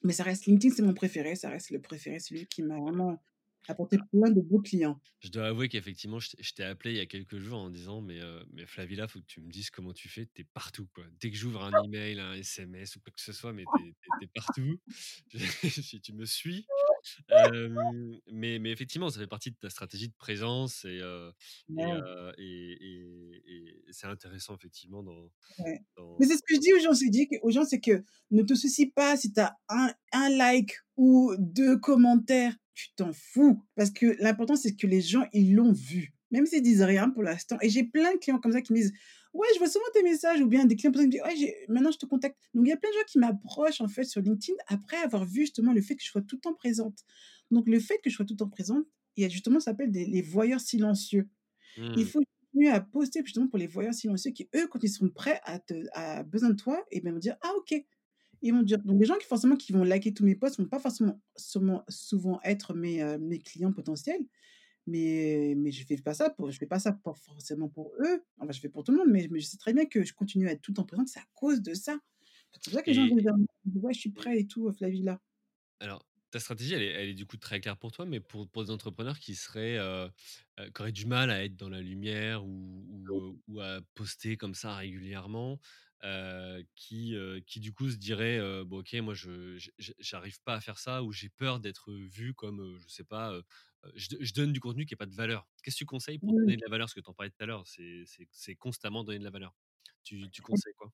Mais 0.05 0.13
ça 0.13 0.25
reste 0.25 0.47
LinkedIn, 0.47 0.75
c'est 0.75 0.83
mon 0.83 0.95
préféré, 0.95 1.37
ça 1.37 1.49
reste 1.51 1.71
le 1.71 1.81
préféré, 1.81 2.19
celui 2.19 2.47
qui 2.47 2.63
m'a 2.63 2.79
vraiment 2.79 3.23
apporté 3.69 3.99
plein 4.11 4.31
de 4.31 4.41
beaux 4.41 4.61
clients. 4.61 5.01
Je 5.21 5.31
dois 5.31 5.47
avouer 5.47 5.69
qu'effectivement, 5.69 6.19
je 6.21 6.53
t'ai 6.55 6.63
appelé 6.65 6.93
il 6.93 6.97
y 6.99 7.01
a 7.01 7.07
quelques 7.07 7.39
jours 7.39 7.59
en 7.59 7.71
disant: 7.71 8.03
«Mais 8.03 8.21
heu, 8.21 8.45
mais 8.53 8.67
Flavie, 8.67 8.97
faut 9.09 9.21
que 9.21 9.25
tu 9.27 9.41
me 9.41 9.51
dises 9.51 9.71
comment 9.71 9.95
tu 9.95 10.09
fais, 10.09 10.27
tu 10.27 10.43
es 10.43 10.45
partout, 10.45 10.87
quoi. 10.89 11.07
Dès 11.21 11.31
que 11.31 11.37
j'ouvre 11.37 11.65
un 11.65 11.75
email, 11.77 12.21
un 12.21 12.35
SMS 12.35 12.97
ou 12.97 13.01
quoi 13.01 13.13
que 13.13 13.21
ce 13.21 13.33
soit, 13.33 13.53
mais 13.55 13.65
es 13.75 13.95
tu 14.19 14.25
es 14.25 14.27
partout. 14.29 14.79
Si 15.71 16.01
tu 16.01 16.13
me 16.13 16.27
suis». 16.27 16.69
Mais 18.29 18.59
mais 18.59 18.71
effectivement, 18.73 19.11
ça 19.11 19.21
fait 19.21 19.27
partie 19.27 19.51
de 19.53 19.57
ta 19.57 19.71
stratégie 19.71 20.09
de 20.09 20.15
présence 20.15 20.85
et 20.85 20.99
heu 21.03 21.33
et 21.77 21.91
Ouais, 21.91 21.93
heu 21.93 22.33
et 22.39 22.73
et 22.81 23.43
et 23.89 23.93
c'est 23.93 24.07
intéressant 24.07 24.55
effectivement 24.57 25.03
dans 25.03 25.31
ouais. 25.59 25.81
Mais 26.19 26.27
c'est 26.27 26.37
ce 26.37 26.43
que 26.43 26.55
je 26.55 26.61
dis 26.61 26.73
aux 26.73 26.79
gens, 26.81 26.93
je 26.95 27.09
dis 27.11 27.29
aux 27.43 27.51
gens, 27.51 27.65
c'est 27.65 27.81
que 27.81 28.03
ne 28.31 28.43
te 28.43 28.55
soucie 28.55 28.87
pas 28.91 29.17
si 29.17 29.33
tu 29.33 29.41
as 29.41 29.57
un 29.69 29.93
un 30.13 30.31
like 30.31 30.77
ou 30.97 31.35
2 31.39 31.79
commentaires, 31.79 32.57
tu 32.75 32.89
t'en 32.97 33.13
fous. 33.13 33.63
Parce 33.77 33.91
que 33.91 34.17
l'important, 34.21 34.57
c'est 34.57 34.75
que 34.77 34.87
les 34.87 35.01
gens, 35.03 35.27
ils 35.33 35.55
l'ont 35.55 35.73
vu. 35.73 36.15
Même 36.33 36.47
s'ils 36.47 36.63
disent 36.63 36.83
rien 36.83 37.11
pour 37.11 37.23
l'instant 37.23 37.57
et 37.63 37.69
j'ai 37.71 37.85
plein 37.85 38.13
de 38.15 38.19
clients 38.19 38.39
comme 38.41 38.53
ça 38.53 38.63
qui 38.63 38.73
me 38.73 38.79
disent: 38.79 38.93
«Ouais, 39.37 39.47
je 39.55 39.59
vois 39.59 39.69
souvent 39.69 39.85
tes 39.95 40.03
messages» 40.03 40.41
ou 40.41 40.47
bien 40.49 40.65
des 40.67 40.77
clients 40.77 40.93
qui 40.93 40.99
me 41.01 41.09
disent: 41.09 41.23
«Ouais, 41.23 41.67
maintenant 41.69 41.91
je 41.93 41.99
te 41.99 42.07
contacte». 42.07 42.39
Donc 42.55 42.67
il 42.67 42.71
y 42.71 42.73
a 42.73 42.77
plein 42.77 42.91
de 42.91 42.95
gens 42.95 43.05
qui 43.07 43.19
m'approchent 43.19 43.81
en 43.81 43.89
fait 43.89 44.05
sur 44.05 44.21
LinkedIn 44.23 44.57
après 44.69 44.97
avoir 44.99 45.25
vu 45.27 45.43
justement 45.43 45.73
le 45.73 45.83
fait 45.83 45.97
que 45.97 46.03
je 46.05 46.09
sois 46.11 46.23
tout 46.23 46.37
le 46.37 46.41
temps 46.41 46.55
présente. 46.55 47.01
Donc 47.51 47.69
le 47.69 47.81
fait 47.81 47.99
que 48.03 48.11
je 48.11 48.17
sois 48.17 48.25
tout 48.25 48.35
le 48.35 48.39
temps 48.39 48.49
présente, 48.49 48.87
il 49.17 49.23
y 49.23 49.27
a 49.27 49.29
justement 49.29 49.61
ça 49.61 49.73
s'appelle 49.73 49.91
des 49.93 50.07
les 50.07 50.23
voyeurs 50.23 50.61
silencieux. 50.61 51.29
Il 51.95 52.07
mmh, 52.07 52.09
faut 52.09 52.21
continuer 52.53 52.71
à 52.71 52.81
poster 52.81 53.23
justement 53.25 53.49
pour 53.49 53.59
les 53.59 53.67
voyeurs 53.67 53.95
silencieux 53.95 54.33
qui, 54.33 54.49
eux, 54.55 54.67
quand 54.69 54.83
ils 54.83 54.89
seront 54.91 55.11
prêts 55.11 55.41
à 55.45 55.59
te 55.59 55.75
à 55.93 56.23
besoin 56.25 56.51
de 56.51 56.55
toi 56.57 56.85
et 56.91 57.01
ben, 57.01 57.13
vont 57.13 57.19
dire: 57.19 57.37
«Ah 57.43 57.53
OK». 57.59 57.75
Ils 58.43 58.53
vont 58.53 58.63
dire 58.63 58.79
donc 58.85 59.01
les 59.01 59.07
gens 59.07 59.17
qui 59.17 59.27
forcément 59.27 59.57
qui 59.57 59.73
vont 59.73 59.85
liker 59.85 60.13
tous 60.15 60.25
mes 60.25 60.35
posts 60.37 60.59
vont 60.61 60.69
pas 60.69 60.79
forcément 60.79 61.21
sûrement 61.37 61.85
souvent 61.89 62.41
être 62.45 62.75
mes, 62.75 63.03
heu, 63.03 63.19
mes 63.19 63.39
clients 63.41 63.73
potentiels, 63.73 64.21
mais 64.87 65.55
mais 65.57 65.73
je 65.73 65.85
fais 65.87 65.97
pas 65.99 66.15
ça 66.15 66.31
pour 66.31 66.51
je 66.51 66.59
fais 66.59 66.67
pas 66.67 66.79
ça 66.79 66.93
pour 66.93 67.19
forcément 67.19 67.69
pour 67.69 67.93
eux. 68.01 68.25
Enfin, 68.39 68.53
je 68.53 68.61
fais 68.61 68.69
pour 68.69 68.85
tout 68.85 68.93
le 68.93 68.99
monde, 68.99 69.09
mais 69.11 69.29
mais 69.31 69.41
je 69.41 69.47
sais 69.47 69.57
très 69.59 69.73
bien 69.75 69.87
que 69.87 70.05
je 70.05 70.15
continue 70.15 70.49
à 70.49 70.53
être 70.53 70.63
tout 70.63 70.73
le 70.73 70.77
temps 70.77 70.85
présente, 70.87 71.09
c'est 71.09 71.21
à 71.21 71.27
cause 71.35 71.63
de 71.63 71.75
ça. 71.75 71.99
C'est 72.53 72.71
pour 72.73 72.79
ça 72.79 72.83
que 72.83 72.89
les 72.91 72.95
gens 72.95 73.07
viennent 73.07 73.21
«Ouais, 73.83 73.93
je 73.95 74.01
suis 74.01 74.13
prêt 74.13 74.39
et 74.41 74.47
tout, 74.47 74.71
Flavie 74.73 75.03
là». 75.03 75.21
Alors, 75.81 76.07
ta 76.31 76.41
stratégie, 76.41 76.75
elle 76.75 76.83
est 76.83 76.87
elle 76.87 77.09
est 77.11 77.15
du 77.15 77.27
coup 77.27 77.37
très 77.37 77.61
claire 77.61 77.77
pour 77.77 77.93
toi, 77.93 78.07
mais 78.07 78.21
pour 78.21 78.49
pour 78.51 78.65
des 78.65 78.71
entrepreneurs 78.71 79.19
qui 79.19 79.35
seraient, 79.35 79.77
heu 79.79 80.11
heu, 80.59 80.71
qui 80.71 80.81
auraient 80.83 80.93
du 80.93 81.07
mal 81.07 81.31
à 81.31 81.45
être 81.45 81.57
dans 81.57 81.69
la 81.69 81.81
lumière 81.83 82.45
ou 82.47 83.39
ou, 83.47 83.61
à 83.61 83.81
poster 83.95 84.37
comme 84.37 84.55
ça 84.55 84.75
régulièrement, 84.77 85.61
qui, 86.75 87.15
qui 87.47 87.61
du 87.61 87.73
coup 87.73 87.91
se 87.91 87.97
diraient, 87.97 88.39
heu: 88.39 88.65
«Bon 88.65 88.79
OK, 88.81 88.95
moi 88.95 89.15
je 89.15 89.59
j'arrive 89.99 90.41
pas 90.43 90.55
à 90.55 90.61
faire 90.61 90.79
ça» 90.79 91.03
ou 91.03 91.13
«J'ai 91.13 91.29
peur 91.29 91.61
d'être 91.61 91.93
vu 91.93 92.35
comme, 92.35 92.79
je 92.79 92.89
sais 92.89 93.05
pas, 93.05 93.39
je 93.95 94.09
je 94.21 94.33
donne 94.35 94.53
du 94.53 94.61
contenu 94.61 94.87
qui 94.87 94.95
a 94.95 94.97
pas 94.97 95.07
de 95.07 95.15
valeur». 95.15 95.49
Qu'est-ce 95.63 95.77
que 95.77 95.81
tu 95.81 95.87
conseilles 95.87 96.19
pour 96.19 96.35
Oui. 96.35 96.47
donner 96.47 96.57
de 96.57 96.63
la 96.63 96.71
valeur? 96.71 96.87
Parce 96.87 96.95
que 96.95 97.01
tu 97.01 97.11
en 97.11 97.15
parlais 97.15 97.31
tout 97.31 97.43
à 97.43 97.47
l'heure, 97.47 97.65
c'est 97.67 98.57
constamment 98.57 99.05
donner 99.05 99.19
de 99.19 99.25
la 99.25 99.31
valeur. 99.31 99.55
Tu 100.05 100.29
tu 100.31 100.43
conseilles 100.43 100.75
quoi? 100.77 100.93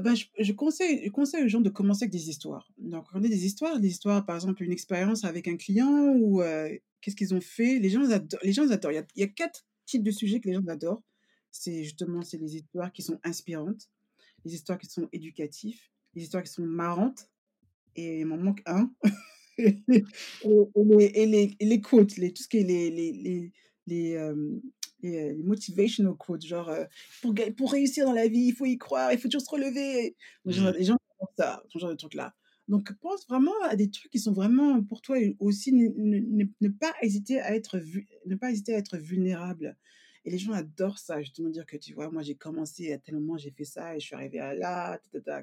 Bah, 0.00 0.14
je 0.14 0.24
je 0.38 0.52
conseille 0.52 1.02
je 1.04 1.10
conseille 1.10 1.44
aux 1.44 1.48
gens 1.48 1.60
de 1.60 1.68
commencer 1.68 2.04
avec 2.04 2.12
des 2.12 2.30
histoires. 2.30 2.66
Donc 2.78 3.06
on 3.12 3.18
a 3.22 3.28
des 3.28 3.44
histoires, 3.44 3.78
des 3.78 3.88
histoires, 3.90 4.24
par 4.24 4.36
exemple, 4.36 4.62
une 4.62 4.72
expérience 4.72 5.24
avec 5.24 5.48
un 5.48 5.56
client 5.56 6.14
ou 6.16 6.42
qu'est-ce 7.00 7.16
qu'ils 7.16 7.34
ont 7.34 7.40
fait? 7.42 7.78
Les 7.78 7.90
gens 7.90 8.02
ils 8.02 8.12
ado 8.12 8.38
les 8.42 8.52
gens 8.52 8.70
adorent. 8.70 8.92
Il 8.92 8.94
y 8.96 8.98
a 8.98 9.06
il 9.16 9.20
y 9.20 9.24
a 9.24 9.28
4 9.28 9.66
types 9.84 10.02
de 10.02 10.10
sujets 10.10 10.40
que 10.40 10.48
les 10.48 10.54
gens 10.54 10.66
adorent. 10.68 11.02
C'est 11.50 11.84
justement, 11.84 12.22
c'est 12.22 12.38
les 12.38 12.56
histoires 12.56 12.90
qui 12.92 13.02
sont 13.02 13.20
inspirantes, 13.24 13.90
les 14.44 14.54
histoires 14.54 14.78
qui 14.78 14.86
sont 14.88 15.08
éducatifs, 15.12 15.90
les 16.14 16.24
histoires 16.24 16.44
qui 16.44 16.52
sont 16.52 16.66
marrantes 16.66 17.28
et 17.96 18.20
il 18.20 18.26
m'en 18.26 18.38
manque 18.38 18.62
un 18.66 18.92
et 20.44 20.84
les 20.84 21.04
et 21.22 21.26
les 21.26 21.56
et 21.60 21.64
les 21.66 21.80
quotes, 21.80 22.16
les 22.16 22.32
tout 22.32 22.42
ce 22.42 22.48
qui 22.48 22.58
est 22.58 22.62
les 22.64 22.90
les 22.90 23.12
les 23.12 23.52
les, 23.86 24.14
heu, 24.16 24.60
les 25.02 25.34
motivational 25.42 26.14
quotes, 26.16 26.44
genre, 26.46 26.70
heu: 26.70 26.86
«Pour 27.20 27.34
pour 27.56 27.72
réussir 27.72 28.06
dans 28.06 28.12
la 28.12 28.28
vie, 28.28 28.46
il 28.48 28.54
faut 28.54 28.66
y 28.66 28.78
croire, 28.78 29.12
il 29.12 29.18
faut 29.18 29.28
toujours 29.28 29.42
se 29.42 29.50
relever». 29.50 30.16
Les 30.44 30.52
gens 30.52 30.70
Mmh. 30.70 30.72
les 30.72 30.84
gens 30.84 30.96
adorent 31.20 31.32
ça, 31.36 31.62
ce 31.68 31.78
genre 31.78 31.90
de 31.90 31.96
trucs-là. 31.96 32.34
Donc 32.68 32.92
pense 33.00 33.26
vraiment 33.28 33.52
à 33.64 33.76
des 33.76 33.90
trucs 33.90 34.12
qui 34.12 34.20
sont 34.20 34.32
vraiment 34.32 34.82
pour 34.84 35.02
toi 35.02 35.18
et 35.20 35.36
aussi 35.40 35.72
ne 35.72 35.88
ne 35.96 36.44
ne 36.60 36.68
pas 36.68 36.94
hésiter 37.02 37.40
à 37.40 37.54
être 37.56 37.78
vu 37.78 38.08
ne 38.26 38.36
pas 38.36 38.50
hésiter 38.52 38.74
à 38.74 38.78
être 38.78 38.98
vulnérable 38.98 39.76
et 40.24 40.30
les 40.30 40.38
gens 40.38 40.52
adorent 40.52 40.98
ça, 40.98 41.20
justement 41.20 41.48
dire 41.50 41.66
que: 41.66 41.76
«Tu 41.76 41.94
vois, 41.94 42.08
moi 42.10 42.22
j'ai 42.22 42.36
commencé 42.36 42.92
à 42.92 42.98
tel 42.98 43.16
moment, 43.16 43.36
j'ai 43.38 43.50
fait 43.50 43.64
ça 43.64 43.96
et 43.96 44.00
je 44.00 44.06
suis 44.06 44.14
arrivé 44.14 44.38
à 44.38 44.54
là, 44.54 44.98
ta 45.12 45.20
ta 45.20 45.42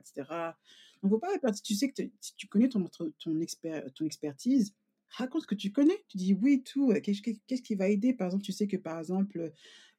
cetera». 1.02 1.10
Donc 1.10 1.12
faut 1.12 1.20
pas 1.20 1.54
si 1.54 1.62
tu 1.64 1.76
sais 1.76 1.90
que 1.90 2.02
tu 2.02 2.12
si 2.22 2.36
tu 2.36 2.48
connais 2.48 2.70
ton 2.70 2.84
ton 3.20 3.40
exper 3.42 3.84
ton 3.96 4.06
expertise, 4.06 4.74
raconte 5.10 5.44
ce 5.44 5.48
que 5.48 5.56
tu 5.56 5.72
connais. 5.72 5.98
Tu 6.10 6.18
dis: 6.18 6.34
«Oui» 6.34 6.64
tout, 6.64 6.92
heu, 6.92 7.00
qu'est-ce 7.02 7.62
qui 7.62 7.76
va 7.76 7.90
aider? 7.90 8.14
Par 8.14 8.28
exemple, 8.28 8.44
tu 8.44 8.52
sais 8.52 8.68
que, 8.68 8.78
par 8.78 9.00
exemple, 9.00 9.40
heu, 9.40 9.52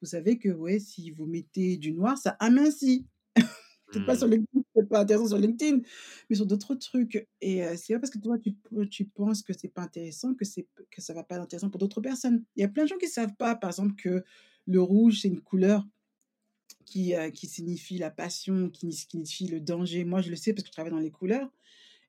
vous 0.03 0.09
savez 0.09 0.39
que, 0.39 0.49
ouais, 0.51 0.79
si 0.81 1.11
vous 1.11 1.27
mettez 1.27 1.77
du 1.79 1.93
noir, 1.93 2.19
ça 2.19 2.31
amincit. 2.41 3.07
Peut-être 3.93 4.05
pas 4.07 4.17
sur 4.17 4.27
Mmh. 4.27 4.29
LinkedIn, 4.29 4.63
c'est 4.77 4.89
pas 4.89 5.01
intéressant 5.01 5.29
sur 5.29 5.39
LinkedIn, 5.39 5.81
mais 6.29 6.37
sur 6.37 6.47
d'autres 6.47 6.75
trucs 6.77 7.29
et 7.41 7.65
heu, 7.65 7.77
c'est 7.77 7.95
pas 7.95 8.01
parce 8.01 8.11
que 8.13 8.19
toi 8.19 8.37
tu 8.91 9.05
penses 9.07 9.43
que 9.43 9.53
c'est 9.53 9.69
pas 9.69 9.83
intéressant 9.83 10.35
que 10.35 10.45
c'est 10.45 10.69
que 10.91 11.01
ça 11.03 11.13
va 11.15 11.25
pas 11.25 11.37
être 11.37 11.43
intéressant 11.43 11.71
pour 11.71 11.81
d'autres 11.81 12.01
personnes. 12.01 12.45
Il 12.57 12.63
y 12.63 12.65
a 12.65 12.69
plein 12.69 12.85
de 12.85 12.89
gens 12.89 12.99
qui 12.99 13.09
savent 13.09 13.35
pas, 13.37 13.57
par 13.57 13.71
exemple, 13.71 13.95
que 13.97 14.25
le 14.67 14.81
rouge, 14.83 15.21
c'est 15.23 15.29
une 15.29 15.41
couleur 15.41 15.87
qui, 16.91 17.15
qui 17.35 17.47
signifie 17.49 17.99
la 17.99 18.11
passion, 18.11 18.71
qui 18.71 18.87
ni 18.87 18.95
signifie 18.95 19.49
le 19.49 19.61
danger. 19.61 20.05
Moi, 20.05 20.23
je 20.23 20.31
le 20.31 20.37
sais 20.37 20.53
parce 20.55 20.65
que 20.65 20.69
je 20.69 20.73
travaille 20.73 20.93
dans 20.93 20.99
les 21.01 21.11
couleurs 21.13 21.51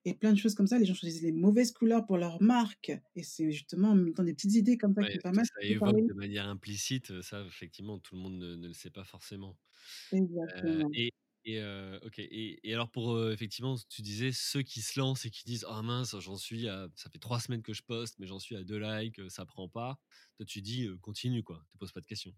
et 0.06 0.14
plein 0.14 0.32
de 0.32 0.38
choses 0.38 0.54
comme 0.56 0.66
ça. 0.68 0.78
Les 0.78 0.86
gens 0.86 0.94
choisissent 0.94 1.22
les 1.22 1.32
mauvaises 1.32 1.72
couleurs 1.72 2.06
pour 2.06 2.18
leur 2.18 2.42
marque 2.42 2.92
et 3.16 3.22
c'est 3.24 3.52
justement 3.52 3.90
en 3.90 3.96
mettant 3.96 4.24
des 4.24 4.34
petites 4.34 4.54
idées 4.56 4.78
comme 4.78 4.94
ça 4.94 5.04
qui 5.04 5.10
Ouais, 5.10 5.16
sont 5.16 5.20
pas 5.22 5.32
ce 5.32 5.40
que 5.40 5.42
mal, 5.42 5.46
ça 5.46 5.62
évoque 5.66 5.98
de 6.06 6.12
manière 6.14 6.46
implicite, 6.48 7.20
ça 7.22 7.42
effectivement 7.46 7.98
tout 7.98 8.14
le 8.14 8.20
monde 8.20 8.38
ne 8.38 8.54
ne 8.56 8.66
le 8.68 8.72
sait 8.74 8.90
pas 8.90 9.04
forcément. 9.04 9.58
Exactement. 10.12 10.94
et 10.94 11.10
et 11.44 11.60
OK 12.04 12.18
et 12.20 12.68
et 12.68 12.74
alors 12.74 12.90
pour, 12.90 13.30
effectivement, 13.32 13.76
tu 13.88 14.02
disais 14.02 14.30
ceux 14.32 14.62
qui 14.62 14.80
se 14.82 14.98
lancent 15.00 15.24
et 15.24 15.30
qui 15.30 15.42
disent: 15.44 15.66
«Ah 15.68 15.82
mince, 15.82 16.16
j'en 16.20 16.36
suis 16.36 16.68
à 16.68 16.88
ça 16.94 17.10
fait 17.10 17.18
3 17.18 17.40
semaines 17.40 17.62
que 17.62 17.72
je 17.72 17.82
poste, 17.82 18.18
mais 18.18 18.26
j'en 18.26 18.38
suis 18.38 18.56
à 18.56 18.62
2 18.64 18.78
likes, 18.78 19.20
ça 19.30 19.44
prend 19.46 19.68
pas». 19.68 19.98
Toi 20.36 20.46
tu 20.46 20.62
dis, 20.62 20.88
«Continue 21.00 21.42
quoi, 21.42 21.64
te 21.72 21.78
pose 21.78 21.92
pas 21.92 22.00
de 22.00 22.06
questions». 22.06 22.34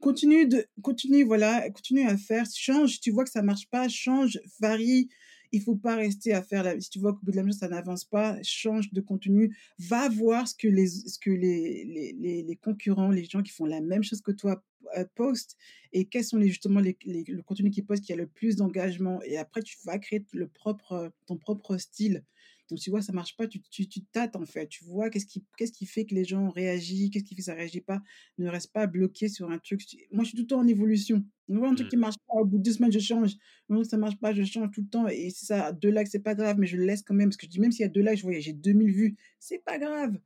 Continue 0.00 0.46
de 0.46 0.66
continue, 0.82 1.24
voilà, 1.24 1.70
continue 1.70 2.02
à 2.06 2.16
faire, 2.18 2.44
change, 2.54 3.00
tu 3.00 3.10
vois 3.10 3.24
que 3.24 3.30
ça 3.30 3.42
marche 3.42 3.66
pas, 3.70 3.88
change, 3.88 4.38
varie. 4.60 5.08
Il 5.52 5.62
faut 5.62 5.76
pas 5.76 5.94
rester 5.96 6.34
à 6.34 6.42
faire 6.42 6.62
la 6.64 6.78
si 6.80 6.90
tu 6.90 6.98
vois 6.98 7.14
qu'au 7.14 7.20
bout 7.22 7.30
de 7.30 7.36
la 7.36 7.42
mission 7.44 7.60
ça 7.60 7.68
n'avance 7.68 8.04
pas, 8.04 8.36
change 8.42 8.92
de 8.92 9.00
contenu. 9.00 9.56
Va 9.78 10.08
voir 10.10 10.46
ce 10.48 10.54
que 10.54 10.68
les 10.68 10.86
ce 10.88 11.18
que 11.18 11.30
les 11.30 11.84
les 11.86 12.12
les 12.18 12.42
les 12.42 12.56
concurrents, 12.56 13.10
les 13.10 13.24
gens 13.24 13.42
qui 13.42 13.52
font 13.52 13.64
la 13.64 13.80
même 13.80 14.02
chose 14.02 14.20
que 14.20 14.32
toi, 14.32 14.62
heu, 14.98 15.06
postent 15.14 15.56
et 15.92 16.04
quels 16.06 16.24
sont 16.24 16.36
les 16.36 16.48
justement 16.48 16.80
les 16.80 16.98
les 17.06 17.24
le 17.26 17.42
contenu 17.42 17.70
qu'ils 17.70 17.86
postent 17.86 18.04
qui 18.04 18.12
a 18.12 18.16
le 18.16 18.26
plus 18.26 18.56
d'engagement 18.56 19.22
et 19.22 19.38
après 19.38 19.62
tu 19.62 19.78
vas 19.84 19.98
créer 19.98 20.24
le 20.32 20.46
propre, 20.48 21.10
ton 21.26 21.38
propre 21.38 21.78
style. 21.78 22.22
Donc 22.70 22.78
tu 22.80 22.90
vois, 22.90 23.02
ça 23.02 23.12
marche 23.12 23.36
pas, 23.36 23.46
tu 23.46 23.60
tu 23.62 23.88
tu 23.88 24.04
tâtes 24.04 24.36
en 24.36 24.44
fait, 24.46 24.66
tu 24.68 24.84
vois 24.84 25.10
qu'est-ce 25.10 25.26
qui 25.26 25.44
qu'est-ce 25.56 25.72
qui 25.72 25.86
fait 25.86 26.04
que 26.06 26.14
les 26.14 26.24
gens 26.24 26.46
ont 26.46 26.50
réagi, 26.50 27.10
qu'est-ce 27.10 27.24
qui 27.24 27.34
fait 27.34 27.40
que 27.42 27.44
ça 27.44 27.54
réagit 27.54 27.80
pas. 27.80 28.02
Ne 28.38 28.48
reste 28.48 28.72
pas 28.72 28.86
bloqué 28.86 29.28
sur 29.28 29.50
un 29.50 29.58
truc. 29.58 29.82
Moi, 30.12 30.24
je 30.24 30.28
suis 30.30 30.36
tout 30.36 30.42
le 30.42 30.46
temps 30.48 30.60
en 30.60 30.66
évolution. 30.66 31.24
Je 31.48 31.54
vois 31.56 31.68
un 31.68 31.74
truc 31.74 31.86
Mmh. 31.86 31.90
qui 31.90 31.96
marche 31.96 32.16
pas, 32.26 32.34
au 32.40 32.44
bout 32.44 32.58
de 32.58 32.62
2 32.64 32.72
semaines, 32.72 32.92
je 32.92 32.98
change. 32.98 33.34
Non, 33.68 33.84
ça 33.84 33.96
marche 33.98 34.18
pas, 34.18 34.32
je 34.34 34.42
change 34.44 34.70
tout 34.72 34.82
le 34.82 34.88
temps 34.88 35.06
et 35.08 35.30
si 35.30 35.46
ça 35.46 35.66
a 35.66 35.72
2 35.72 35.90
likes, 35.90 36.08
c'est 36.08 36.18
pas 36.20 36.34
grave, 36.34 36.56
mais 36.58 36.66
je 36.66 36.76
le 36.76 36.84
laisse 36.84 37.02
quand 37.02 37.14
même 37.14 37.28
parce 37.28 37.36
que 37.36 37.46
je 37.46 37.50
dis: 37.50 37.60
«Même 37.60 37.72
s'il 37.72 37.82
y 37.82 37.84
a 37.84 37.88
2 37.88 38.00
likes, 38.02 38.18
je 38.18 38.22
vois, 38.22 38.38
j'ai 38.40 38.52
2000 38.52 38.92
vues, 38.92 39.16
c'est 39.38 39.62
pas 39.64 39.78
grave». 39.78 40.18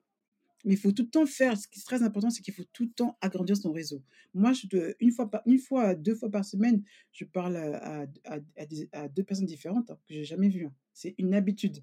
Mais 0.64 0.74
il 0.74 0.76
faut 0.78 0.92
tout 0.92 1.04
le 1.04 1.08
temps 1.10 1.26
faire. 1.26 1.56
Ce 1.58 1.66
qui 1.68 1.78
est 1.80 1.82
très 1.82 2.02
important, 2.02 2.28
c'est 2.30 2.42
qu'il 2.42 2.52
faut 2.54 2.64
tout 2.72 2.84
le 2.84 2.90
temps 2.92 3.16
agrandir 3.22 3.56
son 3.56 3.72
réseau. 3.72 4.02
Moi, 4.34 4.52
je 4.52 4.94
une 5.00 5.10
fois 5.12 5.30
par 5.30 5.42
une 5.46 5.58
fois, 5.58 5.94
2 5.94 6.14
fois 6.14 6.30
par 6.30 6.44
semaine, 6.44 6.82
je 7.12 7.24
parle, 7.24 7.56
à 7.56 8.02
à 8.02 8.06
d 8.40 8.46
à 8.56 8.66
des 8.66 8.88
à 8.92 9.08
2 9.08 9.24
personnes 9.24 9.46
différentes, 9.46 9.90
hein, 9.90 9.98
que 10.06 10.14
j'ai 10.14 10.24
jamais 10.24 10.48
vues, 10.50 10.66
hein. 10.66 10.74
C'est 10.92 11.14
une 11.18 11.34
habitude. 11.34 11.78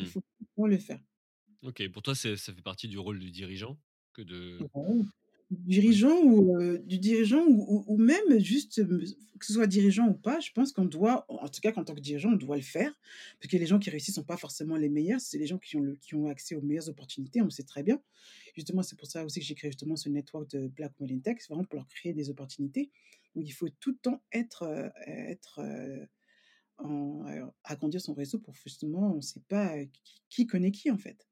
Il 0.00 0.06
Mmh. 0.06 0.12
faut 0.54 0.66
le 0.66 0.78
faire. 0.78 1.00
OK, 1.62 1.88
pour 1.90 2.02
toi, 2.02 2.14
ça 2.14 2.36
fait 2.36 2.62
partie 2.62 2.88
du 2.88 2.98
rôle 2.98 3.18
du 3.20 3.30
dirigeant 3.30 3.80
que 4.12 4.22
de 4.22 4.68
Ouais, 4.74 5.02
dirigeant 5.50 6.22
ou, 6.24 6.56
du 6.84 6.98
dirigeant 6.98 7.44
ou 7.46 7.62
ou 7.68 7.84
ou 7.94 7.96
même 7.98 8.38
juste, 8.38 8.82
que 8.86 9.46
ce 9.46 9.52
soit 9.52 9.66
dirigeant 9.66 10.08
ou 10.08 10.14
pas, 10.14 10.40
je 10.40 10.50
pense 10.52 10.72
qu'on 10.72 10.84
doit, 10.84 11.26
en 11.28 11.48
tout 11.48 11.60
cas 11.60 11.72
qu'en 11.72 11.84
tant 11.84 11.94
que 11.94 12.00
dirigeant, 12.00 12.30
on 12.32 12.36
doit 12.36 12.56
le 12.56 12.62
faire. 12.62 12.92
Parce 13.40 13.50
que 13.50 13.56
les 13.56 13.66
gens 13.66 13.78
qui 13.78 13.90
réussissent 13.90 14.14
sont 14.14 14.24
pas 14.24 14.36
forcément 14.36 14.76
les 14.76 14.88
meilleurs, 14.88 15.20
c'est 15.20 15.38
les 15.38 15.46
gens 15.46 15.58
qui 15.58 15.76
ont 15.76 15.80
le 15.80 15.96
qui 15.96 16.14
ont 16.14 16.26
accès 16.28 16.54
aux 16.54 16.62
meilleures 16.62 16.88
opportunités, 16.88 17.40
on 17.42 17.46
le 17.46 17.50
sait 17.50 17.64
très 17.64 17.82
bien. 17.82 18.00
Justement, 18.54 18.82
c'est 18.82 18.96
pour 18.98 19.08
ça 19.08 19.24
aussi 19.24 19.40
que 19.40 19.46
j'ai 19.46 19.54
créé 19.54 19.70
justement 19.70 19.96
ce 19.96 20.08
network 20.08 20.48
de 20.50 20.68
Black 20.68 20.92
Women 21.00 21.20
Tech, 21.22 21.36
c'est 21.40 21.48
vraiment 21.48 21.64
pour 21.66 21.76
leur 21.78 21.88
créer 21.88 22.14
des 22.14 22.30
opportunités. 22.30 22.90
Donc 23.34 23.44
il 23.46 23.52
faut 23.52 23.68
tout 23.68 23.90
le 23.90 23.96
temps 23.98 24.22
être, 24.32 24.64
être, 25.06 25.60
en 26.84 27.28
heu, 27.30 27.44
agrandir 27.64 28.00
son 28.00 28.14
réseau 28.14 28.38
pour 28.40 28.54
justement, 28.54 29.14
on 29.16 29.20
sait 29.22 29.42
pas, 29.48 29.76
heu, 29.78 29.86
qui 30.04 30.22
qui 30.30 30.46
connaît 30.46 30.72
qui, 30.72 30.90
en 30.90 30.98
fait. 30.98 31.26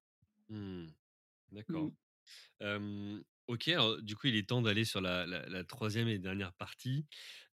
Mmh. 0.48 0.86
Mmh. 1.68 1.90
D'accord. 1.92 1.92
Hem, 2.60 3.22
OK, 3.48 3.68
alors 3.68 4.02
du 4.02 4.16
coup, 4.16 4.28
il 4.28 4.36
est 4.36 4.48
temps 4.48 4.62
d'aller 4.62 4.84
sur 4.84 5.00
la 5.02 5.26
la 5.26 5.48
la 5.48 5.64
3e 5.64 6.08
et 6.08 6.18
dernière 6.18 6.54
partie. 6.54 7.06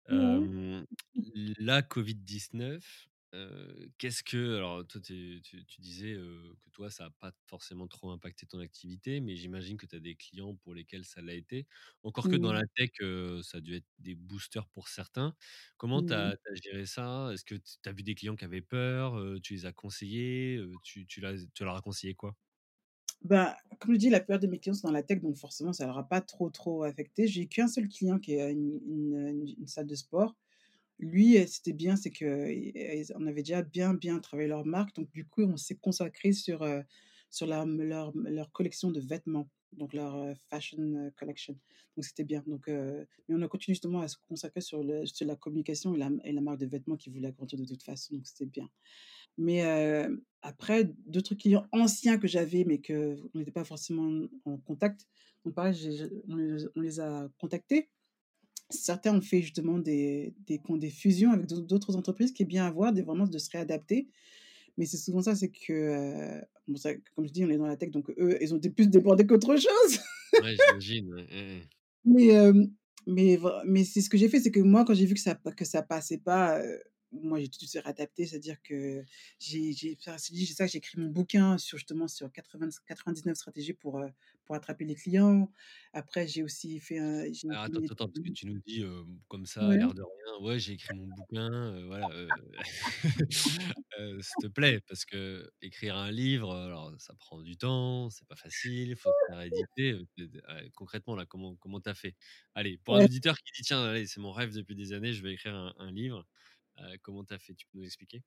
La 0.08 1.82
COVID-19, 1.82 3.08
qu'est-ce 3.98 4.22
que 4.22 4.56
alors 4.56 4.86
toi, 4.86 5.00
tu 5.00 5.40
disais, 5.78 6.14
que 6.14 6.70
toi, 6.72 6.90
ça 6.90 7.06
a 7.06 7.10
pas 7.10 7.32
forcément 7.46 7.86
trop 7.88 8.10
impacté 8.10 8.46
ton 8.46 8.58
activité, 8.60 9.20
mais 9.20 9.36
j'imagine 9.36 9.76
que 9.76 9.86
tu 9.86 9.96
as 9.96 10.00
des 10.00 10.16
clients 10.16 10.54
pour 10.56 10.74
lesquels 10.74 11.04
ça 11.04 11.22
l'a 11.22 11.34
été. 11.34 11.66
Encore 12.02 12.28
que 12.28 12.36
dans 12.36 12.52
Mmh. 12.52 12.54
la 12.54 12.62
tech, 12.76 12.90
ça 13.42 13.58
a 13.58 13.60
dû 13.60 13.74
être 13.76 13.86
des 13.98 14.14
boosters 14.14 14.68
pour 14.68 14.88
certains. 14.88 15.34
Comment 15.76 16.02
Mmh. 16.02 16.02
tu 16.02 16.14
as 16.14 16.36
géré 16.62 16.86
ça? 16.86 17.30
Est-ce 17.32 17.44
que 17.44 17.54
tu 17.56 17.88
as 17.88 17.92
vu 17.92 18.02
des 18.02 18.14
clients 18.14 18.36
qui 18.36 18.44
avaient 18.44 18.62
peur, 18.62 19.20
tu 19.42 19.54
les 19.54 19.66
as 19.66 19.72
conseillés, 19.72 20.60
tu 20.82 21.06
tu 21.06 21.20
tu 21.54 21.64
leur 21.64 21.76
as 21.76 21.82
conseillé 21.82 22.14
quoi? 22.14 22.36
Bah, 23.22 23.56
comme 23.80 23.94
je 23.94 23.98
dis, 23.98 24.10
la 24.10 24.20
plupart 24.20 24.38
de 24.38 24.46
mes 24.46 24.58
clients 24.58 24.74
sont 24.74 24.88
dans 24.88 24.92
la 24.94 25.02
tech, 25.02 25.20
donc 25.20 25.36
forcément, 25.36 25.72
ça 25.72 25.86
leur 25.86 25.98
a 25.98 26.08
pas 26.08 26.20
trop, 26.20 26.50
trop 26.50 26.82
affecté. 26.84 27.26
J'ai 27.26 27.46
qu'un 27.46 27.66
seul 27.68 27.88
client 27.88 28.18
qui 28.18 28.38
a 28.40 28.50
une 28.50 28.80
une, 28.86 29.14
heu, 29.14 29.44
une 29.58 29.66
salle 29.66 29.86
de 29.86 29.94
sport. 29.94 30.36
Lui, 30.98 31.36
c'était 31.46 31.72
bien, 31.74 31.96
c'est 31.96 32.10
que, 32.10 33.14
on 33.16 33.26
avait 33.26 33.42
déjà 33.42 33.62
bien, 33.62 33.94
bien 33.94 34.18
travaillé 34.18 34.48
leur 34.48 34.64
marque, 34.64 34.94
donc 34.96 35.10
du 35.12 35.26
coup, 35.26 35.42
on 35.42 35.56
s'est 35.56 35.76
consacré 35.76 36.32
sur, 36.32 36.66
sur 37.30 37.46
leur 37.46 37.66
leur 38.14 38.52
collection 38.52 38.90
de 38.90 39.00
vêtements, 39.00 39.48
donc 39.72 39.92
leur, 39.92 40.34
fashion, 40.48 41.10
collection. 41.16 41.58
Donc 41.96 42.04
c'était 42.04 42.24
bien, 42.24 42.42
donc 42.46 42.68
mais 42.68 43.34
on 43.34 43.42
a 43.42 43.48
continué 43.48 43.74
justement 43.74 44.00
à 44.00 44.08
se 44.08 44.16
consacrer 44.28 44.60
sur 44.62 44.82
la 44.82 45.36
communication 45.36 45.94
et 45.94 45.98
la 45.98 46.10
et 46.24 46.32
la 46.32 46.40
marque 46.40 46.60
de 46.60 46.66
vêtements 46.66 46.96
qu'ils 46.96 47.12
voulaient 47.12 47.28
agrandir 47.28 47.58
de 47.58 47.64
toute 47.66 47.82
façon, 47.82 48.14
donc 48.14 48.26
c'était 48.26 48.46
bien. 48.46 48.68
Mais 49.38 49.62
après 50.42 50.90
d'autres 51.06 51.34
clients 51.34 51.66
anciens 51.72 52.18
que 52.18 52.26
j'avais, 52.28 52.64
mais 52.64 52.80
qu'on 52.80 53.30
n'était 53.34 53.50
pas 53.52 53.64
forcément 53.64 54.26
en 54.46 54.56
contact, 54.58 55.06
donc 55.44 55.54
pareil, 55.54 55.74
on 56.28 56.80
les 56.80 57.00
a 57.00 57.28
contactés. 57.38 57.90
Certains 58.70 59.14
ont 59.16 59.20
fait 59.20 59.42
justement 59.42 59.78
des 59.78 60.34
des 60.46 60.60
des 60.68 60.90
fusions 60.90 61.30
avec 61.30 61.46
d'autres 61.46 61.94
entreprises, 61.96 62.32
qui 62.32 62.42
est 62.42 62.46
bien 62.46 62.66
à 62.66 62.70
voir, 62.72 62.92
de 62.92 63.00
vraiment 63.02 63.26
de 63.26 63.38
se 63.38 63.48
réadapter. 63.50 64.08
Mais 64.78 64.86
c'est 64.86 64.98
souvent 64.98 65.22
ça, 65.22 65.36
c'est 65.36 65.50
que, 65.50 65.72
heu, 65.72 66.42
bon 66.68 66.74
que 66.80 67.00
comme 67.16 67.26
je 67.28 67.32
dis, 67.32 67.44
on 67.44 67.50
est 67.50 67.58
dans 67.58 67.66
la 67.66 67.76
tech, 67.76 67.90
donc 67.92 68.10
eux, 68.18 68.38
ils 68.42 68.54
ont 68.54 68.58
été 68.58 68.70
plus 68.70 68.88
débordés 68.90 69.26
qu'autre 69.26 69.56
chose. 69.56 70.00
Ouais, 70.38 70.56
j'imagine, 70.56 71.12
ouais. 71.14 71.68
Mais 72.04 72.28
hem, 72.28 72.72
mais 73.06 73.38
mais 73.66 73.84
c'est 73.84 74.00
ce 74.00 74.10
que 74.10 74.16
j'ai 74.18 74.28
fait, 74.28 74.40
c'est 74.40 74.50
que 74.50 74.60
moi, 74.60 74.84
quand 74.84 74.94
j'ai 74.94 75.06
vu 75.06 75.14
que 75.14 75.20
ça 75.20 75.34
que 75.34 75.64
ça 75.64 75.82
passait 75.82 76.18
pas, 76.18 76.60
heu 76.62 76.80
moi, 77.12 77.40
j'ai 77.40 77.48
tout 77.48 77.58
de 77.64 77.68
suite 77.68 77.82
réadapté, 77.82 78.26
c'est-à-dire 78.26 78.60
que 78.62 79.04
j'ai 79.38 79.74
ça, 80.00 80.16
j'ai 80.66 80.78
écrit 80.78 81.00
mon 81.00 81.08
bouquin 81.08 81.58
sur 81.58 81.78
justement 81.78 82.08
sur 82.08 82.30
80 82.32 82.68
99 82.86 83.36
stratégies 83.36 83.74
pour, 83.74 83.98
heu, 84.00 84.10
pour 84.44 84.54
attraper 84.56 84.84
les 84.84 84.94
clients. 84.96 85.50
Après, 85.92 86.26
j'ai 86.28 86.42
aussi 86.42 86.80
fait 86.80 86.98
un 86.98 87.24
Alors 87.48 87.62
attends, 87.64 87.80
attends, 87.88 88.06
parce 88.08 88.18
que 88.20 88.30
tu 88.30 88.46
nous 88.46 88.58
dis, 88.66 88.82
comme 89.28 89.46
ça, 89.46 89.76
ouais. 89.76 89.78
l'air 89.78 89.94
de 89.94 90.02
rien: 90.02 90.44
«Ouais, 90.44 90.58
j'ai 90.58 90.72
écrit 90.72 90.94
mon 90.94 91.06
bouquin», 91.06 91.84
voilà, 91.86 92.08
heu, 93.98 94.20
s'il 94.22 94.38
te 94.38 94.46
plaît, 94.48 94.80
parce 94.88 95.04
qu'écrire 95.04 95.96
un 95.96 96.10
livre, 96.10 96.54
alors 96.54 96.92
ça 96.98 97.14
prend 97.14 97.42
du 97.42 97.56
temps, 97.56 98.10
c'est 98.10 98.26
pas 98.28 98.36
facile, 98.36 98.88
il 98.90 98.96
faut 98.96 99.12
se 99.12 99.24
faire 99.26 99.40
éditer, 99.42 99.96
concrètement, 100.74 101.14
là, 101.16 101.26
comment 101.26 101.56
comment 101.56 101.80
tu 101.80 101.88
as 101.88 101.94
fait? 101.94 102.14
Allez, 102.54 102.78
pour 102.78 102.96
un 102.96 103.00
Ouais. 103.00 103.06
auditeur 103.06 103.36
qui 103.38 103.52
dit: 103.56 103.62
«Tiens, 103.64 103.82
allez, 103.84 104.06
c'est 104.06 104.20
mon 104.20 104.32
rêve 104.32 104.52
depuis 104.54 104.74
des 104.76 104.92
années, 104.92 105.12
je 105.12 105.22
vais 105.22 105.32
écrire 105.34 105.54
un 105.54 105.74
un 105.78 105.90
livre», 105.92 106.26
heu, 106.80 106.98
comment 107.02 107.24
tu 107.24 107.34
as 107.34 107.38
fait? 107.38 107.54
Tu 107.54 107.66
peux 107.66 107.78
nous 107.78 107.84
expliquer? 107.84 108.22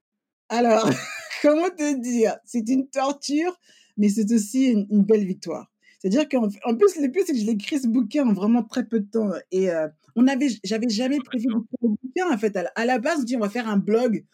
Alors, 0.49 0.89
comment 1.41 1.69
te 1.69 1.99
dire? 2.01 2.37
C'est 2.45 2.67
une 2.69 2.89
torture, 2.89 3.57
mais 3.97 4.09
c'est 4.09 4.31
aussi 4.31 4.65
une 4.71 4.87
une 4.89 5.03
belle 5.03 5.25
victoire. 5.25 5.71
C'est-à-dire 5.99 6.29
qu'en 6.29 6.47
en 6.63 6.75
plus, 6.77 6.95
le 7.01 7.11
pire, 7.11 7.23
c'est 7.25 7.33
que 7.33 7.39
je 7.39 7.45
l'ai 7.45 7.51
écrit 7.53 7.79
ce 7.79 7.87
bouquin 7.87 8.25
en 8.27 8.33
vraiment 8.33 8.63
très 8.63 8.85
peu 8.87 8.99
de 9.01 9.09
temps 9.09 9.31
et 9.51 9.69
heu, 9.69 9.89
on 10.15 10.27
avait 10.27 10.47
j'avais 10.63 10.89
jamais 10.89 11.21
prévu 11.21 11.47
D'accord. 11.47 11.61
d'écrire 11.61 11.79
le 11.81 11.89
bouquin, 11.89 12.31
en 12.33 12.37
fait. 12.37 12.55
À 12.57 12.63
la 12.63 12.69
à 12.75 12.85
la 12.85 12.99
base, 12.99 13.19
on 13.21 13.23
dit: 13.23 13.35
«On 13.35 13.39
va 13.39 13.49
faire 13.49 13.67
un 13.67 13.77
blog, 13.77 14.25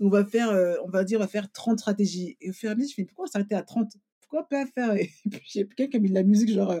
on 0.00 0.08
va 0.08 0.24
faire, 0.24 0.50
heu, 0.52 0.78
on 0.84 0.88
va 0.90 1.04
dire, 1.04 1.18
on 1.20 1.22
va 1.22 1.28
faire 1.28 1.50
30 1.52 1.78
stratégies» 1.78 2.36
et 2.40 2.50
au 2.50 2.52
fur 2.54 2.70
et 2.70 2.72
à 2.72 2.76
mesure, 2.76 2.90
je 2.90 2.94
fais: 2.96 3.04
«Pourquoi 3.04 3.26
s'arrêter 3.28 3.54
à 3.54 3.62
30? 3.62 3.92
Pourquoi 4.20 4.48
pas 4.48 4.66
faire» 4.66 4.94
et 4.96 5.10
puis 5.30 5.42
j'ai 5.46 5.66
quelqu'un 5.68 5.88
qui 5.88 5.96
a 5.98 6.00
mis 6.00 6.08
de 6.10 6.14
la 6.14 6.22
musique, 6.24 6.50
genre, 6.52 6.74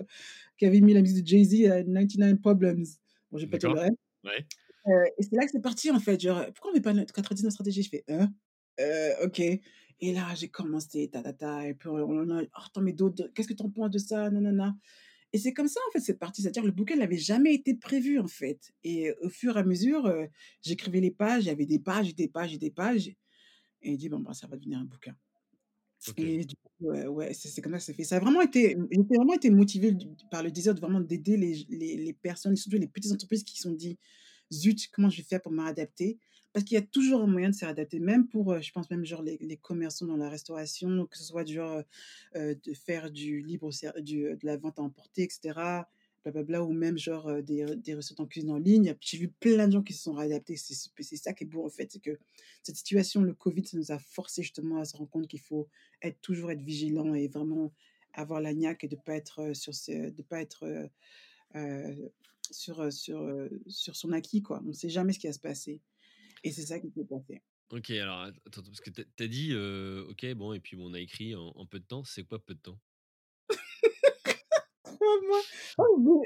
qui 0.58 0.66
avait 0.66 0.80
mis 0.82 0.94
la 0.94 1.02
musique 1.02 1.24
de 1.24 1.28
Jay-Z, 1.28 1.54
heu, 1.66 1.84
99 1.84 2.40
Problems. 2.40 2.84
Bon, 3.32 3.38
je 3.38 3.46
vais 3.46 3.58
pas 3.58 3.58
D'accord. 3.58 3.76
le 3.76 3.80
reste. 3.80 3.96
Ouais. 4.24 4.46
Et 5.18 5.22
c'est 5.22 5.32
là 5.36 5.44
que 5.44 5.50
c'est 5.52 5.60
parti, 5.62 5.90
en 5.90 6.00
fait, 6.00 6.20
genre, 6.20 6.44
«Pourquoi 6.54 6.70
on 6.70 6.74
met 6.74 6.80
pas 6.80 6.92
notre 6.92 7.12
99 7.12 7.52
stratégies?» 7.52 7.82
je 7.82 7.90
fais: 7.90 8.04
«Hein? 8.08 8.32
OK» 9.24 9.40
et 10.02 10.14
là, 10.14 10.34
j'ai 10.34 10.48
commencé 10.48 11.08
ta 11.12 11.22
ta 11.22 11.34
ta 11.34 11.66
et 11.68 11.74
puis 11.74 11.88
on 11.90 11.96
on 11.96 12.30
a: 12.38 12.42
«Oh, 12.44 12.46
attends, 12.66 12.80
mais 12.80 12.92
d'autres 12.94 13.28
qu'est-ce 13.34 13.48
que 13.48 13.52
tu 13.54 13.62
en 13.62 13.70
penses 13.70 13.90
de 13.90 13.98
ça? 13.98 14.30
Nanana» 14.30 14.74
et 15.34 15.38
c'est 15.38 15.54
comme 15.54 15.68
ça, 15.68 15.80
en 15.88 15.92
fait, 15.92 16.00
c'est 16.00 16.18
parti. 16.18 16.42
C'est-à-dire 16.42 16.64
le 16.64 16.72
bouquin 16.72 16.96
n'avait 16.96 17.18
jamais 17.18 17.54
été 17.54 17.74
prévu, 17.74 18.18
en 18.20 18.28
fait 18.28 18.72
et 18.84 19.12
au 19.22 19.30
fur 19.30 19.56
et 19.56 19.60
à 19.60 19.64
mesure, 19.64 20.12
j'écrivais 20.62 21.00
les 21.00 21.10
pages, 21.12 21.44
il 21.44 21.48
y 21.48 21.50
avait 21.50 21.66
des 21.66 21.80
pages 21.80 22.14
des 22.14 22.28
pages 22.28 22.58
des 22.58 22.70
pages 22.72 23.08
et 23.08 23.16
il 23.92 23.98
dit: 23.98 24.08
«Bon, 24.10 24.20
bah, 24.20 24.34
ça 24.34 24.46
va 24.48 24.56
devenir 24.58 24.78
un 24.80 24.84
bouquin» 24.86 25.16
et 26.18 26.44
du 26.44 26.56
coup, 26.56 26.86
ouais, 26.88 27.34
c'est 27.34 27.62
comme 27.62 27.72
ça 27.74 27.78
que 27.78 27.84
c'est 27.84 27.94
fait. 27.94 28.04
Ça 28.04 28.16
a 28.16 28.20
vraiment 28.20 28.42
été 28.42 28.76
j'ai 28.90 29.16
vraiment 29.16 29.34
été 29.34 29.50
motivée 29.50 29.96
par 30.30 30.42
le 30.44 30.50
désir 30.52 30.74
de 30.74 30.80
vraiment 30.80 31.00
d'aider 31.00 31.36
les 31.38 31.66
les 31.70 31.96
les 31.98 32.12
personnes, 32.14 32.56
surtout 32.56 32.78
les 32.78 32.88
petites 32.88 33.12
entreprises 33.12 33.44
qui 33.44 33.56
se 33.58 33.64
sont 33.64 33.72
dit: 33.74 33.98
«Zut, 34.52 34.88
comment 34.92 35.10
je 35.10 35.18
vais 35.18 35.22
faire 35.24 35.42
pour 35.42 35.52
me 35.52 35.62
réadapter?» 35.62 36.18
parce 36.52 36.64
qu'il 36.64 36.74
y 36.74 36.78
a 36.78 36.82
toujours 36.82 37.22
un 37.22 37.28
moyen 37.28 37.50
de 37.50 37.54
se 37.54 37.64
réadapter, 37.64 38.00
même 38.00 38.26
pour, 38.28 38.52
heu, 38.52 38.60
je 38.60 38.72
pense 38.72 38.90
même 38.90 39.04
genre 39.04 39.22
les 39.22 39.38
les 39.40 39.56
commerçants 39.56 40.06
dans 40.06 40.16
la 40.16 40.28
restauration, 40.28 41.06
que 41.06 41.16
ce 41.16 41.22
soit 41.24 41.44
du 41.44 41.54
genre, 41.54 41.78
heu 41.78 41.84
heu, 42.36 42.54
de 42.64 42.74
faire 42.74 43.10
du 43.10 43.40
libre 43.42 43.70
du, 44.00 44.22
de 44.22 44.38
la 44.46 44.56
vente 44.56 44.78
à 44.78 44.82
emporter 44.82 45.22
et 45.24 45.28
cetera, 45.30 45.88
blablabla 46.24 46.64
ou 46.64 46.72
même 46.72 46.98
genre, 46.98 47.42
des 47.42 47.64
des 47.76 47.94
recettes 47.94 48.20
en 48.20 48.26
cuisine 48.26 48.50
en 48.50 48.58
ligne. 48.58 48.94
J'ai 49.00 49.18
vu 49.18 49.28
plein 49.28 49.66
de 49.68 49.72
gens 49.72 49.82
qui 49.82 49.92
se 49.94 50.02
sont 50.02 50.12
réadaptés, 50.14 50.56
c'est 50.56 51.16
ça 51.16 51.32
qui 51.32 51.44
est 51.44 51.46
beau, 51.46 51.64
en 51.64 51.70
fait, 51.70 51.90
c'est 51.92 52.00
que 52.02 52.18
cette 52.62 52.76
situation, 52.76 53.22
le 53.22 53.34
covid, 53.34 53.64
ça 53.66 53.76
nous 53.76 53.92
a 53.92 53.98
forcés 53.98 54.42
justement 54.42 54.80
à 54.80 54.84
se 54.84 54.96
rendre 54.96 55.10
compte 55.10 55.28
qu'il 55.28 55.40
faut 55.40 55.68
être 56.02 56.20
toujours 56.20 56.50
être 56.50 56.62
vigilant 56.62 57.14
et 57.14 57.28
vraiment 57.28 57.72
avoir 58.12 58.40
la 58.40 58.54
niaque 58.54 58.84
et 58.84 58.88
de 58.88 58.96
pas 58.96 59.14
être, 59.14 59.54
sur 59.54 59.72
de 59.88 60.22
pas 60.22 60.40
être, 60.40 60.88
sur, 62.50 62.92
sur, 62.92 63.48
sur 63.66 63.96
son 63.96 64.12
acquis, 64.12 64.42
quoi. 64.42 64.62
On 64.66 64.72
sait 64.72 64.88
jamais 64.88 65.12
ce 65.12 65.18
qui 65.18 65.26
va 65.26 65.32
se 65.32 65.40
passer 65.40 65.80
et 66.44 66.50
c'est 66.50 66.66
ça 66.66 66.78
qui 66.80 66.90
s'est 66.90 67.04
passé. 67.04 67.42
OK, 67.70 67.90
alors 67.90 68.22
att 68.22 68.34
attends, 68.46 68.62
parce 68.62 68.80
que 68.80 68.90
tu 68.90 69.02
as 69.02 69.04
tu 69.16 69.22
as 69.22 69.28
dit, 69.28 69.54
«OK, 69.54 70.26
bon» 70.34 70.52
et 70.52 70.60
puis 70.60 70.76
bon, 70.76 70.90
on 70.90 70.94
a 70.94 71.00
écrit 71.00 71.36
en 71.36 71.52
en 71.54 71.66
peu 71.66 71.78
de 71.78 71.84
temps. 71.84 72.02
C'est 72.04 72.24
quoi 72.24 72.44
peu 72.44 72.54
de 72.54 72.60
temps? 72.60 72.78
3 74.82 75.20
mois, 75.26 75.42
oh 75.78 76.22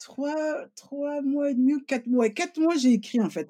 3- 0.00 0.68
3 0.74 1.22
mois 1.22 1.50
et 1.50 1.54
demi 1.54 1.74
ou 1.74 1.80
4 1.84 2.06
mois, 2.06 2.28
4 2.30 2.58
mois, 2.60 2.76
j'ai 2.76 2.92
écrit, 2.92 3.20
en 3.20 3.30
fait. 3.30 3.48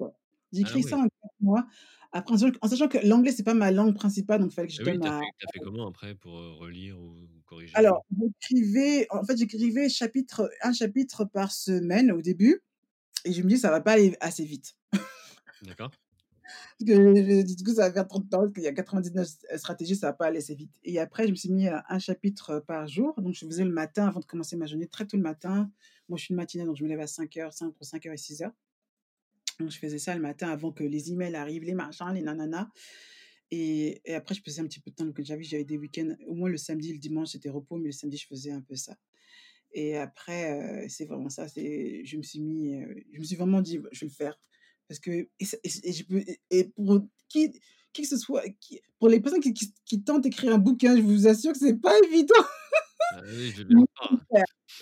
J'ai 0.51 0.63
Ah 0.65 0.69
écrit 0.69 0.83
ça 0.83 0.97
en 0.97 1.03
4 1.03 1.11
mois. 1.39 1.65
Après 2.11 2.33
en 2.33 2.67
sachant 2.67 2.87
que 2.87 2.97
l'anglais, 3.05 3.31
c'est 3.31 3.43
pas 3.43 3.53
ma 3.53 3.71
langue 3.71 3.95
principale, 3.95 4.41
donc 4.41 4.51
il 4.51 4.55
fallait 4.55 4.67
que 4.67 4.73
je 4.73 4.81
oui, 4.81 4.97
donne 4.97 5.01
tu 5.01 5.07
as 5.07 5.19
fait 5.19 5.25
as 5.25 5.51
fait 5.53 5.59
comment 5.59 5.87
après 5.87 6.15
pour, 6.15 6.33
relire 6.33 6.99
ou 6.99 7.15
corriger? 7.49 7.75
Alors, 7.75 8.03
j'écrivais 8.19 9.07
en 9.11 9.23
fait, 9.23 9.37
j'écrivais 9.37 9.89
chapitre 9.89 10.49
1 10.63 10.73
chapitre 10.73 11.23
par 11.25 11.51
semaine 11.51 12.11
au 12.11 12.21
début 12.21 12.61
et 13.25 13.33
je 13.33 13.43
me 13.43 13.49
dis: 13.49 13.57
«Ça 13.59 13.71
va 13.71 13.81
pas 13.81 13.93
aller 13.93 14.15
assez 14.21 14.45
vite». 14.45 14.75
D'accord. 15.61 15.91
Parce 16.79 16.87
que 16.91 16.95
je 16.95 17.55
du 17.55 17.63
coup, 17.65 17.73
ça 17.75 17.87
va 17.89 17.93
faire 17.93 18.07
trop 18.07 18.19
de 18.19 18.29
temps 18.29 18.39
parce 18.41 18.53
qu'il 18.53 18.63
y 18.63 18.67
a 18.67 18.73
99 18.73 19.27
s 19.27 19.59
stratégies, 19.59 19.95
ça 19.97 20.07
va 20.07 20.13
pas 20.13 20.27
aller 20.27 20.39
assez 20.39 20.55
vite 20.55 20.75
et 20.83 20.99
après, 20.99 21.25
je 21.27 21.31
me 21.31 21.35
suis 21.35 21.51
mis 21.51 21.67
à 21.67 21.83
1 21.89 21.99
chapitre, 21.99 22.51
heu, 22.59 22.61
par 22.61 22.87
jour, 22.87 23.21
donc 23.21 23.33
je 23.35 23.45
faisais 23.45 23.65
le 23.65 23.71
matin 23.71 24.07
avant 24.07 24.21
de 24.21 24.25
commencer 24.25 24.55
ma 24.57 24.65
journée, 24.67 24.87
très 24.87 25.05
tôt 25.07 25.17
le 25.17 25.23
matin. 25.23 25.71
Moi, 26.09 26.17
je 26.17 26.25
suis 26.25 26.33
une 26.33 26.37
matinale, 26.37 26.67
donc 26.67 26.77
je 26.77 26.83
me 26.83 26.89
lève 26.89 27.01
à 27.01 27.07
05:00, 27.07 27.53
c'est 27.53 27.65
entre 27.65 27.83
05:00 27.85 28.13
et 28.13 28.17
06:00 28.17 28.53
donc 29.59 29.71
je 29.71 29.77
faisais 29.79 29.99
ça 29.99 30.15
le 30.15 30.21
matin 30.21 30.49
avant 30.49 30.71
que 30.71 30.83
les 30.83 31.11
emails 31.11 31.35
arrivent, 31.35 31.63
les 31.63 31.73
machins, 31.73 32.11
les 32.13 32.21
nanana 32.21 32.69
et 33.51 34.01
et 34.05 34.15
après 34.15 34.35
je 34.35 34.41
passais 34.43 34.61
un 34.61 34.65
petit 34.67 34.79
peu 34.81 34.91
de 34.91 34.95
temps 34.95 35.05
donc 35.05 35.21
j'avoue, 35.21 35.43
j'avais 35.43 35.65
des 35.65 35.77
week-ends, 35.77 36.15
au 36.27 36.35
moins 36.35 36.49
le 36.49 36.57
samedi, 36.57 36.93
le 36.93 36.99
dimanche, 36.99 37.29
c'était 37.29 37.49
repos, 37.49 37.77
mais 37.77 37.87
le 37.87 37.91
samedi, 37.93 38.17
je 38.17 38.27
faisais 38.27 38.51
un 38.51 38.61
peu 38.61 38.75
ça. 38.75 38.95
Et 39.73 39.97
après, 39.97 40.83
heu, 40.85 40.89
c'est 40.89 41.05
vraiment 41.05 41.29
ça, 41.29 41.47
c'est 41.47 42.03
je 42.05 42.17
me 42.17 42.23
suis 42.23 42.41
mis, 42.41 42.75
heu, 42.75 43.03
je 43.13 43.19
me 43.19 43.23
suis 43.25 43.35
vraiment 43.35 43.61
dit: 43.61 43.77
«Bah, 43.79 43.89
je 43.91 44.01
vais 44.01 44.07
le 44.09 44.13
faire» 44.13 44.39
parce 44.87 44.99
que 44.99 45.11
et 45.39 45.91
je 45.93 46.03
peux 46.05 46.23
et 46.51 46.65
pour 46.65 47.01
qui 47.29 47.51
qui 47.93 48.01
que 48.03 48.07
ce 48.07 48.17
soit, 48.17 48.43
pour 48.99 49.09
les 49.09 49.19
personnes 49.21 49.41
qui 49.41 49.53
qui 49.53 49.73
qui 49.85 50.03
tentent 50.03 50.23
d'écrire 50.23 50.53
un 50.55 50.57
bouquin, 50.59 50.95
je 50.97 51.01
vous 51.03 51.27
assure 51.27 51.53
que 51.53 51.59
c'est 51.59 51.75
pas 51.81 51.93
évident. 52.11 52.35
Ah 53.11 53.21
oui, 53.25 53.51
je 53.51 53.63
veux 53.63 53.75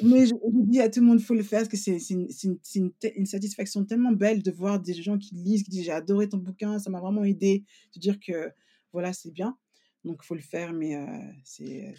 Mais 0.03 0.23
il 0.23 0.27
je 0.27 0.35
je 0.35 0.69
dis 0.69 0.79
à 0.81 0.89
tout 0.89 0.99
le 1.01 1.05
monde: 1.07 1.21
«Faut 1.21 1.33
le 1.35 1.43
faire» 1.43 1.59
parce 1.61 1.69
que 1.69 1.77
c'est 1.77 1.97
une 2.11 2.27
une 2.43 2.59
une 2.75 2.91
une 3.15 3.25
satisfaction 3.25 3.85
tellement 3.85 4.11
belle 4.11 4.43
de 4.43 4.51
voir 4.51 4.79
des 4.81 4.93
gens 4.93 5.17
qui 5.17 5.35
lisent, 5.35 5.63
qui 5.63 5.71
disent: 5.71 5.85
«J'ai 5.85 5.91
adoré 5.91 6.29
ton 6.29 6.37
bouquin, 6.37 6.79
ça 6.79 6.89
m'a 6.89 6.99
vraiment 7.01 7.23
aidé», 7.23 7.65
de 7.95 7.99
dire 7.99 8.19
que 8.19 8.51
voilà, 8.93 9.13
c'est 9.13 9.31
bien, 9.31 9.57
donc 10.05 10.23
faut 10.23 10.35
le 10.35 10.41
faire 10.41 10.73
mais 10.73 10.95
heu, 10.95 11.07
c'est, 11.45 11.93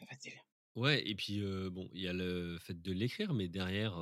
pas 0.00 0.06
facile. 0.06 0.34
Ouais 0.76 1.08
et 1.08 1.14
puis, 1.14 1.40
bon, 1.70 1.88
il 1.92 2.02
y 2.02 2.08
a 2.08 2.12
le 2.12 2.58
fait 2.58 2.80
de 2.82 2.92
l'écrire, 2.92 3.32
mais 3.32 3.48
derrière, 3.48 3.96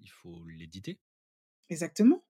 il 0.00 0.08
faut 0.10 0.44
l'éditer? 0.48 0.98
Exactement 1.70 2.22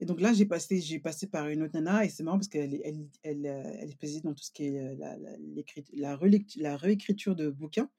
et 0.00 0.06
donc 0.06 0.20
là, 0.20 0.32
j'ai 0.32 0.46
passé 0.46 0.80
j'ai 0.80 0.98
passé 0.98 1.26
par 1.26 1.48
une 1.48 1.62
autre 1.62 1.74
nana 1.74 2.04
et 2.04 2.08
c'est 2.08 2.22
marrant 2.22 2.38
parce 2.38 2.48
qu'elle 2.48 2.74
est 2.74 2.80
elle 2.84 3.06
elle, 3.22 3.46
heu, 3.46 3.62
elle 3.80 3.90
est 3.90 3.94
dans 4.24 4.32
tout 4.34 4.42
ce 4.42 4.50
qui 4.50 4.64
est, 4.66 4.80
heu, 4.80 4.96
la 4.98 5.16
la 5.18 5.30
la 5.94 6.16
la 6.56 6.76
réécriture 6.76 7.36
de 7.36 7.50
bouquins 7.50 7.90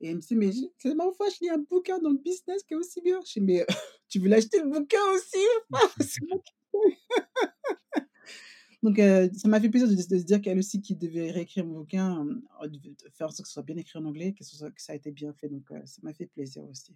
et 0.00 0.08
elle 0.08 0.16
me 0.16 0.20
dit: 0.22 0.36
«Mais 0.36 0.50
c'est 0.78 0.94
fois 1.12 1.28
je 1.30 1.38
lis 1.42 1.50
un 1.50 1.58
bouquin 1.58 1.98
dans 2.00 2.10
le 2.10 2.18
business 2.18 2.62
qui 2.64 2.74
est 2.74 2.76
aussi 2.78 3.00
bien». 3.02 3.20
Je 3.26 3.32
fais: 3.34 3.40
«Mais 3.40 3.62
heu, 3.62 3.66
tu 4.08 4.18
veux 4.20 4.28
l'acheter 4.28 4.60
le 4.60 4.70
bouquin 4.70 4.98
aussi 5.16 5.38
ou 5.38 5.60
pas? 5.72 5.90
C'est 6.00 6.22
moi 6.28 6.38
qui 6.44 6.52
paye». 6.72 6.98
Donc 8.84 8.98
ça 9.34 9.48
m'a 9.48 9.60
fait 9.60 9.70
plaisir 9.70 9.88
de 9.88 9.94
de 9.96 10.00
se 10.20 10.24
dire 10.24 10.40
qu'elle 10.42 10.58
aussi 10.58 10.80
qui 10.82 10.96
devait 10.96 11.30
réécrire 11.32 11.66
mon 11.66 11.80
bouquin, 11.80 12.24
de 12.68 12.78
de 12.78 12.96
faire 13.14 13.28
en 13.28 13.30
sorte 13.30 13.42
que 13.44 13.48
ce 13.48 13.54
soit 13.54 13.62
bien 13.64 13.76
écrit 13.78 13.98
en 14.00 14.04
anglais, 14.06 14.34
que 14.34 14.44
ce 14.44 14.56
soit 14.56 14.70
que 14.72 14.82
ça 14.82 14.92
a 14.94 14.96
été 14.96 15.12
bien 15.12 15.32
fait 15.34 15.48
donc 15.50 15.64
ça 15.86 16.00
m'a 16.04 16.14
fait 16.14 16.26
plaisir 16.26 16.64
aussi. 16.64 16.94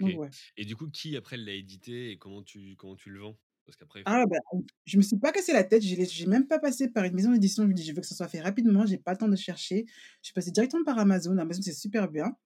OK 0.00 0.10
ouais. 0.14 0.30
et 0.56 0.64
du 0.64 0.76
coup, 0.76 0.88
qui 0.90 1.16
après 1.16 1.36
l'a 1.36 1.52
édité 1.52 2.10
et 2.10 2.18
comment 2.18 2.42
tu 2.42 2.76
comment 2.76 2.96
tu 2.96 3.10
le 3.10 3.20
vends? 3.20 3.40
Parce 3.64 3.76
qu'après 3.76 4.04
Ah 4.04 4.24
faut 4.24 4.28
bah, 4.30 4.36
je 4.84 4.96
me 4.96 5.02
suis 5.02 5.16
pas 5.18 5.32
cassé 5.32 5.52
la 5.52 5.64
tête, 5.64 5.82
j'ai 5.82 6.26
même 6.26 6.46
pas 6.46 6.58
passé 6.60 6.88
par 6.88 7.04
une 7.04 7.14
maison 7.14 7.32
d'édition, 7.32 7.64
je 7.68 7.82
«Je 7.82 7.92
veux 7.92 8.00
que 8.00 8.06
ça 8.06 8.14
soit 8.14 8.28
fait 8.28 8.40
rapidement, 8.40 8.86
j'ai 8.86 8.98
pas 8.98 9.12
le 9.12 9.18
temps 9.18 9.28
de 9.28 9.34
chercher». 9.36 9.86
Je 10.22 10.26
suis 10.28 10.32
passée 10.34 10.52
directement 10.52 10.84
par 10.84 10.98
Amazon. 10.98 11.36
Amazon, 11.38 11.60
c'est 11.62 11.72
super 11.72 12.08
bien, 12.08 12.36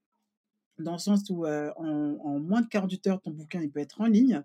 dans 0.79 0.93
le 0.95 0.99
sens 0.99 1.23
où, 1.31 1.47
en 1.47 2.19
en 2.25 2.41
moins 2.41 2.63
de 2.63 2.69
48 2.69 3.07
heures, 3.09 3.23
ton 3.23 3.33
bouquin, 3.33 3.63
il 3.63 3.71
peut 3.73 3.81
être 3.81 4.01
en 4.03 4.07
ligne. 4.07 4.45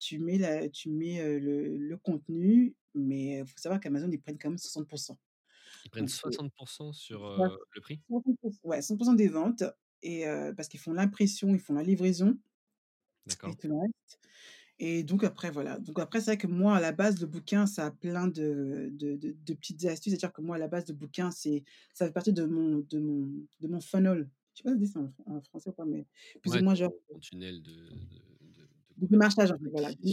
Tu 0.00 0.18
mets 0.20 0.38
la 0.38 0.68
tu 0.70 0.90
mets, 0.90 1.38
le 1.40 1.76
le 1.78 1.98
contenu, 1.98 2.76
mais 2.94 3.40
il 3.40 3.46
faut 3.46 3.58
savoir 3.58 3.80
qu'Amazon, 3.80 4.10
ils 4.12 4.20
prennent 4.20 4.38
quand 4.38 4.50
même 4.50 4.58
60 4.58 4.88
Ils 5.84 5.90
prennent 5.90 6.06
donc 6.06 6.14
c'est 6.14 6.20
60 6.22 6.52
sur, 6.92 7.24
soix 7.34 7.50
heu, 7.50 7.58
le 7.70 7.80
prix? 7.80 8.00
60 8.08 8.54
ouais, 8.64 8.82
100 8.82 9.14
des 9.14 9.28
ventes 9.28 9.64
et 10.02 10.24
parce 10.56 10.68
qu'ils 10.68 10.80
font 10.80 10.92
l'impression, 10.92 11.48
ils 11.54 11.60
font 11.60 11.74
la 11.74 11.82
livraison 11.82 12.38
et 13.46 13.54
tout 13.56 13.68
le 13.68 13.74
reste 13.74 14.20
et 14.80 15.02
donc 15.04 15.24
après 15.24 15.50
voilà, 15.50 15.78
donc 15.80 15.98
après 16.00 16.20
c'est 16.20 16.26
vrai 16.32 16.38
que 16.38 16.46
moi 16.48 16.76
à 16.76 16.80
la 16.80 16.92
base 16.92 17.20
le 17.20 17.26
bouquin 17.26 17.66
ça 17.66 17.86
a 17.86 17.90
plein 17.90 18.28
de 18.28 18.90
de 18.92 19.16
de 19.16 19.32
de 19.32 19.54
petites 19.54 19.84
astuces, 19.86 20.12
c'est-à-dire 20.12 20.32
que 20.32 20.42
moi 20.42 20.56
à 20.56 20.58
la 20.60 20.68
base 20.68 20.86
le 20.88 20.94
bouquin 20.94 21.30
c'est 21.32 21.64
ça 21.94 22.06
fait 22.06 22.12
partie 22.12 22.32
de 22.32 22.44
mon 22.44 22.78
de 22.88 22.98
mon 23.00 23.28
de 23.60 23.68
mon 23.68 23.80
funnel. 23.80 24.30
Je 24.54 24.62
sais 24.62 24.70
pas 24.70 24.78
si 24.78 24.86
ça 24.88 25.00
en 25.00 25.36
en 25.36 25.42
français 25.42 25.70
ou 25.70 25.72
pas, 25.72 25.84
mais 25.84 26.06
plus 26.42 26.56
ou 26.56 26.60
moins 26.60 26.74
genre 26.76 26.92
ton 27.08 27.18
tunnel 27.20 27.62
de 27.62 27.72
voilà, 29.72 29.90
donc 29.92 29.98
et 30.02 30.06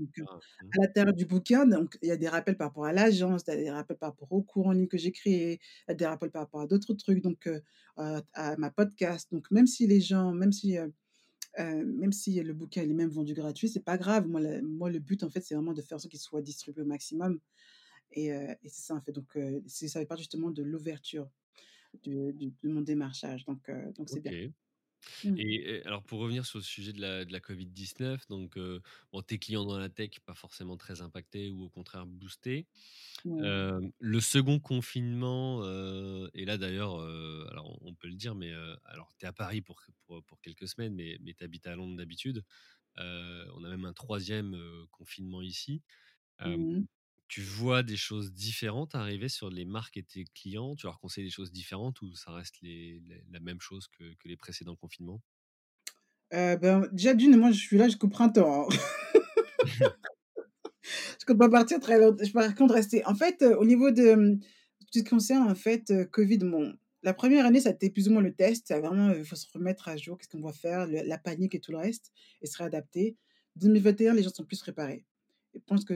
cetera. 0.00 0.42
Mmh. 0.60 0.72
à 0.74 0.82
l'intérieur 0.82 1.14
du 1.14 1.26
bouquin 1.26 1.66
donc 1.66 1.98
il 2.02 2.08
y 2.08 2.10
a 2.10 2.16
des 2.16 2.28
rappels 2.28 2.56
par 2.56 2.68
rapport 2.68 2.84
à 2.86 2.92
l'agence, 2.92 3.44
des 3.44 3.70
rappels 3.70 3.96
par 3.98 4.10
rapport 4.10 4.32
au 4.32 4.42
cours 4.42 4.66
en 4.68 4.72
ligne 4.72 4.88
que 4.88 4.98
j'ai 4.98 5.12
créé, 5.12 5.60
il 5.88 5.90
y 5.90 5.92
a 5.92 5.94
des 5.94 6.06
rappels 6.06 6.30
par 6.30 6.42
rapport 6.42 6.60
à 6.62 6.66
d'autres 6.66 6.94
trucs 6.94 7.22
donc 7.22 7.46
heu, 7.46 7.62
à 7.96 8.56
ma 8.56 8.70
podcast 8.70 9.28
donc 9.32 9.50
même 9.50 9.66
si 9.66 9.86
les 9.86 10.00
gens 10.00 10.32
même 10.32 10.52
si, 10.52 10.78
heu 10.78 10.92
Heu, 11.58 11.84
même 11.86 12.12
si 12.12 12.40
le 12.42 12.54
bouquin 12.54 12.82
est 12.82 12.86
même 12.94 13.10
vendu 13.10 13.34
gratuit, 13.34 13.68
c'est 13.68 13.80
pas 13.84 13.98
grave. 13.98 14.26
Moi 14.28 14.40
le 14.40 14.62
moi 14.62 14.90
le 14.90 15.00
but 15.00 15.22
en 15.24 15.30
fait, 15.30 15.40
c'est 15.42 15.54
vraiment 15.54 15.74
de 15.74 15.82
faire 15.82 15.96
en 15.96 16.00
sorte 16.00 16.10
qu'il 16.12 16.20
soit 16.20 16.42
distribué 16.42 16.82
au 16.82 16.86
maximum 16.86 17.40
et 18.12 18.28
et 18.28 18.58
c'est 18.68 18.82
ça 18.82 18.94
en 18.96 19.00
fait 19.02 19.12
donc 19.12 19.38
ça 19.68 20.00
fait 20.00 20.06
partie 20.06 20.24
justement 20.24 20.50
de 20.52 20.62
l'ouverture 20.64 21.30
de 22.04 22.34
mon 22.64 22.82
démarchage 22.82 23.44
donc 23.46 23.70
donc 23.96 24.10
c'est 24.10 24.20
bien. 24.20 24.32
Et 25.36 25.42
Mmh. 25.42 25.52
et 25.78 25.86
alors 25.86 26.04
pour 26.04 26.20
revenir 26.20 26.46
sur 26.46 26.58
le 26.58 26.64
sujet 26.64 26.92
de 26.92 27.00
la 27.00 27.24
de 27.24 27.32
la 27.32 27.40
covid-19 27.40 28.26
donc 28.28 28.58
bon 29.12 29.22
tes 29.22 29.38
clients 29.38 29.64
dans 29.64 29.78
la 29.78 29.88
tech 29.90 30.20
pas 30.26 30.34
forcément 30.34 30.76
très 30.76 31.02
impactés 31.02 31.50
ou 31.50 31.62
au 31.64 31.70
contraire 31.70 32.06
boostés. 32.06 32.68
Hem, 33.42 33.90
le 34.00 34.20
second 34.20 34.60
confinement, 34.60 35.62
heu 35.64 36.30
et 36.34 36.44
là 36.46 36.58
d'ailleurs, 36.58 37.00
alors 37.50 37.78
on 37.82 37.94
peut 37.94 38.08
le 38.08 38.14
dire 38.16 38.34
mais 38.36 38.52
alors 38.84 39.14
tu 39.18 39.26
es 39.26 39.28
à 39.28 39.32
Paris 39.34 39.62
pour 39.62 39.82
pour 40.06 40.24
pour 40.24 40.40
quelques 40.42 40.68
semaines 40.68 40.94
mais 40.94 41.18
mais 41.22 41.34
tu 41.34 41.44
habites 41.44 41.66
à 41.68 41.76
Londres 41.76 41.96
d'habitude. 41.98 42.44
On 42.98 43.64
a 43.64 43.68
même 43.70 43.84
un 43.86 43.94
3e, 43.94 44.54
heu, 44.56 44.86
confinement 44.92 45.42
ici. 45.42 45.82
Mmh 46.44 46.66
mh. 46.72 46.86
Tu 47.32 47.40
vois 47.40 47.82
des 47.82 47.96
choses 47.96 48.34
différentes 48.34 48.94
arriver 48.94 49.30
sur 49.30 49.48
les 49.48 49.64
marques 49.64 49.96
et 49.96 50.02
tes 50.02 50.24
clients? 50.24 50.74
Tu 50.76 50.84
leur 50.86 51.00
conseilles 51.00 51.24
des 51.24 51.30
choses 51.30 51.50
différentes 51.50 52.02
ou 52.02 52.14
ça 52.14 52.30
reste 52.30 52.60
les 52.60 53.00
les 53.00 53.24
la 53.30 53.40
même 53.40 53.58
chose 53.58 53.88
que 53.88 54.12
que 54.16 54.28
les 54.28 54.36
précédents 54.36 54.76
confinements? 54.76 55.22
Heu, 56.30 56.56
ben, 56.62 56.88
déjà 56.92 57.14
d'1 57.14 57.36
moi 57.36 57.50
je 57.50 57.58
suis 57.58 57.76
là 57.78 57.86
jusqu'au 57.86 58.08
printemps, 58.08 58.68
hein. 58.68 58.68
Je 61.20 61.24
compte 61.26 61.38
pas 61.38 61.48
partir 61.50 61.80
très 61.80 61.98
long 62.00 62.16
je 62.22 62.32
par 62.32 62.54
contre 62.54 62.74
rester 62.74 63.04
en 63.06 63.14
fait, 63.14 63.42
heu, 63.42 63.56
au 63.58 63.64
niveau 63.66 63.90
de, 63.92 64.14
mmh, 64.16 64.40
tout 64.40 64.86
ce 64.92 64.98
qui 65.00 65.04
concerne 65.04 65.48
en 65.50 65.54
fait, 65.56 65.90
heu, 65.90 66.04
covid, 66.06 66.38
bon, 66.38 66.74
la 67.04 67.14
1re 67.14 67.46
année 67.46 67.60
ça 67.60 67.70
a 67.70 67.72
été 67.72 67.90
plus 67.90 68.08
ou 68.08 68.12
moins 68.12 68.22
le 68.22 68.34
test, 68.34 68.68
ça 68.68 68.80
vraiment, 68.80 69.12
il 69.12 69.24
faut 69.24 69.36
se 69.36 69.46
remettre 69.52 69.88
à 69.88 69.96
jour, 69.98 70.18
qu'est-ce 70.18 70.30
qu'on 70.30 70.42
va 70.42 70.52
faire? 70.52 70.86
Le 70.86 71.02
la 71.04 71.18
panique 71.18 71.54
et 71.56 71.60
tout 71.60 71.72
le 71.72 71.78
reste 71.78 72.12
et 72.42 72.46
se 72.48 72.58
réadapter. 72.58 73.16
2021 73.56 74.14
les 74.14 74.22
gens 74.24 74.30
sont 74.34 74.44
plus 74.46 74.60
préparés 74.62 75.04
je 75.54 75.60
pense 75.66 75.84
que 75.84 75.94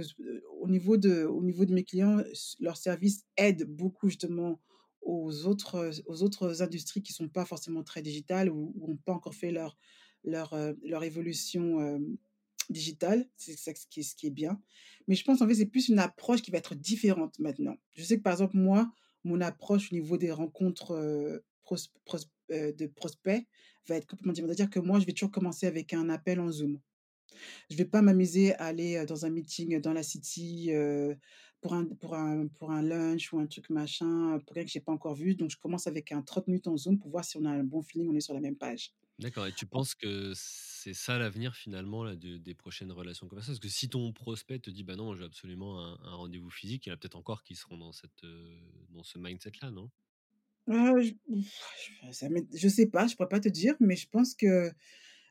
au 0.60 0.68
niveau 0.68 0.96
de 0.96 1.24
au 1.24 1.42
niveau 1.42 1.64
de 1.64 1.74
mes 1.74 1.84
clients, 1.84 2.22
leur 2.60 2.76
service 2.76 3.24
aide 3.36 3.64
beaucoup 3.64 4.08
justement 4.08 4.60
aux 5.02 5.46
autres, 5.46 5.90
aux 6.06 6.22
autres 6.22 6.62
industries 6.62 7.02
qui 7.02 7.12
sont 7.12 7.28
pas 7.28 7.44
forcément 7.44 7.82
très 7.82 8.02
digitales 8.02 8.50
ou 8.50 8.72
ou 8.76 8.92
ont 8.92 8.96
pas 8.96 9.12
encore 9.12 9.34
fait 9.34 9.50
leur 9.50 9.76
leur, 10.24 10.54
leur 10.82 11.04
évolution, 11.04 12.00
digitale. 12.70 13.28
C'est 13.36 13.56
ça 13.56 13.72
ce 13.74 14.14
qui 14.14 14.26
est 14.26 14.30
bien. 14.30 14.60
Mais 15.08 15.14
je 15.14 15.24
pense 15.24 15.40
en 15.40 15.48
fait, 15.48 15.54
c'est 15.54 15.66
plus 15.66 15.88
une 15.88 15.98
approche 15.98 16.42
qui 16.42 16.50
va 16.50 16.58
être 16.58 16.74
différente 16.74 17.38
maintenant. 17.38 17.76
Je 17.94 18.02
sais 18.02 18.18
que 18.18 18.22
par 18.22 18.32
exemple 18.32 18.56
moi, 18.56 18.90
mon 19.24 19.40
approche 19.40 19.92
au 19.92 19.94
niveau 19.94 20.16
des 20.16 20.32
rencontres, 20.32 20.94
de 22.48 22.86
prospects 22.86 23.46
va 23.88 23.96
être 23.96 24.06
complètement 24.06 24.32
différente. 24.32 24.56
C'est-à-dire 24.56 24.70
que 24.70 24.80
moi 24.80 24.98
je 24.98 25.06
vais 25.06 25.12
toujours 25.12 25.30
commencer 25.30 25.66
avec 25.66 25.92
un 25.92 26.08
appel 26.08 26.40
en 26.40 26.50
Zoom. 26.50 26.80
Je 27.70 27.76
vais 27.76 27.84
pas 27.84 28.02
m'amuser 28.02 28.54
à 28.54 28.66
aller, 28.66 29.04
dans 29.06 29.26
un 29.26 29.30
meeting 29.30 29.80
dans 29.80 29.92
la 29.92 30.02
city, 30.02 30.70
pour 31.60 31.74
un 31.74 31.84
pour 31.86 32.14
un 32.14 32.46
pour 32.48 32.70
un 32.72 32.82
lunch 32.82 33.32
ou 33.32 33.38
un 33.38 33.46
truc 33.46 33.70
machin, 33.70 34.38
pour 34.46 34.54
quelqu'un 34.54 34.66
que 34.66 34.72
j'ai 34.72 34.80
pas 34.80 34.92
encore 34.92 35.14
vu. 35.14 35.34
Donc 35.34 35.50
je 35.50 35.56
commence 35.58 35.86
avec 35.86 36.12
un 36.12 36.22
30 36.22 36.46
minutes 36.48 36.66
en 36.68 36.76
Zoom 36.76 36.98
pour 36.98 37.10
voir 37.10 37.24
si 37.24 37.36
on 37.36 37.44
a 37.44 37.50
un 37.50 37.64
bon 37.64 37.82
feeling, 37.82 38.08
on 38.10 38.16
est 38.16 38.20
sur 38.20 38.34
la 38.34 38.40
même 38.40 38.56
page. 38.56 38.94
D'accord 39.18 39.46
et 39.46 39.52
tu 39.54 39.64
penses 39.66 39.94
que 39.94 40.32
c'est 40.36 40.92
ça 40.92 41.18
l'avenir 41.18 41.56
finalement 41.56 42.04
là 42.04 42.16
de 42.16 42.36
des 42.36 42.54
prochaines 42.54 42.92
relations 42.92 43.26
commerciales? 43.28 43.54
Parce 43.56 43.60
que 43.60 43.68
si 43.70 43.88
ton 43.88 44.12
prospect 44.12 44.58
te 44.58 44.68
dit: 44.70 44.84
«Bah 44.84 44.94
non, 44.94 45.14
je 45.14 45.20
veux 45.20 45.24
absolument 45.24 45.80
un 45.82 45.98
un 46.02 46.14
rendez-vous 46.16 46.50
physique», 46.50 46.84
il 46.84 46.90
y 46.90 46.92
en 46.92 46.94
a 46.96 46.98
peut-être 46.98 47.16
encore 47.16 47.42
qui 47.42 47.54
seront 47.56 47.78
dans 47.78 47.92
cette, 47.92 48.26
dans 48.90 49.02
ce 49.04 49.18
mindset-là, 49.18 49.70
non? 49.70 49.90
Heu, 50.68 51.00
j 51.02 51.16
ça 52.12 52.28
m'est 52.28 52.46
je 52.54 52.68
sais 52.68 52.86
pas, 52.86 53.06
je 53.06 53.14
pourrais 53.16 53.28
pas 53.28 53.40
te 53.40 53.48
dire, 53.48 53.74
mais 53.80 53.96
je 53.96 54.08
pense 54.08 54.34
que, 54.34 54.72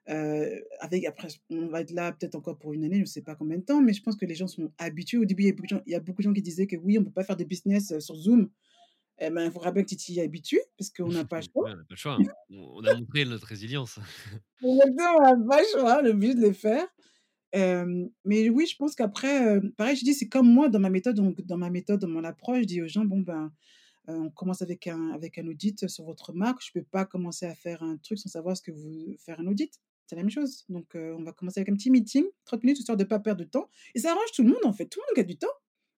heu, 0.09 0.63
avec 0.79 1.05
après 1.05 1.29
on 1.51 1.67
va 1.67 1.81
être 1.81 1.91
là 1.91 2.11
peut-être 2.13 2.35
encore 2.35 2.57
pour 2.59 2.73
1 2.73 2.83
année, 2.85 2.99
je 3.01 3.05
sais 3.05 3.21
pas 3.23 3.35
combien 3.35 3.57
de 3.57 3.63
temps, 3.65 3.81
mais 3.81 3.93
je 3.93 4.01
pense 4.03 4.15
que 4.17 4.25
les 4.25 4.35
gens 4.35 4.47
sont 4.47 4.71
habitués. 4.79 5.17
Au 5.19 5.25
début, 5.25 5.43
il 5.43 5.47
y 5.47 5.49
a 5.49 5.53
beaucoup 5.53 5.63
de 5.67 5.69
gens 5.69 5.81
il 5.87 5.91
y 5.93 5.95
a 5.95 5.99
beaucoup 6.01 6.21
de 6.21 6.27
gens 6.27 6.33
qui 6.33 6.41
disaient 6.43 6.67
que: 6.67 6.75
«Oui, 6.77 6.97
on 6.99 7.03
peut 7.05 7.11
pas 7.11 7.23
faire 7.25 7.37
de 7.37 7.43
business, 7.45 7.91
heu, 7.91 7.99
sur 8.01 8.15
Zoom». 8.15 8.49
Et 9.19 9.29
ben, 9.31 9.45
il 9.45 9.51
faudra 9.51 9.71
bien 9.71 9.83
que 9.83 9.89
tu 9.89 9.97
t'y 9.97 10.21
habitues 10.21 10.61
parce 10.77 10.89
qu'on 10.91 11.11
n'a 11.11 11.25
pas 11.25 11.37
le 11.39 11.43
choix. 11.53 11.65
Ouais, 11.65 11.71
on 11.71 11.79
a 11.79 11.83
pas 11.83 11.85
le 11.91 11.95
choix. 11.95 12.23
On 12.49 12.57
on 12.79 12.85
a 12.85 12.91
montré 12.91 13.25
notre 13.25 13.47
résilience. 13.47 13.99
Exactement, 14.61 15.17
on 15.19 15.23
a 15.23 15.47
pas 15.49 15.61
le 15.61 15.67
choix, 15.79 16.03
est 16.05 16.09
obligé 16.11 16.33
de 16.35 16.41
le 16.41 16.53
faire. 16.53 16.87
Mais 18.25 18.49
oui, 18.49 18.65
je 18.67 18.75
pense 18.77 18.95
qu'après, 18.95 19.57
heu, 19.57 19.73
pareil, 19.77 19.95
je 19.95 20.03
dis, 20.03 20.13
c'est 20.13 20.27
comme 20.29 20.51
moi 20.51 20.69
dans 20.69 20.79
ma 20.79 20.89
méthode 20.89 21.15
donc 21.15 21.41
dans 21.41 21.57
ma 21.57 21.69
méthode, 21.69 21.99
dans 22.01 22.07
mon 22.07 22.23
approche, 22.23 22.59
je 22.61 22.65
dis 22.65 22.81
aux 22.81 22.87
gens: 22.87 23.05
«Bon 23.05 23.19
ben, 23.21 23.51
on 24.07 24.29
commence 24.31 24.61
avec 24.61 24.87
un 24.87 25.11
avec 25.11 25.37
un 25.39 25.47
audit 25.47 25.87
sur 25.89 26.05
votre 26.05 26.33
marque. 26.33 26.63
Je 26.65 26.71
peux 26.73 26.83
pas 26.85 27.05
commencer 27.05 27.45
à 27.47 27.55
faire 27.55 27.83
un 27.83 27.97
truc 27.97 28.19
sans 28.19 28.29
savoir 28.29 28.57
ce 28.57 28.63
que 28.63 28.71
vous 28.71 29.15
faire 29.19 29.39
un 29.41 29.47
audit». 29.47 29.71
C'est 30.07 30.15
la 30.15 30.21
même 30.23 30.29
chose. 30.31 30.65
Donc 30.69 30.95
heu, 30.95 31.15
on 31.15 31.23
va 31.23 31.33
commencer 31.33 31.59
avec 31.59 31.69
un 31.69 31.75
petit 31.75 31.89
meeting, 31.91 32.25
30 32.45 32.63
minutes 32.63 32.79
histoire 32.79 32.97
de 32.97 33.03
pas 33.03 33.19
perdre 33.19 33.43
de 33.43 33.49
temps 33.49 33.69
et 33.95 33.99
ça 33.99 34.11
arrange 34.11 34.31
tout 34.35 34.43
le 34.43 34.49
monde 34.49 34.65
en 34.65 34.73
fait, 34.73 34.87
tout 34.87 34.99
le 34.99 35.05
monde 35.09 35.15
gagne 35.17 35.27
du 35.33 35.37
temps. 35.37 35.47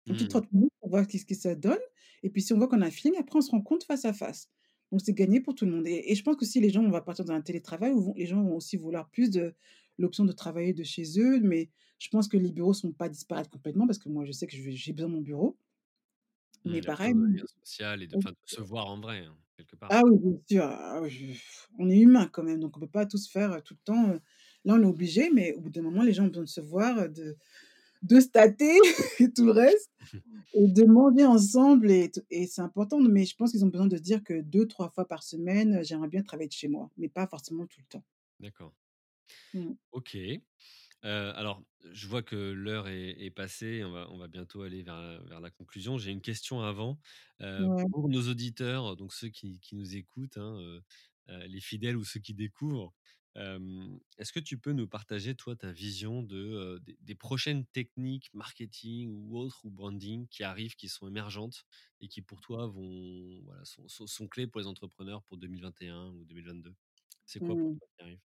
Un 0.08 0.14
petit 0.14 0.28
Mmh. 0.28 0.28
30 0.28 0.50
minutes 0.52 0.72
pour 0.80 0.90
voir 0.90 1.06
qu'est-ce 1.06 1.26
que 1.26 1.34
ça 1.34 1.54
donne 1.56 1.78
et 2.22 2.30
puis 2.30 2.42
si 2.42 2.52
on 2.52 2.58
voit 2.58 2.68
qu'on 2.68 2.80
a 2.82 2.86
un 2.86 2.90
feeling, 2.90 3.18
après 3.18 3.38
on 3.38 3.42
se 3.42 3.50
rencontre 3.50 3.86
face 3.86 4.04
à 4.04 4.12
face. 4.12 4.50
Donc 4.92 5.00
c'est 5.04 5.14
gagné 5.14 5.40
pour 5.40 5.54
tout 5.54 5.64
le 5.66 5.72
monde 5.72 5.86
et 5.88 6.12
et 6.12 6.14
je 6.14 6.22
pense 6.22 6.36
que 6.36 6.44
si 6.46 6.60
les 6.60 6.70
gens 6.70 6.84
on 6.84 6.90
va 6.90 7.00
partir 7.02 7.24
dans 7.24 7.34
un 7.34 7.40
télétravail 7.42 7.92
où 7.92 8.14
les 8.16 8.26
gens 8.26 8.42
vont 8.42 8.56
aussi 8.56 8.76
vouloir 8.76 9.10
plus 9.10 9.30
de 9.30 9.54
l'option 9.98 10.24
de 10.24 10.32
travailler 10.32 10.72
de 10.74 10.84
chez 10.84 11.04
eux, 11.20 11.40
mais 11.40 11.70
je 11.98 12.08
pense 12.10 12.28
que 12.28 12.36
les 12.36 12.52
bureaux 12.52 12.74
sont 12.74 12.92
pas 12.92 13.08
disparaître 13.08 13.50
complètement 13.50 13.86
parce 13.86 13.98
que 13.98 14.08
moi 14.08 14.24
je 14.24 14.32
sais 14.32 14.46
que 14.46 14.54
j'ai 14.56 14.92
besoin 14.92 15.08
de 15.10 15.14
mon 15.16 15.22
bureau. 15.22 15.58
Mmh, 16.64 16.72
Mais 16.72 16.82
pareil 16.82 17.14
lien 17.32 17.44
social 17.46 18.02
et 18.02 18.06
de 18.08 18.16
de 18.16 18.34
se 18.44 18.60
voir 18.60 18.86
en 18.88 19.00
vrai, 19.00 19.20
hein, 19.24 19.38
quelque 19.56 19.76
part. 19.76 19.92
Ah 19.92 20.02
oui, 20.04 20.18
bien 20.18 20.38
sûr, 20.48 20.64
ah 20.64 21.02
je 21.08 21.24
on 21.78 21.88
est 21.90 21.98
humain 21.98 22.28
quand 22.32 22.42
même, 22.42 22.58
donc 22.60 22.76
on 22.76 22.80
peut 22.80 22.88
pas 22.88 23.06
tout 23.06 23.18
se 23.18 23.30
faire, 23.30 23.52
heu, 23.52 23.60
tout 23.62 23.74
le 23.74 23.80
temps, 23.84 24.10
heu. 24.10 24.20
Là, 24.64 24.74
on 24.74 24.82
est 24.82 24.86
obligé, 24.86 25.30
mais 25.32 25.54
au 25.54 25.60
bout 25.60 25.70
d'un 25.70 25.82
moment, 25.82 26.02
les 26.02 26.12
gens 26.12 26.24
ont 26.24 26.28
besoin 26.28 26.42
de 26.44 26.48
se 26.48 26.60
voir, 26.60 26.98
heu, 26.98 27.08
de 27.08 27.36
de 28.02 28.20
se 28.20 28.28
tâter 28.28 28.72
et 29.20 29.32
tout 29.32 29.46
le 29.46 29.52
reste 29.52 29.90
et 30.54 30.68
de 30.68 30.84
manger 30.86 31.24
ensemble 31.26 31.90
et 31.92 32.12
et 32.30 32.46
c'est 32.48 32.62
important, 32.62 33.00
mais 33.00 33.24
je 33.26 33.36
pense 33.36 33.52
qu'ils 33.52 33.64
ont 33.64 33.68
besoin 33.68 33.88
de 33.88 33.96
se 33.98 34.02
dire 34.02 34.24
que 34.24 34.40
2-3 34.42 34.90
fois 34.90 35.06
par 35.08 35.22
semaine, 35.24 35.80
j'aimerais 35.84 36.08
bien 36.08 36.22
travailler 36.22 36.48
de 36.48 36.54
chez 36.54 36.68
moi, 36.68 36.90
mais 36.98 37.08
pas 37.08 37.26
forcément 37.28 37.66
tout 37.66 37.80
le 37.80 37.86
temps. 37.88 38.04
D'accord. 38.40 38.72
Mmh. 39.52 39.76
OK. 39.92 40.40
Alors 41.06 41.62
je 41.92 42.06
vois 42.08 42.22
que 42.22 42.36
l'heure 42.36 42.88
est 42.88 43.10
est 43.24 43.30
passée, 43.30 43.84
on 43.84 43.90
va 43.92 44.08
on 44.10 44.18
va 44.18 44.28
bientôt 44.28 44.62
aller 44.62 44.82
vers 44.82 45.00
la 45.00 45.18
vers 45.24 45.40
la 45.40 45.50
conclusion. 45.50 45.98
J'ai 45.98 46.10
une 46.12 46.20
question 46.22 46.62
avant, 46.62 47.00
Ouais. 47.58 47.86
pour 47.90 48.08
nos 48.08 48.28
auditeurs, 48.28 48.96
donc 48.96 49.12
ceux 49.14 49.28
qui 49.28 49.60
qui 49.60 49.76
nous 49.76 49.96
écoutent, 49.96 50.36
hein, 50.38 50.80
les 51.28 51.60
fidèles 51.60 51.96
ou 51.96 52.04
ceux 52.04 52.20
qui 52.20 52.34
découvrent, 52.34 52.94
est-ce 54.18 54.32
que 54.32 54.40
tu 54.40 54.58
peux 54.58 54.72
nous 54.72 54.88
partager 54.88 55.34
toi 55.36 55.56
ta 55.56 55.70
vision 55.72 56.22
de, 56.22 56.78
des 56.84 56.96
des 57.00 57.14
prochaines 57.14 57.66
techniques 57.66 58.32
marketing 58.34 59.10
ou 59.14 59.36
autres 59.38 59.64
ou 59.64 59.70
branding 59.70 60.26
qui 60.28 60.42
arrivent, 60.44 60.76
qui 60.76 60.88
sont 60.88 61.06
émergentes 61.08 61.64
et 62.00 62.08
qui 62.08 62.22
pour 62.22 62.40
toi 62.40 62.66
vont 62.66 63.42
voilà, 63.44 63.64
sont 63.64 63.86
sont 63.88 64.06
sont 64.06 64.28
clés 64.28 64.46
pour 64.46 64.60
les 64.60 64.66
entrepreneurs 64.66 65.22
pour 65.24 65.36
2021 65.38 66.08
ou 66.12 66.24
2022? 66.24 66.74
C'est 67.26 67.40
quoi 67.40 67.56
pour 67.58 67.70
Mmh. 67.70 67.78
toi 67.78 67.86
qui 67.98 68.02
arrive? 68.04 68.25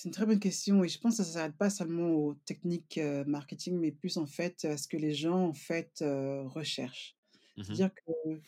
C'est 0.00 0.08
une 0.10 0.14
très 0.14 0.26
bonne 0.26 0.38
question 0.38 0.84
et 0.84 0.88
je 0.88 0.96
pense 1.00 1.16
que 1.16 1.24
ça 1.24 1.32
s'arrête 1.32 1.56
pas 1.56 1.70
seulement 1.70 2.10
aux 2.10 2.34
techniques, 2.34 3.00
marketing, 3.26 3.76
mais 3.80 3.90
plus 3.90 4.16
en 4.16 4.26
fait 4.26 4.64
à 4.64 4.76
ce 4.76 4.86
que 4.86 4.96
les 4.96 5.12
gens 5.12 5.46
en 5.48 5.52
fait, 5.52 6.04
recherchent. 6.46 7.16
Mmh 7.56 7.64
mh. 7.72 7.82
C'est-à-dire 7.82 7.90
qu'il 7.96 8.40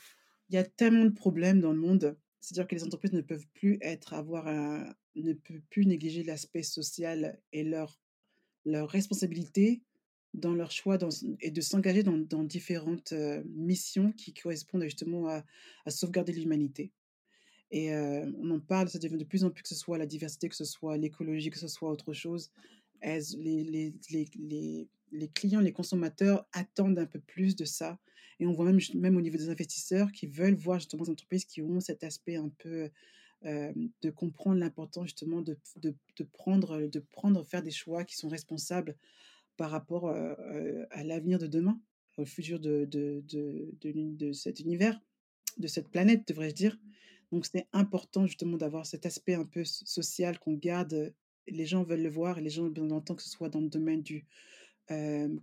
y 0.51 0.57
a 0.59 0.63
tellement 0.65 1.07
de 1.07 1.11
problèmes 1.11 1.61
dans 1.61 1.73
le 1.73 1.81
monde, 1.81 2.17
c'est-à-dire 2.41 2.69
que 2.69 2.77
les 2.77 2.85
entreprises 2.85 3.15
ne 3.15 3.21
peuvent 3.21 3.49
plus 3.53 3.79
être 3.81 4.15
avoir 4.15 4.47
un 4.47 4.95
ne 5.17 5.33
peut 5.33 5.61
plus 5.71 5.87
négliger 5.87 6.23
l'aspect 6.23 6.63
social 6.63 7.41
et 7.53 7.65
leur 7.65 8.01
leur 8.65 8.89
responsabilité 8.89 9.83
dans 10.35 10.55
leur 10.55 10.71
choix 10.71 10.99
dans 10.99 11.11
et 11.41 11.51
de 11.51 11.61
s'engager 11.61 12.05
dans 12.05 12.19
dans 12.19 12.45
différentes, 12.45 13.13
missions 13.47 14.13
qui 14.13 14.35
correspondent 14.35 14.85
justement 14.85 15.29
à 15.29 15.45
à 15.87 15.91
sauvegarder 15.91 16.33
l'humanité 16.33 16.93
et 17.73 17.95
on 17.95 18.51
en 18.51 18.61
parle, 18.61 18.89
ça 18.89 18.99
devient 18.99 19.17
de 19.17 19.25
plus 19.25 19.45
en 19.45 19.51
plus 19.51 19.63
que 19.63 19.69
ce 19.69 19.75
soit 19.75 19.99
la 19.99 20.07
diversité, 20.07 20.49
que 20.49 20.57
ce 20.57 20.65
soit 20.65 20.97
l'écologie, 20.97 21.51
que 21.51 21.59
ce 21.59 21.69
soit 21.69 21.91
autre 21.91 22.13
chose, 22.13 22.51
elles 23.01 23.23
les 23.39 23.63
les 23.65 23.95
les 24.11 24.89
les 25.13 25.29
clients, 25.29 25.61
les 25.61 25.73
consommateurs 25.73 26.47
attendent 26.53 26.99
un 26.99 27.07
peu 27.07 27.21
plus 27.21 27.57
de 27.57 27.65
ça 27.65 27.99
et 28.41 28.47
on 28.47 28.53
voit 28.53 28.65
même 28.65 28.81
même 28.95 29.17
au 29.17 29.21
niveau 29.21 29.37
des 29.37 29.49
investisseurs 29.51 30.11
qui 30.13 30.27
veulent 30.27 30.55
voir 30.55 30.81
justement 30.81 31.05
des 31.05 31.11
entreprises 31.11 31.45
qui 31.45 31.63
ont 31.63 31.81
cet 31.81 32.05
aspect 32.05 32.37
un 32.37 32.49
peu, 32.59 32.91
de 33.43 34.11
comprendre 34.11 34.59
l'importance 34.59 35.07
justement 35.07 35.41
de 35.41 35.57
de 35.77 35.95
de 36.17 36.25
prendre, 36.25 36.87
de 36.87 36.99
prendre 36.99 37.43
faire 37.45 37.63
des 37.63 37.71
choix 37.71 38.05
qui 38.05 38.17
sont 38.17 38.29
responsables 38.29 38.97
par 39.57 39.71
rapport, 39.71 40.11
à 40.11 41.05
l'avenir 41.05 41.39
de 41.39 41.47
demain, 41.47 41.81
au 42.17 42.25
futur 42.25 42.61
de 42.61 42.85
de 42.85 43.23
de 43.29 43.71
de 43.83 44.33
cet 44.33 44.61
univers, 44.61 45.01
de 45.59 45.67
cette 45.67 45.89
planète, 45.89 46.27
devrais-je 46.29 46.55
dire. 46.55 46.79
Donc 47.33 47.47
c'est 47.47 47.69
important 47.73 48.27
justement 48.27 48.57
d'avoir 48.59 48.87
cet 48.87 49.07
aspect 49.07 49.35
un 49.35 49.45
peu 49.45 49.65
so 49.65 49.85
social 49.87 50.39
qu'on 50.39 50.55
garde, 50.55 51.15
les 51.49 51.67
gens 51.67 51.85
veulent 51.85 52.03
le 52.03 52.11
voir 52.11 52.39
et 52.39 52.43
les 52.43 52.51
gens 52.51 52.69
besoin 52.69 52.89
d'entendre 52.89 53.19
que 53.19 53.23
ce 53.25 53.31
soit 53.31 53.49
dans 53.49 53.61
le 53.61 53.69
domaine 53.69 54.03
du, 54.03 54.27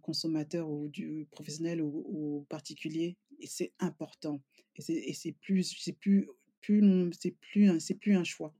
consommateur 0.01 0.69
ou 0.69 0.89
du 0.89 1.27
professionnel 1.31 1.81
ou 1.81 2.03
ou 2.07 2.45
particulier 2.49 3.17
et 3.39 3.47
c'est 3.47 3.73
important 3.79 4.41
et 4.77 5.13
c'est 5.13 5.33
plus 5.33 5.63
c'est 5.63 5.93
plus 5.93 6.27
plus 6.61 6.81
c'est 7.19 7.31
plus 7.39 7.69
un 7.69 7.79
c'est 7.79 7.95
plus 7.95 8.15
un 8.15 8.23
choix 8.25 8.53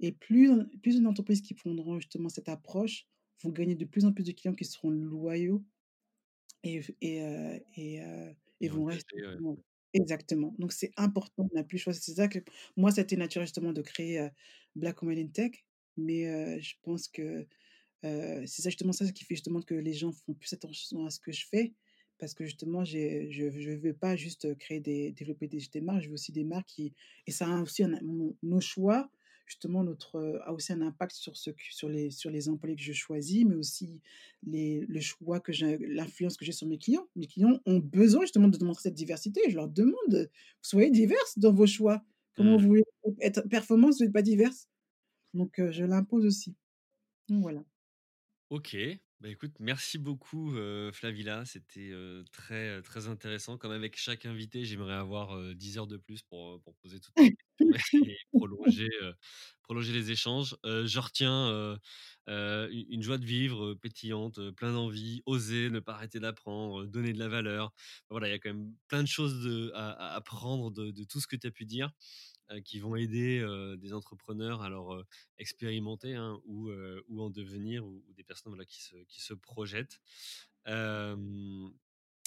et 0.00 0.12
plus 0.12 0.50
plus 0.82 0.96
une 0.98 1.06
entreprise 1.08 1.42
qui 1.42 1.54
prendront 1.54 2.00
justement 2.00 2.28
cette 2.30 2.48
approche 2.50 3.06
vont 3.42 3.50
gagner 3.50 3.76
de 3.76 3.84
plus 3.86 4.04
en 4.06 4.12
plus 4.12 4.24
de 4.24 4.32
clients 4.32 4.54
qui 4.54 4.64
seront 4.66 4.90
loyaux 4.90 5.64
et 6.64 6.82
f 6.82 6.90
et 7.00 7.22
heu 7.22 7.60
et 7.76 8.00
heu 8.02 8.36
et 8.60 8.68
Et 8.68 8.70
vont 8.70 8.84
rester 8.84 9.16
ouais. 9.26 9.38
Exactement. 9.94 10.54
Donc 10.58 10.72
c'est 10.72 10.92
important, 10.96 11.48
on 11.52 11.56
n'a 11.56 11.64
plus 11.64 11.78
choix. 11.78 11.92
C'est 11.92 12.14
ça 12.14 12.28
que 12.28 12.38
moi, 12.76 12.90
été 12.96 13.16
naturel 13.16 13.46
justement 13.46 13.72
de 13.72 13.82
créer, 13.82 14.28
Black 14.76 15.02
Women 15.02 15.18
in 15.18 15.28
Tech, 15.28 15.52
mais 15.96 16.60
je 16.60 16.74
pense 16.82 17.08
que 17.08 17.46
c'est 18.02 18.64
justement 18.64 18.92
ça 18.92 19.10
qui 19.12 19.24
fait 19.24 19.34
justement 19.36 19.62
que 19.62 19.74
les 19.74 19.94
gens 19.94 20.12
font 20.12 20.34
plus 20.34 20.52
attention 20.52 21.06
à 21.06 21.10
ce 21.10 21.20
que 21.20 21.32
je 21.32 21.46
fais, 21.46 21.74
parce 22.18 22.34
que 22.34 22.44
justement 22.44 22.84
je 22.84 23.28
je 23.30 23.70
veux 23.72 23.94
pas 23.94 24.16
juste, 24.16 24.56
créer 24.58 24.80
développer 24.80 25.48
des 25.48 25.60
des 25.72 25.80
marques, 25.80 26.02
je 26.02 26.08
veux 26.08 26.14
aussi 26.14 26.32
des 26.32 26.44
marques 26.44 26.68
qui 26.68 26.94
et 27.26 27.32
ça 27.32 27.46
a 27.48 27.60
aussi 27.62 27.84
nos 28.42 28.60
choix, 28.60 29.10
justement 29.46 29.84
notre, 29.84 30.40
a 30.44 30.52
aussi 30.52 30.72
un 30.72 30.82
impact 30.82 31.12
sur 31.14 31.36
ce 31.36 31.50
sur 31.70 31.88
les 31.88 32.10
sur 32.10 32.30
les 32.30 32.48
employés 32.48 32.76
que 32.76 32.82
je 32.82 32.92
choisis, 32.92 33.44
mais 33.44 33.54
aussi 33.56 34.00
les 34.42 34.80
le 34.86 35.00
choix 35.00 35.40
que 35.40 35.52
j'ai 35.52 35.78
l'influence 35.78 36.36
que 36.36 36.44
j'ai 36.44 36.52
sur 36.52 36.66
mes 36.66 36.78
clients. 36.78 37.08
Mes 37.16 37.26
clients 37.26 37.60
ont 37.66 37.78
besoin 37.78 38.22
justement 38.22 38.48
de 38.48 38.64
montrer 38.64 38.82
cette 38.84 38.94
diversité. 38.94 39.40
Je 39.48 39.56
leur 39.56 39.68
demande: 39.68 40.30
«Soyez 40.62 40.90
diverses 40.90 41.38
dans 41.38 41.52
vos 41.52 41.66
choix. 41.66 42.04
Comment 42.34 42.56
Mmh. 42.56 42.58
vous 42.58 42.68
voulez 42.68 42.84
être 43.20 43.42
performante 43.48 43.94
si 43.94 44.02
vous 44.02 44.06
êtes 44.08 44.12
pas 44.14 44.22
diverse?» 44.22 44.68
donc 45.34 45.60
je 45.70 45.84
l'impose 45.84 46.26
aussi. 46.26 46.56
Donc 47.28 47.42
voilà. 47.42 47.64
OK. 48.50 48.76
Bah, 49.20 49.28
écoute, 49.28 49.54
merci 49.60 49.98
beaucoup, 49.98 50.52
heu, 50.56 50.90
Flavilla. 50.92 51.44
C'était, 51.44 51.92
très, 52.32 52.82
très 52.82 53.06
intéressant. 53.08 53.56
Comme 53.56 53.70
avec 53.72 53.96
chaque 53.96 54.26
invité, 54.26 54.64
j'aimerais 54.64 54.94
avoir, 54.94 55.36
heu, 55.38 55.54
10 55.54 55.78
heures 55.78 55.86
de 55.86 55.96
plus 55.96 56.22
pour, 56.22 56.60
pour 56.62 56.74
poser 56.76 57.00
toutes 57.00 57.16
questions 57.22 57.41
et 58.04 58.16
prolonger, 58.34 58.88
heu, 59.02 59.14
prolonger 59.62 59.92
les 59.92 60.10
échanges. 60.10 60.56
Heu, 60.66 60.86
je 60.86 60.98
retiens, 61.00 61.78
u 62.28 62.86
une 62.90 63.02
joie 63.02 63.18
de 63.18 63.24
vivre, 63.26 63.74
pétillante, 63.74 64.50
plein 64.52 64.72
d'envie, 64.72 65.22
oser, 65.26 65.70
ne 65.70 65.80
pas 65.80 65.94
arrêter 65.94 66.20
d'apprendre, 66.20 66.86
donner 66.86 67.12
de 67.12 67.18
la 67.18 67.28
valeur. 67.28 67.72
Voilà, 68.10 68.28
il 68.28 68.32
y 68.32 68.34
a 68.34 68.38
quand 68.38 68.50
même 68.54 68.74
plein 68.88 69.02
de 69.02 69.08
choses 69.08 69.42
de 69.44 69.70
à 69.74 69.90
à 69.92 70.14
à 70.16 70.20
prendre 70.20 70.70
de 70.72 70.90
de 70.90 71.04
tout 71.04 71.20
ce 71.20 71.26
que 71.26 71.36
tu 71.36 71.46
as 71.46 71.50
pu 71.52 71.64
dire 71.66 71.90
qui 72.66 72.80
vont 72.80 72.96
aider, 72.96 73.44
des 73.78 73.92
entrepreneurs 73.94 74.62
à 74.62 74.68
leur, 74.70 74.94
heu, 74.94 75.04
expérimenter, 75.38 76.14
hein, 76.16 76.38
ou, 76.46 76.70
ou 77.08 77.22
en 77.22 77.30
devenir 77.30 77.86
ou 77.86 78.04
ou 78.08 78.12
des 78.14 78.24
personnes, 78.24 78.52
voilà, 78.52 78.66
qui 78.66 78.82
se 78.82 78.96
qui 79.08 79.20
se 79.22 79.34
projettent. 79.34 80.00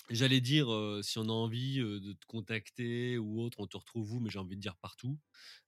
J'allais 0.10 0.41
dire, 0.41 0.68
si 1.02 1.18
on 1.18 1.23
a 1.30 1.32
envie, 1.32 1.77
de 1.80 2.14
te 2.14 2.26
contacter 2.27 3.18
ou 3.18 3.41
autre, 3.41 3.60
on 3.60 3.68
te 3.68 3.76
retrouve 3.77 4.14
où? 4.14 4.19
Mais 4.19 4.30
j'ai 4.30 4.40
envie 4.40 4.56
de 4.56 4.61
dire 4.61 4.76
partout. 4.77 5.18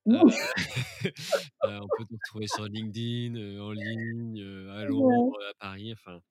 Heu, 0.07 0.15
heu, 0.15 0.23
on 1.81 1.87
peut 1.97 2.05
te 2.05 2.13
retrouver 2.13 2.47
sur 2.47 2.65
LinkedIn, 2.65 3.59
en 3.59 3.71
ligne, 3.71 4.41
à 4.71 4.85
Londres, 4.85 5.37
à 5.49 5.53
Paris, 5.55 5.91
enfin, 5.93 6.21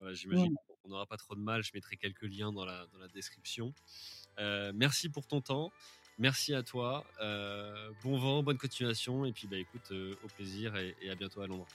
voilà, 0.00 0.14
j'imagine 0.14 0.52
Ouais. 0.52 0.74
qu'on 0.82 0.88
n'aura 0.88 1.06
pas 1.06 1.16
trop 1.16 1.34
de 1.34 1.40
mal. 1.40 1.62
Je 1.62 1.70
mettrai 1.74 1.96
quelques 1.96 2.22
liens 2.22 2.52
dans 2.52 2.64
la 2.64 2.86
dans 2.92 2.98
la 2.98 3.08
description. 3.08 3.74
Merci 4.38 5.08
pour 5.08 5.26
ton 5.26 5.40
temps. 5.40 5.70
Merci 6.18 6.54
à 6.54 6.62
toi. 6.62 7.04
Bon 8.02 8.18
vent, 8.18 8.42
bonne 8.42 8.58
continuation 8.58 9.24
et 9.26 9.32
puis, 9.32 9.48
bah, 9.48 9.58
écoute, 9.58 9.90
au 9.90 10.28
plaisir 10.28 10.76
et 10.76 10.94
et 11.02 11.10
à 11.10 11.14
bientôt 11.14 11.40
à 11.42 11.46
Londres. 11.46 11.66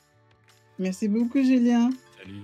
Merci 0.80 1.08
beaucoup 1.08 1.44
Julien. 1.44 1.90
Salut. 2.18 2.44